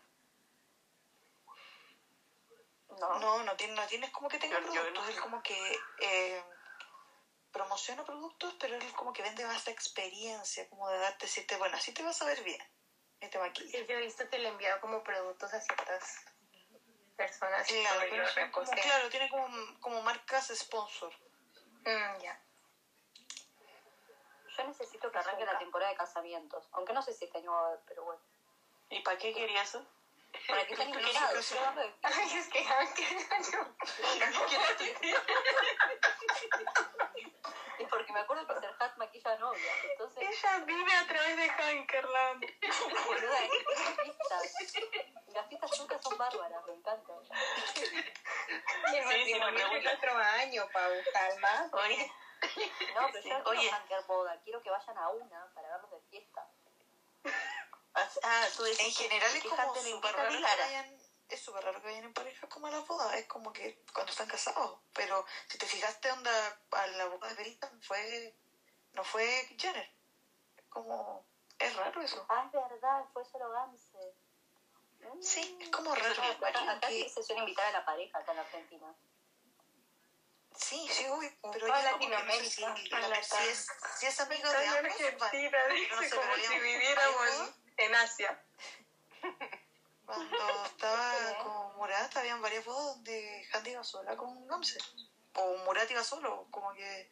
[3.00, 3.20] No.
[3.20, 5.10] No, no tiene, no tienes como que tenga Yo- yo productos, no.
[5.12, 6.44] él como que eh,
[7.52, 11.78] promociona productos, pero él como que vende más la experiencia, como de darte, decirte, bueno,
[11.78, 12.62] así te vas a ver bien,
[13.22, 13.72] y te maquillas.
[13.72, 16.16] Sí, yo he visto que le he enviado como productos a ciertas
[17.16, 17.68] personas.
[17.68, 19.48] Claro, pero yo como- claro, tiene como,
[19.80, 21.14] como marcas sponsor.
[21.86, 22.42] Mm, ya.
[24.58, 26.68] Yo necesito que arranque la temporada de casamientos.
[26.74, 28.22] Aunque no sé si este año va a haber, pero bueno.
[28.90, 29.86] ¿Y para qué quería eso?
[30.48, 31.00] Para que estén de-
[32.04, 33.76] Ay, es que no.
[37.80, 39.72] Es porque me acuerdo que Serhat maquilla novia.
[39.92, 42.46] Entonces, Ella vive a través de Hankerland.
[43.08, 43.52] boluda, es
[44.04, 44.54] fiestas.
[45.34, 47.18] Las fiestas nunca son bárbaras, me encantan.
[48.92, 51.70] Y el matrimonio es el otro año, Pau, calma.
[51.74, 52.12] Oye,
[52.96, 54.40] No, pero yo no quiero hanker boda.
[54.44, 56.48] Quiero que vayan a una para verlos de fiesta.
[57.96, 61.00] Ah, tú decís En general es que como súper raro que vayan,
[61.30, 64.12] es súper raro que vayan en pareja como a la boda, es como que cuando
[64.12, 64.80] están casados.
[64.94, 68.36] Pero si te fijaste onda a la boda de Verita fue,
[68.94, 69.90] no fue Jenner.
[70.58, 71.26] Es como,
[71.60, 72.26] es raro eso.
[72.30, 74.16] Ah, es verdad, fue solo Gamse.
[75.20, 76.24] Sí, es como raro.
[76.24, 78.96] Acá, acá que- sí se suele invitar a la pareja acá en Argentina.
[80.56, 83.08] Sí, sí, uy, pero no sé si, Latinoamérica.
[83.08, 86.36] la- si es, si es amigo de Estoy en ambos, Argentina, no dice, sé, como
[86.36, 87.52] si viviéramos
[87.86, 88.42] en, Asia.
[90.06, 94.78] Cuando estaba con Murat, habían varias bodas donde Handy iba sola con Gamse.
[95.36, 97.10] O Murat iba solo, como que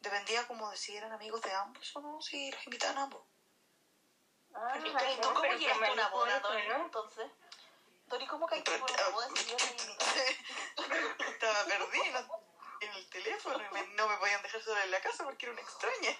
[0.00, 3.26] dependía como de si eran amigos de ambos o no, si los invitaban a ambos.
[4.54, 4.92] Ah, ¿Y tú
[5.22, 6.84] cómo pero llegaste a una boda, Dori, ¿no?
[6.84, 7.30] entonces?
[8.06, 9.96] Dori, ¿cómo caíste por una boda si yo no?
[11.28, 12.28] Estaba perdida
[12.80, 15.52] en el teléfono y me- no me podían dejar sola en la casa porque era
[15.52, 16.18] una extraña.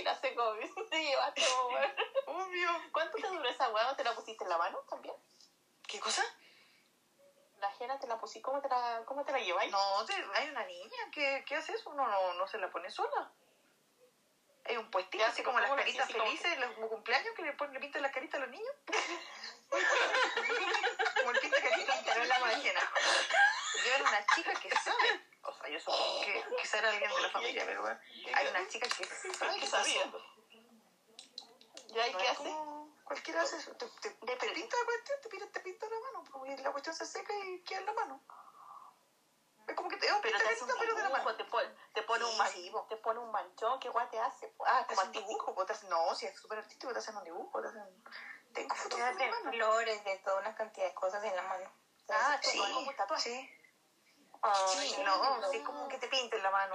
[0.00, 1.92] Ajena se come, se lleva todo, weón.
[2.26, 2.70] Obvio.
[2.92, 3.68] ¿Cuánto te duró esa?
[3.68, 5.14] ¿No te la pusiste en la mano también?
[5.86, 6.24] ¿Qué cosa?
[7.58, 9.70] La ajena te la pusiste, ¿cómo te la, cómo te la lleváis?
[9.70, 12.90] No, te- hay una niña que, que hace eso, uno no, no se la pone
[12.90, 13.30] sola.
[14.64, 16.04] Hay un puestito así como las ¿cómo lo caritas?
[16.08, 18.74] Así felices, los cumpleaños que le, ponen, le pintan las caritas a los niños.
[21.16, 22.80] como el pinta caritas, pero en la máquina.
[23.84, 25.29] Llevan una chica que sabe.
[25.42, 28.00] O sea, yo supongo que quizá era alguien de la familia, pero bueno,
[28.34, 29.04] hay una chica que
[29.34, 30.02] sabe ¿Qué que sabía?
[30.02, 30.20] sabía.
[31.88, 32.54] ¿Ya y No qué hace?
[33.04, 33.74] cualquiera hace eso.
[33.74, 36.94] Te, te, te pinta la cuestión, te pinta, te pinta la mano, y la cuestión
[36.94, 38.22] se seca y queda en la mano.
[39.66, 41.36] Es como que te Pero te hace un dibujo, mano.
[41.36, 42.86] te pone, te pone, un, man- sí, po.
[42.88, 44.52] te pone un manchón, ¿qué guay te hace?
[44.66, 48.04] Ah, dibujo, te hacen- no, si es súper artístico, te hacen un dibujo, te hacen...
[48.52, 51.72] Tengo fotos de flores, de toda una cantidad de cosas en la mano.
[52.08, 52.60] Ah, sí,
[53.18, 53.59] sí.
[54.42, 56.74] Ay, Sí, no, es como que te pinta en la mano.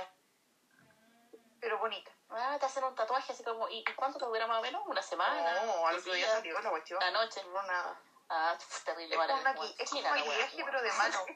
[1.60, 2.12] Pero bonita.
[2.30, 4.82] Ah, te hacen un tatuaje así como, ¿y cuánto te dura más o menos?
[4.86, 5.64] ¿Una semana?
[5.66, 7.00] No, al ¿Dos otro día salió la cuestión.
[7.00, 7.44] La noche.
[7.46, 8.00] No, nada.
[8.30, 11.26] Ah, terrible, Es como, maqui- es como maquillaje, pero de mano.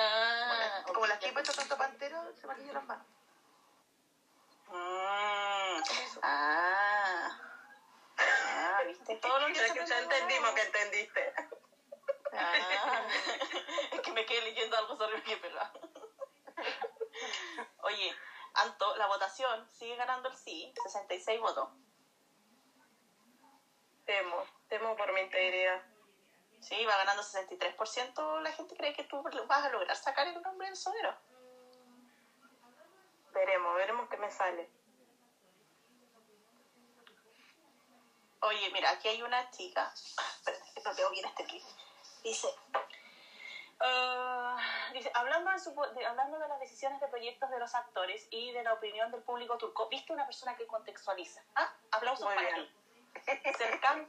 [0.00, 3.06] Ah, como las tipas de tanto pantera, se maquillan las manos.
[4.68, 5.82] Mm,
[6.22, 7.36] Ah.
[8.20, 9.16] Ah, ¿viste?
[9.16, 11.32] Todo lo que que entendimos que entendiste.
[12.38, 13.02] Ah,
[13.92, 15.72] es que me quedé leyendo algo sobre mi pelada.
[17.82, 18.14] Oye,
[18.54, 21.68] Anto, la votación sigue ganando el sí, 66 votos.
[24.04, 25.82] Temo, temo por mi integridad.
[26.60, 28.40] Sí, va ganando 63%.
[28.40, 31.14] La gente cree que tú vas a lograr sacar el nombre del sonero.
[33.32, 34.68] Veremos, veremos qué me sale.
[38.40, 39.92] Oye, mira, aquí hay una chica.
[39.94, 41.62] Espérate, que no veo bien este clip.
[42.22, 42.48] Dice.
[43.80, 44.56] ah,
[44.92, 45.50] dice, hablando
[45.94, 49.22] de, hablando de las decisiones de proyectos de los actores y de la opinión del
[49.22, 51.42] público turco, ¿viste una persona que contextualiza?
[51.54, 52.66] Ah, aplausos Muy para bien.
[52.66, 52.74] ti.
[53.56, 54.08] Serkan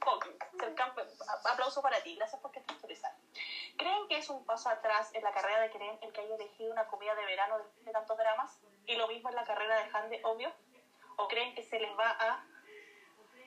[1.45, 2.15] aplauso para ti.
[2.15, 3.11] Gracias por contextualizar.
[3.77, 6.71] ¿Creen que es un paso atrás en la carrera de Keren el que haya elegido
[6.71, 8.59] una comida de verano después de tantos dramas?
[8.85, 10.53] ¿Y lo mismo en la carrera de Hande, obvio?
[11.17, 12.43] ¿O creen que se les va a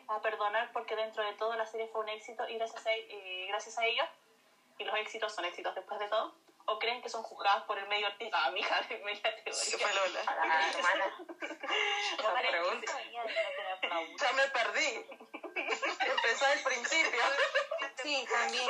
[0.09, 3.47] a perdonar porque dentro de todo la serie fue un éxito y gracias a, eh,
[3.49, 4.03] gracias a ello,
[4.83, 6.35] y los éxitos son éxitos después de todo,
[6.67, 8.37] o creen que son juzgados por el medio artístico.
[8.41, 9.79] Ah, mija, de media teoría.
[9.79, 10.21] Fue Lola.
[10.27, 11.17] Ah, hermana.
[12.23, 12.93] No, pregunta.
[14.21, 15.07] Ya me perdí.
[15.55, 17.21] Empezó al principio.
[18.03, 18.69] Sí, también.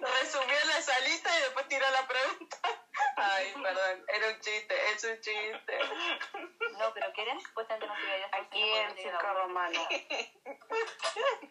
[0.00, 2.77] Resumió la salita y después tiró la pregunta.
[3.20, 5.78] Ay, perdón, era un chiste, es un chiste.
[6.78, 9.88] No, pero Keren supuestamente no se veía Aquí en circo romano.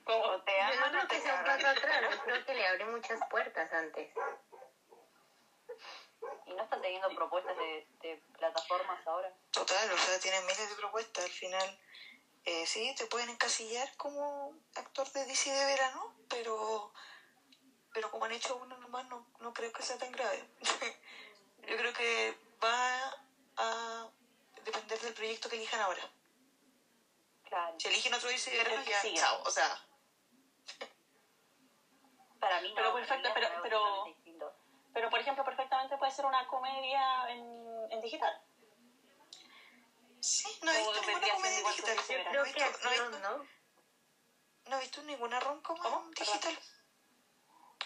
[0.06, 2.46] Como te Yo aman no o creo te que sea un paso atrás, yo creo
[2.46, 4.14] que le abre muchas puertas antes.
[6.46, 9.34] ¿Y no están teniendo propuestas de, de plataformas ahora?
[9.52, 11.26] Total, o sea, tienen miles de propuestas.
[11.26, 11.80] Al final,
[12.46, 16.94] eh, sí, te pueden encasillar como actor de DC de verano, pero
[17.98, 20.48] pero como han hecho uno nomás, no, no creo que sea tan grave.
[21.68, 23.14] Yo creo que va
[23.58, 24.10] a
[24.64, 26.02] depender del proyecto que elijan ahora.
[27.46, 27.80] Claro.
[27.80, 29.14] Si eligen otro DC de verano, ya, Sí.
[29.16, 29.42] chao.
[29.46, 29.84] O sea,
[32.40, 32.76] Para mí no.
[32.76, 34.16] Pero perfecto, pero- pero-.
[34.94, 38.42] Pero, por ejemplo, perfectamente puede ser una comedia en, en digital.
[40.20, 41.96] sí, no he visto ninguna comedia que digital.
[41.98, 43.48] No Creo he que visto, no he acción, visto, ¿no?
[44.66, 46.02] no he visto ninguna rom-com ¿Cómo?
[46.04, 46.60] en digital.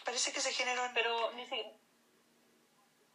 [0.06, 0.93] Parece que se generó en...
[0.93, 1.69] Pero ni siquiera...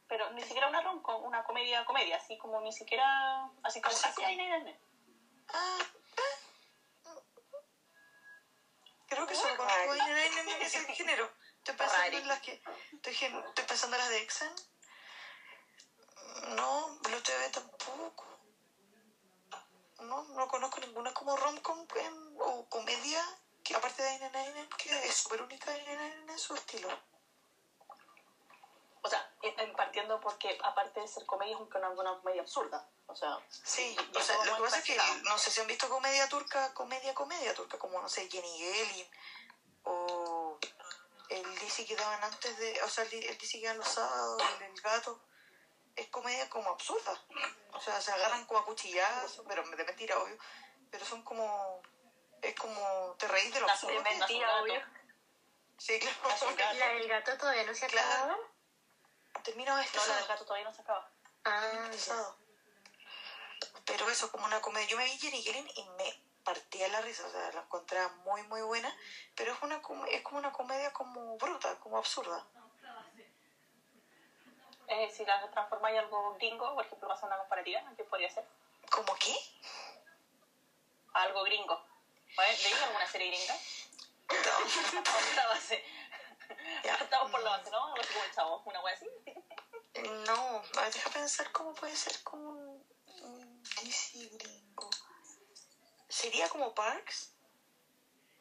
[0.08, 4.22] Pero ni siquiera una rom una comedia comedia, así como ni siquiera así como Así.
[5.48, 5.78] Ah,
[6.18, 6.46] ah.
[9.08, 11.30] Creo que solo conozco a Nine Nine en ese género.
[11.58, 12.62] Estoy pensando en las que.
[12.92, 14.54] Estoy, estoy pensando en las de Exxon.
[16.56, 18.26] No, Blue TV tampoco.
[20.00, 21.86] No, no conozco ninguna como rom-com
[22.38, 23.24] o comedia
[23.64, 26.88] que aparte de Nine que es súper única en su estilo.
[29.06, 32.88] O sea, en- en partiendo porque aparte de ser comedia es una, una comedia absurda.
[33.06, 35.88] O sea, Sí, o sea, lo que pasa es que no sé si han visto
[35.88, 39.06] comedia turca, comedia, comedia turca, como no sé, Jenny Gelin
[39.84, 40.58] o
[41.28, 44.42] el DC que daban antes de, o sea, el, el DC que daban los sábados,
[44.58, 45.20] el, el gato,
[45.94, 47.12] es comedia como absurda.
[47.74, 50.36] O sea, se agarran como a cuchillazos, pero de mentira, obvio,
[50.90, 51.80] pero son como,
[52.42, 53.94] es como, te reís de lo absurdo.
[53.94, 54.82] de mentira, obvio.
[55.78, 56.54] Sí, claro.
[56.74, 58.08] La del gato todavía no se ha Claro.
[58.24, 58.55] acabado.
[59.42, 60.28] Termina este No, la del sábado.
[60.28, 61.08] gato todavía no se acaba.
[61.44, 62.36] Ah, este sábado.
[63.84, 64.88] Pero eso, como una comedia.
[64.88, 68.42] Yo me vi Jenny Gelin y me partía la risa, o sea, la encontraba muy,
[68.44, 68.94] muy buena,
[69.34, 72.44] pero es, una, com- es como una comedia como bruta, como absurda.
[74.88, 78.30] Eh, si la transformáis en algo gringo, por ejemplo, vas a una comparativa, ¿qué podría
[78.30, 78.46] ser?
[78.90, 79.34] ¿Cómo qué?
[81.14, 81.84] Algo gringo.
[82.36, 83.54] ¿Veis alguna serie gringa?
[85.48, 85.84] Base.
[86.84, 86.94] Ya.
[86.96, 87.84] Estamos por la base, ¿no?
[87.86, 89.06] Algo así como el chavo, una wea así.
[90.26, 92.86] No, a ver, deja pensar cómo puede ser como un,
[93.22, 94.90] un DC gringo.
[96.08, 97.32] ¿Sería como Parks?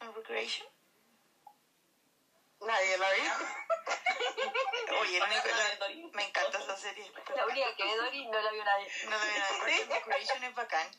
[0.00, 0.68] ¿En Recreation?
[2.60, 3.32] Nadie la vio.
[5.00, 5.44] Oye, la única-
[5.78, 7.12] La la- me encanta esa serie.
[7.34, 8.88] La única que ve Dory no la vio nadie.
[9.08, 10.90] No, de verdad, Parks and Recreation es bacán.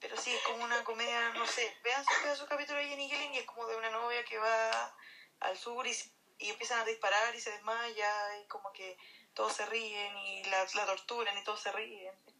[0.00, 1.76] Pero sí, es como una comedia, no sé.
[1.82, 4.38] Vean su, vean su capítulo de Jenny Gillen y es como de una novia que
[4.38, 4.94] va
[5.40, 8.96] al sur y, se- y empiezan a disparar y se desmaya y como que
[9.34, 12.14] todos se ríen y la, la torturan y todos se ríen.
[12.26, 12.34] Es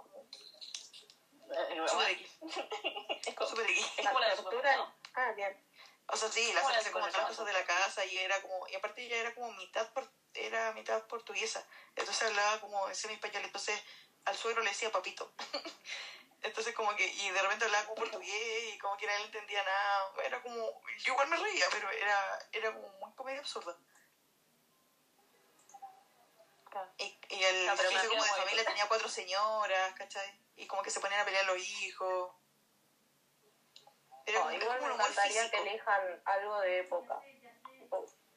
[1.77, 2.31] como super X.
[3.27, 3.87] Es como, Super X.
[3.99, 4.95] es como la tortura.
[5.15, 5.57] Ah, bien.
[6.09, 8.67] O sea, sí, la como de todas las cosas de la casa y era como,
[8.69, 11.67] y aparte ella era como mitad por- era mitad portuguesa.
[11.97, 13.81] Entonces hablaba como en semi español, entonces
[14.25, 15.33] al suegro le decía papito.
[16.43, 20.13] Entonces como que, y de repente hablaba como portugués y como que nadie entendía nada.
[20.25, 23.77] Era como, yo igual me reía, pero era, era como muy comedia absurda.
[26.71, 26.93] Claro.
[26.99, 30.39] Y, y el No, como de familia tenía cuatro señoras, ¿cachai?
[30.57, 32.33] Y como que se ponían a pelear los hijos.
[34.27, 35.63] Era No, como- igual como me encantaría físico.
[35.65, 37.21] que elijan algo de época.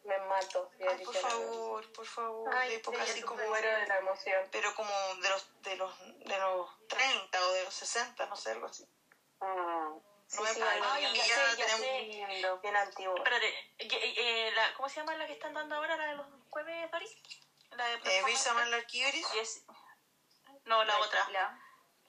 [0.09, 3.41] Me mato si Ay, por favor, por favor, Ay, de época sí, así yo como
[3.41, 4.47] Me muero de la emoción.
[4.51, 8.51] pero como de los de los de los 30 o de los 60, no sé,
[8.51, 8.83] algo así.
[9.39, 9.99] Mm.
[10.31, 12.01] No me sí, Ay, ya sé, ya tenemos- sé.
[12.01, 13.17] lindo, bien antiguo.
[13.17, 16.91] Espérate, eh, la, ¿cómo se llama la que están dando ahora, la de los jueves,
[16.91, 17.15] Doris?
[17.71, 18.23] La de Eh,
[18.69, 19.63] Larkiris, Yes.
[20.65, 21.29] No, la otra.
[21.29, 21.59] La-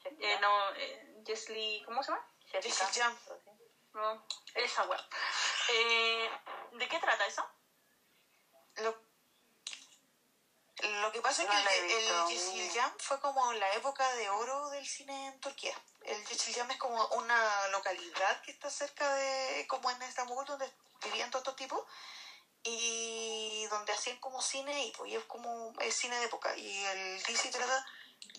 [0.04, 2.26] Eh, no, eh, Jesly, ¿cómo se llama?
[2.46, 3.18] Jessica Jam.
[3.92, 5.00] No, esa web.
[5.72, 6.30] Eh,
[6.72, 7.44] ¿De qué trata eso?
[8.76, 8.96] Lo,
[11.02, 14.70] lo que pasa No es que el, el Yeşilcam fue como la época de oro
[14.70, 15.76] del cine en Turquía.
[16.02, 20.72] El Yeşilcam es como una localidad que está cerca de, como en Estambul, donde
[21.04, 21.84] vivían todos estos tipos
[22.62, 26.56] y donde hacían como cine y pues es como es cine de época.
[26.56, 27.86] Y el DC trata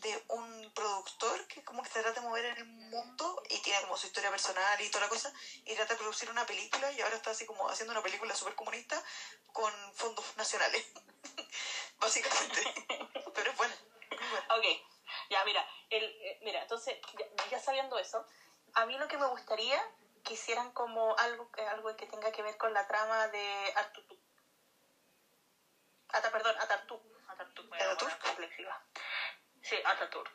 [0.01, 3.81] de un productor que como que se trata de mover en el mundo y tiene
[3.81, 5.31] como su historia personal y toda la cosa
[5.65, 8.55] y trata de producir una película y ahora está así como haciendo una película súper
[8.55, 9.01] comunista
[9.53, 10.85] con fondos nacionales
[11.99, 12.61] básicamente
[13.33, 13.73] pero es bueno
[14.29, 14.45] bueno.
[14.57, 14.65] Ok,
[15.29, 18.25] ya mira, el, eh, mira, entonces, ya, ya sabiendo eso,
[18.73, 19.81] a mí lo que me gustaría
[20.23, 24.17] que hicieran como algo, eh, algo que tenga que ver con la trama de Artutu.
[26.09, 27.01] Ata, perdón, Atartú.
[27.27, 27.63] Atartú.
[27.63, 28.83] Una reflexiva.
[29.61, 30.31] Sí, Ataturk.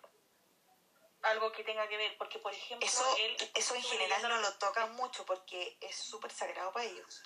[1.22, 3.50] Algo que tenga que ver, porque por ejemplo, Eso, él...
[3.54, 7.22] eso en general no lo tocan mucho porque es súper sagrado para ellos.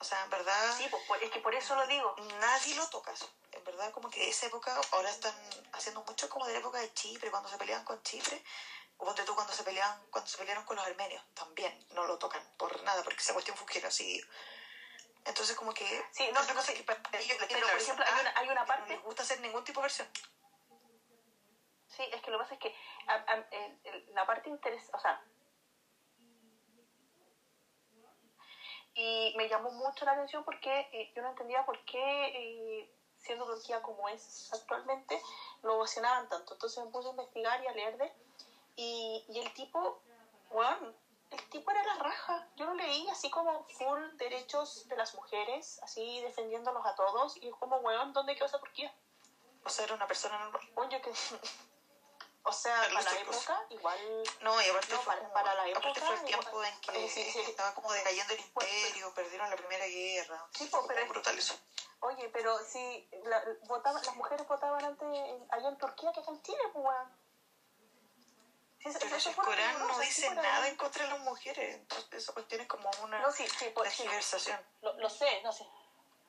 [0.00, 0.76] O sea, en verdad...
[0.76, 2.14] Sí, pues, es que por eso lo digo.
[2.40, 3.28] Nadie lo toca eso.
[3.52, 5.34] En verdad, como que esa época, ahora están
[5.72, 8.44] haciendo mucho como de la época de Chipre, cuando se pelean con Chipre,
[8.98, 12.18] o ponte tú cuando se pelean, cuando se pelearon con los armenios, también no lo
[12.18, 14.26] tocan por nada, porque esa cuestión fue un genocidio.
[15.24, 18.04] Entonces como que Sí, no, no, cosa sí, que para ellos les pero, por ejemplo,
[18.06, 20.08] hay una- hay una parte- No les gusta hacer ningún tipo de versión.
[21.98, 22.72] Sí, es que lo que pasa es que
[23.08, 25.20] a- a- el- la parte interesante, o sea,
[28.94, 33.46] y me llamó mucho la atención porque eh, yo no entendía por qué, eh, siendo
[33.46, 35.20] Turquía como es actualmente,
[35.62, 36.52] lo ovacionaban tanto.
[36.54, 38.12] Entonces me puse a investigar y a leer de,
[38.76, 39.98] y, y el tipo,
[40.50, 40.94] bueno,
[41.32, 42.46] el tipo era la raja.
[42.54, 47.48] Yo lo leí así como full derechos de las mujeres, así defendiéndolos a todos, y
[47.48, 48.94] es como, weón, ¿dónde quedó esa Turquía?
[49.64, 50.62] O sea, era una persona normal.
[50.76, 51.10] Bueno, yo que...
[52.44, 53.98] O sea, Para la época, igual...
[54.40, 56.80] No, y aparte No, fue, para- como- para la aparte época, fue el tiempo en
[56.80, 57.40] que sí, sí.
[57.40, 60.46] estaba como decayendo el imperio, perdieron la primera guerra.
[60.56, 61.58] Sí, pues, pero brutal eso.
[62.00, 65.08] Oye, pero si la, votaban, las mujeres votaban antes
[65.50, 66.86] allá en Turquía que acá en Chile, pues,
[69.00, 72.68] Pero el Corán no dice nada en contra de las mujeres, entonces esa cuestión es
[72.68, 74.02] como una No, sí, sí, pues, sí.
[74.04, 74.64] tergiversación.
[74.80, 75.64] Lo, lo sé, no sé.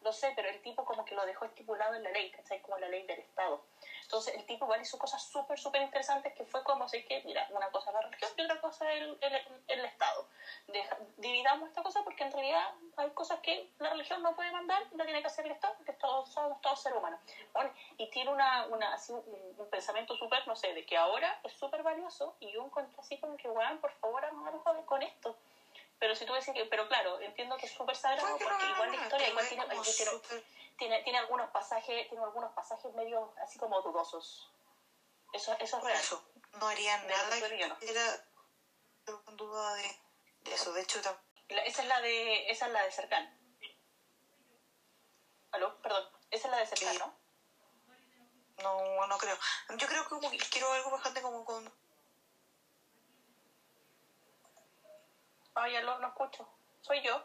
[0.02, 2.60] Lo sé, pero el tipo como que lo dejó estipulado en la ley, ¿cachai?
[2.62, 3.60] Como la ley del Estado.
[4.04, 7.46] Entonces el tipo igual hizo cosas súper, súper interesantes que fue como, sé que, mira,
[7.50, 10.26] una cosa la religión y otra cosa el, el, el Estado.
[10.68, 14.82] Deja- dividamos esta cosa porque en realidad hay cosas que la religión no puede mandar
[14.92, 17.20] no tiene que hacer el Estado porque todos somos todos seres humanos.
[17.54, 21.52] Bueno, y tiene una, una, así, un, pensamiento súper, no sé, de que ahora es
[21.54, 25.36] súper valioso y yo encuentro así como que, weón, por favor, algo con esto.
[26.00, 28.96] Pero si tú decís que, pero claro, entiendo que es súper sagrado porque igual la
[28.98, 29.84] historia igual tiene, como
[30.78, 34.50] tiene, tiene, algunos pasajes, tiene algunos pasajes medio así como dudosos.
[35.34, 36.00] Eso, eso es real.
[36.00, 37.40] Eso, no harían De nada
[37.80, 38.26] que era
[39.26, 40.00] con duda de,
[40.42, 40.72] de eso.
[40.72, 41.02] De hecho,
[41.50, 43.38] La- esa es la de, esa es la de Cercán.
[45.52, 45.82] ¿Aló?
[45.82, 46.08] Perdón.
[46.32, 47.00] Esa es la de Cercán, Sí.
[47.00, 47.14] ¿no?
[48.64, 49.38] no, no creo.
[49.78, 51.72] Yo creo que como que quiero algo bastante como con...
[55.60, 56.48] Ah, ya lo, no escucho.
[56.82, 57.24] Soy yo.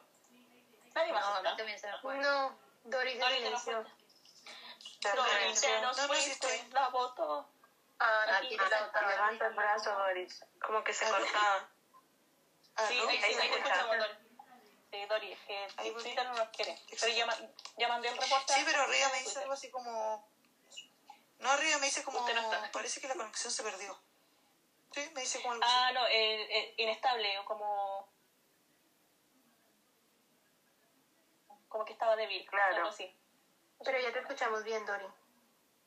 [0.94, 1.56] Nadie más No, está.
[1.56, 2.16] también se me fue.
[2.16, 3.74] No, Doris Dori se nos fue.
[3.74, 5.14] silenció.
[5.14, 6.72] Dori se nos No, pero sí fue, estoy.
[6.72, 7.48] la votó.
[8.00, 8.48] Ah, no.
[9.08, 10.44] Levanta el brazo, Doris.
[10.64, 11.68] Como que se cortaba.
[12.76, 13.08] Ah, Sí, ¿no?
[13.08, 14.14] ahí, escuchamos, Dori.
[14.90, 15.68] Sí, Dori, es que.
[15.92, 16.78] Twitter no nos quiere.
[17.00, 17.36] Pero ya, ma-
[17.76, 18.52] ya mandé el reporte.
[18.54, 20.28] Sí, pero arriba me dice algo así como...
[21.38, 22.20] No, arriba me dice como...
[22.20, 22.70] Usted no está.
[22.72, 23.98] Parece que la conexión se perdió.
[24.92, 27.83] Sí, me dice como algo Ah, no, eh, eh, inestable, o como...
[31.74, 32.46] Como que estaba débil.
[32.46, 32.76] Claro.
[32.76, 33.12] algo así.
[33.84, 35.08] Pero ya te escuchamos bien, Dori.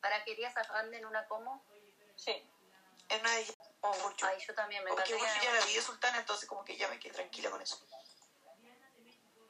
[0.02, 1.64] ¿Para querías a Fande en una como?
[2.18, 2.46] Sí.
[3.08, 3.58] Es una de ellas.
[3.80, 4.26] O Burju.
[4.26, 5.16] Ay, yo también me Porque.
[5.16, 7.80] Burju ya la vi de Sultana, entonces como que ya me quedé tranquila con eso.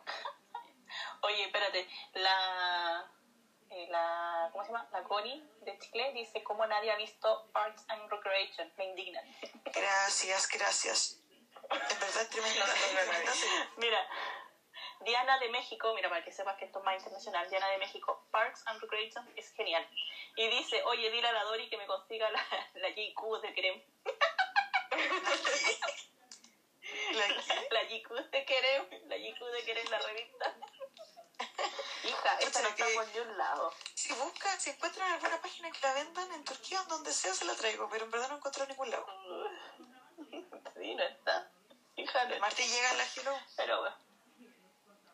[1.21, 3.11] Oye, espérate, la,
[3.71, 4.87] eh, la, ¿cómo se llama?
[4.91, 9.25] La Connie de Chile dice como nadie ha visto Arts and Recreation, me indignan.
[9.73, 11.19] Gracias, gracias.
[11.71, 12.63] En verdad es tremenda.
[12.63, 13.33] tremenda.
[13.77, 14.07] Mira,
[15.01, 18.25] Diana de México, mira para que sepas que esto es más internacional, Diana de México,
[18.31, 19.87] Parks and Recreation es genial.
[20.35, 22.41] Y dice, oye, dile a la Dori que me consiga la,
[22.75, 23.81] la JQ de Kerem.
[27.11, 27.27] La-
[27.71, 30.55] La JQ de Kerem, la JQ de Kerem, la revista.
[32.03, 33.73] Hija, esta no está que- por ningún lado.
[33.93, 37.55] Si buscan, si encuentran alguna página que la vendan en Turquía, donde sea se la
[37.55, 39.05] traigo, pero en verdad no encuentro en ningún lado.
[40.79, 41.49] Sí, no está.
[41.95, 43.35] Hija, no El martes llega la Hello.
[43.55, 43.95] Pero bueno.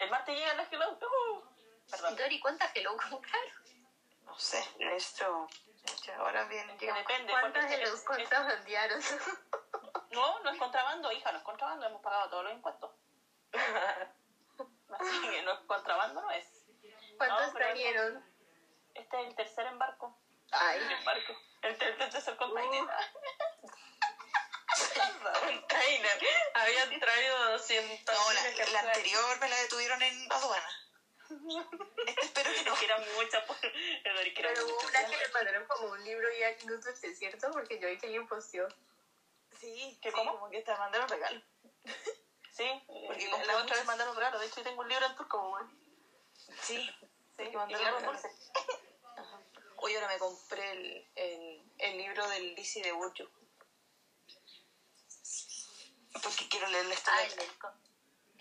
[0.04, 0.92] El martes llega la Hello.
[0.92, 1.42] Uh,
[1.90, 2.16] perdón.
[2.18, 3.52] Dori, ¿cuántas Hello compraron?
[4.26, 4.64] No sé,
[4.96, 5.48] esto.
[6.18, 6.78] Ahora llega.
[6.78, 7.32] depende.
[7.32, 9.02] ¿Cuántas es- contrabandearon?
[10.12, 11.88] No, no es contrabando, hija, no es contrabando.
[11.88, 12.92] Hemos pagado todos los impuestos.
[13.54, 16.46] Así que no es contrabando, no es.
[17.18, 18.24] ¿Cuántos No, trajeron?
[18.94, 20.16] Este es el tercer embarco.
[20.52, 20.82] Ay.
[20.82, 21.34] El embarco.
[21.64, 22.84] El, ter- el tercer container.
[25.24, 26.20] Container.
[26.54, 28.13] Habían traído 200
[28.56, 30.70] La, anterior me la detuvieron en aduana.
[32.06, 32.76] Este espero que no.
[32.76, 33.44] que eran muchas.
[33.46, 33.58] Por...
[33.60, 33.72] que
[34.36, 37.50] Pero hubo una que le mandaron como un libro y al minuto, ¿es cierto?
[37.52, 38.68] Porque yo vi que alguien posteó.
[39.60, 40.34] Sí, ¿Qué, sí, cómo?
[40.34, 41.42] como que te mandaron regalo.
[42.52, 44.38] Sí, Porque compré la otra vez mandaron regalo.
[44.40, 45.64] De hecho, yo tengo un libro en turco, güey.
[46.62, 46.90] Sí.
[47.38, 48.20] Sí, que mandaron.
[49.78, 53.28] Hoy ahora me compré el, el, el libro del Lizzie de Burju.
[56.22, 57.36] Porque quiero leer la historia.
[57.36, 57.58] del.
[57.58, 57.74] co-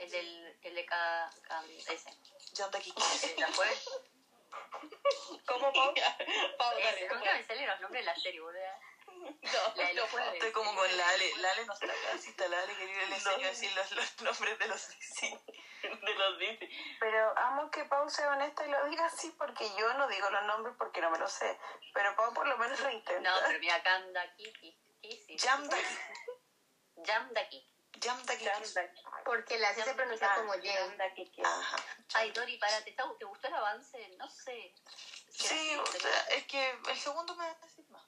[0.02, 0.58] El del.
[0.62, 1.30] El de cada.
[1.42, 2.10] cada ese.
[2.54, 3.66] ¿Ya fue?
[5.46, 5.94] ¿Cómo, Pau?
[6.58, 7.08] Pau, dale.
[7.08, 8.60] nunca me salen los nombres de la serie, boludo.
[9.06, 10.34] No, La los jueves.
[10.34, 11.36] Estoy como con Lale.
[11.36, 14.20] Lale no está acá, si está Lale, que yo le enseño a decir los, los
[14.22, 15.40] nombres de los DC.
[15.82, 16.96] de los Disney.
[16.98, 20.44] Pero amo que Pau sea honesta y lo diga así porque yo no digo los
[20.44, 21.58] nombres porque no me lo sé.
[21.94, 23.30] Pero Pau por lo menos lo intenta.
[23.30, 25.38] No, pero mira, Kanda, Kiki, Kiki.
[25.38, 25.96] Jam Daki.
[27.04, 27.71] Jam Daki.
[28.02, 28.44] Jam Daki.
[29.24, 31.00] Porque la se pronuncia como Jen.
[31.44, 31.76] Ajá.
[32.14, 34.08] Ay, Dori, para, ¿te, está- ¿te gustó el avance?
[34.18, 34.74] No sé.
[35.30, 37.46] Sí, o sea, es que el segundo me
[37.90, 38.04] más.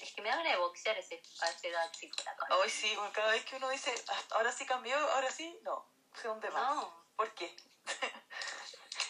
[0.00, 1.90] Es que me da ganas de boxear ese, a esa edad,
[2.36, 2.54] cara.
[2.56, 5.88] Hoy sí, porque cada vez que uno dice, "Ah, ahora sí cambió, ahora sí, no,
[6.20, 6.76] se hunde más.
[6.76, 7.06] No.
[7.16, 7.56] ¿Por qué?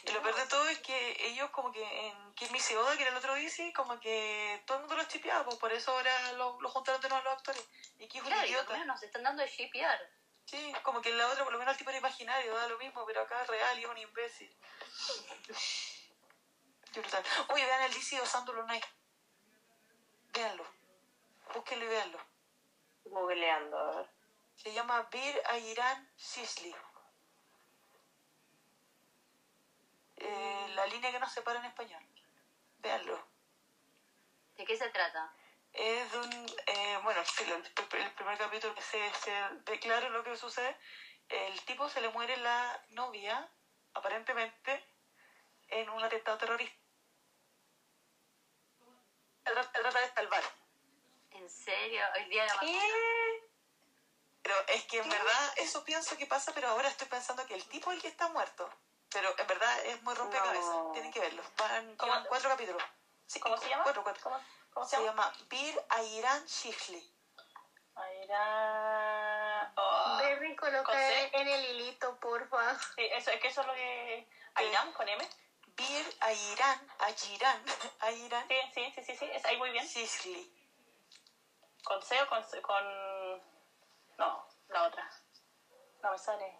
[0.07, 3.11] y lo peor de todo es que ellos como que en Kimi Oda, que era
[3.11, 6.61] el otro DC, como que todo el mundo los chipeaba, pues por eso ahora lo,
[6.61, 7.65] lo juntaron de nuevo los actores.
[7.99, 8.73] Y aquí es un Claro, y por lo idiota.
[8.75, 9.99] menos nos están dando de shipear.
[10.45, 12.79] Sí, como que en la otra por lo menos el tipo era imaginario, da lo
[12.79, 14.57] mismo, pero acá es real y es un imbécil.
[16.93, 17.25] Qué brutal.
[17.49, 18.81] Oye, vean el DC Osando Lunay.
[20.33, 20.65] Véanlo.
[21.53, 22.19] Búsquenlo y véanlo.
[23.05, 24.11] Googleando, a ver.
[24.55, 26.75] Se llama Bir Ayran Sisley.
[30.17, 32.03] Eh, la línea que nos separa en español.
[32.79, 33.27] Véanlo.
[34.57, 35.33] ¿De qué se trata?
[35.73, 36.47] Es de un.
[36.67, 39.33] eh, bueno, sí, el, el primer capítulo que se, se
[39.67, 40.77] ve claro lo que sucede.
[41.29, 43.49] El tipo se le muere la novia,
[43.95, 44.85] aparentemente,
[45.69, 46.77] en un atentado terrorista.
[49.45, 50.43] Se trata de salvar.
[51.33, 52.03] ¿En serio?
[52.15, 52.61] Hoy día de la
[54.43, 57.65] Pero es que en verdad eso pienso que pasa, pero ahora estoy pensando que el
[57.69, 58.71] tipo es el que está muerto.
[59.13, 60.75] Pero en verdad es muy rompecabezas.
[60.75, 60.93] No.
[60.93, 61.43] Tienen que verlo.
[61.57, 62.83] Van cuatro capítulos.
[63.27, 63.85] Sí, ¿Cómo se llama?
[63.85, 64.23] Cuatro, cuatro.
[64.23, 64.41] ¿Cómo,
[64.73, 65.33] cómo se Se llama?
[65.49, 67.13] Bir Ayran Shifley.
[67.97, 69.73] Aira...
[69.77, 70.19] Oh.
[70.19, 70.93] Berry, coloca
[71.33, 72.79] en el hilito, porfa.
[72.95, 74.29] Sí, eso, es que eso es lo que...
[74.55, 75.27] Airam, con M.
[75.77, 77.65] Bir Ayran, Ayiran,
[78.01, 79.85] Ayran Sí, sí, sí, sí, sí, es ahí muy bien.
[79.85, 80.51] Shifley.
[81.85, 82.45] ¿Con C o con...
[82.45, 82.85] C- con...
[84.19, 85.11] No, la otra.
[86.03, 86.59] No me sale.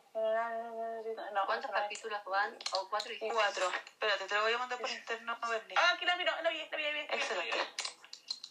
[1.33, 2.59] No, ¿Cuántos no capítulos van?
[2.73, 3.35] ¿O cuatro dijiste?
[3.35, 3.71] Cuatro.
[3.71, 5.75] Espérate, te lo voy a mandar por interno a Bernie.
[5.79, 7.01] Ah, aquí la miro, la vi, la vi, la vi.
[7.11, 7.57] Excelente.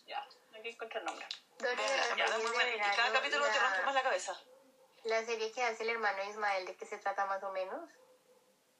[0.05, 0.25] Ya,
[0.57, 1.27] aquí encontré el nombre.
[1.57, 4.39] Y cada capítulo te la- rompe más la cabeza.
[5.03, 7.89] La serie que hace el hermano Ismael, ¿de qué se trata más o menos?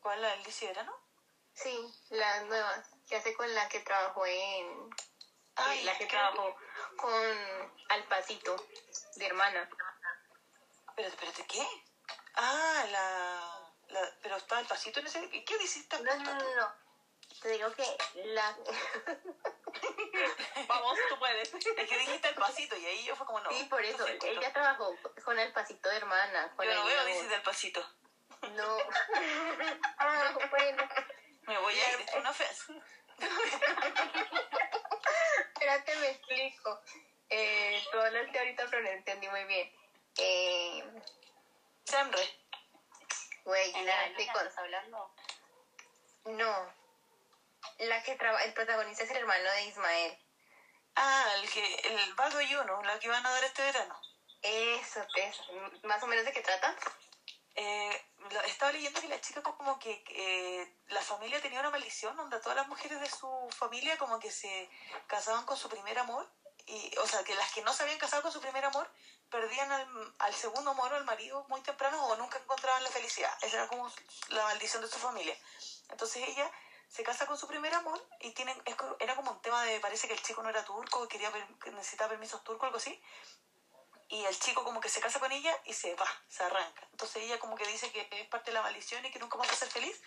[0.02, 0.96] ¿Cuál la del DC verano?
[1.54, 4.90] Sí, las nuevas, que hace con la que trabajó en...
[5.56, 6.56] Ay, la que trabajó
[6.98, 8.56] con Alpacito,
[9.16, 9.70] de hermana.
[10.90, 11.66] Espérate, espérate, ¿qué?
[12.36, 13.72] Ah, la...
[13.90, 15.28] la pero está el pasito en ese...
[15.30, 16.00] ¿Qué hiciste?
[16.02, 16.86] No, no, no, no.
[17.42, 17.86] Te digo que
[18.26, 18.56] la...
[20.68, 21.54] Vamos, tú puedes.
[21.54, 23.52] Es que dijiste el pasito y ahí yo fue como no.
[23.52, 26.54] sí, por eso, ella trabajó con Alpacito de hermana.
[26.56, 27.86] Con Yo no veo DC del pasito.
[28.54, 28.78] No.
[30.00, 30.84] ah, bueno.
[31.42, 32.74] Me voy a ir, es una ofensa.
[35.54, 36.82] Espérate, me explico.
[37.30, 39.72] Eh, tú hablaste ahorita, pero no entendí muy bien.
[40.18, 40.84] Eh,
[41.86, 42.40] Semre.
[43.44, 45.14] güey, ¿En la de con- estás hablando?
[46.26, 46.74] No.
[47.80, 50.18] La que trabaja, el protagonista es el hermano de Ismael.
[50.96, 51.76] Ah, el que...
[51.76, 54.00] El vago y uno, la que van a dar este verano.
[54.42, 55.38] Eso, es.
[55.84, 56.76] Más o menos de qué trata.
[57.56, 62.16] Eh, lo- estaba leyendo que la chica como que eh, la familia tenía una maldición
[62.18, 64.70] donde todas las mujeres de su familia como que se
[65.08, 66.30] casaban con su primer amor
[66.68, 68.92] y o sea que las que no se habían casado con su primer amor
[69.30, 73.34] perdían al, al segundo amor o al marido muy temprano o nunca encontraban la felicidad
[73.42, 73.92] esa era como
[74.30, 75.36] la maldición de su familia
[75.90, 76.50] entonces ella
[76.88, 78.62] se casa con su primer amor y tienen
[79.00, 81.32] era como un tema de parece que el chico no era turco quería
[81.64, 83.02] que necesitaba permisos turcos algo así
[84.08, 86.88] y el chico como que se casa con ella y se va, se arranca.
[86.92, 89.46] Entonces ella como que dice que es parte de la maldición y que nunca va
[89.46, 90.00] a ser feliz.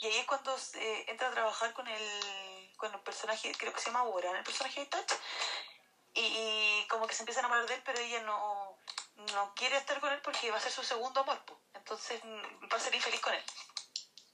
[0.00, 3.80] Y ahí es cuando eh, entra a trabajar con el, con el personaje, creo que
[3.80, 5.12] se llama Boran, el personaje de Touch.
[6.14, 8.76] Y, y como que se empiezan a enamorar de él, pero ella no,
[9.16, 11.44] no quiere estar con él porque va a ser su segundo amor.
[11.44, 11.60] po.
[11.74, 13.44] Entonces mm, va a ser infeliz con él.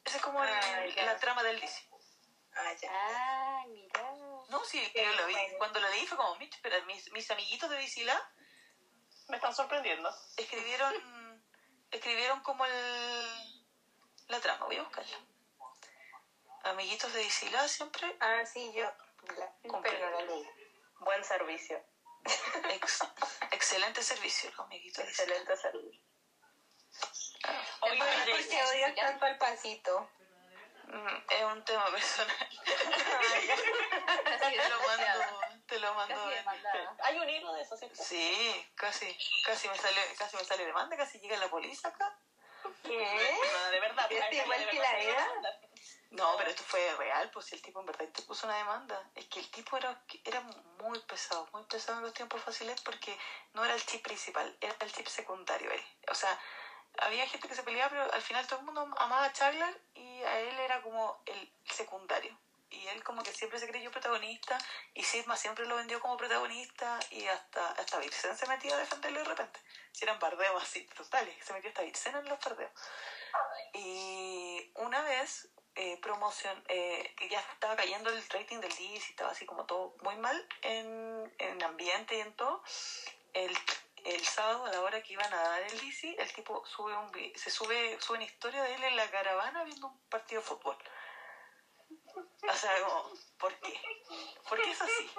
[0.05, 1.89] Esa es como el- Ah, la trama del DC.
[2.55, 3.59] Ah, ya.
[3.61, 4.03] Ay, mira.
[4.49, 5.35] No, sí, yo lo vi.
[5.59, 8.23] Cuando lo leí fue como, Mitch, pero mis, mis amiguitos de Lab
[9.29, 10.09] Me están sorprendiendo.
[10.37, 10.95] escribieron
[11.91, 13.57] escribieron como el
[14.29, 15.19] la trama voy a buscarla
[16.65, 18.91] amiguitos de Isila siempre Ah, sí, yo.
[19.37, 20.66] La, pero no la leí.
[21.01, 21.83] Buen servicio.
[22.71, 23.05] ex-
[23.53, 25.05] excelente servicio de Isila.
[25.09, 26.03] Excelente servicio.
[27.83, 30.09] Oye, ¿Por de- qué odias tanto al pasito?
[30.89, 32.49] Mm, es un tema personal
[34.41, 36.15] te lo mando te lo mando.
[37.03, 38.01] Hay un hilo de eso, ¿cierto?
[38.03, 42.17] sí casi casi me sale casi me sale demanda casi llega la policía acá
[42.83, 43.39] ¿Qué?
[43.53, 44.13] No, de verdad.
[44.13, 45.61] ¿Es igual de que la demanda.
[46.11, 49.11] No, pero esto fue real, pues si el tipo en verdad te puso una demanda.
[49.15, 50.41] Es que el tipo era, era
[50.81, 53.17] muy pesado, muy pesado en los tiempos fáciles porque
[53.55, 55.85] no era el chip principal, era el chip secundario él.
[56.11, 56.39] O sea,
[56.99, 60.23] había gente que se peleaba, pero al final todo el mundo amaba a Chaglar y
[60.23, 62.39] a él era como el secundario.
[62.77, 64.59] Y él como que siempre se creyó protagonista
[64.95, 69.21] y Sigma siempre lo vendió como protagonista y hasta, hasta Virsen se metía a defenderlo
[69.21, 69.61] de repente.
[69.93, 72.71] Si eran bardeos así, totales, se metió hasta Virsen en los bardeos.
[73.73, 79.31] Y una vez, eh, promoción, eh, que ya estaba cayendo el rating del y estaba
[79.31, 82.63] así como todo muy mal en, en ambiente y en todo,
[83.33, 83.57] el,
[84.05, 87.11] el sábado a la hora que iban a dar el DC, el tipo sube un
[87.37, 90.77] se sube, sube una historia de él en la caravana viendo un partido de fútbol.
[92.17, 93.81] O sea, como, ¿por qué?
[94.49, 95.11] ¿Por qué es así?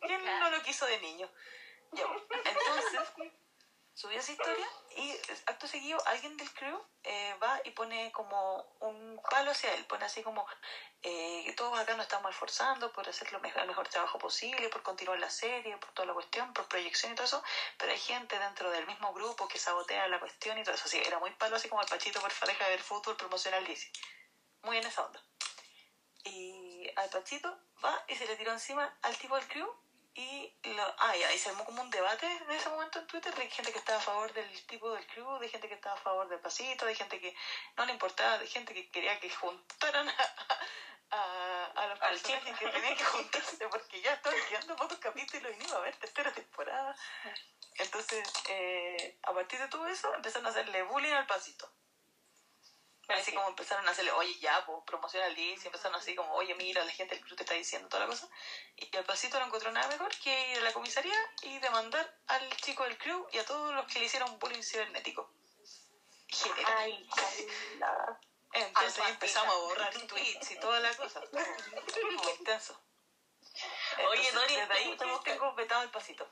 [0.00, 1.30] ¿Quién no lo quiso de niño?
[1.92, 2.04] Ya,
[2.44, 3.32] entonces,
[3.94, 5.12] subió esa historia y
[5.46, 10.04] acto seguido alguien del crew eh, va y pone como un palo hacia él, pone
[10.04, 10.46] así como
[11.02, 14.82] eh, todos acá nos estamos esforzando por hacer lo mejor, el mejor trabajo posible, por
[14.82, 17.44] continuar la serie, por toda la cuestión, por proyección y todo eso,
[17.76, 20.98] pero hay gente dentro del mismo grupo que sabotea la cuestión y todo eso, así
[20.98, 23.90] era muy palo así como el Pachito por deja de ver fútbol promocional DC,
[24.62, 25.22] muy en esa onda.
[26.24, 29.68] Y al Pachito va y se le tiró encima al tipo del crew
[30.14, 33.34] y lo, ah, y ahí se armó como un debate en ese momento en Twitter
[33.34, 36.00] de gente que estaba a favor del tipo del crew, de gente que estaba a
[36.00, 37.34] favor del pasito, de gente que
[37.76, 42.58] no le importaba, de gente que quería que juntaran a, a, a los Al personajes
[42.58, 45.96] que tenían que juntarse porque ya estaban quedando pocos capítulos y no iba a haber
[45.96, 46.94] tercera temporada.
[47.76, 51.72] Entonces, eh, a partir de todo eso, empezaron a hacerle bullying al pasito.
[53.08, 56.54] Así como empezaron a hacerle, oye, ya, pues, promociona el y empezaron así como, oye,
[56.54, 58.28] mira, la gente del club te está diciendo toda la cosa.
[58.76, 62.48] Y el pasito no encontró nada mejor que ir a la comisaría y demandar al
[62.58, 65.30] chico del crew y a todos los que le hicieron bullying cibernético.
[66.28, 66.74] General.
[66.78, 67.08] Ay,
[67.78, 68.20] la-
[68.54, 71.20] Entonces Al empezamos a borrar tweets y toda la cosa.
[71.20, 72.80] Como intenso.
[74.08, 76.26] Oye, Dori, ahí tengo que- vetado el pasito.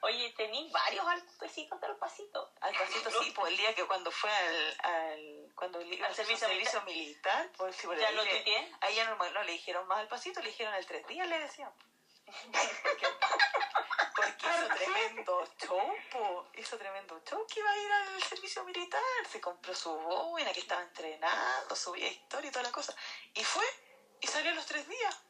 [0.00, 2.52] Oye, tení varios alpecitos del pasito.
[2.60, 6.14] Al pasito sí, pues el día que cuando fue al, al cuando iba Al a
[6.14, 8.72] servicio servicio militar, por Ya ahí lo tuiteé.
[8.80, 11.38] Ahí ya no, no le dijeron más al pasito, le dijeron al tres días, le
[11.40, 11.72] decían.
[12.24, 13.08] Porque,
[14.16, 16.48] porque hizo tremendo show, po.
[16.54, 20.60] hizo tremendo show que iba a ir al servicio militar, se compró su boina que
[20.60, 22.94] estaba entrenando, subía historia y toda la cosa.
[23.34, 23.64] Y fue,
[24.20, 25.20] y salió a los tres días.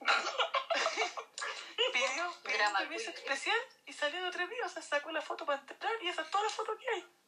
[1.92, 5.22] pidió, pidió un permiso especial y salió a los tres días, o sea, sacó la
[5.22, 7.19] foto para entrar y esa es toda la foto que hay.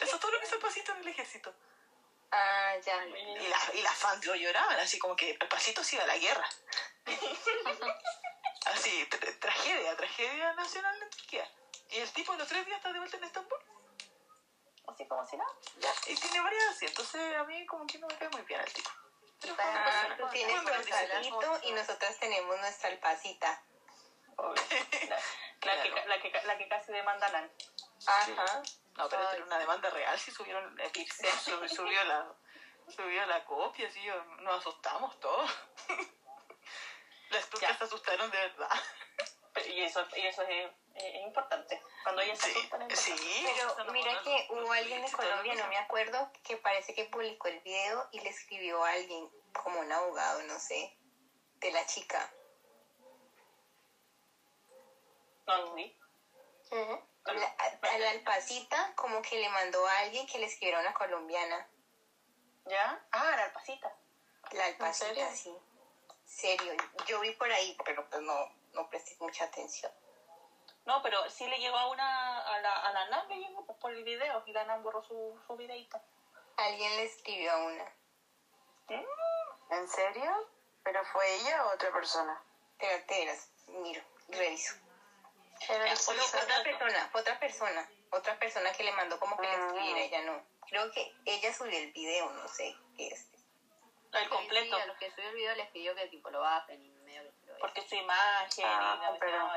[0.00, 1.54] Eso es todo lo que hizo el pasito en el ejército.
[2.30, 3.04] Ah, ya.
[3.06, 6.08] Y, la, y las fans lo lloraban, así como que el pasito se iba a
[6.08, 6.48] la guerra.
[8.66, 11.50] así, tra- tragedia, tragedia nacional en Turquía.
[11.90, 13.58] Y el tipo a los tres días está de vuelta en Estambul.
[14.88, 15.50] Así como si nada.
[15.78, 18.60] Ya, y tiene varias así, entonces a mí como que no me cae muy bien
[18.60, 18.90] el tipo.
[19.40, 21.14] Pero Ah, tú tienes diseño.
[21.16, 23.62] alpito y nosotras tenemos nuestra alpacita.
[25.62, 27.50] La, la que, la, que, la que casi demanda a Nan.
[28.96, 32.32] No, pero tiene una demanda real si subieron, Pixel sub- subió la
[32.88, 35.50] subió la copia, yo- nos asustamos todos.
[37.30, 38.70] Las turcas se asustaron de verdad.
[39.52, 41.82] Pero- Y eso, y eso es, es importante.
[42.04, 43.22] Cuando ellas se Sí, asustan es importante.
[43.24, 43.46] sí.
[43.76, 47.58] Pero mira que hubo alguien de Colombia, no me acuerdo, que parece que publicó el
[47.60, 50.96] video y le escribió a alguien, como un abogado, no sé,
[51.56, 52.32] de la chica.
[55.46, 55.98] No lo vi.
[56.70, 61.66] A, a la alpacita como que le mandó a alguien que le escribiera una colombiana.
[62.66, 63.04] ¿Ya?
[63.12, 63.92] Ah, la alpacita.
[64.52, 65.26] La alpacita, serio?
[65.34, 65.56] sí.
[66.24, 66.72] Serio,
[67.06, 69.92] yo vi por ahí, pero pues no, no presté mucha atención.
[70.84, 73.92] No, pero sí le llegó a una, a la, a la Nan le llegó por
[73.92, 76.00] el video y la Nan borró su, su videito.
[76.56, 77.92] Alguien le escribió a una.
[79.70, 80.48] ¿En serio?
[80.84, 82.40] ¿Pero fue ella o otra persona?
[82.72, 84.74] Espérate, verás, miro, reviso.
[85.68, 89.46] Era el Fue otra persona, fue otra persona, otra persona que le mandó como que
[89.46, 90.42] le escribiera, ella no.
[90.68, 93.28] Creo que ella subió el video, no sé qué es.
[94.12, 94.76] El completo.
[94.76, 97.22] Sí, a los que subió el video les pidió que tipo lo bajen y medio
[97.22, 99.50] que lo Porque su imagen Ah, y la pero-.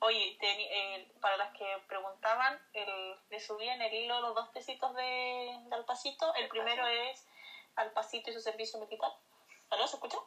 [0.00, 4.50] Oye, teni- eh, para las que preguntaban, el, le subí en el hilo los dos
[4.52, 5.02] tecitos de,
[5.62, 6.34] de Alpacito.
[6.34, 7.26] El primero es
[7.76, 9.12] Alpacito y su servicio militar.
[9.70, 9.86] ¿Aló?
[9.86, 10.18] ¿Se escucha?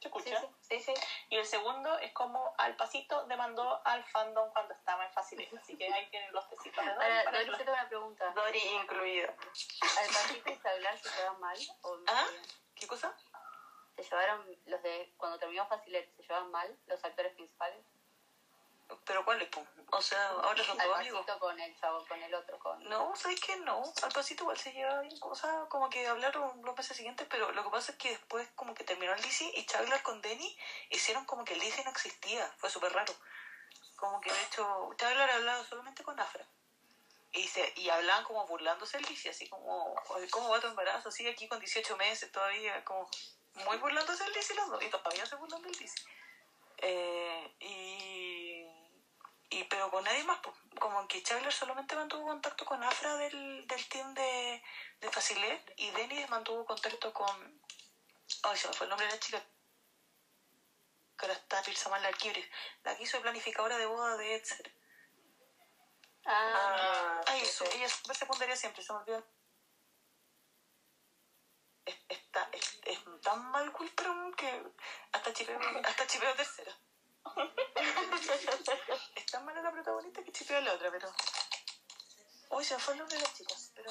[0.00, 0.48] ¿Se escucha?
[0.60, 0.94] Sí, sí.
[1.28, 5.58] Y el segundo es como Alpacito demandó al fandom cuando estaba en Facilita.
[5.60, 8.32] Así que ahí tienen los tecitos de Dori Ahora, para Dori, tengo una pregunta.
[8.34, 9.28] Dori incluida.
[9.28, 11.58] ¿Al Pasito y Saglar se llevan mal?
[11.82, 12.24] ¿O ¿Ah?
[12.26, 12.46] se llevan?
[12.74, 13.14] ¿Qué cosa?
[13.94, 16.16] ¿Se llevaron los de cuando terminó Facilet?
[16.16, 17.84] ¿Se llevan mal los actores principales?
[19.04, 19.66] Pero ¿cuáles, po?
[19.92, 21.26] O sea, ahora son todos amigos.
[21.38, 22.82] con el chavo, con el otro, con...
[22.88, 23.56] No, ¿sabes qué?
[23.56, 23.82] No.
[24.02, 27.64] Al pasito igual se lleva bien cosas, como que hablaron los meses siguientes, pero lo
[27.64, 30.56] que pasa es que después como que terminó el DC y Chaglar con Denny
[30.90, 32.46] hicieron como que el DC no existía.
[32.58, 33.14] Fue súper raro.
[33.96, 36.44] Como que de hecho Chaglar hablaba solamente con Afra.
[37.32, 41.12] Y, se, y hablaban como burlándose el DC, así como, "Oye, ¿cómo va tu embarazo?
[41.12, 43.08] Sigue aquí con 18 meses todavía, como
[43.66, 45.94] muy burlándose el DC los dos, y todavía se burlan del DC.
[46.82, 48.39] Eh, y,
[49.50, 53.66] y pero con nadie más, pues, como que Chagler solamente mantuvo contacto con Afra del,
[53.66, 54.62] del team de,
[55.00, 57.60] de Facilet y Denis mantuvo contacto con...
[58.44, 59.42] Ay, se me fue el nombre de la chica.
[61.18, 62.48] Que ahora está Filsa Mal Alquibres,
[62.84, 64.72] la que hizo planificadora de boda de Etzer.
[66.26, 69.26] Ah, Ay, eso, ella es súper secundaria siempre, se me olvidó.
[71.84, 74.62] Es, está, es, es tan mal Cultron que
[75.10, 76.78] hasta chipeo, hasta chipeo tercera.
[79.30, 81.08] tan mala la protagonista que chipeo a la otra, pero...
[82.50, 83.90] Uy, se me fue el nombre de las chicas, pero...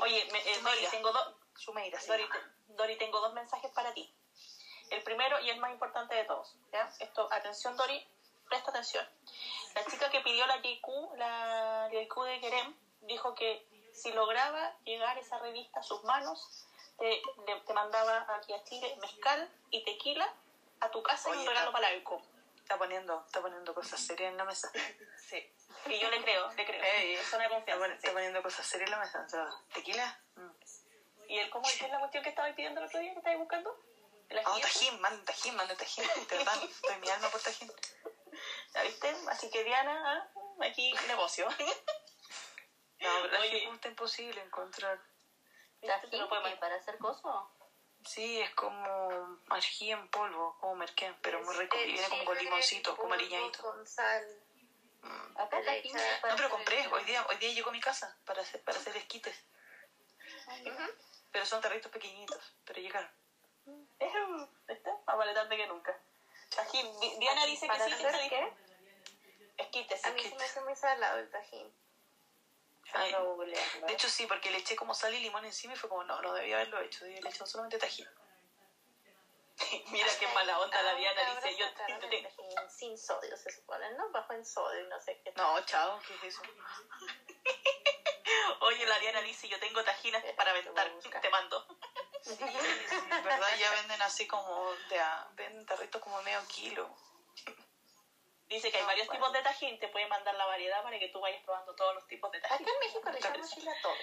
[0.00, 1.34] Oye, me- eh, Dori, tengo dos...
[1.56, 2.06] Sumeira, sí.
[2.08, 4.12] Dori, te- Dori, tengo dos mensajes para ti.
[4.90, 6.54] El primero y el más importante de todos.
[6.72, 6.90] ¿ya?
[7.00, 8.06] Esto, atención, Dori,
[8.48, 9.06] presta atención.
[9.74, 15.18] La chica que pidió la JQ, la JQ de Kerem, dijo que si lograba llegar
[15.18, 16.64] esa revista a sus manos,
[16.98, 17.20] te,
[17.66, 20.32] te mandaba aquí a Chile mezcal y tequila
[20.80, 22.39] a tu casa y Oye, un regalo está- para la JQ.
[22.70, 24.70] Está poniendo, está poniendo cosas serias en la mesa.
[25.28, 25.52] Sí.
[25.86, 26.80] Y yo le creo, le creo.
[26.80, 27.86] Ey, de está, confianza.
[27.94, 29.24] está poniendo cosas serias en la mesa.
[29.26, 30.20] O sea, ¿tequila?
[30.36, 30.50] Mm.
[31.30, 33.76] ¿Y el cómo es la cuestión que estaba pidiendo el otro día que estabas buscando?
[34.28, 34.62] ¿El Ah, ajillo?
[34.68, 36.04] tajín, manda tajín, manda tajín.
[36.30, 37.72] Verdad, estoy mi alma por tajín.
[38.74, 39.16] ¿La viste?
[39.28, 41.48] Así que Diana, ah, aquí negocio.
[43.00, 45.00] No, pero está imposible encontrar.
[45.84, 46.20] ¿Tajín?
[46.20, 47.50] No puede ¿Y para hacer coso?
[48.04, 51.76] Sí, es como ají en polvo, como merquén, pero muy rico.
[51.78, 53.62] Y viene como con limoncito, como aliñadito.
[53.62, 54.42] Con sal.
[55.36, 58.16] Acá tajín es para No, pero compré, hoy día, hoy día llegó a mi casa
[58.24, 59.44] para hacer, para hacer esquites.
[61.30, 63.10] Pero son tarritos pequeñitos, pero llegaron.
[63.98, 64.12] Es
[64.68, 65.98] está más vale tarde que nunca.
[66.72, 68.28] Di- Diana dice que ¿Para sí, hacer que sí.
[68.28, 68.52] qué?
[69.58, 71.72] Esquites, A mí se me hace muy salado el tajín.
[72.94, 73.14] Ay,
[73.86, 76.20] de hecho sí, porque le eché como sal y limón encima y fue como, no,
[76.22, 78.06] no debía haberlo hecho, debía haberle echado solamente tajín.
[79.92, 82.26] Mira qué mala onda la Diana dice, yo tajín
[82.68, 84.10] sin sodio, se supone, ¿no?
[84.10, 85.32] Bajo en sodio y no sé qué.
[85.36, 86.42] No, chao, ¿qué es eso?
[88.60, 91.66] Oye, la Diana dice, yo tengo tajinas para aventar, te mando.
[92.22, 92.36] Sí,
[93.24, 93.48] ¿verdad?
[93.58, 96.94] Ya venden así como, de a, venden tarritos como medio kilo.
[98.50, 99.20] Dice que hay No, varios bueno.
[99.20, 102.06] tipos de tajín, te puede mandar la variedad para que tú vayas probando todos los
[102.08, 102.66] tipos de tajín.
[102.66, 103.94] Acá en México le echamos chile a todo.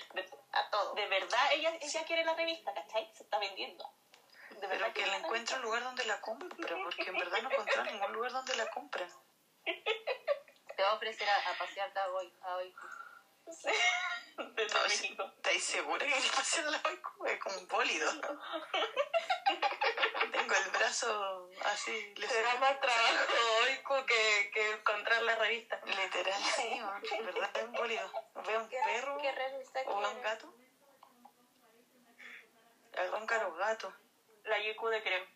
[0.53, 0.93] A todo.
[0.93, 3.11] De verdad, ella, ella quiere la revista, ¿cachai?
[3.14, 3.84] Se está vendiendo.
[4.51, 7.51] De Pero verdad que la encuentre un lugar donde la compre, porque en verdad no
[7.51, 9.11] encontré ningún lugar donde la compren.
[9.66, 12.34] Te va a ofrecer a, a pasearte a hoy.
[12.42, 12.74] A hoy.
[13.45, 15.03] Desde sí.
[15.03, 15.30] México.
[15.35, 17.26] ¿Estáis segura que le pasé la Oiku?
[17.26, 18.11] Es como un bólido.
[20.48, 22.14] Tengo el brazo así.
[22.16, 25.82] le Será más trabajo hoy que, que encontrar la revista.
[25.85, 26.82] Literal, sí,
[27.22, 28.09] verdad es un bólido.
[28.45, 30.53] Veo un ¿Qué, perro ¿Qué revista o un gato.
[32.98, 33.93] Arranca los gatos.
[34.45, 35.27] La YQ de Creme.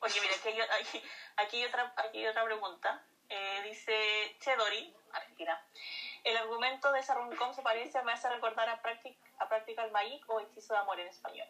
[0.00, 1.02] Oye, mira, aquí hay, aquí,
[1.36, 3.04] aquí hay otra, aquí hay otra pregunta.
[3.28, 5.62] Eh, dice Chedori, Argentina.
[6.24, 10.24] El argumento de esa rom-com se parece, me hace recordar a, Practic, a Practical Magic
[10.30, 11.48] o Hechizo de Amor en español.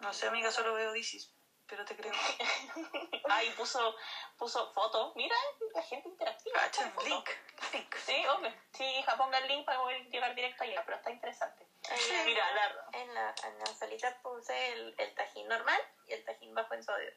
[0.00, 1.32] No sé, amiga, solo veo DCs,
[1.72, 2.12] pero te creo.
[3.30, 3.96] Ahí puso,
[4.36, 5.12] puso foto.
[5.16, 5.34] Mira,
[5.74, 6.60] la gente interactiva.
[6.60, 7.30] Cacha, link,
[7.72, 7.94] link.
[7.96, 8.54] Sí, hombre.
[8.74, 11.66] Sí, hija, ponga el link para poder llegar directo allá, pero está interesante.
[11.88, 16.22] La- Mira, la, En la, en la salita puse el, el tajín normal y el
[16.26, 17.10] tajín bajo en sodio.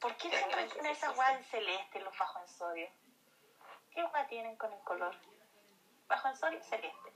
[0.00, 2.90] ¿por qué siempre tienen sí esa guay en celeste los bajos en sodio?
[3.92, 5.16] ¿Qué guay tienen con el color?
[6.08, 7.12] Bajo en sodio, celeste.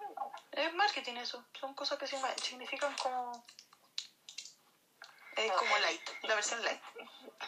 [0.00, 1.44] No, Es marketing eso.
[1.60, 3.44] Son cosas que significan como...
[5.36, 6.80] Es como light, la versión light.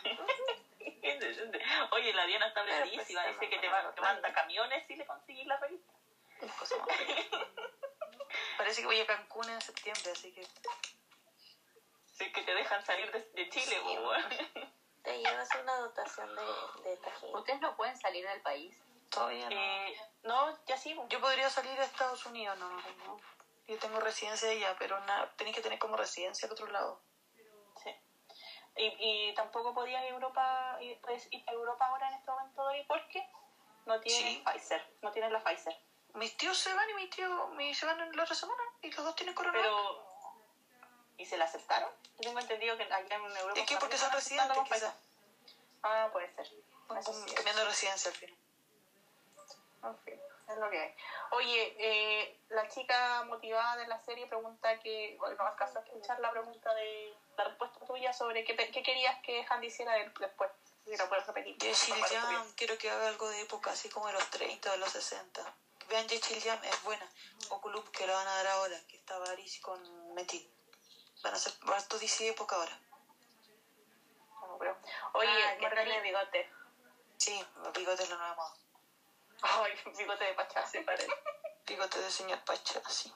[1.92, 2.74] Oye, la Diana está pues,
[3.10, 5.92] está Dice que te, va- te manda camiones si le conseguís la revista.
[6.58, 7.38] Cosa más rica.
[8.56, 10.46] Parece que voy a Cancún en septiembre, así que...
[12.12, 14.28] Sí, que te dejan salir de, de Chile, Sí, bueno.
[15.02, 17.34] Te llevas una dotación de, de tajín.
[17.34, 18.76] Ustedes no pueden salir del país.
[19.10, 19.56] Todavía no.
[19.56, 20.94] Eh, no, ya sí.
[21.08, 23.16] Yo podría salir a Estados Unidos, no, no.
[23.66, 27.00] Yo tengo residencia allá, pero nada, tenéis que tener como residencia al otro lado.
[28.78, 28.94] Y,
[29.30, 32.62] y tampoco podías ir a Europa, ir, puedes ir a Europa ahora en este momento,
[32.62, 33.28] Dori, porque
[33.86, 34.44] no tienes Sí.
[34.44, 34.86] Pfizer.
[35.02, 35.76] No tienes la Pfizer.
[36.14, 39.04] Mis tíos se van y mis tíos mi- se van la otra semana y los
[39.04, 39.68] dos tienen coronavirus.
[39.76, 40.08] Pero.
[41.18, 41.90] ¿Y se la aceptaron?
[42.18, 43.60] Yo tengo entendido que allá en Europa.
[43.60, 44.84] ¿Es que porque son residentes.
[45.82, 46.46] Ah, puede ser.
[46.98, 48.36] Eso sí, cambiando de residencia al final.
[49.84, 50.94] En fin, es lo que hay.
[51.32, 56.18] Oye, eh, la chica motivada de la serie pregunta que, bueno, no alcanzó a escuchar
[56.20, 60.50] la pregunta de la respuesta tuya sobre qué, qué querías que Handy hiciera de- después.
[60.84, 61.56] Si puedes repetir.
[61.58, 64.78] Para Jam, quiero que haga algo de época, así como de los 30 o de
[64.78, 65.54] los 60.
[65.88, 67.06] Vean Jessil Jam, es buena.
[67.50, 70.50] O Club, que la van a dar ahora, que está Varys con Metin.
[71.22, 72.78] Van a hacer harto DC época ahora.
[74.40, 74.78] No, pero-
[75.14, 76.00] Oye, Ah, Margarita.
[76.00, 76.50] bigote.
[77.18, 77.44] Sí,
[77.74, 78.54] bigote es la nueva moda.
[79.42, 80.66] Ay, bigote de pachá.
[80.66, 81.08] Sí, parece.
[81.66, 83.12] Bigote de señor Pacha, sí.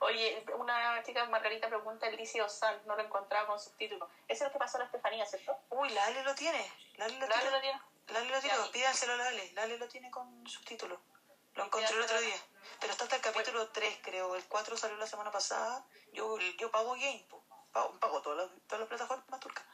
[0.00, 4.08] Oye, una chica Margarita pregunta el DC Osan, no lo encontraba con subtítulos.
[4.28, 5.58] Ese es el que pasó a la Estefanía, ¿cierto?
[5.70, 6.70] Uy, Lale lo tiene.
[6.96, 7.50] Lale lo Lale tiene.
[7.50, 7.80] lo tiene.
[8.08, 8.72] Lale lo tiene, Ya.
[8.72, 9.52] pídanselo a Lale.
[9.52, 10.98] Lale lo tiene con subtítulos.
[11.54, 12.36] Lo encontré el otro día.
[12.80, 14.34] Pero está hasta el capítulo 3, creo.
[14.36, 15.84] El 4 salió la semana pasada.
[16.12, 17.26] Yo, yo pago Game,
[17.72, 19.64] pago, pago todas, las, todas las plataformas turcas.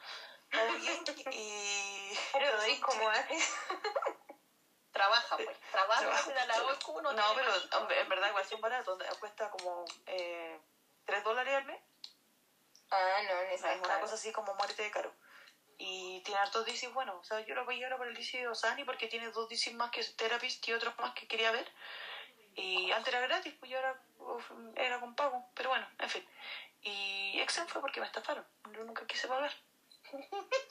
[0.53, 2.19] Pago Game y...
[2.33, 3.37] Pero veis cómo hace.
[4.93, 5.59] Trabaja, pues.
[5.73, 9.03] Trabaja, Trabajo, se da la No, tiene pero hombre, en verdad igual son baratos.
[9.19, 10.61] Cuesta como eh,
[11.07, 11.81] 3 dólares al mes.
[12.91, 15.13] Ah, no, no Es una cosa así como muerte de caro.
[15.79, 17.17] Y tiene hartos DCs buenos.
[17.17, 19.75] O sea, yo lo voy ahora por el DC de Osani porque tiene dos DCs
[19.75, 21.67] más que Therapist y otros más que quería ver.
[22.55, 24.01] Y antes era gratis, pues yo ahora
[24.77, 25.51] era con pago.
[25.55, 26.29] Pero bueno, en fin.
[26.83, 28.47] Y Exen fue porque me estafaron.
[28.73, 29.53] Yo nunca quise pagar.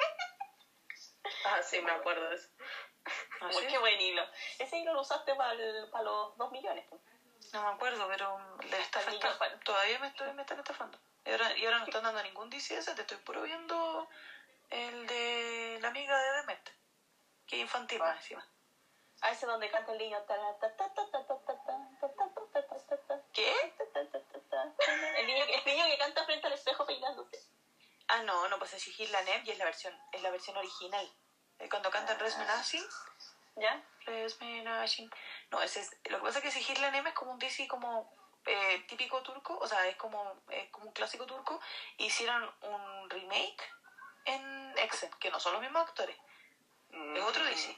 [1.46, 2.50] Ah, sí, me acuerdo de eso.
[3.42, 3.68] ¿Ah, Uy, sí?
[3.68, 4.24] qué buen hilo.
[4.60, 5.56] Ese hilo lo usaste para
[5.92, 6.86] pa los 2 millones.
[7.54, 8.38] No me acuerdo, pero
[8.70, 9.02] de esta
[9.66, 10.98] todavía me, estoy, me están estafando.
[11.26, 14.08] Y ahora, y ahora no están dando ningún DCS, te estoy puro viendo
[14.70, 16.70] el de la amiga de Dement,
[17.46, 18.48] que es infantil más encima.
[19.22, 20.18] Ah, ese donde canta el niño.
[23.34, 23.74] ¿Qué?
[25.18, 27.38] El niño, el niño que canta frente al espejo peinándose.
[28.08, 31.08] Ah, no, no, pues es Shihir Lanev y es la versión, es la versión original.
[31.70, 32.84] Cuando cantan Resmenacin,
[33.56, 33.82] ¿Ya?
[34.06, 35.12] Resmenacin.
[35.52, 38.12] No, ese es, lo que pasa es que Shihir Lanev es como un DC como
[38.46, 41.60] eh, típico turco, o sea, es como, es como un clásico turco.
[41.98, 43.62] Hicieron un remake
[44.26, 46.16] en Exen, que no son los mismos actores,
[46.92, 47.78] es otro DC.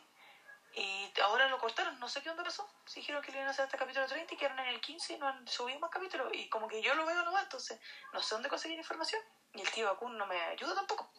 [0.76, 2.68] Y ahora lo cortaron, no sé qué onda pasó.
[2.86, 4.82] Se dijeron que le iban a hacer hasta el capítulo 30 y quedaron en el
[4.82, 6.30] 15 y no han subido más capítulos.
[6.34, 7.80] Y como que yo lo veo nomás, entonces
[8.12, 9.22] no sé dónde conseguir información.
[9.54, 11.12] Y el tío Bakun no me ayuda tampoco.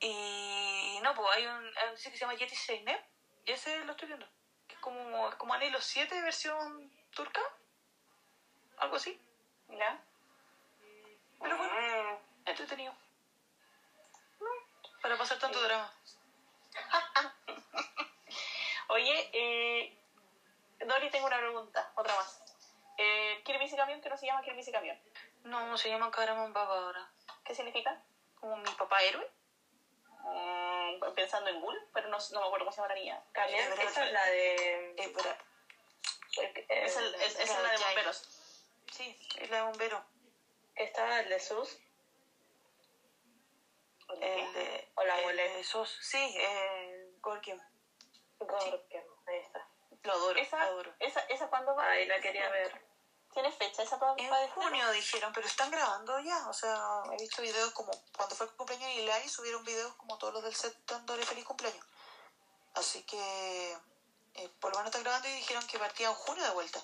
[0.00, 3.02] Y no, pues hay un, hay un DC que se llama Yeti Zeynep
[3.44, 4.28] y ese lo estoy viendo.
[4.68, 7.40] Que es como, es como Anhelo 7 versión turca.
[8.78, 9.20] Algo así.
[9.68, 10.00] ¿Ya?
[11.40, 12.94] Pero bueno, entretenido.
[15.00, 15.92] Para pasar tanto drama.
[18.88, 19.98] Oye, eh,
[20.80, 22.42] Dori, tengo una pregunta, otra más.
[22.98, 24.98] Eh, ¿Kirby y Camión que no se llama Kirby y Camión?
[25.44, 27.08] No, se llama Karaman Baba ahora.
[27.44, 28.02] ¿Qué significa?
[28.40, 29.30] Como mi papá héroe.
[30.28, 33.24] Mm, pensando en Bull, pero no, no me acuerdo cómo se llama la niña.
[33.32, 34.94] Camión, esa es la de.
[34.96, 35.38] Eh, para-
[36.68, 38.22] Es, el, es, es la de bomberos.
[38.92, 40.04] Sí, es la de bombero.
[40.74, 41.78] Estaba el de Sus.
[44.20, 44.88] El de.
[44.94, 45.96] O la el de Sos.
[46.00, 47.60] Sí, eh, Gorkiem.
[48.38, 49.66] Gorkem, ahí está.
[50.02, 50.94] Lo adoro, ¿Esa, lo adoro.
[51.00, 51.90] esa, ¿Esa cuándo va?
[51.90, 52.85] Ahí la quería ver.
[53.36, 56.48] ¿Tiene fecha esa para En junio dijeron, pero están grabando ya.
[56.48, 60.16] O sea, he visto videos como cuando fue el cumpleaños de Eli, subieron videos como
[60.16, 61.84] todos los del set dándole feliz cumpleaños.
[62.72, 63.78] Así que
[64.36, 66.82] eh, por lo menos están grabando y dijeron que partía en junio de vuelta.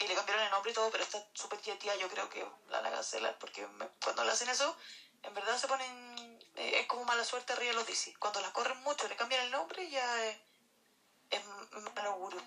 [0.00, 2.80] Y le cambiaron el nombre y todo, pero está súper tía yo creo que la
[2.80, 3.64] van a cancelar porque
[4.02, 4.76] cuando le hacen eso,
[5.22, 6.40] en verdad se ponen.
[6.56, 8.16] eh, es como mala suerte arriba de los DC.
[8.18, 10.38] Cuando las corren mucho, le cambian el nombre y ya es,
[11.30, 12.42] es mal augurio.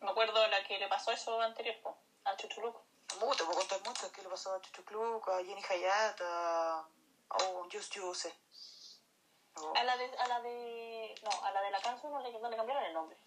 [0.00, 2.84] Me acuerdo la que le pasó eso anterior, po, a Chuchuluco.
[3.06, 4.10] Te puedo contar mucho.
[4.12, 6.78] Que le pasó a Chuchu Club, a Jenny Hayat, a,
[7.28, 7.38] a
[7.70, 8.32] Just Juice.
[9.74, 12.48] A la de, a la de, no, a la de la canción no le, no
[12.48, 13.18] le cambiaron el nombre.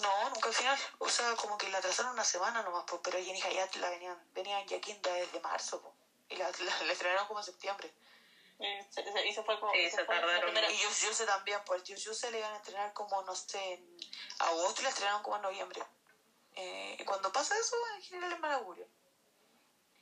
[0.00, 0.78] No, nunca al final.
[0.98, 4.32] O sea, como que la atrasaron una semana nomás, pues, pero Jenny Hayat la venían,
[4.32, 5.94] venía en Yaquinta desde marzo, pues,
[6.30, 7.92] y la, la, la estrenaron como en septiembre.
[8.58, 9.72] Y se, se- y se fue como.
[9.72, 13.34] Sí, se la tardaron Y Juice también, pues Juice le iban a estrenar como, no
[13.34, 13.96] sé, en
[14.38, 15.82] agosto y la estrenaron como en noviembre.
[16.56, 18.86] Eh, y cuando pasa eso, en general es mal augurio.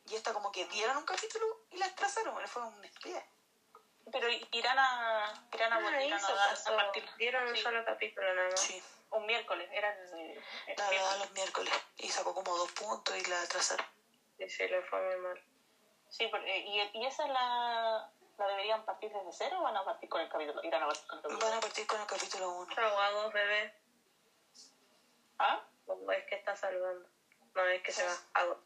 [0.07, 3.25] Y esta como que dieron un capítulo y la atrasaron, fue un espía.
[4.11, 6.73] Pero irán a, irán a, Ah, irán a eso pasó.
[6.73, 7.63] a partir Dieron un Sí.
[7.63, 8.61] solo capítulo nada más.
[8.61, 11.01] Sí, un miércoles, eran eh, el la miércoles.
[11.01, 11.75] daba los miércoles.
[11.99, 13.87] Y sacó como dos puntos y la atrasaron.
[14.39, 15.41] Sí, sí, le fue muy mal.
[16.11, 19.77] Sí, pero, eh, y, y esa es la, la deberían partir desde cero o van
[19.77, 21.47] a partir con el capítulo, irán a partir con el capítulo.
[21.49, 22.75] Van a partir con el capítulo 1.
[22.75, 23.75] Chao, Agos, bebé.
[25.39, 25.65] ¿Ah?
[25.87, 27.09] O es que está saludando.
[27.55, 28.17] No, es que se va.
[28.35, 28.59] Hago.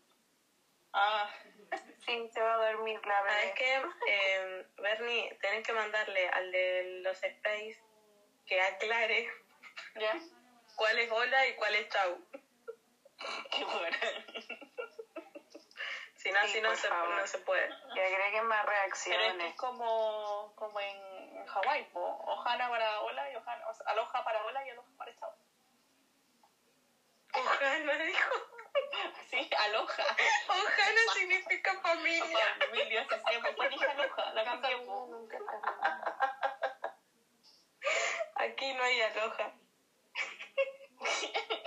[0.93, 1.29] Ah,
[2.07, 3.55] Sí, se va a dormir la ¿Sabes bebé.
[3.57, 3.83] qué?
[4.07, 7.83] Eh, Bernie, tienen que mandarle al de los Space
[8.47, 9.29] que aclare
[9.97, 10.13] ¿Ya?
[10.77, 12.25] cuál es hola y cuál es chau.
[13.51, 13.99] Qué buena.
[16.27, 17.69] Si no, Sí, así no se, no se puede.
[17.95, 19.55] Que agreguen más Pero es reacciones.
[19.55, 22.01] como, como en Hawái, po.
[22.01, 25.33] Ohana para hola y Ohana, o sea, aloha para hola y aloha para chao.
[27.33, 28.35] Ojana dijo.
[29.31, 30.05] Sí, aloha.
[30.49, 32.57] Ojana significa familia.
[32.59, 33.69] Familia, se siempre.
[33.71, 34.79] Dije aloha, la cambié.
[34.79, 35.07] po.
[35.09, 35.39] Nunca
[38.35, 39.53] Aquí no hay aloja.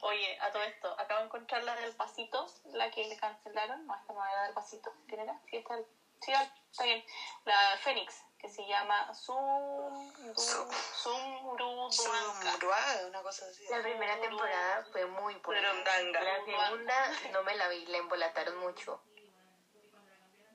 [0.00, 3.86] Oye, a todo esto, acabo de encontrar la del pasito, la que le cancelaron.
[3.86, 4.92] No, esta no era del pasito.
[5.06, 5.40] ¿Quién era?
[5.50, 5.76] Sí, está,
[6.20, 6.32] sí,
[6.70, 7.04] está bien.
[7.44, 9.12] La Fénix, que se llama.
[9.14, 9.56] Sumruaga,
[13.06, 13.66] una cosa así.
[13.70, 15.72] La primera temporada fue muy buena.
[15.72, 19.02] La segunda no me la vi, la embolataron mucho.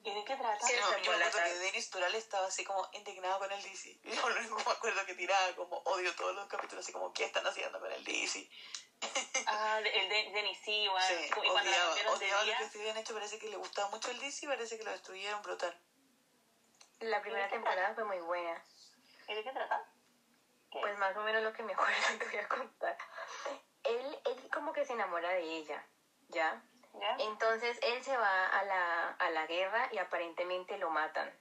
[0.04, 0.68] ¿Y de qué trata?
[0.68, 4.00] Sí, No, yo me acuerdo que Denis Tural estaba así como indignado con el DC.
[4.04, 7.14] Yo lo único que me acuerdo que tiraba como odio todos los capítulos, así como,
[7.14, 8.50] ¿qué están haciendo con el DC?
[9.46, 11.06] Ah, el de Denis, sí, bueno.
[11.06, 13.90] Sí, y cuando la odiaba, lo día, que se habían hecho, parece que le gustaba
[13.90, 15.78] mucho el DC y parece que lo destruyeron brutal.
[17.00, 18.64] La primera temporada fue muy buena.
[19.28, 19.86] ¿Y de qué trata?
[20.72, 22.98] Pues más o menos lo que me acuerdo te voy a contar.
[23.84, 25.86] Él, él como que se enamora de ella,
[26.30, 26.64] ¿ya?
[27.20, 31.32] Entonces él se va a la, a la guerra y aparentemente lo matan.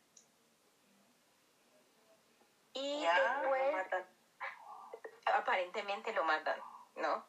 [2.75, 4.07] Y después, Matan.
[5.27, 6.59] aparentemente lo matan,
[6.97, 7.27] ¿no?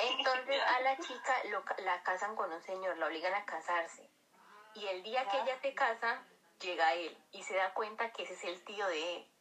[0.00, 4.10] Entonces a la chica lo, la casan con un señor, la obligan a casarse.
[4.74, 6.24] Y el día que ella se casa,
[6.60, 9.32] llega él y se da cuenta que ese es el tío de él.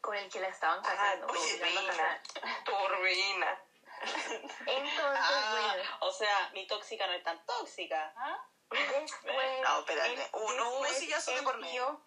[0.00, 1.26] Con el que la estaban casando.
[1.26, 2.22] oye, obligando a Reina.
[2.22, 2.64] casar.
[2.64, 3.65] Turbina.
[4.66, 8.12] Entonces, Ah, bueno, o sea, mi tóxica no es tan tóxica.
[8.16, 8.38] ¿ah?
[8.70, 9.60] después...
[9.62, 11.86] No, espérate, uno hubo después de el por medio.
[11.86, 12.06] tío-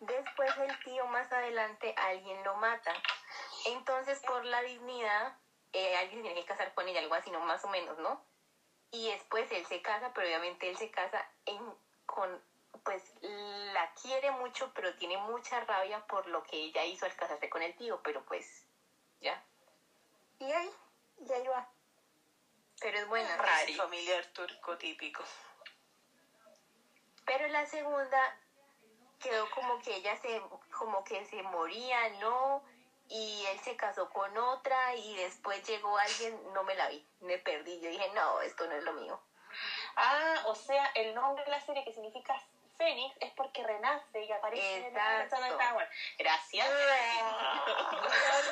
[0.00, 2.92] Después el tío más adelante alguien lo mata.
[3.66, 5.38] Entonces por la dignidad
[5.72, 8.24] eh, alguien tiene que casar con ella, algo así, no más o menos, ¿no?
[8.90, 11.74] Y después él se casa, pero obviamente él se casa en,
[12.06, 12.42] con,
[12.84, 17.48] pues la quiere mucho, pero tiene mucha rabia por lo que ella hizo al casarse
[17.48, 18.66] con el tío, pero pues
[19.20, 19.42] ya.
[20.38, 20.70] Y ahí,
[21.18, 21.68] y ahí va.
[22.80, 23.36] Pero es buena.
[23.36, 23.74] Rari.
[23.74, 25.22] Familiar turco típico.
[27.24, 28.38] Pero la segunda
[29.20, 32.62] quedó como que ella se, como que se moría, ¿no?
[33.08, 37.38] Y él se casó con otra y después llegó alguien, no me la vi, me
[37.38, 37.80] perdí.
[37.80, 39.20] Yo dije, no, esto no es lo mío.
[39.96, 42.34] Ah, o sea, el nombre de la serie que significa
[42.76, 45.88] Fénix es porque renace y aparece en la persona de Tower.
[46.18, 46.68] Gracias.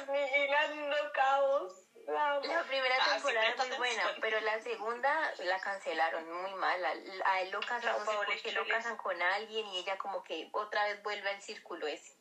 [0.09, 1.82] Vigilando caos.
[2.07, 6.55] La La primera Ah, sí, temporada es muy buena, pero la segunda la cancelaron muy
[6.55, 6.85] mal.
[6.85, 6.91] A,
[7.31, 9.97] a él lo casan, no sé Paola por qué lo casan con alguien y ella
[9.99, 12.17] como que otra vez vuelve al círculo ese.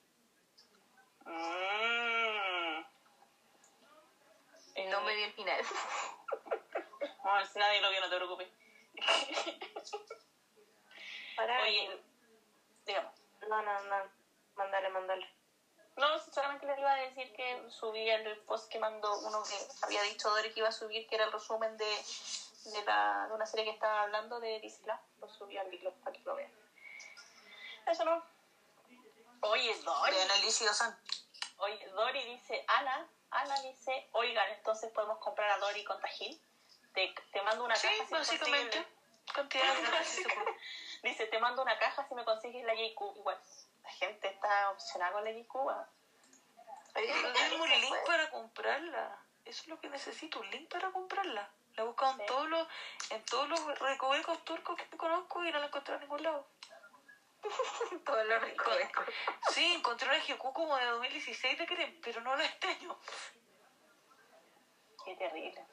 [1.26, 2.85] Mm.
[4.90, 5.61] No me vi el final.
[7.24, 8.48] Bueno, si nadie lo vio, no te preocupes.
[11.35, 11.61] Para.
[11.64, 12.01] Oye,
[12.85, 13.14] digamos.
[13.48, 13.95] No, no, no.
[14.56, 15.30] Mándale, mándale.
[16.01, 20.01] No, solamente les iba a decir que subí el post que mandó uno que había
[20.01, 21.85] dicho Dori que iba a subir, que era el resumen de,
[22.65, 24.95] de, la, de una serie que estaba hablando de Disney.
[25.19, 26.51] Lo subí al hilo para que lo vean.
[27.85, 28.23] Eso no.
[29.41, 30.15] Oye, Dori.
[31.57, 36.39] Oye, Dori dice, Ana, Ana dice, oigan, entonces podemos comprar a Dori con Tajín.
[36.93, 38.05] Te, te mando una Sí, caja.
[38.05, 38.77] si básicamente.
[39.35, 40.57] consigues- que se puede.
[41.03, 43.17] Dice, te mando una caja si me consigues la JQ.
[43.17, 43.39] Igual,
[43.92, 45.84] la gente está obsesionada con la no
[47.34, 49.18] tengo un link para comprarla.
[49.45, 51.50] Eso es lo que necesito, un link para comprarla.
[51.76, 52.68] La he buscado en todos los,
[53.10, 56.48] en todos los recovecos turcos que conozco y no la encontré en ningún lado.
[58.06, 59.03] Todo lo recoveco.
[59.50, 62.98] Sí, encontré una GQ como de 2016 de Creme, pero no la este año.
[65.03, 65.66] Qué terrible.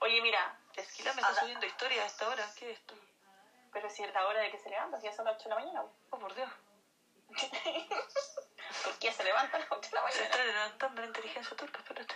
[0.00, 2.52] Oye, mira, Esquila me está Ahora- subiendo historias a esta hora.
[2.56, 2.94] ¿Qué es esto?
[3.70, 5.50] pero si es la hora de que se levanta, si ya son las 8 de
[5.54, 5.84] la mañana.
[6.10, 6.50] Oh, por Dios.
[8.84, 10.24] Turquía se levanta a las 8 de la Se mañana.
[10.24, 12.14] está levantando la inteligencia turca, espérate.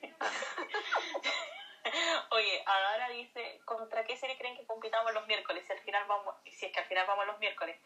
[2.30, 5.64] Oye, ahora dice, ¿contra qué serie creen que compitamos los miércoles?
[5.66, 7.78] Si al final vamos, si es que al final vamos los miércoles.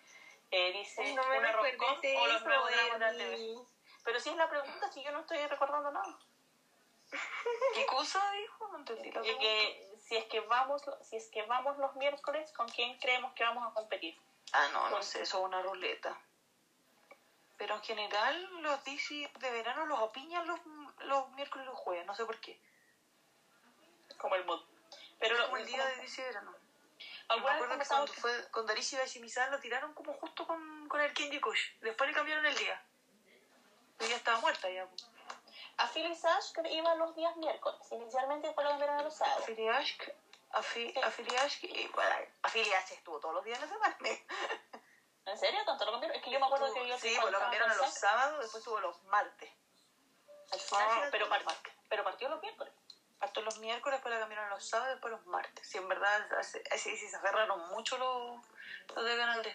[0.50, 3.54] Eh, dice, No me una Roscom o los nuevos dramas de la TV.
[4.04, 6.18] Pero si es la pregunta, si yo no estoy recordando nada.
[7.74, 8.68] ¿Qué cosa dijo?
[8.68, 9.40] No entendí la pregunta.
[9.40, 13.44] que si es que vamos, si es que vamos los miércoles, ¿con quién creemos que
[13.44, 14.18] vamos a competir?
[14.52, 16.18] Ah, no, no sé, eso es una ruleta.
[17.62, 20.58] Pero en general, los DC de verano los apiñan los,
[21.04, 22.60] los miércoles y los jueves, no sé por qué.
[24.18, 24.60] Como el mood.
[25.20, 26.50] Pero como el día de DC verano.
[26.50, 26.56] Me
[27.28, 31.00] alguna vez acuerdo que cuando fue con Darishi Bashimisan lo tiraron como justo con, con
[31.02, 31.78] el Kenji Kush.
[31.82, 32.82] Después le cambiaron el día.
[34.00, 34.88] Ella estaba muerta ya.
[35.76, 37.78] A Phyllis Sash que iba los días miércoles.
[37.92, 39.44] Inicialmente después lo cambiaron a los sábados.
[39.44, 40.12] Afiliashk,
[40.50, 43.96] Afi, Afiliashk, y bueno, Afiliashk estuvo todos los días de la semana.
[45.24, 45.60] ¿En serio?
[45.64, 46.16] ¿Tanto lo cambiaron?
[46.16, 48.60] Es que yo me acuerdo que yo Sí, pues lo cambiaron a los sábados, después
[48.60, 49.50] estuvo los martes.
[50.50, 51.44] Al final Ah, sí era pero, par-
[51.88, 52.74] pero partió los miércoles.
[53.18, 55.66] Partió los miércoles, después la cambiaron a los sábados, después los martes.
[55.68, 58.40] Sí, en verdad, así, así- sí, se agarraron mucho los,
[58.96, 59.48] los de Canal D.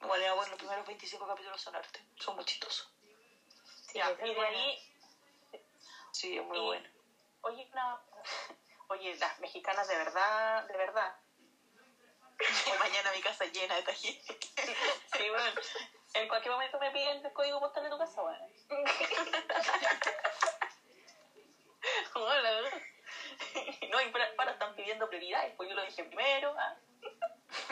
[0.00, 2.04] Era bueno, los primeros 25 capítulos son arte.
[2.20, 2.88] Son muy chistosos.
[3.94, 4.84] Ya, y de ahí,
[6.12, 6.88] Sí, es muy Y- bueno.
[7.42, 8.00] oye, una,
[8.88, 11.16] oye, las mexicanas de verdad, de verdad.
[12.78, 14.16] Mañana mi casa llena de tajín.
[15.16, 15.60] Sí, bueno.
[16.14, 18.46] En cualquier momento me piden el código postal de tu casa, bueno.
[22.14, 22.70] Hola.
[23.90, 26.54] No, y para, para, están pidiendo prioridades, pues yo lo dije primero.
[26.58, 26.76] ah.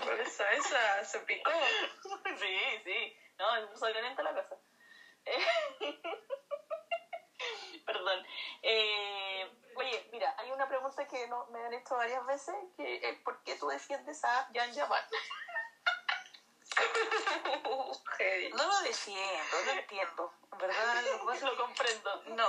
[0.02, 1.50] Por eso, esa se picó.
[2.38, 3.16] Sí, sí.
[3.38, 4.56] No, me puso violenta la cosa.
[5.24, 5.46] Eh,
[7.86, 8.26] Perdón.
[8.62, 13.18] Eh, oye, mira, hay una pregunta que no, me han hecho varias veces, que es
[13.20, 15.02] ¿por qué tú defiendes a Jan Yaman?
[18.54, 20.32] No lo defiendo, lo entiendo.
[20.52, 22.22] En verdad, lo es Lo comprendo.
[22.26, 22.46] No,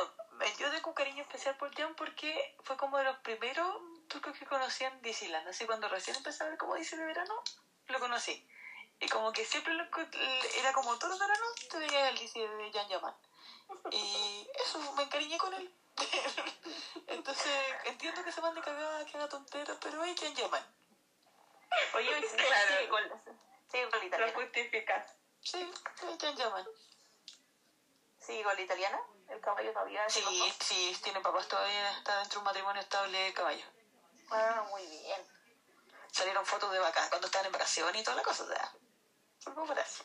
[0.57, 3.75] yo tengo un cariño especial por Jan porque fue como de los primeros
[4.07, 5.47] turcos que conocí en Disneyland.
[5.47, 7.33] Así cuando recién empecé a ver como dice de verano,
[7.87, 8.47] lo conocí.
[8.99, 12.71] Y como que siempre lo era como todos los veranos te veía el DC de
[12.71, 13.15] Jan Yaman.
[13.91, 15.73] Y eso, me encariñé con él.
[17.07, 17.53] Entonces,
[17.85, 20.65] entiendo que se mande cagada, que haga tonteras, pero es Jan Yaman.
[21.95, 22.67] Oye, oye, Claro.
[22.67, 23.21] sigue con la,
[23.71, 24.33] sigue con la Lo italiana.
[24.33, 25.15] justificas.
[25.41, 26.65] Sí, es Jan Yaman.
[28.19, 28.99] Sigue con la italiana.
[29.29, 33.33] El caballo todavía Sí, sí, tiene papás todavía, está dentro de un matrimonio estable de
[33.33, 33.65] caballo.
[34.31, 35.21] Ah, muy bien.
[36.11, 38.71] Salieron fotos de vaca cuando estaban en vacaciones y toda la cosa, o sea,
[39.43, 40.03] por eso.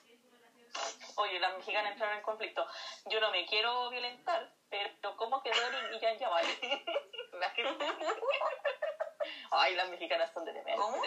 [1.16, 2.66] Oye, las mexicanas entraron en conflicto.
[3.06, 6.44] Yo no me quiero violentar, pero ¿cómo que Dory y Jan Yaman?
[7.32, 7.64] Las que-
[9.50, 10.82] Ay, las mexicanas son de demencia.
[10.82, 11.02] ¿Cómo?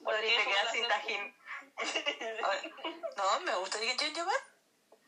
[0.00, 1.34] Dory te quedas sin tajín.
[3.16, 4.34] No, me gustaría Jan Yaman.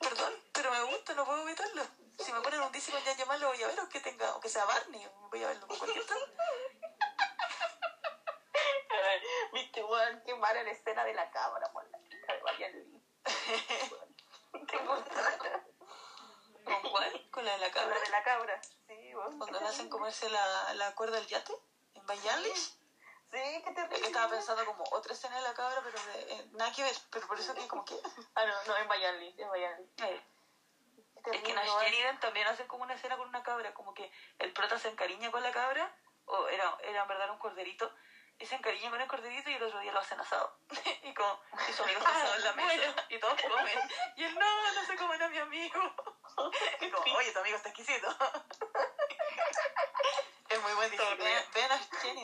[0.00, 1.82] Perdón, pero me gusta, no puedo evitarlo.
[2.18, 4.49] Si me ponen un DC con Jan Yaman, lo voy a ver, aunque tenga, aunque
[4.49, 6.18] sea Barney, voy a verlo con cualquier tal.
[9.52, 13.00] Viste, weón, qué mala la escena de la cámara, por la hija de Marian
[16.65, 17.31] ¿Con cuál?
[17.31, 17.95] Con la de la con cabra.
[17.97, 18.62] la de la cabra.
[18.87, 19.39] Sí, weón.
[19.39, 21.53] Cuando le hacen comerse la, la cuerda del yate
[21.95, 22.77] en Bayanlis.
[23.31, 24.01] Sí, qué Es terrible.
[24.01, 26.97] que estaba pensando como otra escena de la cabra, pero de- eh, nada que ver.
[27.12, 27.95] Pero por eso que como que...
[28.35, 29.49] Ah, no, no, en Lee, en
[30.05, 30.23] eh,
[31.33, 31.59] Es que en.
[31.59, 35.31] Ashkeniden también hacen como una escena con una cabra, como que el prota se encariña
[35.31, 37.93] con la cabra, o era, era en verdad un corderito,
[38.41, 40.57] y se encariña con el corderito y el otro día lo hacen asado.
[41.02, 43.78] y como, y su amigo está asado en la mesa, y todos comen.
[44.17, 45.81] Y él, no, no se comen a mi amigo.
[46.81, 48.09] y como, oye, tu amigo está exquisito.
[50.49, 50.91] es muy buena.
[50.91, 51.77] dice, Vean, vean a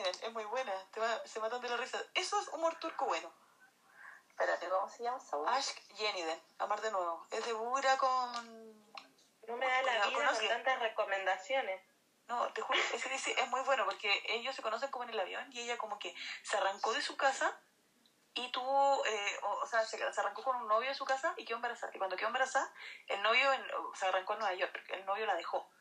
[0.09, 0.73] es muy buena.
[0.91, 2.03] Te va- se matan de la risa.
[2.15, 3.31] Eso es humor turco bueno.
[4.29, 5.37] Espérate, ¿cómo se llama esa?
[5.47, 7.25] Ash Yeniden, amar de nuevo.
[7.31, 8.87] Es de Bura con...
[9.47, 11.81] No me da la ¿La vida con tantas recomendaciones.
[12.27, 15.19] No, te juro, ese dice es muy bueno porque ellos se conocen como en el
[15.19, 17.57] avión y ella como que se arrancó de su casa
[18.33, 21.33] y tuvo, eh, o, o sea, se, se arrancó con un novio de su casa
[21.37, 21.91] y quedó embarazada.
[21.95, 22.71] Y cuando quedó embarazada,
[23.07, 25.71] el novio en- se arrancó en Nueva York, el novio la dejó.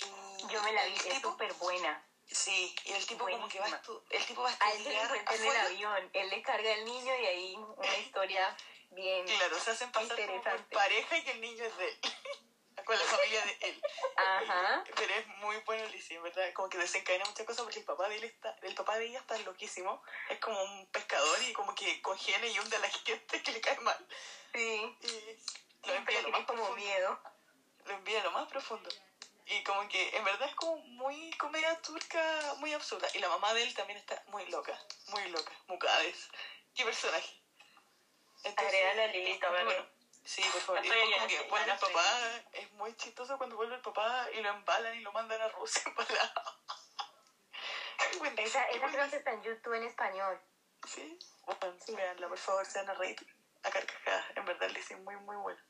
[0.00, 2.04] Y Yo me la vi, es súper buena.
[2.26, 4.90] sí, y el tipo como que va a el tipo va a A él se
[4.90, 6.10] le estudiar en el avión.
[6.12, 8.56] Él le carga el niño y ahí una historia
[8.90, 9.24] bien.
[9.26, 12.00] Claro, se hacen pasar como por pareja y que el niño es de él.
[12.84, 13.82] Con la familia de él.
[14.16, 14.84] Ajá.
[14.96, 16.52] Pero es muy bueno en ¿verdad?
[16.52, 19.20] Como que desencadena muchas cosas porque el papá de él está, el papá de ella
[19.20, 20.02] está loquísimo.
[20.28, 23.60] Es como un pescador y como que congela y hunde a la gente que le
[23.60, 24.06] cae mal.
[24.52, 24.96] Sí.
[25.00, 26.76] Y lo envía a lo más como profundo.
[26.76, 27.20] miedo.
[27.84, 28.90] Lo envía a lo más profundo.
[29.46, 33.08] Y como que en verdad es como muy comedia turca, muy absurda.
[33.14, 34.78] Y la mamá de él también está muy loca,
[35.08, 35.52] muy loca.
[35.66, 36.28] Mucades.
[36.74, 37.42] ¿Qué personaje?
[38.44, 40.01] Agregale a bueno.
[40.24, 40.84] Sí, por favor.
[40.84, 42.04] Y después como que sí, vuelve el papá,
[42.52, 45.82] es muy chistoso cuando vuelve el papá y lo embalan y lo mandan a Rusia.
[48.18, 50.40] Buenísimo, Esa, esa creo que está en YouTube en español.
[50.86, 53.16] Sí, bueno, veanla, por favor, se van a reír
[53.62, 54.24] a carcajadas.
[54.36, 55.60] En verdad, le hice muy, muy bueno.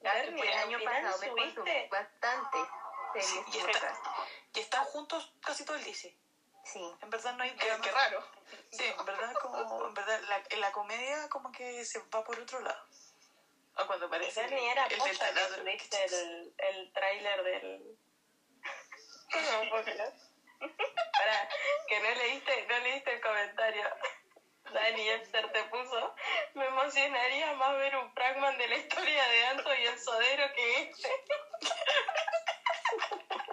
[0.00, 3.76] Bernie, el al año pasado me consumí series Sí, y, turcas.
[3.76, 3.94] está-
[4.54, 6.16] y están juntos casi todo el DC.
[6.64, 6.96] Sí.
[7.02, 7.84] En verdad no hay Qué, drama.
[7.84, 8.24] qué raro.
[8.70, 12.38] Sí, en verdad, como, en verdad, la, en la comedia como que se va por
[12.38, 12.86] otro lado.
[13.80, 15.62] O cuando aparece el, era el del taladro.
[15.62, 17.98] el, el tráiler del...
[19.30, 20.04] no, porque no.
[20.60, 21.48] Pará,
[21.88, 23.84] que no leíste, no leíste el comentario.
[24.72, 26.14] Dani Epster te puso,
[26.54, 30.82] me emocionaría más ver un fragment de la historia de Anto y el Sodero que
[30.82, 31.08] este.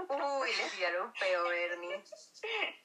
[0.09, 2.03] Uy, le tiraron feo, Bernie.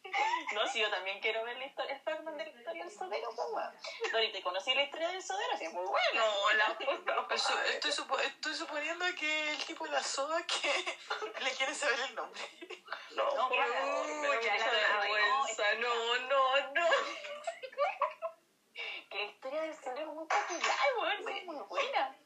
[0.53, 3.49] No, si yo también quiero ver la historia, fragment de la historia del sodero, pues,
[3.53, 3.73] weón.
[4.13, 5.57] Dori, ¿te conocí la historia del sodero?
[5.57, 6.03] Sí, es muy bueno.
[6.15, 7.39] No, la puta.
[7.39, 10.69] Su- Estoy, supo- estoy suponiendo que el tipo de la soda que
[11.45, 12.43] le quiere saber el nombre.
[13.17, 14.71] No, No, da Ya la
[15.01, 15.75] vergüenza.
[15.81, 16.87] No, no, no.
[19.09, 21.29] Que la historia del sodero es muy popular, weón.
[21.29, 22.17] Es muy buena.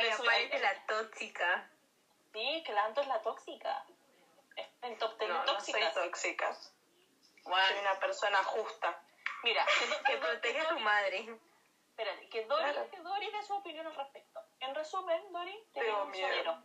[0.00, 1.68] Le sube- aparece la tóxica.
[2.32, 3.84] Sí, que la Anto es la tóxica.
[4.82, 6.56] En top 10 No, no soy tóxica.
[7.44, 9.02] Bueno, Soy una persona justa.
[9.42, 11.26] mira, que, Que protege a tu madre.
[11.90, 12.90] Espérate, que Dori, Claro.
[12.90, 14.40] que Dori dé su opinión al respecto.
[14.60, 16.62] En resumen, Dori tenía un sodero.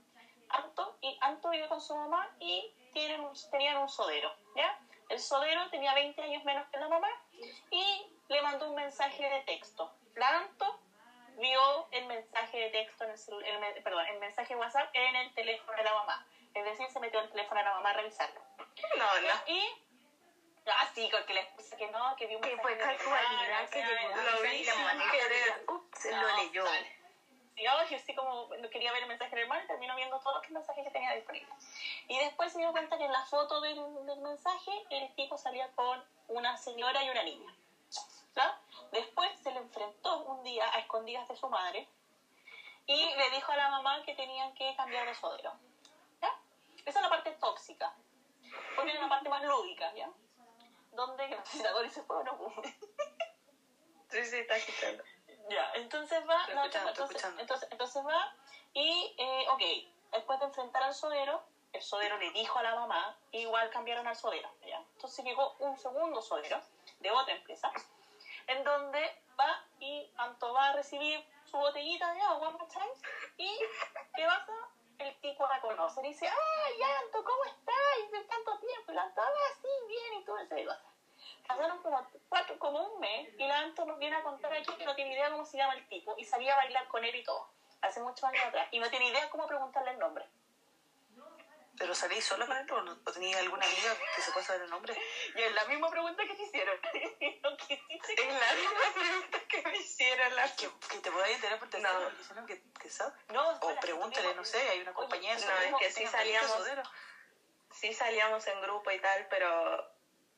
[0.50, 4.80] Anto, y Anto vive con su mamá y tienen un- tenían un sodero, ¿ya?
[5.10, 7.10] El sodero tenía 20 años menos que la mamá
[7.70, 9.94] y le mandó un mensaje de texto.
[10.16, 10.80] La Anto
[11.38, 14.90] vio el mensaje de texto, en el, celu- el me- perdón, el mensaje de WhatsApp
[14.94, 16.28] en el teléfono de la mamá.
[16.54, 18.42] Es decir, se metió el teléfono de la mamá a revisarlo.
[18.98, 19.34] No, no.
[19.48, 19.84] Y...
[20.70, 23.36] Ah, sí, que le puse que no, que vi un Que mensaje fue de mi
[23.36, 24.66] casualidad que llegó no, Lo a vi.
[25.68, 26.66] Ups, no, lo leyó.
[27.56, 30.20] Y yo, yo sí como no quería ver el mensaje del hermano y termino viendo
[30.20, 31.54] todos los mensajes que tenía disponibles.
[32.08, 33.76] Y después se dio cuenta que en la foto del,
[34.06, 37.52] del mensaje el tipo salía con una señora y una niña.
[38.36, 38.60] ¿ya?
[38.92, 41.88] Después se le enfrentó un día a escondidas de su madre
[42.86, 45.54] y le dijo a la mamá que tenían que cambiar de sodero.
[46.22, 46.34] ¿ya?
[46.86, 47.94] Esa es la parte tóxica.
[48.76, 50.10] Pues viene una parte más lúdica, ¿ya?
[50.92, 51.28] Donde,
[51.64, 52.54] la Dori se fue o no.
[54.10, 55.04] Sí, sí, está quitando.
[55.50, 57.42] Ya, entonces va, no, escuchando, entonces, escuchando.
[57.42, 58.34] entonces, entonces va
[58.74, 59.62] y, eh, ok,
[60.14, 61.44] después de enfrentar al sodero,
[61.74, 64.78] el sodero le dijo a la mamá, igual cambiaron al sodero, ¿ya?
[64.94, 66.62] Entonces llegó un segundo sodero
[67.00, 67.72] de otra empresa,
[68.48, 72.90] en donde va y Anto va a recibir su botellita de agua, ¿cachai?
[73.38, 73.60] Y,
[74.16, 74.54] ¿qué pasa?
[75.00, 78.12] El tipo la conoce, le dice, ¡ay, Anto, ¿cómo estás?
[78.12, 80.82] De tanto tiempo, y la Anto, ah, sí, bien, y todo eso, y cosas.
[81.48, 84.86] Pasaron como, cuatro, como un mes y la Anto nos viene a contar aquí que
[84.86, 87.24] no tiene idea cómo se llama el tipo y salía a bailar con él y
[87.24, 87.48] todo,
[87.82, 90.28] hace muchos años atrás, y no tiene idea cómo preguntarle el nombre.
[91.78, 93.00] ¿Pero salí sola con él o, no?
[93.06, 94.96] ¿O tenía alguna amiga que se pueda saber el nombre?
[95.36, 96.80] Y es la misma pregunta que te hicieron.
[97.44, 101.60] no quisiste Es la misma pregunta que me hicieron la Que, que te pueda enterar
[101.60, 102.46] por teléfono, No.
[102.48, 103.14] que, que sabe.
[103.30, 106.68] No, O pregúntale, no sé, hay una compañía de No, es que sí salíamos-.
[107.72, 109.88] Sí salíamos en grupo y tal, pero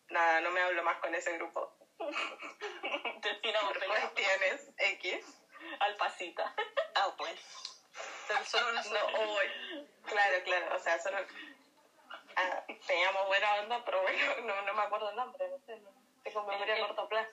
[0.09, 1.77] nada, no me hablo más con ese grupo.
[3.21, 5.25] Terminamos Por cuestiones X.
[5.79, 6.53] al pasita.
[6.95, 7.39] Ah, bueno.
[8.45, 9.47] Solo una No, hoy.
[10.05, 11.17] Claro, claro, o sea, solo...
[12.35, 15.89] Ah, teníamos buena onda, pero bueno, no, no me acuerdo el nombre, no sé, no.
[16.23, 17.31] tengo memoria a corto plazo.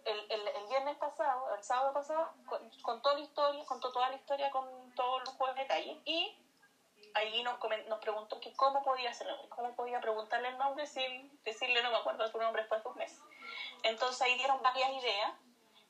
[0.04, 4.16] el, el, el viernes pasado, el sábado pasado, con- contó la historia, contó toda la
[4.16, 6.36] historia con todos los juegos de detalle y
[7.14, 11.82] ahí nos, nos preguntó que cómo podía hacerlo, cómo podía preguntarle el nombre sin decirle
[11.82, 13.20] no me acuerdo de tu nombre después de un mes.
[13.86, 15.32] Entonces ahí dieron varias ideas,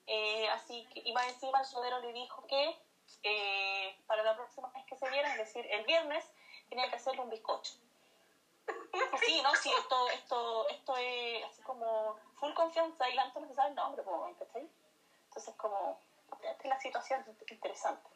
[0.07, 2.78] eh, así que iba encima el sodero le dijo que
[3.23, 6.25] eh, para la próxima vez que se vieran, es decir, el viernes,
[6.68, 7.75] tenía que hacerle un bizcocho.
[9.25, 13.55] Sí, no, sí, esto, esto, esto es así como full confianza y la no se
[13.55, 14.02] sabe el nombre,
[14.39, 14.68] ¿cachai?
[15.25, 15.99] Entonces, como,
[16.42, 18.08] esta es la situación interesante.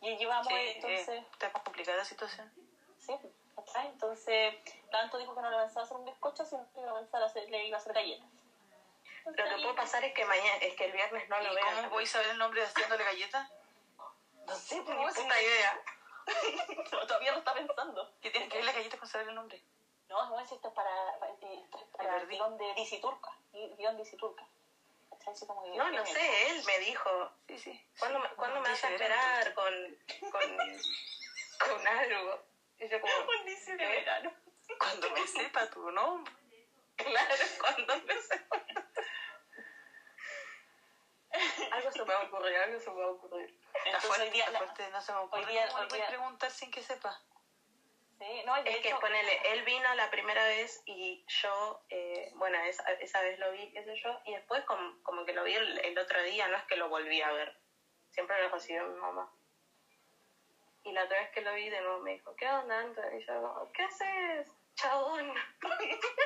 [0.00, 2.52] Y llevamos, Sí, eh, entonces, eh, está complicada la situación.
[2.98, 3.14] sí,
[3.54, 3.86] ¿cachai?
[3.88, 4.54] Entonces,
[4.90, 7.40] la Anto dijo que no le iba a hacer un bizcocho, sino que iba a
[7.48, 8.28] le iba a hacer galletas.
[9.24, 11.74] Lo que puede pasar es que mañana, es que el viernes no lo ¿Y vean.
[11.76, 13.50] cómo voy a saber el nombre de haciéndole galletas?
[14.46, 15.80] No sé, Ni pues, puta idea.
[16.90, 18.14] todavía lo está pensando.
[18.20, 19.62] ¿Qué tiene que ver las galletas con saber el nombre?
[20.08, 25.90] No, no, esto es para, para, eh, para el guion de Disiturca, guion que- No,
[25.90, 27.86] no sé, él me dijo, Sí, sí.
[27.98, 29.72] ¿cuándo, me- ¿cuándo me vas a esperar con,
[30.30, 30.56] con,
[31.68, 32.42] con algo?
[32.78, 34.32] Y yo como, Un dice de verano.
[34.78, 36.32] Cuando me sepa tu nombre.
[36.96, 38.46] claro, cuando empecé.
[41.72, 43.46] Algo se me va a ocurrir, algo se me va a ocurrir.
[43.50, 45.40] Está Entonces fuerte, hoy día, está la- fuerte, no se me ocurre.
[45.40, 47.20] hoy día- ¿Cómo hoy le voy a día- preguntar sin que sepa?
[48.18, 52.56] sí, no, Es que hecho, ponele, él vino la primera vez y yo, eh, bueno,
[52.62, 55.54] esa, esa vez lo vi, qué sé yo, y después como, como que lo vi
[55.54, 57.56] el, el otro día, no es que lo volví a ver,
[58.10, 59.28] siempre lo recibió mi mamá.
[60.84, 63.00] Y la otra vez que lo vi de nuevo me dijo, ¿qué onda, Anto?
[63.12, 65.34] Y yo, ¿qué haces, chabón?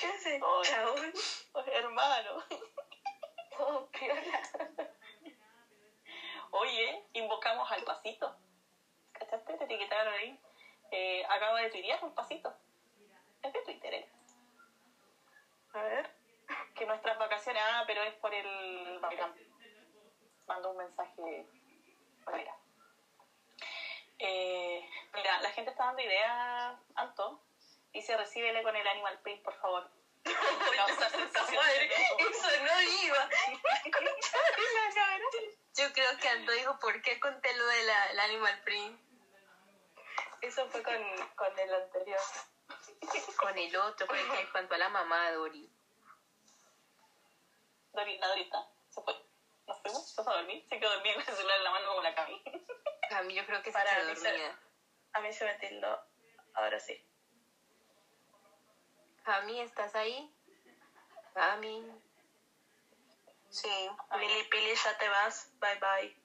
[0.00, 1.12] ¿Qué haces, chabón?
[1.54, 2.44] Hermano.
[3.58, 4.40] Oh, piola.
[6.52, 8.34] Oye, invocamos al pasito.
[9.12, 9.54] ¿Cachaste?
[9.54, 10.40] Te etiquetaron ahí.
[11.28, 12.54] acaba de tuitear un pasito.
[13.42, 14.08] Es de Twitter, ¿eh?
[15.74, 16.10] A ver.
[16.74, 19.34] Que nuestras vacaciones, ah, pero es por el Bacán.
[20.46, 21.46] Mandó un mensaje.
[22.32, 22.56] Mira.
[24.18, 27.40] Eh, mira, la gente está dando ideas, Anto.
[27.92, 29.90] Dice, recíbele con el Animal Print, por favor.
[30.24, 33.28] Madre, eso no iba.
[35.76, 39.00] Yo creo que Ando dijo, ¿por qué conté lo del la, Animal Print?
[40.42, 40.94] Eso fue con,
[41.36, 42.20] con el anterior.
[43.38, 45.70] Con el otro, con el que espantó a la mamá de Dori.
[47.92, 49.14] Dori, la Dorita, se fue.
[49.66, 50.64] Nos fuimos, se fue a dormir.
[50.68, 52.42] Se quedó dormida con el celular en la mano como la Cami.
[53.08, 54.58] Cami, yo creo que Para se quedó dormida.
[55.12, 56.00] A mí se me tildó.
[56.54, 57.09] Ahora sí.
[59.24, 60.32] Cami, ¿estás ahí?
[61.34, 61.84] Cami.
[63.50, 63.88] Sí.
[64.18, 65.48] Lili Pili, ya te vas.
[65.60, 66.16] Bye bye.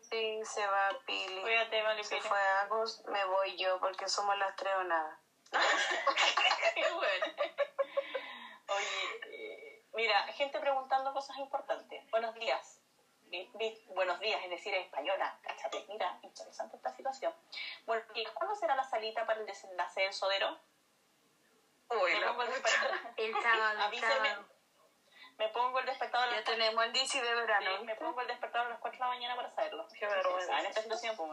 [0.00, 1.42] Sí, se va Pili.
[1.42, 2.28] Cuídate, vale, Se Pili.
[2.28, 5.20] fue Agus, me voy yo porque somos las tres o nada.
[6.74, 7.26] Qué bueno.
[8.68, 12.08] Oye, eh, mira, gente preguntando cosas importantes.
[12.10, 12.80] Buenos días.
[13.22, 15.38] Vi- vi- buenos días, es decir, en española.
[15.42, 17.32] Cáchate, mira, interesante esta situación.
[17.86, 20.58] Bueno, ¿y cuándo será la salita para el desenlace del sodero?
[21.90, 24.44] Uy, me, la pongo el despertador, El sábado, sábado.
[25.38, 27.78] me pongo el despertador Ya tenemos el DC de verano.
[27.78, 29.86] Sí, me pongo el despertador a las 4 de la mañana para saberlo.
[29.98, 30.60] Qué vergüenza.
[30.60, 31.30] En esta situación, pues,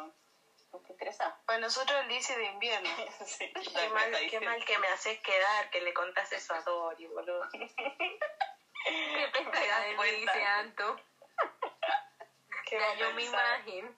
[0.71, 1.37] ¿no te interesa?
[1.45, 2.89] Para nosotros el DC de invierno.
[3.25, 7.05] sí, Qué mal, qué mal que me haces quedar, que le contaste eso a Dori,
[7.07, 7.47] boludo.
[7.51, 10.33] Qué pesada me cuenta?
[10.33, 10.95] dice Anto.
[12.65, 13.57] Qué Ya yo vergüenza.
[13.59, 13.97] imagen.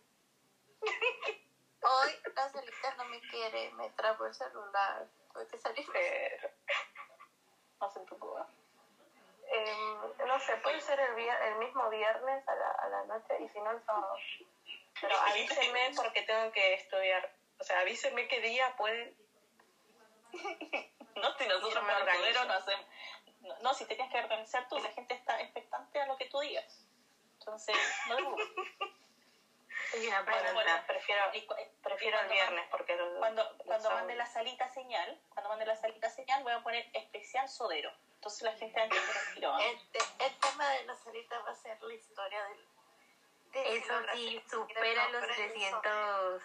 [1.81, 5.07] Hoy la Celita no me quiere, me trabó el celular.
[5.49, 5.85] Que salir.
[5.91, 6.49] Pero,
[7.81, 8.41] No se preocupe.
[9.51, 13.35] em, no sé, puede ser el, vier- el mismo viernes a la, a la noche
[13.41, 14.15] y si no el sábado.
[15.01, 17.33] Pero avísenme porque tengo que estudiar.
[17.57, 19.15] O sea, avísenme qué día pueden.
[21.15, 22.45] No, si nosotros me organizo.
[22.45, 22.85] no hacemos.
[23.41, 26.29] No, no, si te tienes que organizar tú, la gente está expectante a lo que
[26.29, 26.85] tú digas.
[27.39, 27.75] Entonces,
[28.07, 28.15] no
[30.07, 30.53] una pregunta.
[30.53, 34.25] bueno, prefiero, cu- prefiero el cuando viernes porque el- Cuando, el cuando sábado- mande la
[34.25, 37.91] salita señal, cuando mande la salita señal, voy a poner especial sodero.
[38.15, 39.57] Entonces la gente va a entender el ¿ah?
[39.63, 42.67] El, te- el tema de la Celita va a ser la historia del.
[43.53, 46.41] de Eso sí, supera los nombre del 300,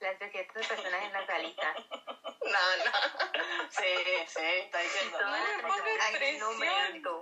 [0.00, 1.74] las 300 personas en la salita.
[2.48, 2.92] No, no.
[3.68, 3.84] Sí,
[4.26, 5.18] sí, está diciendo.
[5.18, 7.20] Todas las me pongas personas en el número presión.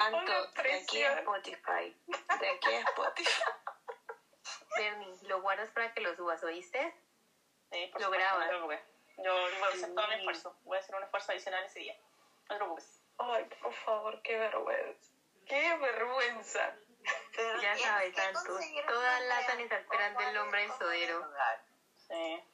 [0.00, 0.46] Anto.
[0.62, 1.18] De aquí a.
[1.18, 1.96] Spotify.
[2.40, 3.42] De aquí a Spotify.
[4.76, 6.94] Bernie, lo guardas para que lo subas, ¿oíste?
[7.70, 8.50] Sí, por Lo supuesto, grabas.
[8.52, 9.24] no.
[9.24, 10.56] Yo voy a hacer todo mi esfuerzo.
[10.62, 11.96] Voy a hacer un esfuerzo adicional ese día.
[12.48, 13.02] No te preocupes.
[13.18, 15.12] Ay, por favor, qué vergüenza.
[15.46, 16.76] Qué vergüenza.
[17.34, 18.40] Pero Ya sabes, que Anto.
[18.46, 21.32] conseguir Todas las están esperando el nombre del sodero.
[21.96, 22.44] Sí.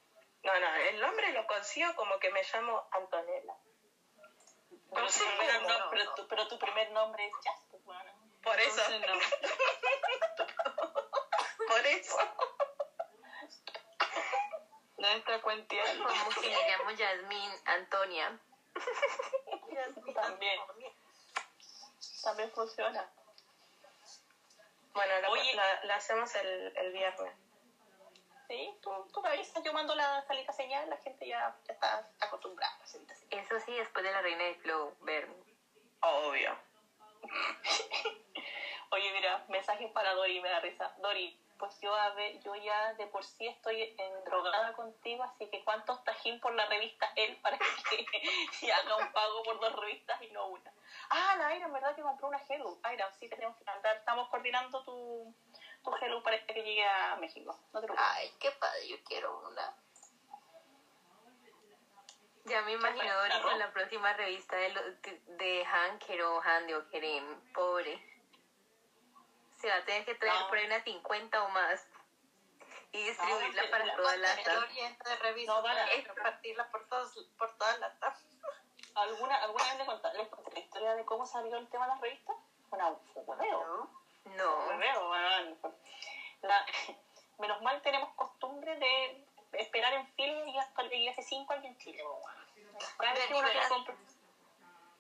[0.43, 3.55] No, no, el nombre lo consigo como que me llamo Antonella.
[4.95, 6.15] Pero, No tu sé primer cómo, nom- no, pero, no.
[6.15, 8.13] tu, pero tu primer nombre es Jazz, pues, bueno.
[8.43, 8.83] Por eso,
[11.69, 12.19] por eso.
[14.99, 16.07] No está cuenteando.
[16.07, 18.39] Como que le llamo Yasmín Antonia.
[20.15, 20.61] También.
[22.23, 23.11] También funciona.
[24.93, 25.13] Bueno,
[25.55, 27.35] la- la hacemos el, el viernes.
[28.55, 32.09] Sí, tú, tú me avisas, yo mando la salita señal, la gente ya, ya está
[32.21, 32.79] acostumbrada.
[32.85, 35.57] Eso sí, después de la reina del flow, Bernie.
[36.01, 36.57] Obvio.
[38.91, 40.95] Oye, mira, mensajes para Dori, me da risa.
[40.99, 45.65] Dori, pues yo, a ver, yo ya de por sí estoy endrogada contigo, así que
[45.65, 47.63] ¿cuántos tajín por la revista él para que
[48.73, 50.73] haga un pago por dos revistas y no una?
[51.11, 52.79] Ah, la Aira, en verdad que compró una Hello.
[52.85, 55.35] Aira, sí, tenemos que mandar, estamos coordinando tu,
[55.85, 57.57] tu Hello para que llegue a México.
[57.73, 58.13] No te preocupes.
[58.17, 59.77] Ay, qué padre, yo quiero una.
[62.47, 63.15] Ya me imagino?
[63.15, 67.53] Dori ¿La con la próxima revista de, lo- de, de Hanker o Han de Okerem.
[67.53, 67.99] Pobre.
[69.61, 70.49] Se va a tener que traer No.
[70.49, 71.87] por ahí unas 50 o más.
[72.93, 75.97] Y distribuirla No, para la- todas las El oriente de revista No, van a- para
[76.15, 77.93] repartirla por, todos, por todas las
[78.95, 82.01] ¿Alguna, ¿Alguna vez conté, les conté la historia de cómo salió el tema de las
[82.01, 82.37] revistas?
[82.69, 83.91] Fue una- fue un hueveo.
[84.25, 84.73] No.
[86.43, 86.67] La-
[87.39, 91.79] menos mal tenemos costumbre de esperar en fila y hasta y hace cinco años en
[91.79, 92.23] Chile, weón.
[92.99, 93.97] Cada vez que uno quiere comprar-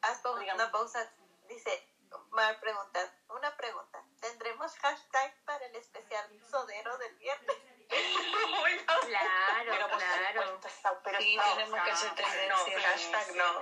[0.02, 1.10] Haz una pausa.
[1.48, 1.88] Dice,
[2.30, 4.02] Mar pregunta, una pregunta.
[4.20, 7.56] ¿Tendremos hashtag para el especial sodero del viernes?
[9.04, 10.42] Claro, Pero claro.
[10.42, 12.80] supuesto, esa- pero Sí, esa- tenemos que hacer No, tendencia.
[12.88, 13.52] hashtag no.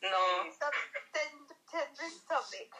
[0.00, 0.52] No.
[0.58, 0.74] Top-
[1.12, 2.74] ten- trending topic.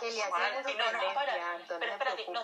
[0.00, 1.58] Que le hacen eso no, no, para.
[1.58, 2.42] No Pero espérate, no,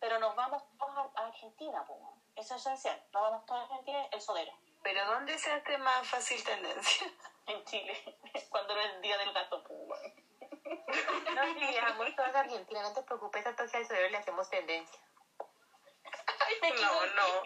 [0.00, 2.00] pero nos vamos todos a, a Argentina, pues.
[2.36, 3.02] Eso es esencial.
[3.12, 4.52] Nos vamos todos a Argentina, el sodero.
[4.82, 7.06] Pero ¿dónde se hace más fácil tendencia?
[7.44, 8.00] En Chile,
[8.50, 10.00] cuando era el día del gato, pues.
[11.34, 14.48] No, si viajamos todos a Argentina, no te preocupes, a Tosia al Sodero le hacemos
[14.48, 15.00] tendencia.
[16.80, 17.42] No, no.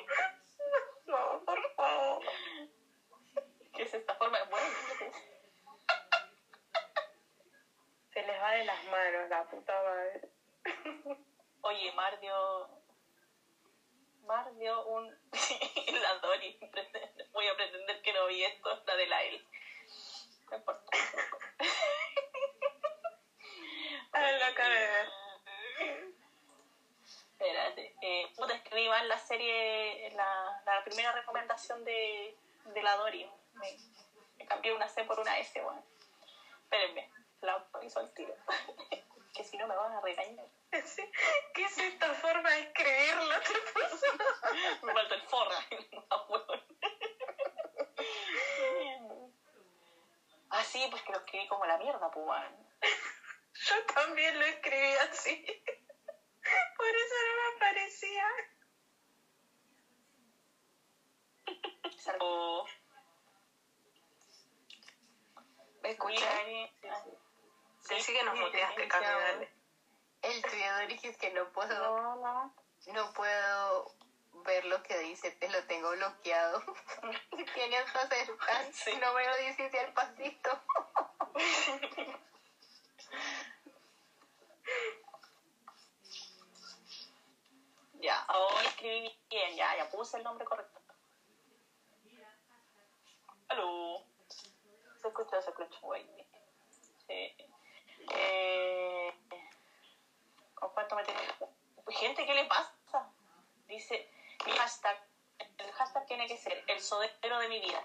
[1.07, 2.23] No, por favor.
[3.75, 4.39] ¿Qué es esta forma?
[4.51, 4.67] Bueno,
[4.99, 5.26] Se les
[8.53, 10.29] de las manos, la puta madre.
[11.63, 12.69] Oye, Mar dio.
[14.23, 15.09] Mar dio un.
[16.03, 16.59] la Dori.
[17.33, 19.45] Voy a pretender que no vi esto, la de la L.
[20.51, 20.83] No importa.
[24.13, 25.09] Lo acabé de ver.
[27.33, 27.95] Espérate.
[28.01, 33.29] Eh, puta, escribí mal la serie, la, la primera recomendación de, de la Dori.
[33.55, 33.77] Me,
[34.39, 35.83] me cambié una C por una S, bueno.
[36.63, 37.11] Espérenme,
[37.47, 38.35] la autorizo al tiro.
[39.35, 40.47] que si no me van a regañar.
[40.71, 43.35] ¿Qué es esta forma de escribirlo?
[44.83, 45.57] me falta el forra.
[50.49, 52.69] Ah, ah, sí, pues que lo escribí como la mierda, pues, weón.
[53.53, 55.45] Yo también lo escribí así.
[56.77, 58.27] Por eso no me aparecía.
[61.99, 62.65] Salvo.
[65.83, 66.45] ¿Me escuchas?
[66.45, 66.71] Sí,
[67.89, 69.51] Sí que nos muteaste, Cami, dale.
[70.23, 72.53] El tuyo, Doris, es que no puedo,
[72.87, 73.95] no puedo
[74.45, 76.63] ver lo que dice, te lo tengo bloqueado.
[77.55, 78.67] Tienes que acercar,
[79.01, 80.63] no me lo dices al pasito.
[87.99, 90.81] Ya, ahora escribí bien, ya, ya puse el nombre correcto.
[93.49, 94.05] Aló.
[95.01, 96.07] Se escucha, se escucha, güey.
[97.07, 97.37] Sí.
[98.13, 99.13] Eh,
[100.55, 101.51] ¿Con cuánto me tengo?
[101.89, 102.73] Gente, ¿qué le pasa?
[103.67, 104.11] Dice,
[104.45, 104.97] mi hashtag,
[105.59, 107.83] el hashtag tiene que ser el sodero de mi vida.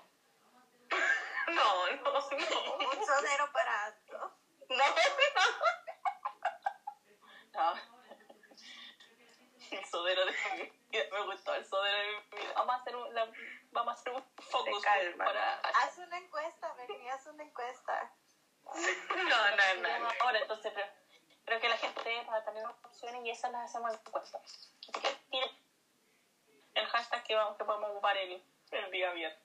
[1.48, 2.19] No, no, no.
[2.19, 4.32] Un sodero para Anto.
[4.69, 4.85] No,
[7.56, 7.74] no.
[7.74, 7.74] No.
[9.72, 11.03] El sodero de mi vida.
[11.11, 12.53] Me gustó el sodero de mi vida.
[12.56, 13.32] Vamos a hacer un, la-
[13.72, 15.25] vamos a hacer un focus calma.
[15.25, 18.14] para Haz una encuesta, Bernie, haz una encuesta.
[18.65, 18.75] No,
[19.81, 20.09] no, no.
[20.22, 20.85] ahora, entonces creo,
[21.45, 24.38] creo que la gente va a tener opciones y esas las hacemos en encuesta.
[24.40, 25.41] Así que
[26.75, 28.41] el hashtag que, vamos, que podemos ocupar el,
[28.72, 29.40] el día viernes.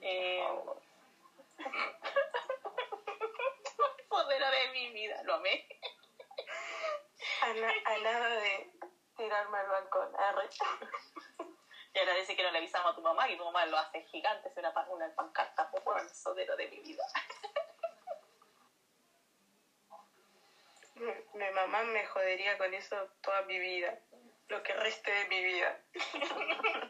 [0.00, 0.46] Eh,
[4.08, 5.66] Sodero de mi vida, lo amé.
[7.42, 8.70] A, na- a nada de
[9.16, 10.14] tirarme al balcón.
[10.16, 10.48] Arre.
[11.94, 14.48] Y agradece que no le avisamos a tu mamá, que tu mamá lo hace gigante,
[14.48, 17.04] es una, una pancarta, bueno, el sodero de mi vida.
[21.02, 23.98] Mi, mi mamá me jodería con eso toda mi vida.
[24.48, 25.76] Lo que reste de mi vida.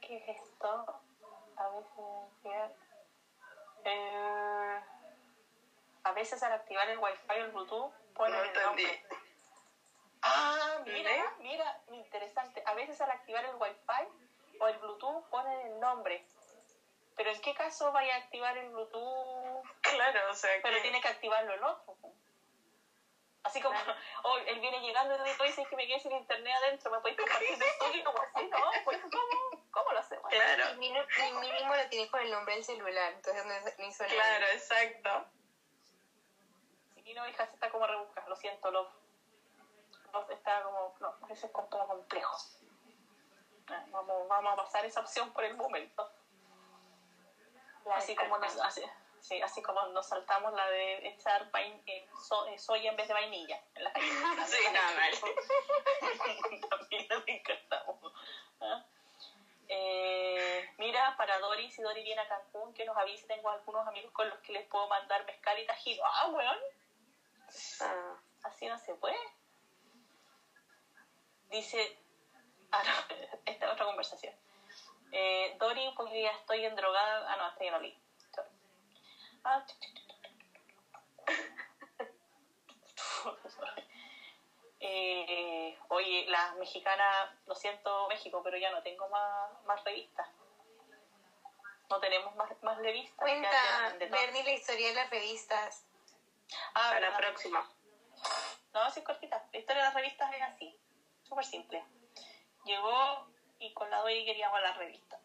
[0.00, 0.84] ¿Qué es esto?
[1.56, 2.70] A veces,
[3.84, 4.80] eh,
[6.04, 8.84] a veces al activar el wifi o el bluetooth ponen No el entendí.
[8.84, 9.04] nombre.
[10.22, 12.62] Ah, mira, mira, interesante.
[12.66, 14.08] A veces al activar el wifi
[14.60, 16.24] o el bluetooth ponen el nombre.
[17.22, 19.64] Pero ¿en qué caso vaya a activar el bluetooth?
[19.80, 20.82] Claro, o sea Pero que...
[20.82, 21.96] tiene que activarlo el otro.
[23.44, 23.78] Así como,
[24.24, 27.20] oh, él viene llegando y tú dices que me quedé sin internet adentro, ¿me podéis
[27.20, 28.04] compartir el tuyo?
[28.04, 28.58] Como así, ¿no?
[28.84, 30.28] Pues, ¿cómo, ¿Cómo lo hacemos?
[30.30, 34.14] Claro, El mínimo, lo tiene con el nombre del celular, entonces no, hizo nada.
[34.14, 35.26] claro, exacto.
[37.04, 38.90] Y no, hija, se está como rebuscada, lo siento, lo,
[40.28, 42.36] está como, no, eso es todo complejo.
[43.68, 46.10] Ah, Vamos, vamos a pasar esa opción por el momento.
[47.90, 48.82] Así como, nos, así,
[49.20, 53.08] sí, así como nos saltamos la de echar vain- eh, so- eh, soya en vez
[53.08, 53.60] de vainilla.
[53.74, 53.92] En la
[54.46, 56.60] Sí, no, vale.
[56.68, 58.12] También nos encantamos.
[58.60, 58.84] ¿Ah?
[59.68, 64.12] Eh, mira, para Doris, si Doris viene a Cancún, que nos avise, tengo algunos amigos
[64.12, 66.04] con los que les puedo mandar mezcal y tajido.
[66.06, 66.58] Ah, weón,
[67.80, 69.16] Ah, así no se puede.
[71.50, 71.98] Dice,
[72.70, 72.92] ah, no,
[73.46, 74.34] esta es otra conversación.
[75.12, 77.32] Eh, Dori, porque ya estoy en drogada.
[77.32, 77.98] Ah, no, estoy en Oli.
[79.44, 79.64] Ah,
[84.84, 90.28] Eh, oye, las mexicanas, lo siento México, pero ya no tengo más, más revistas.
[91.88, 93.16] No tenemos más, más revistas.
[93.16, 94.20] Cuenta, ya de todo.
[94.20, 95.86] Bernie, la historia de las revistas.
[96.74, 97.64] Ah, para la próxima.
[98.72, 99.46] No, sí, es cortita.
[99.52, 100.76] La historia de las revistas es así.
[101.22, 101.84] Súper simple.
[102.64, 103.31] Llegó
[103.62, 105.18] y con la Dori queríamos la revista.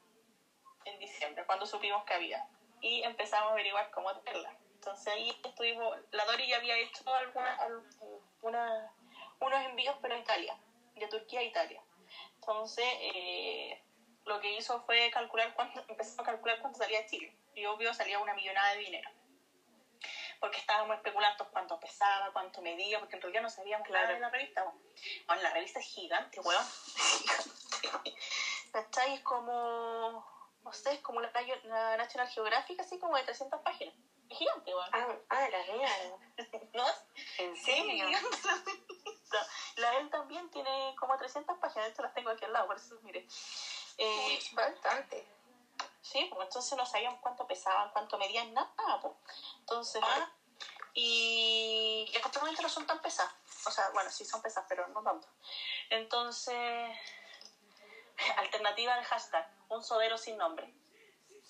[0.86, 2.48] En diciembre, cuando supimos que había.
[2.80, 4.56] y empezamos a averiguar cómo hacerla.
[4.76, 8.94] Entonces ahí estuvimos, la Dori ya había hecho alguna, alguna-
[9.40, 10.56] unos envíos, pero a Italia,
[10.94, 11.82] de Turquía a Italia.
[12.36, 13.82] Entonces, eh,
[14.26, 17.36] lo que hizo fue calcular cuánto, empezó a calcular cuánto salía Chile.
[17.56, 19.10] Y obvio salía una millonada de dinero.
[20.40, 24.30] Porque estábamos especulando cuánto pesaba, cuánto medía, porque en realidad no sabíamos nada de la
[24.30, 24.64] revista.
[25.26, 26.64] Bueno, la revista es gigante, weón.
[28.72, 29.14] ¿Cachai?
[29.16, 30.26] Es como,
[30.64, 31.32] no sé, es como la,
[31.64, 33.96] la National Geographic, así como de 300 páginas.
[34.30, 34.90] Es gigante, weón.
[34.94, 36.18] Ah, ah, la mierda.
[36.74, 36.86] ¿No?
[37.38, 38.06] ¿En serio?
[39.78, 42.78] la, él también tiene como 300 páginas, de hecho las tengo aquí al lado, por
[42.78, 43.26] eso mire.
[43.98, 45.26] Eh, Bastante.
[46.02, 49.14] sí, pues entonces no sabíamos cuánto pesaban, cuánto medían, nada, pues.
[49.60, 50.30] Entonces, ah,
[50.94, 53.34] y, y actualmente no son tan pesadas.
[53.66, 55.28] O sea, bueno, sí son pesadas, pero no tanto.
[55.90, 56.98] Entonces,
[58.38, 60.74] alternativa al hashtag, un sodero sin nombre.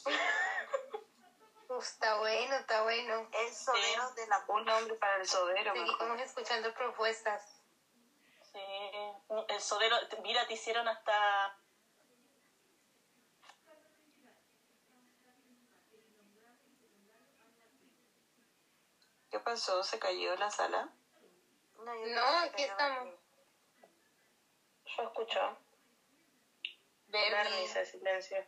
[1.70, 3.30] Uf, está bueno, está bueno.
[3.32, 5.74] El sodero de la Un nombre para el sodero.
[5.74, 7.62] Seguimos escuchando propuestas.
[8.54, 8.60] Sí,
[9.50, 11.58] el sodero, mira, te hicieron hasta
[19.30, 19.84] ¿Qué pasó?
[19.84, 20.90] ¿Se cayó la sala?
[21.80, 23.14] No, No, aquí estamos.
[24.86, 25.58] Yo escucho.
[27.18, 27.44] Bernie.
[27.44, 28.46] Bernie se silencio.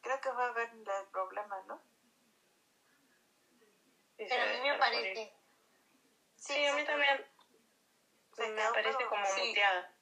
[0.00, 1.82] Creo que va a haber el problema, ¿no?
[4.16, 5.32] Pero a mí me parece.
[6.36, 7.24] Sí, a mí también.
[8.34, 9.48] Se me parece como sí.
[9.48, 9.94] muteada.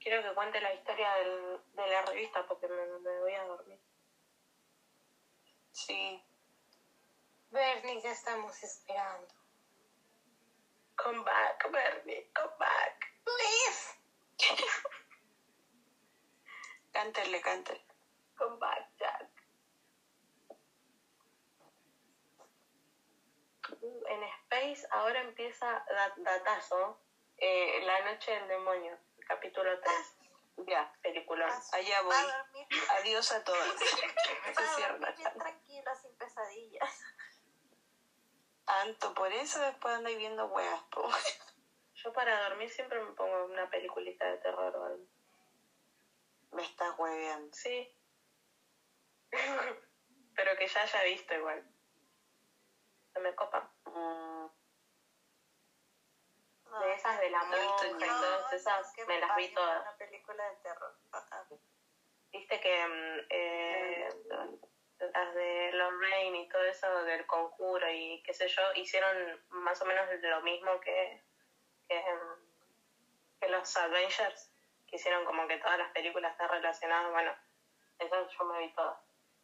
[0.00, 3.80] Quiero que cuente la historia del, de la revista porque me, me voy a dormir.
[5.72, 6.22] Sí.
[7.50, 9.35] Bernie, ya estamos esperando.
[10.96, 13.04] Come back, Bernie, come back.
[13.24, 13.94] Please.
[16.92, 17.84] Cántenle, cántenle.
[18.36, 19.28] Come back, Jack.
[24.08, 27.00] En Space ahora empieza da- datazo.
[27.38, 30.16] eh, La noche del demonio, capítulo 3.
[30.66, 31.50] Ya, Peliculón.
[31.72, 32.14] allá voy.
[32.14, 33.68] A Adiós a todas.
[33.78, 37.02] Se cierra tranquila, sin pesadillas.
[38.76, 41.02] Tanto, por eso después andáis viendo weas, po.
[41.94, 45.06] Yo para dormir siempre me pongo una peliculita de terror o algo.
[46.52, 47.54] Me estás hueveando.
[47.54, 47.88] Sí.
[50.36, 51.66] Pero que ya haya visto igual.
[53.14, 53.72] Se me copa.
[53.86, 54.46] Mm,
[56.80, 59.80] De esas de la No monja y No, todas esas, me las vi todas.
[59.80, 60.98] Una película de terror.
[61.12, 61.44] Ah, ah.
[62.30, 64.08] Viste que mm, eh,
[64.98, 69.84] las de Lorraine y todo eso del conjuro y qué sé yo, hicieron más o
[69.84, 71.22] menos lo mismo que,
[71.88, 74.50] que, mm, que los Avengers,
[74.86, 77.12] que hicieron como que todas las películas están relacionadas.
[77.12, 77.34] Bueno,
[77.98, 78.98] eso yo me vi todas.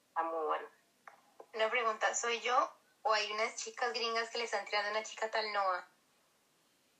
[0.08, 0.68] Está muy bueno.
[1.54, 2.56] Una pregunta, ¿soy yo
[3.02, 5.88] o hay unas chicas gringas que le están tirando una chica tal Noah?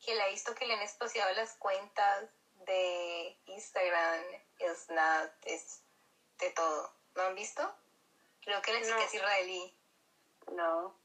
[0.05, 4.25] Que la he visto que le han explosiado las cuentas de Instagram,
[4.75, 6.93] Snap, de todo.
[7.15, 7.82] ¿No han visto?
[8.43, 9.03] Creo que la chica No.
[9.03, 9.79] es israelí.
[10.53, 11.01] no.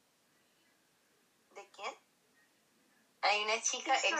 [1.51, 1.95] ¿De quién?
[3.21, 4.13] Hay una chica, he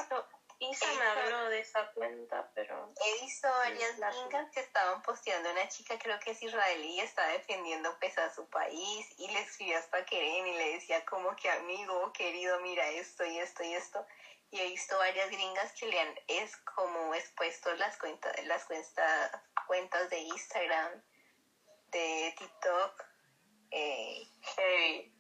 [0.60, 5.52] Isa, me habló de esa cuenta, pero he visto varias la gringas que estaban posteando
[5.52, 9.40] una chica, creo que es israelí, y está defendiendo pues a su país y le
[9.42, 13.76] escribió hasta Keren y le decía como que amigo, querido, mira esto y esto y
[13.76, 14.04] esto.
[14.50, 19.32] Y he visto varias gringas que le han es como expuesto las cuentas, las cuentas,
[19.68, 21.04] cuentas de Instagram,
[21.92, 23.06] de TikTok,
[23.72, 25.14] eh, heavy.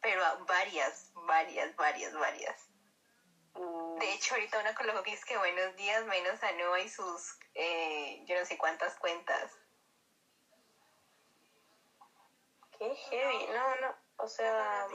[0.00, 2.68] pero a varias, varias, varias, varias.
[3.54, 6.88] Mm, De hecho, ahorita una colocó que es que buenos días, menos a Noah y
[6.88, 9.52] sus, eh, yo no sé cuántas cuentas.
[12.78, 13.46] Qué heavy.
[13.48, 13.94] No, no.
[14.16, 14.86] O sea,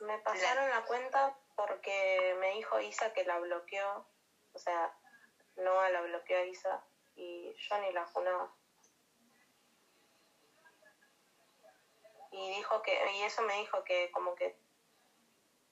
[0.00, 4.06] me pasaron la cuenta porque me dijo Isa que la bloqueó.
[4.52, 4.94] O sea,
[5.56, 8.54] Noah la bloqueó a Isa y yo ni la junaba.
[12.38, 14.56] Y dijo que, y eso me dijo que como que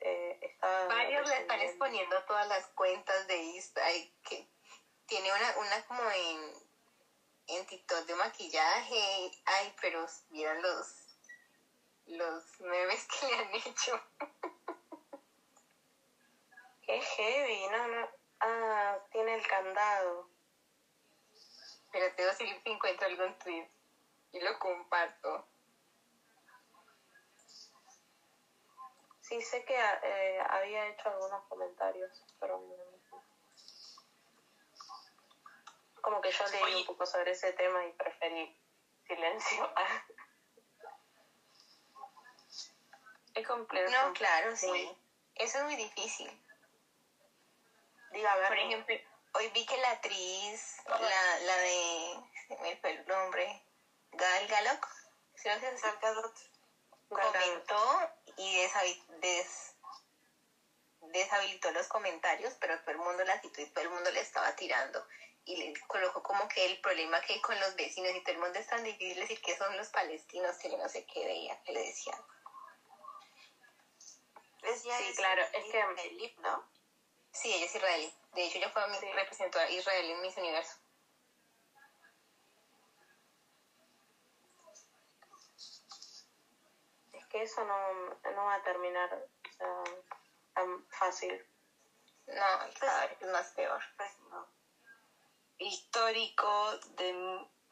[0.00, 0.86] eh, estaba...
[0.86, 4.10] Varios le están exponiendo todas las cuentas de Instagram.
[4.28, 4.48] que
[5.06, 6.54] tiene una, una como en,
[7.46, 9.30] en TikTok de maquillaje.
[9.44, 11.18] Ay, pero miran los,
[12.06, 14.00] los memes que le han hecho.
[16.82, 18.08] Qué heavy, no, no.
[18.40, 20.28] Ah, tiene el candado.
[21.92, 23.70] Pero te voy a decir si encuentro algo en tweet
[24.32, 25.48] y lo comparto.
[29.28, 32.76] Sí, sé que eh, había hecho algunos comentarios, pero no-
[36.00, 38.56] Como que yo leí un poco sobre ese tema y preferí
[39.08, 39.74] silencio.
[43.34, 43.90] es complejo.
[43.90, 44.96] No, claro, sí.
[45.34, 46.30] Eso es muy difícil.
[48.12, 48.46] Diga, a ver.
[48.46, 48.94] Por ejemplo,
[49.34, 53.60] hoy vi que la actriz, la, la de, se me fue el nombre,
[54.12, 54.84] Gal Galop,
[55.34, 55.74] ¿sí lo sé?
[55.82, 56.32] Gal Gadot.
[57.08, 59.74] comentó y deshabi- des-
[61.00, 64.52] deshabilitó los comentarios, pero todo el mundo la citó y todo el mundo le estaba
[64.52, 65.04] tirando.
[65.44, 68.40] Y le colocó como que el problema que hay con los vecinos y todo el
[68.40, 71.56] mundo es tan difícil decir que son los palestinos, que yo no sé qué veía,
[71.64, 72.20] que le decían.
[74.74, 75.84] sí, claro, es que...
[76.38, 76.64] ¿no?
[77.32, 78.12] Sí, ella es israelí.
[78.32, 78.82] De hecho, ella fue
[79.14, 80.76] representó a Israel en Miss Universo.
[87.36, 89.10] Que eso no, no va a terminar
[90.54, 91.46] tan fácil.
[92.26, 92.44] No,
[92.80, 93.80] cada vez es más peor.
[94.30, 94.48] No.
[95.58, 97.12] Histórico de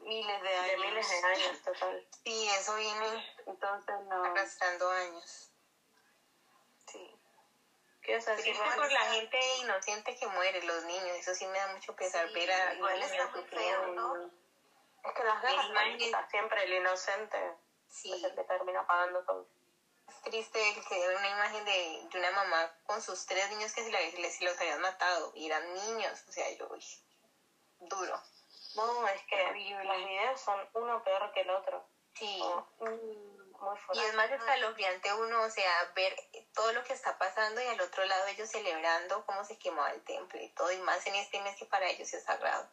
[0.01, 0.70] miles de años.
[0.70, 2.09] De miles de años, total.
[2.25, 4.25] Sí, eso viene Entonces no...
[4.25, 5.51] arrastrando años.
[6.86, 7.18] Sí.
[8.02, 8.18] ¿Qué?
[8.18, 11.17] Triste por la gente inocente que muere, los niños.
[11.18, 14.31] Eso sí me da mucho pesar ver a igual niños está muy feo, ¿no?
[15.05, 17.39] Es que las guerras siempre el inocente
[17.94, 18.12] Sí.
[18.12, 19.47] es el que termina pagando todo.
[20.08, 23.84] Es triste el que una imagen de, de una mamá con sus tres niños que
[23.84, 23.98] se, la,
[24.31, 26.24] se los habían matado y eran niños.
[26.28, 26.84] O sea, yo, uy,
[27.78, 28.20] duro.
[28.74, 31.86] No, es que los videos son uno peor que el otro.
[32.14, 32.39] Sí.
[32.40, 36.16] Como, mm, muy Y es más escalofriante uno, o sea, ver
[36.52, 40.02] todo lo que está pasando y al otro lado ellos celebrando cómo se quemaba el
[40.05, 42.68] templo y todo, y más en este mes que para ellos es sagrado.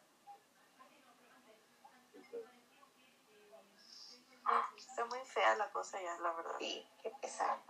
[4.44, 4.70] Ah,
[5.02, 6.54] Está muy fea la cosa ya, la verdad.
[6.60, 7.60] Sí, qué pesado.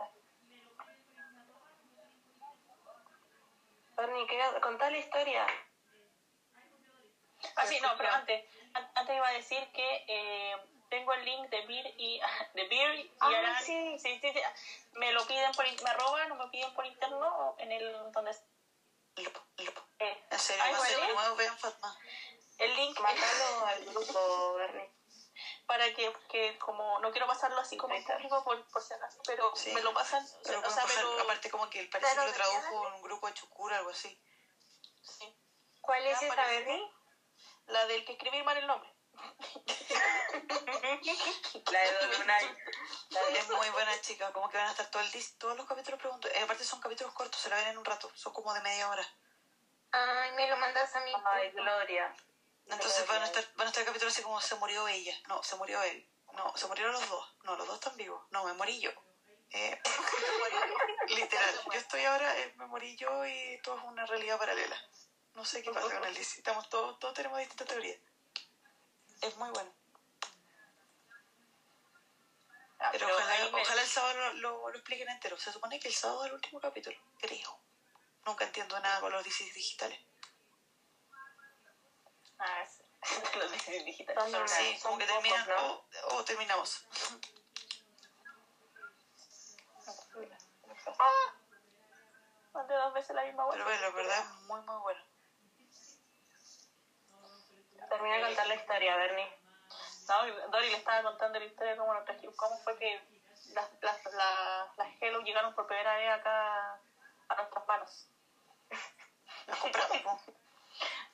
[3.97, 5.47] Bernie, ¿qué- contá la historia.
[7.57, 8.45] Ah, sí, no, pero antes,
[8.75, 10.57] an- antes iba a decir que eh,
[10.91, 12.21] tengo el link de Beer y
[12.55, 13.63] de Beer y Ah, Aran.
[13.65, 13.99] sí.
[13.99, 14.41] sí, sí, sí.
[14.93, 18.31] Me lo piden por me roban o me piden por interno o en el donde
[20.01, 21.97] eh, En serio, Ay, va a ser nuevo, vean Fatma.
[22.59, 24.91] el link Mándalo al grupo, Bernie.
[25.67, 29.21] Para que, que como no quiero pasarlo así como en público por, por si acaso,
[29.25, 29.73] pero Sí.
[29.73, 32.33] me lo pasan, o Pero sea, o lo- aparte como que parece Pero que lo
[32.33, 34.21] ¿de tradujo en un grupo de Chucura, algo así.
[35.03, 35.35] sí.
[35.81, 36.65] ¿Cuál es aparece.
[36.65, 36.93] Bernie?
[37.67, 38.93] la del que escribí mal el nombre.
[41.71, 42.57] La de Lunay.
[43.35, 45.99] Es muy buena chica, como que van a estar todo el dis- todos los capítulos
[46.01, 46.29] pregunto.
[46.29, 48.89] eh, aparte son capítulos cortos, se la ven en un rato, son como de media
[48.89, 49.07] hora.
[49.93, 51.13] Ay, me lo mandas a mí.
[51.25, 52.15] Ay, Gloria.
[52.73, 55.57] Entonces van a estar, van a estar capítulos así como se murió ella, no, se
[55.57, 58.81] murió él, no, se murieron los dos, no, los dos están vivos, no, me morí
[58.81, 58.91] yo.
[59.51, 59.79] Eh,
[61.09, 64.77] literal, yo estoy ahora, eh, me morí yo y todo es una realidad paralela.
[65.35, 67.99] No sé qué pasa con el DC, estamos todos, todos tenemos distintas teorías.
[69.21, 69.73] Es muy bueno.
[72.79, 75.39] Ah, Pero, pero ojalá, me- ojalá el sábado lo, lo, lo expliquen entero.
[75.39, 77.61] Se supone que el sábado es el último capítulo, creo.
[78.27, 80.01] Nunca entiendo nada con los DCs digitales.
[82.39, 82.83] Ah, sí.
[83.39, 83.53] los
[83.85, 84.33] digitales.
[84.33, 85.85] Son Sí, son como que pocos, terminan ¿no?
[86.11, 86.85] o, o terminamos.
[92.53, 93.73] Mandé dos veces la misma Pero web.
[93.81, 95.01] bueno, la verdad muy, muy bueno.
[97.89, 99.39] Termina de contar la historia, Bernie.
[100.09, 103.01] No, Dory le estaba contando la historia de cómo, nos trajimos- cómo fue que
[103.55, 106.81] las, las, las, las Hello llegaron por primera vez acá
[107.29, 108.09] a nuestras manos.
[109.47, 110.21] Las compramos.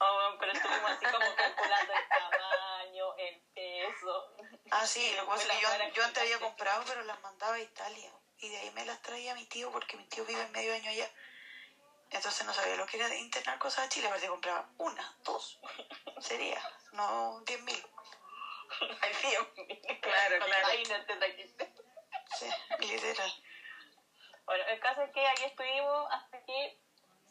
[0.01, 4.33] Oh, pero estuvimos así como calculando el tamaño, el peso.
[4.81, 7.55] Ah, sí, lo que pasa es que yo, yo antes había comprado, pero las mandaba
[7.55, 8.13] a Italia.
[8.39, 11.11] Y de ahí me las traía mi tío, porque mi tío vive medio año allá.
[12.11, 15.59] Entonces no sabía lo que era de internar cosas a Chile, aparte compraba una, dos.
[16.21, 17.83] Sería, no diez mil.
[19.01, 19.13] Ay,
[20.01, 20.67] Claro, claro.
[20.69, 21.73] Ay, no te trajiste.
[22.39, 22.47] Sí,
[22.79, 23.33] literal.
[24.47, 26.79] Bueno, el caso es que ahí estuvimos hasta que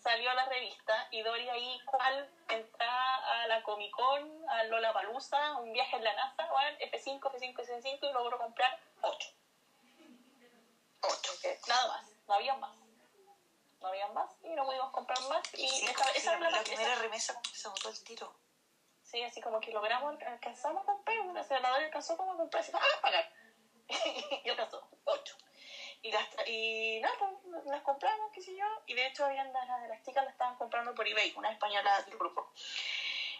[0.03, 3.06] salió la revista y Dory ahí, cual entra
[3.48, 8.09] a la Comic Con, a Lollapalooza, un viaje en la NASA, bueno, F5, F5, F5
[8.09, 9.30] y logró comprar 8.
[11.01, 11.32] 8,
[11.67, 12.76] nada más, no había más.
[13.80, 16.64] No había más y no pudimos comprar más y Sí, esa, que esa la, esa-
[16.64, 18.34] primera remesa como que se agotó el tiro.
[19.03, 22.72] Sí, así como que logramos, alcanzamos a comprar, una senadora alcanzó como a comprar, así,
[22.74, 23.32] ¡ah, pagar!
[24.43, 25.38] y alcanzó, ocho.
[26.01, 29.66] Y las, y nada, pues, las compramos, qué sé yo, y de hecho habían las,
[29.67, 32.51] las, las chicas la estaban comprando por eBay, una española del grupo.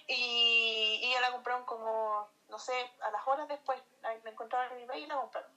[0.08, 4.84] Y, y ya la compraron como, no sé, a las horas después, la, encontraron en
[4.84, 5.52] eBay y la compraron.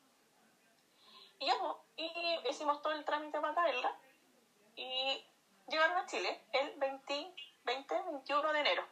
[1.39, 3.97] Y ya, pues, y hicimos todo el trámite para traerla,
[4.77, 5.25] y
[5.69, 8.85] llegaron a Chile el 20, 20 21 de enero.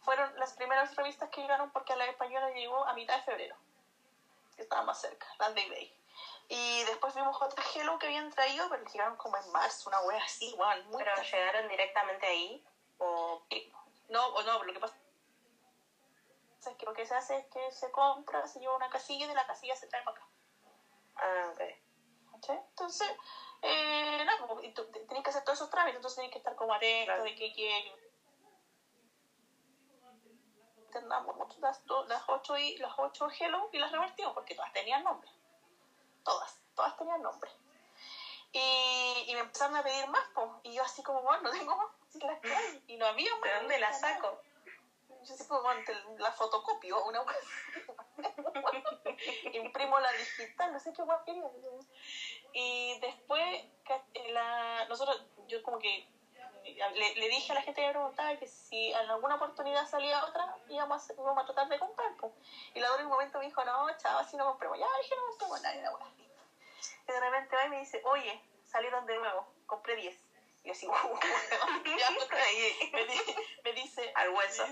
[0.00, 3.56] fueron las primeras revistas que llegaron porque a la española llegó a mitad de febrero,
[4.56, 5.96] que estaba más cerca, las de eBay.
[6.48, 10.22] Y después vimos otras Hello que habían traído, pero llegaron como en marzo, una wea
[10.22, 12.64] así, weón, muy ¿Pero llegaron directamente ahí?
[12.98, 13.42] ¿O
[14.12, 14.94] No, o no, lo que pasa
[16.66, 19.28] es que lo que se hace es que se compra, se lleva una casilla y
[19.28, 20.28] de la casilla se trae para acá.
[21.16, 21.60] Ah, ok.
[22.32, 22.58] ¿cachai?
[22.68, 23.08] Entonces,
[23.62, 24.26] eh,
[24.74, 27.24] te- tenés que hacer todos esos trámites, entonces tenés que estar como atento Claro.
[27.24, 27.94] de que que
[30.76, 35.30] entendamos las, las ocho y las ocho Hello y las revertimos porque todas tenían nombre.
[36.22, 37.50] Todas, todas tenían nombre.
[38.52, 41.74] Y, y me empezaron a pedir más, po, y yo así como, bueno, no tengo
[41.74, 41.88] más,
[42.20, 42.38] las
[42.86, 43.30] y no había.
[43.42, 43.92] ¿De dónde nada.
[43.92, 44.40] saco?
[45.24, 45.80] Yo como, bueno,
[46.18, 47.38] la fotocopio, una cosa
[49.52, 51.44] imprimo la digital, no sé qué guay quería.
[52.52, 53.64] Y después,
[54.14, 56.08] eh, la, nosotros, yo como que
[56.64, 60.24] le, le dije a la gente que me preguntaba que si en alguna oportunidad salía
[60.24, 62.16] otra, íbamos a, íbamos a tratar de comprar.
[62.16, 62.32] po.
[62.74, 64.78] Y la en un momento me dijo, no, chava, así no compremos.
[64.78, 65.92] Ya dije, no compremos nada, la.
[67.08, 70.31] Y de repente va y me dice, oye, salieron de nuevo, compré 10.
[70.64, 70.92] Y así, "Uh,
[71.98, 73.06] ya, y me,
[73.64, 74.64] me dice, Al hueso.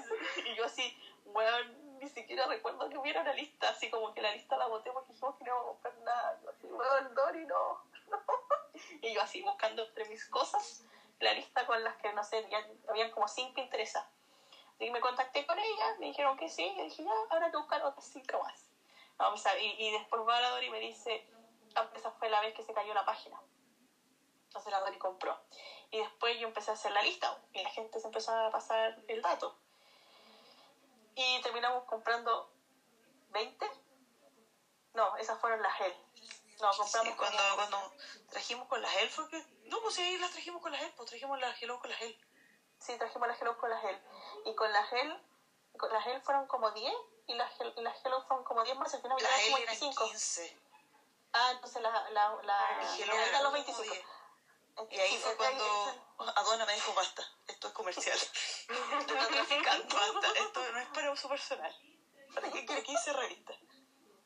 [0.44, 4.32] y yo así, weón, ni siquiera recuerdo que hubiera una lista, así como que la
[4.32, 6.40] lista la boté porque dijimos que no íbamos a comprar nada.
[6.42, 8.18] Yo así, weón, Dori, no, no.
[9.02, 10.84] Y yo así buscando entre mis cosas
[11.18, 14.08] la lista con las que, no sé, ya habían como cinco interesadas.
[14.78, 17.58] Y me contacté con ellas, me dijeron que sí, y dije, ya, ahora hay que
[17.58, 18.70] buscar otras cinco más.
[19.18, 21.26] Vamos a, y, y después va la Dori y me dice,
[21.74, 23.38] ah, esa fue la vez que se cayó la página.
[24.46, 25.38] Entonces la Dori compró.
[25.90, 28.96] Y después yo empecé a hacer la lista y la gente se empezó a pasar
[29.08, 29.56] el dato.
[31.14, 32.50] Y terminamos comprando
[33.30, 33.66] 20.
[34.94, 35.94] No, esas fueron las gel.
[36.60, 37.92] No, compramos Sí, cuando, cuando
[38.30, 39.44] trajimos con las gel fue que...
[39.64, 42.20] No, pues sí, las trajimos con las gel, pues trajimos las Hello con las gel.
[42.78, 44.02] Sí, trajimos las Hello con las gel.
[44.44, 45.22] Y con las gel,
[45.76, 46.92] con las gel fueron como 10
[47.26, 49.58] y las gel, y las Hello fueron como 10 más, al final Las gel como
[49.58, 50.04] eran 25.
[50.06, 50.60] 15.
[51.32, 53.50] Ah, entonces la, la, la, la
[54.86, 54.88] 25.
[54.88, 54.92] 10.
[54.92, 55.64] Y ahí fue cuando
[56.36, 58.18] Aduana me dijo, basta, esto es comercial.
[58.68, 61.74] Esto está traficando, basta, esto no es para uso personal.
[62.34, 63.56] ¿Para qué quiere 15 revistas?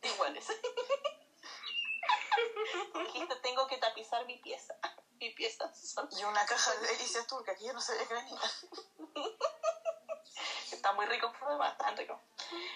[0.03, 0.47] Iguales.
[2.95, 4.77] Dijiste, tengo que tapizar mi pieza.
[5.19, 6.09] Mi pieza son...
[6.13, 8.39] Y una caja de delicias turca que yo no sabía que venía.
[10.73, 12.21] Está muy rico, pero además tan rico.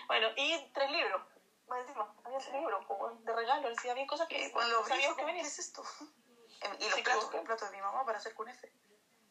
[0.06, 1.20] Bueno, y tres libros.
[1.66, 3.68] Más encima, había tres libros como de regalo.
[3.68, 5.84] Decía, había cosas que Cuando no abrí, sabíamos fue que ¿qué es esto?
[6.78, 8.70] Y los platos, como- los platos de mi mamá para hacer con F.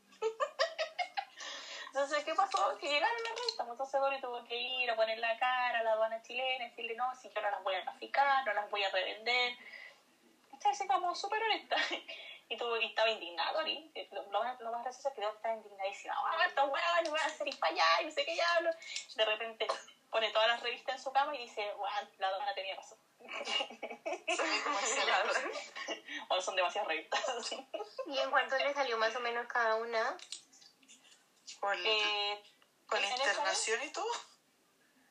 [1.88, 2.78] Entonces, ¿qué pasó?
[2.78, 3.68] Que llegaron las rentas.
[3.70, 6.96] Entonces, Dori tuvo que ir a poner la cara a la aduana chilena y decirle,
[6.96, 9.54] no, si yo no las voy a traficar, no las voy a revender.
[10.52, 11.76] Entonces, como súper honesta.
[12.50, 13.92] Y, tuvo, y estaba indignado, Dori.
[14.12, 16.16] Lo, lo más, lo más gracioso es que Dori estaba indignadísima.
[16.16, 18.70] Ah, estos huevos me van a hacer ir para allá y no sé qué diablo.
[19.16, 19.68] De repente
[20.10, 22.98] pone todas las revistas en su cama y dice, bueno, la aduana tenía razón.
[26.30, 27.52] o son demasiadas revistas.
[28.06, 30.18] ¿Y en cuánto le salió más o menos cada una?
[31.60, 32.44] Con, Eh,
[32.86, 34.10] con la internación y todo.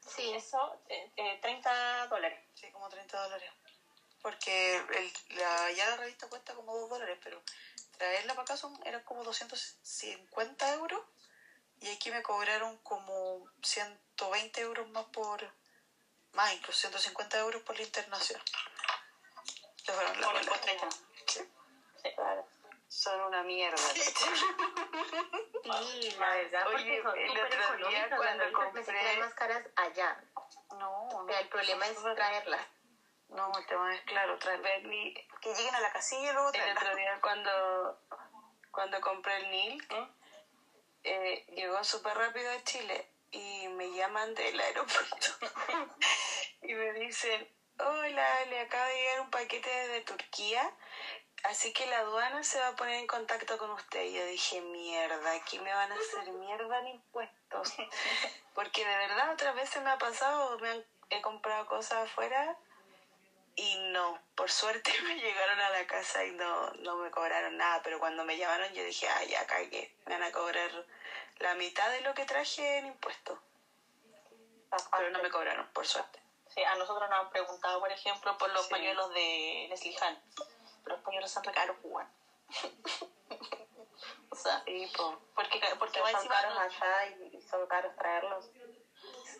[0.08, 0.32] Sí.
[0.34, 2.40] Eso, eh, eh, 30 dólares.
[2.54, 3.50] Sí, como 30 dólares.
[4.22, 7.42] Porque el, la, ya la revista cuesta como 2 dólares, pero
[7.98, 11.02] traerla para acá son, eran como 250 euros.
[11.80, 13.44] Y aquí me cobraron como
[14.16, 15.40] 120 euros más por.
[16.32, 18.40] Más, incluso 150 euros por la internación.
[19.84, 20.88] Que fueron la el la- postrecho.
[21.26, 21.40] Sí.
[22.14, 22.46] Claro.
[22.88, 23.76] Son una mierda.
[23.78, 24.00] Sí,
[26.18, 28.18] la verdad, porque Oye, son el súper otro día económicas.
[28.18, 30.20] Cuando compré- más caras allá.
[30.78, 32.66] No, O sea, el problema es traerlas.
[33.28, 36.54] No, el tema es claro, traer y Que lleguen a la casilla y luego El
[36.54, 36.80] traerla.
[36.80, 38.00] otro día cuando,
[38.70, 39.88] cuando compré el NIL,
[41.02, 45.28] eh, llegó súper rápido a Chile y me llaman del aeropuerto
[46.62, 47.48] y me dicen,
[47.78, 50.70] hola, le acaba de llegar un paquete de Turquía,
[51.44, 54.04] así que la aduana se va a poner en contacto con usted.
[54.04, 57.74] Y yo dije, mierda, aquí me van a hacer mierda en impuestos.
[58.54, 62.56] Porque de verdad otras veces me ha pasado, me han, he comprado cosas afuera
[63.56, 67.82] y no, por suerte me llegaron a la casa y no, no me cobraron nada,
[67.82, 70.70] pero cuando me llamaron yo dije, ah, ya cagué, me van a cobrar
[71.38, 73.38] la mitad de lo que traje en impuestos.
[74.90, 76.20] Pero no me cobraron, por suerte.
[76.54, 78.70] Sí, a nosotros nos han preguntado, por ejemplo, por los Sí.
[78.70, 80.22] pañuelos de Han.
[80.84, 82.06] Pero los pañuelos son caros, pues,
[84.30, 85.18] o sea, Sí, po.
[85.34, 86.34] porque, porque son encima...
[86.34, 88.44] caros allá y son caros traerlos.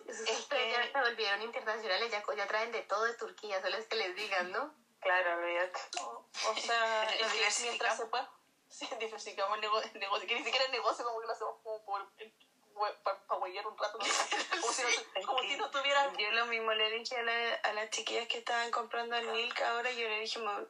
[0.07, 3.87] Es que ya se volvieron internacionales, ya, ya traen de todo de Turquía, solo es
[3.87, 4.73] que les digan, ¿no?
[5.01, 5.81] Claro, olvídate.
[6.01, 7.61] O sea, es que diversificamos.
[7.63, 8.31] mientras se pueda...
[8.99, 9.61] Diversificamos el
[10.01, 12.09] negocio, que ni siquiera el negocio como que lo hacemos como por...
[13.03, 13.99] para huevear un rato.
[14.61, 16.15] como, si no, como si no tuvieran...
[16.17, 19.61] Yo lo mismo le dije a, la- a las chiquillas que estaban comprando el milk
[19.63, 20.67] ahora, yo le dije, "Mo-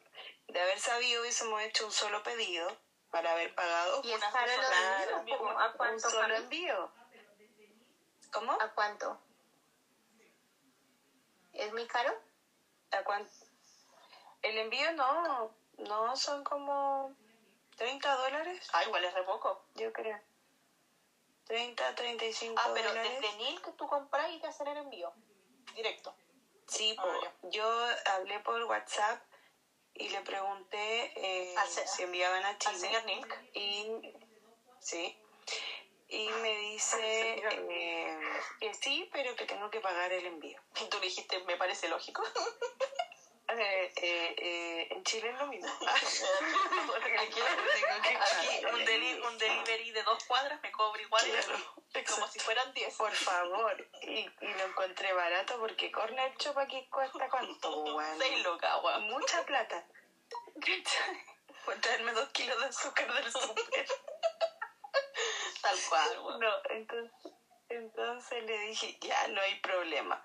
[0.49, 2.68] de haber sabido hubiésemos hecho un solo pedido
[3.10, 5.51] para haber pagado Y es una caro los sola- envíos, ¿cómo?
[5.59, 6.36] ¿A un cuánto, solo Cami?
[6.36, 6.93] envío.
[8.33, 8.52] ¿Cómo?
[8.52, 9.20] ¿A cuánto?
[11.55, 12.15] ¿Es muy caro?
[12.93, 13.31] ¿A cuánto?
[14.43, 17.17] El envío no, no, son como
[17.76, 19.62] 30 dólares, Ah, igual es re poco.
[19.74, 20.18] yo creo.
[21.44, 23.20] 30, 35 Ah, pero dólares.
[23.20, 25.12] desde Nil que tú compras y te hacen el envío.
[25.74, 26.14] Directo.
[26.66, 27.22] Sí, Ah, po.
[27.22, 27.32] ya.
[27.42, 29.22] yo hablé por WhatsApp
[29.94, 32.78] y le pregunté eh, Al si enviaban a Al Chile.
[32.78, 33.34] señor Nilk.
[33.55, 34.12] Y
[34.80, 35.16] sí.
[36.08, 38.18] Y me dice eh,
[38.60, 40.60] que sí, pero que tengo que pagar el envío.
[40.80, 42.22] Y tú le dijiste, me parece lógico.
[43.59, 45.73] Eh, eh, eh, en Chile es lo mismo.
[47.18, 47.41] Aquí,
[48.73, 51.25] un, deli- un delivery de dos cuadras me cobra igual
[52.15, 52.94] como si fueran diez.
[52.97, 53.89] Por favor.
[54.02, 57.85] Y, y lo encontré barato porque Corner Shop aquí cuesta cuánto?
[58.18, 58.78] Seis locas.
[59.01, 59.86] Mucha plata.
[61.65, 63.86] Por traerme dos kilos de azúcar del súper.
[65.62, 66.39] Tal cual.
[66.39, 67.33] No, entonces,
[67.70, 70.23] entonces le dije, ya no hay problema.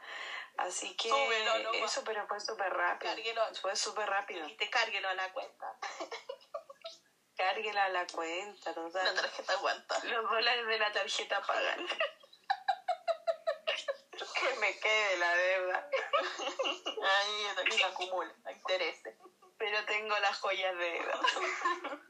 [0.57, 3.11] Así que Súbelo, eso, pero fue súper rápido.
[3.13, 3.41] Cárguelo.
[3.61, 4.47] Fue súper rápido.
[4.47, 5.77] Y te cárguelo a la cuenta.
[7.35, 9.99] Cárguela a la cuenta, La tarjeta aguanta.
[10.03, 11.87] Los dólares de la tarjeta pagan.
[14.41, 15.89] que me quede la deuda.
[17.03, 19.15] Ay, yo también acumulo, a intereses.
[19.57, 21.13] Pero tengo las joyas de Eva.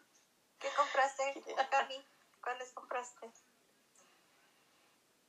[0.59, 2.07] ¿Qué compraste, Cami?
[2.41, 3.31] ¿Cuáles compraste?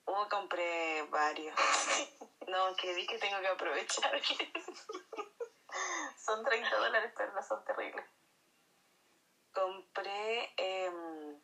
[0.05, 1.56] Oh, compré varios.
[2.48, 4.20] No, que vi que tengo que aprovechar.
[6.18, 8.05] Son 30 dólares, pero no son terribles.
[9.52, 11.40] compré em,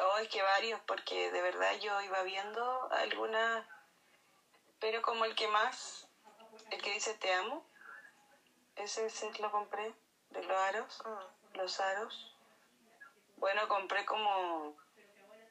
[0.00, 3.66] oh es que varios porque de verdad yo iba viendo algunas
[4.80, 6.08] pero como el que más
[6.70, 7.64] el que dice te amo
[8.76, 9.94] ese set lo compré
[10.30, 11.02] de los aros
[11.54, 12.36] los aros
[13.36, 14.76] bueno compré como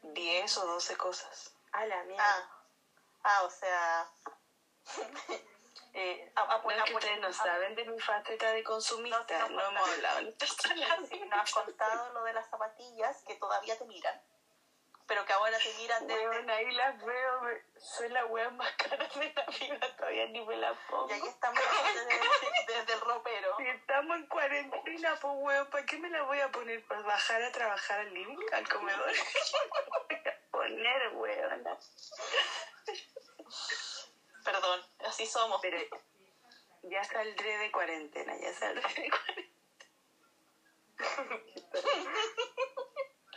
[0.03, 2.23] 10 o 12 cosas A la mierda.
[2.25, 2.63] Ah,
[3.23, 4.07] ah o sea...
[5.93, 8.63] eh, a- a- no, es que a- ustedes no a- saben de mi faceta de
[8.63, 13.35] consumista No, no, no, hemos hablado en nos has contado lo de las zapatillas que
[13.35, 14.21] todavía te miran,
[15.11, 16.29] pero que ahora te miran desde...
[16.29, 20.39] Weón, ahí las veo, me- soy la wea más cara de la vida, todavía ni
[20.45, 21.09] me la pongo.
[21.09, 21.61] Y ahí estamos
[21.93, 22.05] desde,
[22.79, 23.59] desde el ropero.
[23.59, 26.87] Estamos en cuarentena, pues weón, ¿para qué me la voy a poner?
[26.87, 29.11] ¿Para bajar a trabajar al living, al comedor?
[30.07, 31.67] voy a poner, weón.
[34.45, 35.59] Perdón, así somos.
[35.61, 35.77] Pero
[36.83, 39.51] ya saldré de cuarentena, ya saldré de cuarentena.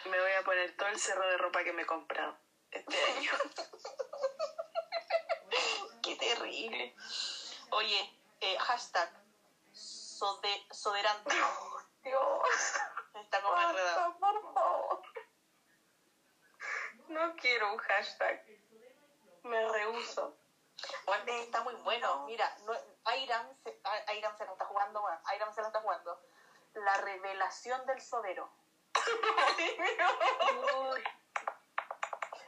[0.06, 2.36] Me voy a poner todo el cerro de ropa que me he comprado
[2.70, 3.30] este año.
[6.02, 6.94] Qué terrible.
[7.70, 9.10] Oye, eh, hashtag
[9.72, 11.34] sode, soderante.
[12.02, 12.74] Dios,
[13.14, 14.18] Está como enredado.
[14.18, 15.02] por favor.
[17.08, 18.44] No quiero un hashtag.
[19.42, 20.36] Me rehuso.
[21.06, 22.24] Bueno, está muy bueno.
[22.26, 22.72] Mira, no,
[23.04, 26.20] Airam, se, Airam se lo está jugando, bueno, Airam se lo está jugando.
[26.74, 28.50] La revelación del sodero.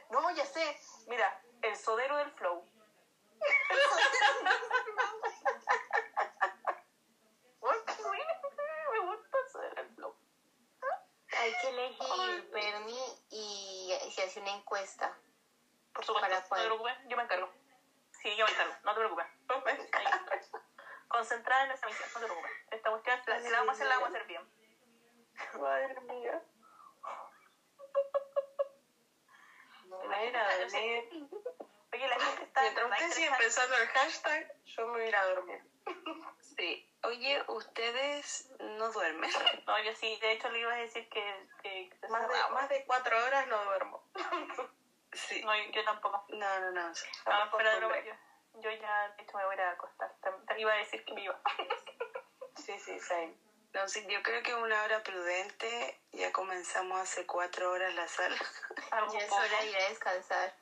[0.09, 0.79] No, ya sé.
[1.07, 2.65] Mira, el sodero del flow.
[7.59, 7.83] Bueno,
[8.91, 10.15] Me gusta el sodero del flow.
[11.39, 15.15] Hay que elegir, Bernie, y se hace una encuesta.
[15.93, 17.49] Por supuesto, ¿Para no te preocupes, yo me encargo.
[18.21, 19.27] Sí, yo me encargo, no te preocupes.
[21.07, 22.51] Concentrada en esa misión, no te preocupes.
[22.71, 24.56] Esta cuestión, si la vamos a hacer, la vamos a hacer bien.
[25.59, 26.41] Madre mía.
[29.85, 31.29] Me voy a ir a dormir.
[31.93, 32.61] Oye, la gente está...
[32.61, 35.63] Mientras usted sigue empezando el hashtag, yo me voy a ir a dormir.
[36.41, 36.93] Sí.
[37.03, 39.29] Oye, ¿ustedes no duermen?
[39.67, 41.47] No, yo sí, de hecho le iba a decir que...
[41.61, 44.03] que, Más de, más de cuatro horas no duermo.
[45.13, 45.41] Sí.
[45.43, 46.25] No, yo tampoco.
[46.29, 46.87] No, no, no.
[46.89, 48.05] No, fuera de broma, acostumbrados.
[48.53, 50.13] yo, yo ya, de hecho, me voy a acostar.
[50.47, 51.39] Te iba a decir que me iba.
[52.55, 53.46] Sí, sí, same.
[53.77, 56.01] No, sí, yo creo que una hora prudente.
[56.11, 58.35] Ya comenzamos hace cuatro horas la sala.
[59.13, 60.55] Ya es hora de ir a descansar.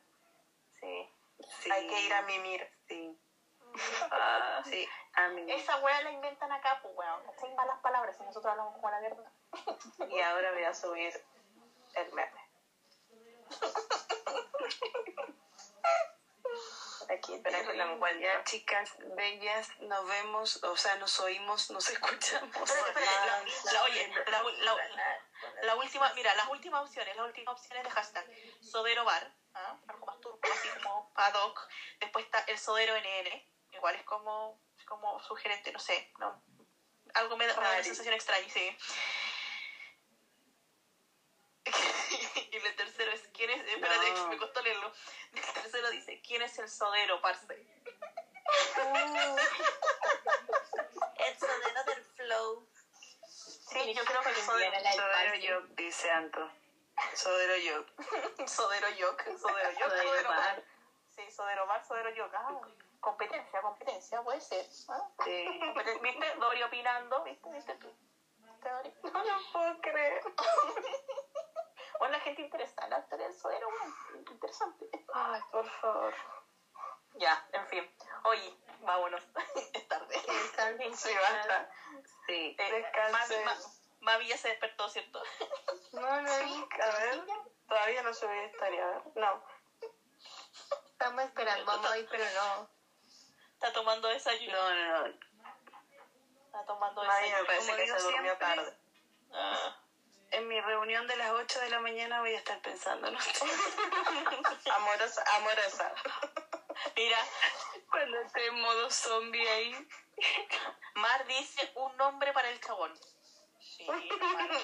[0.82, 1.10] Sí.
[1.62, 1.72] Sí.
[1.72, 2.70] Hay que ir a mimir.
[2.90, 3.18] Sí.
[4.12, 5.50] Ah, Sí, a mí.
[5.50, 7.24] Esa wea la inventan acá, pues weón.
[7.26, 7.56] ¿Cachai?
[7.56, 9.32] Malas palabras y nosotros hablamos como la verdad.
[10.10, 11.14] Y ahora voy a subir
[11.94, 12.50] el meme.
[17.10, 22.70] Aquí, Pero la cual ya, chicas bellas, nos vemos, o sea, nos oímos, nos escuchamos.
[22.70, 23.44] La,
[23.74, 24.78] la- oye, la, la-
[25.62, 28.26] la última, mira, las últimas opciones, las últimas opciones de hashtag.
[28.62, 29.78] Sodero bar, ¿ah?
[29.88, 31.68] algo más turco, así como paddock.
[32.00, 36.42] Después está el sodero NN, igual es como, como sugerente, no sé, no,
[37.14, 38.76] algo me da una sensación extraña, sí.
[42.52, 43.68] y el tercero ¿quién es?
[43.68, 44.28] Espérate, No.
[44.30, 44.92] me costó leerlo.
[45.34, 47.46] El tercero dice, ¿quién es el sodero, parce?
[51.18, 52.68] El sodero del flow.
[53.28, 56.52] Sí, yo creo que el sodero, Sodero yo, dice Anto.
[57.14, 57.86] Sodero yo.
[58.48, 60.64] Sodero Yok, Sodero Yok, Sodero Bar.
[61.16, 62.34] Sí, Sodero Bar, Sodero Yok.
[62.36, 62.62] Ah,
[63.00, 64.66] competencia, competencia, puede ser.
[64.90, 65.10] ¿ah?
[65.24, 65.62] Sí.
[66.02, 66.36] ¿Viste?
[66.36, 67.50] Dori opinando, ¿viste?
[67.52, 67.92] ¿Viste tú?
[69.04, 70.24] No lo puedo creer.
[72.00, 73.96] Bueno, la gente interesada, la historia del Sodero, bueno,
[74.30, 74.86] interesante.
[75.14, 76.14] Ay, por favor.
[77.16, 77.96] Ya, en fin.
[78.24, 79.24] Oye, vámonos.
[79.74, 80.22] es tarde.
[80.96, 81.70] Sí, basta.
[82.28, 82.92] Sí, Eh.
[83.12, 83.58] Mavi, Ma-
[84.02, 85.22] Mavi ya se despertó, ¿cierto?
[85.94, 86.68] No, no, vi.
[86.82, 87.24] A ver,
[87.70, 89.02] todavía no subí historia, a ver.
[89.16, 89.44] No.
[90.92, 92.70] Estamos esperando a Moy, pero no.
[93.54, 94.58] Está tomando desayuno.
[94.58, 95.20] No, no, no.
[96.46, 97.48] Está tomando Mavi me desayuno.
[97.48, 98.78] parece Como que se durmió siempre, tarde.
[99.34, 99.78] ah,
[100.36, 103.48] En mi reunión de las 8 de la mañana voy a estar pensando en usted.
[104.76, 105.94] amorosa, amorosa.
[106.94, 107.18] Mira,
[107.90, 109.88] Cuando esté en modo zombie ahí.
[110.96, 112.94] Mar dice un nombre para el chabón.
[113.62, 114.02] Sí, Mar.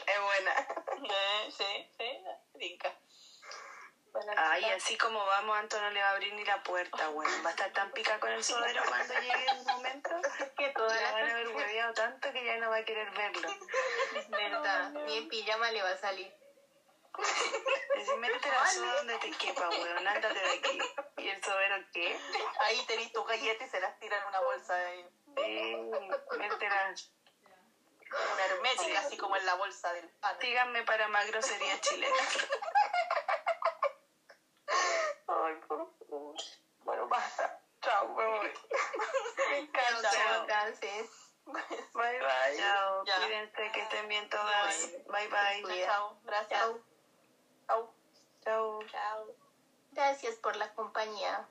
[0.06, 0.68] Es buena.
[1.04, 2.94] Eh, sí, sí, brinca.
[4.38, 7.46] Ay, así como vamos, Anto no le va a abrir ni la puerta, weón.
[7.46, 10.10] Va a estar tan pica con el sodero cuando llegue el momento
[10.58, 13.10] Que toda la la van a haber hueveado tanto que ya no va a querer
[13.12, 13.50] verlo.
[14.30, 16.34] verdad, ni en pijama le va a salir.
[17.96, 20.08] Decir, métete la soda donde te quepa, weón.
[20.08, 20.80] Ándate de aquí.
[21.18, 22.18] ¿Y el sodero qué?
[22.62, 25.76] Ahí tenéis tu galleta y se las tira en una bolsa, de, Sí,
[26.38, 26.94] métela.
[28.34, 30.38] una hermética, así como en la bolsa del pan.
[30.40, 32.48] Díganme para más groserías chilenas.
[35.28, 36.36] Ay, por favor.
[36.80, 37.62] Bueno, basta.
[37.82, 38.54] Chao, me voy.
[39.74, 40.46] Chao, Chao.
[40.46, 41.10] descansen.
[41.94, 42.58] Bye, bye.
[42.58, 43.04] Chao.
[43.06, 43.16] Ya.
[43.18, 44.92] Cuídense, que estén bien todas.
[45.08, 45.86] Bye, bye.
[45.86, 46.60] Chao, gracias.
[47.68, 47.94] Chao.
[48.44, 48.80] Chao.
[48.88, 49.36] Chao.
[49.92, 51.48] Gracias por la compañía.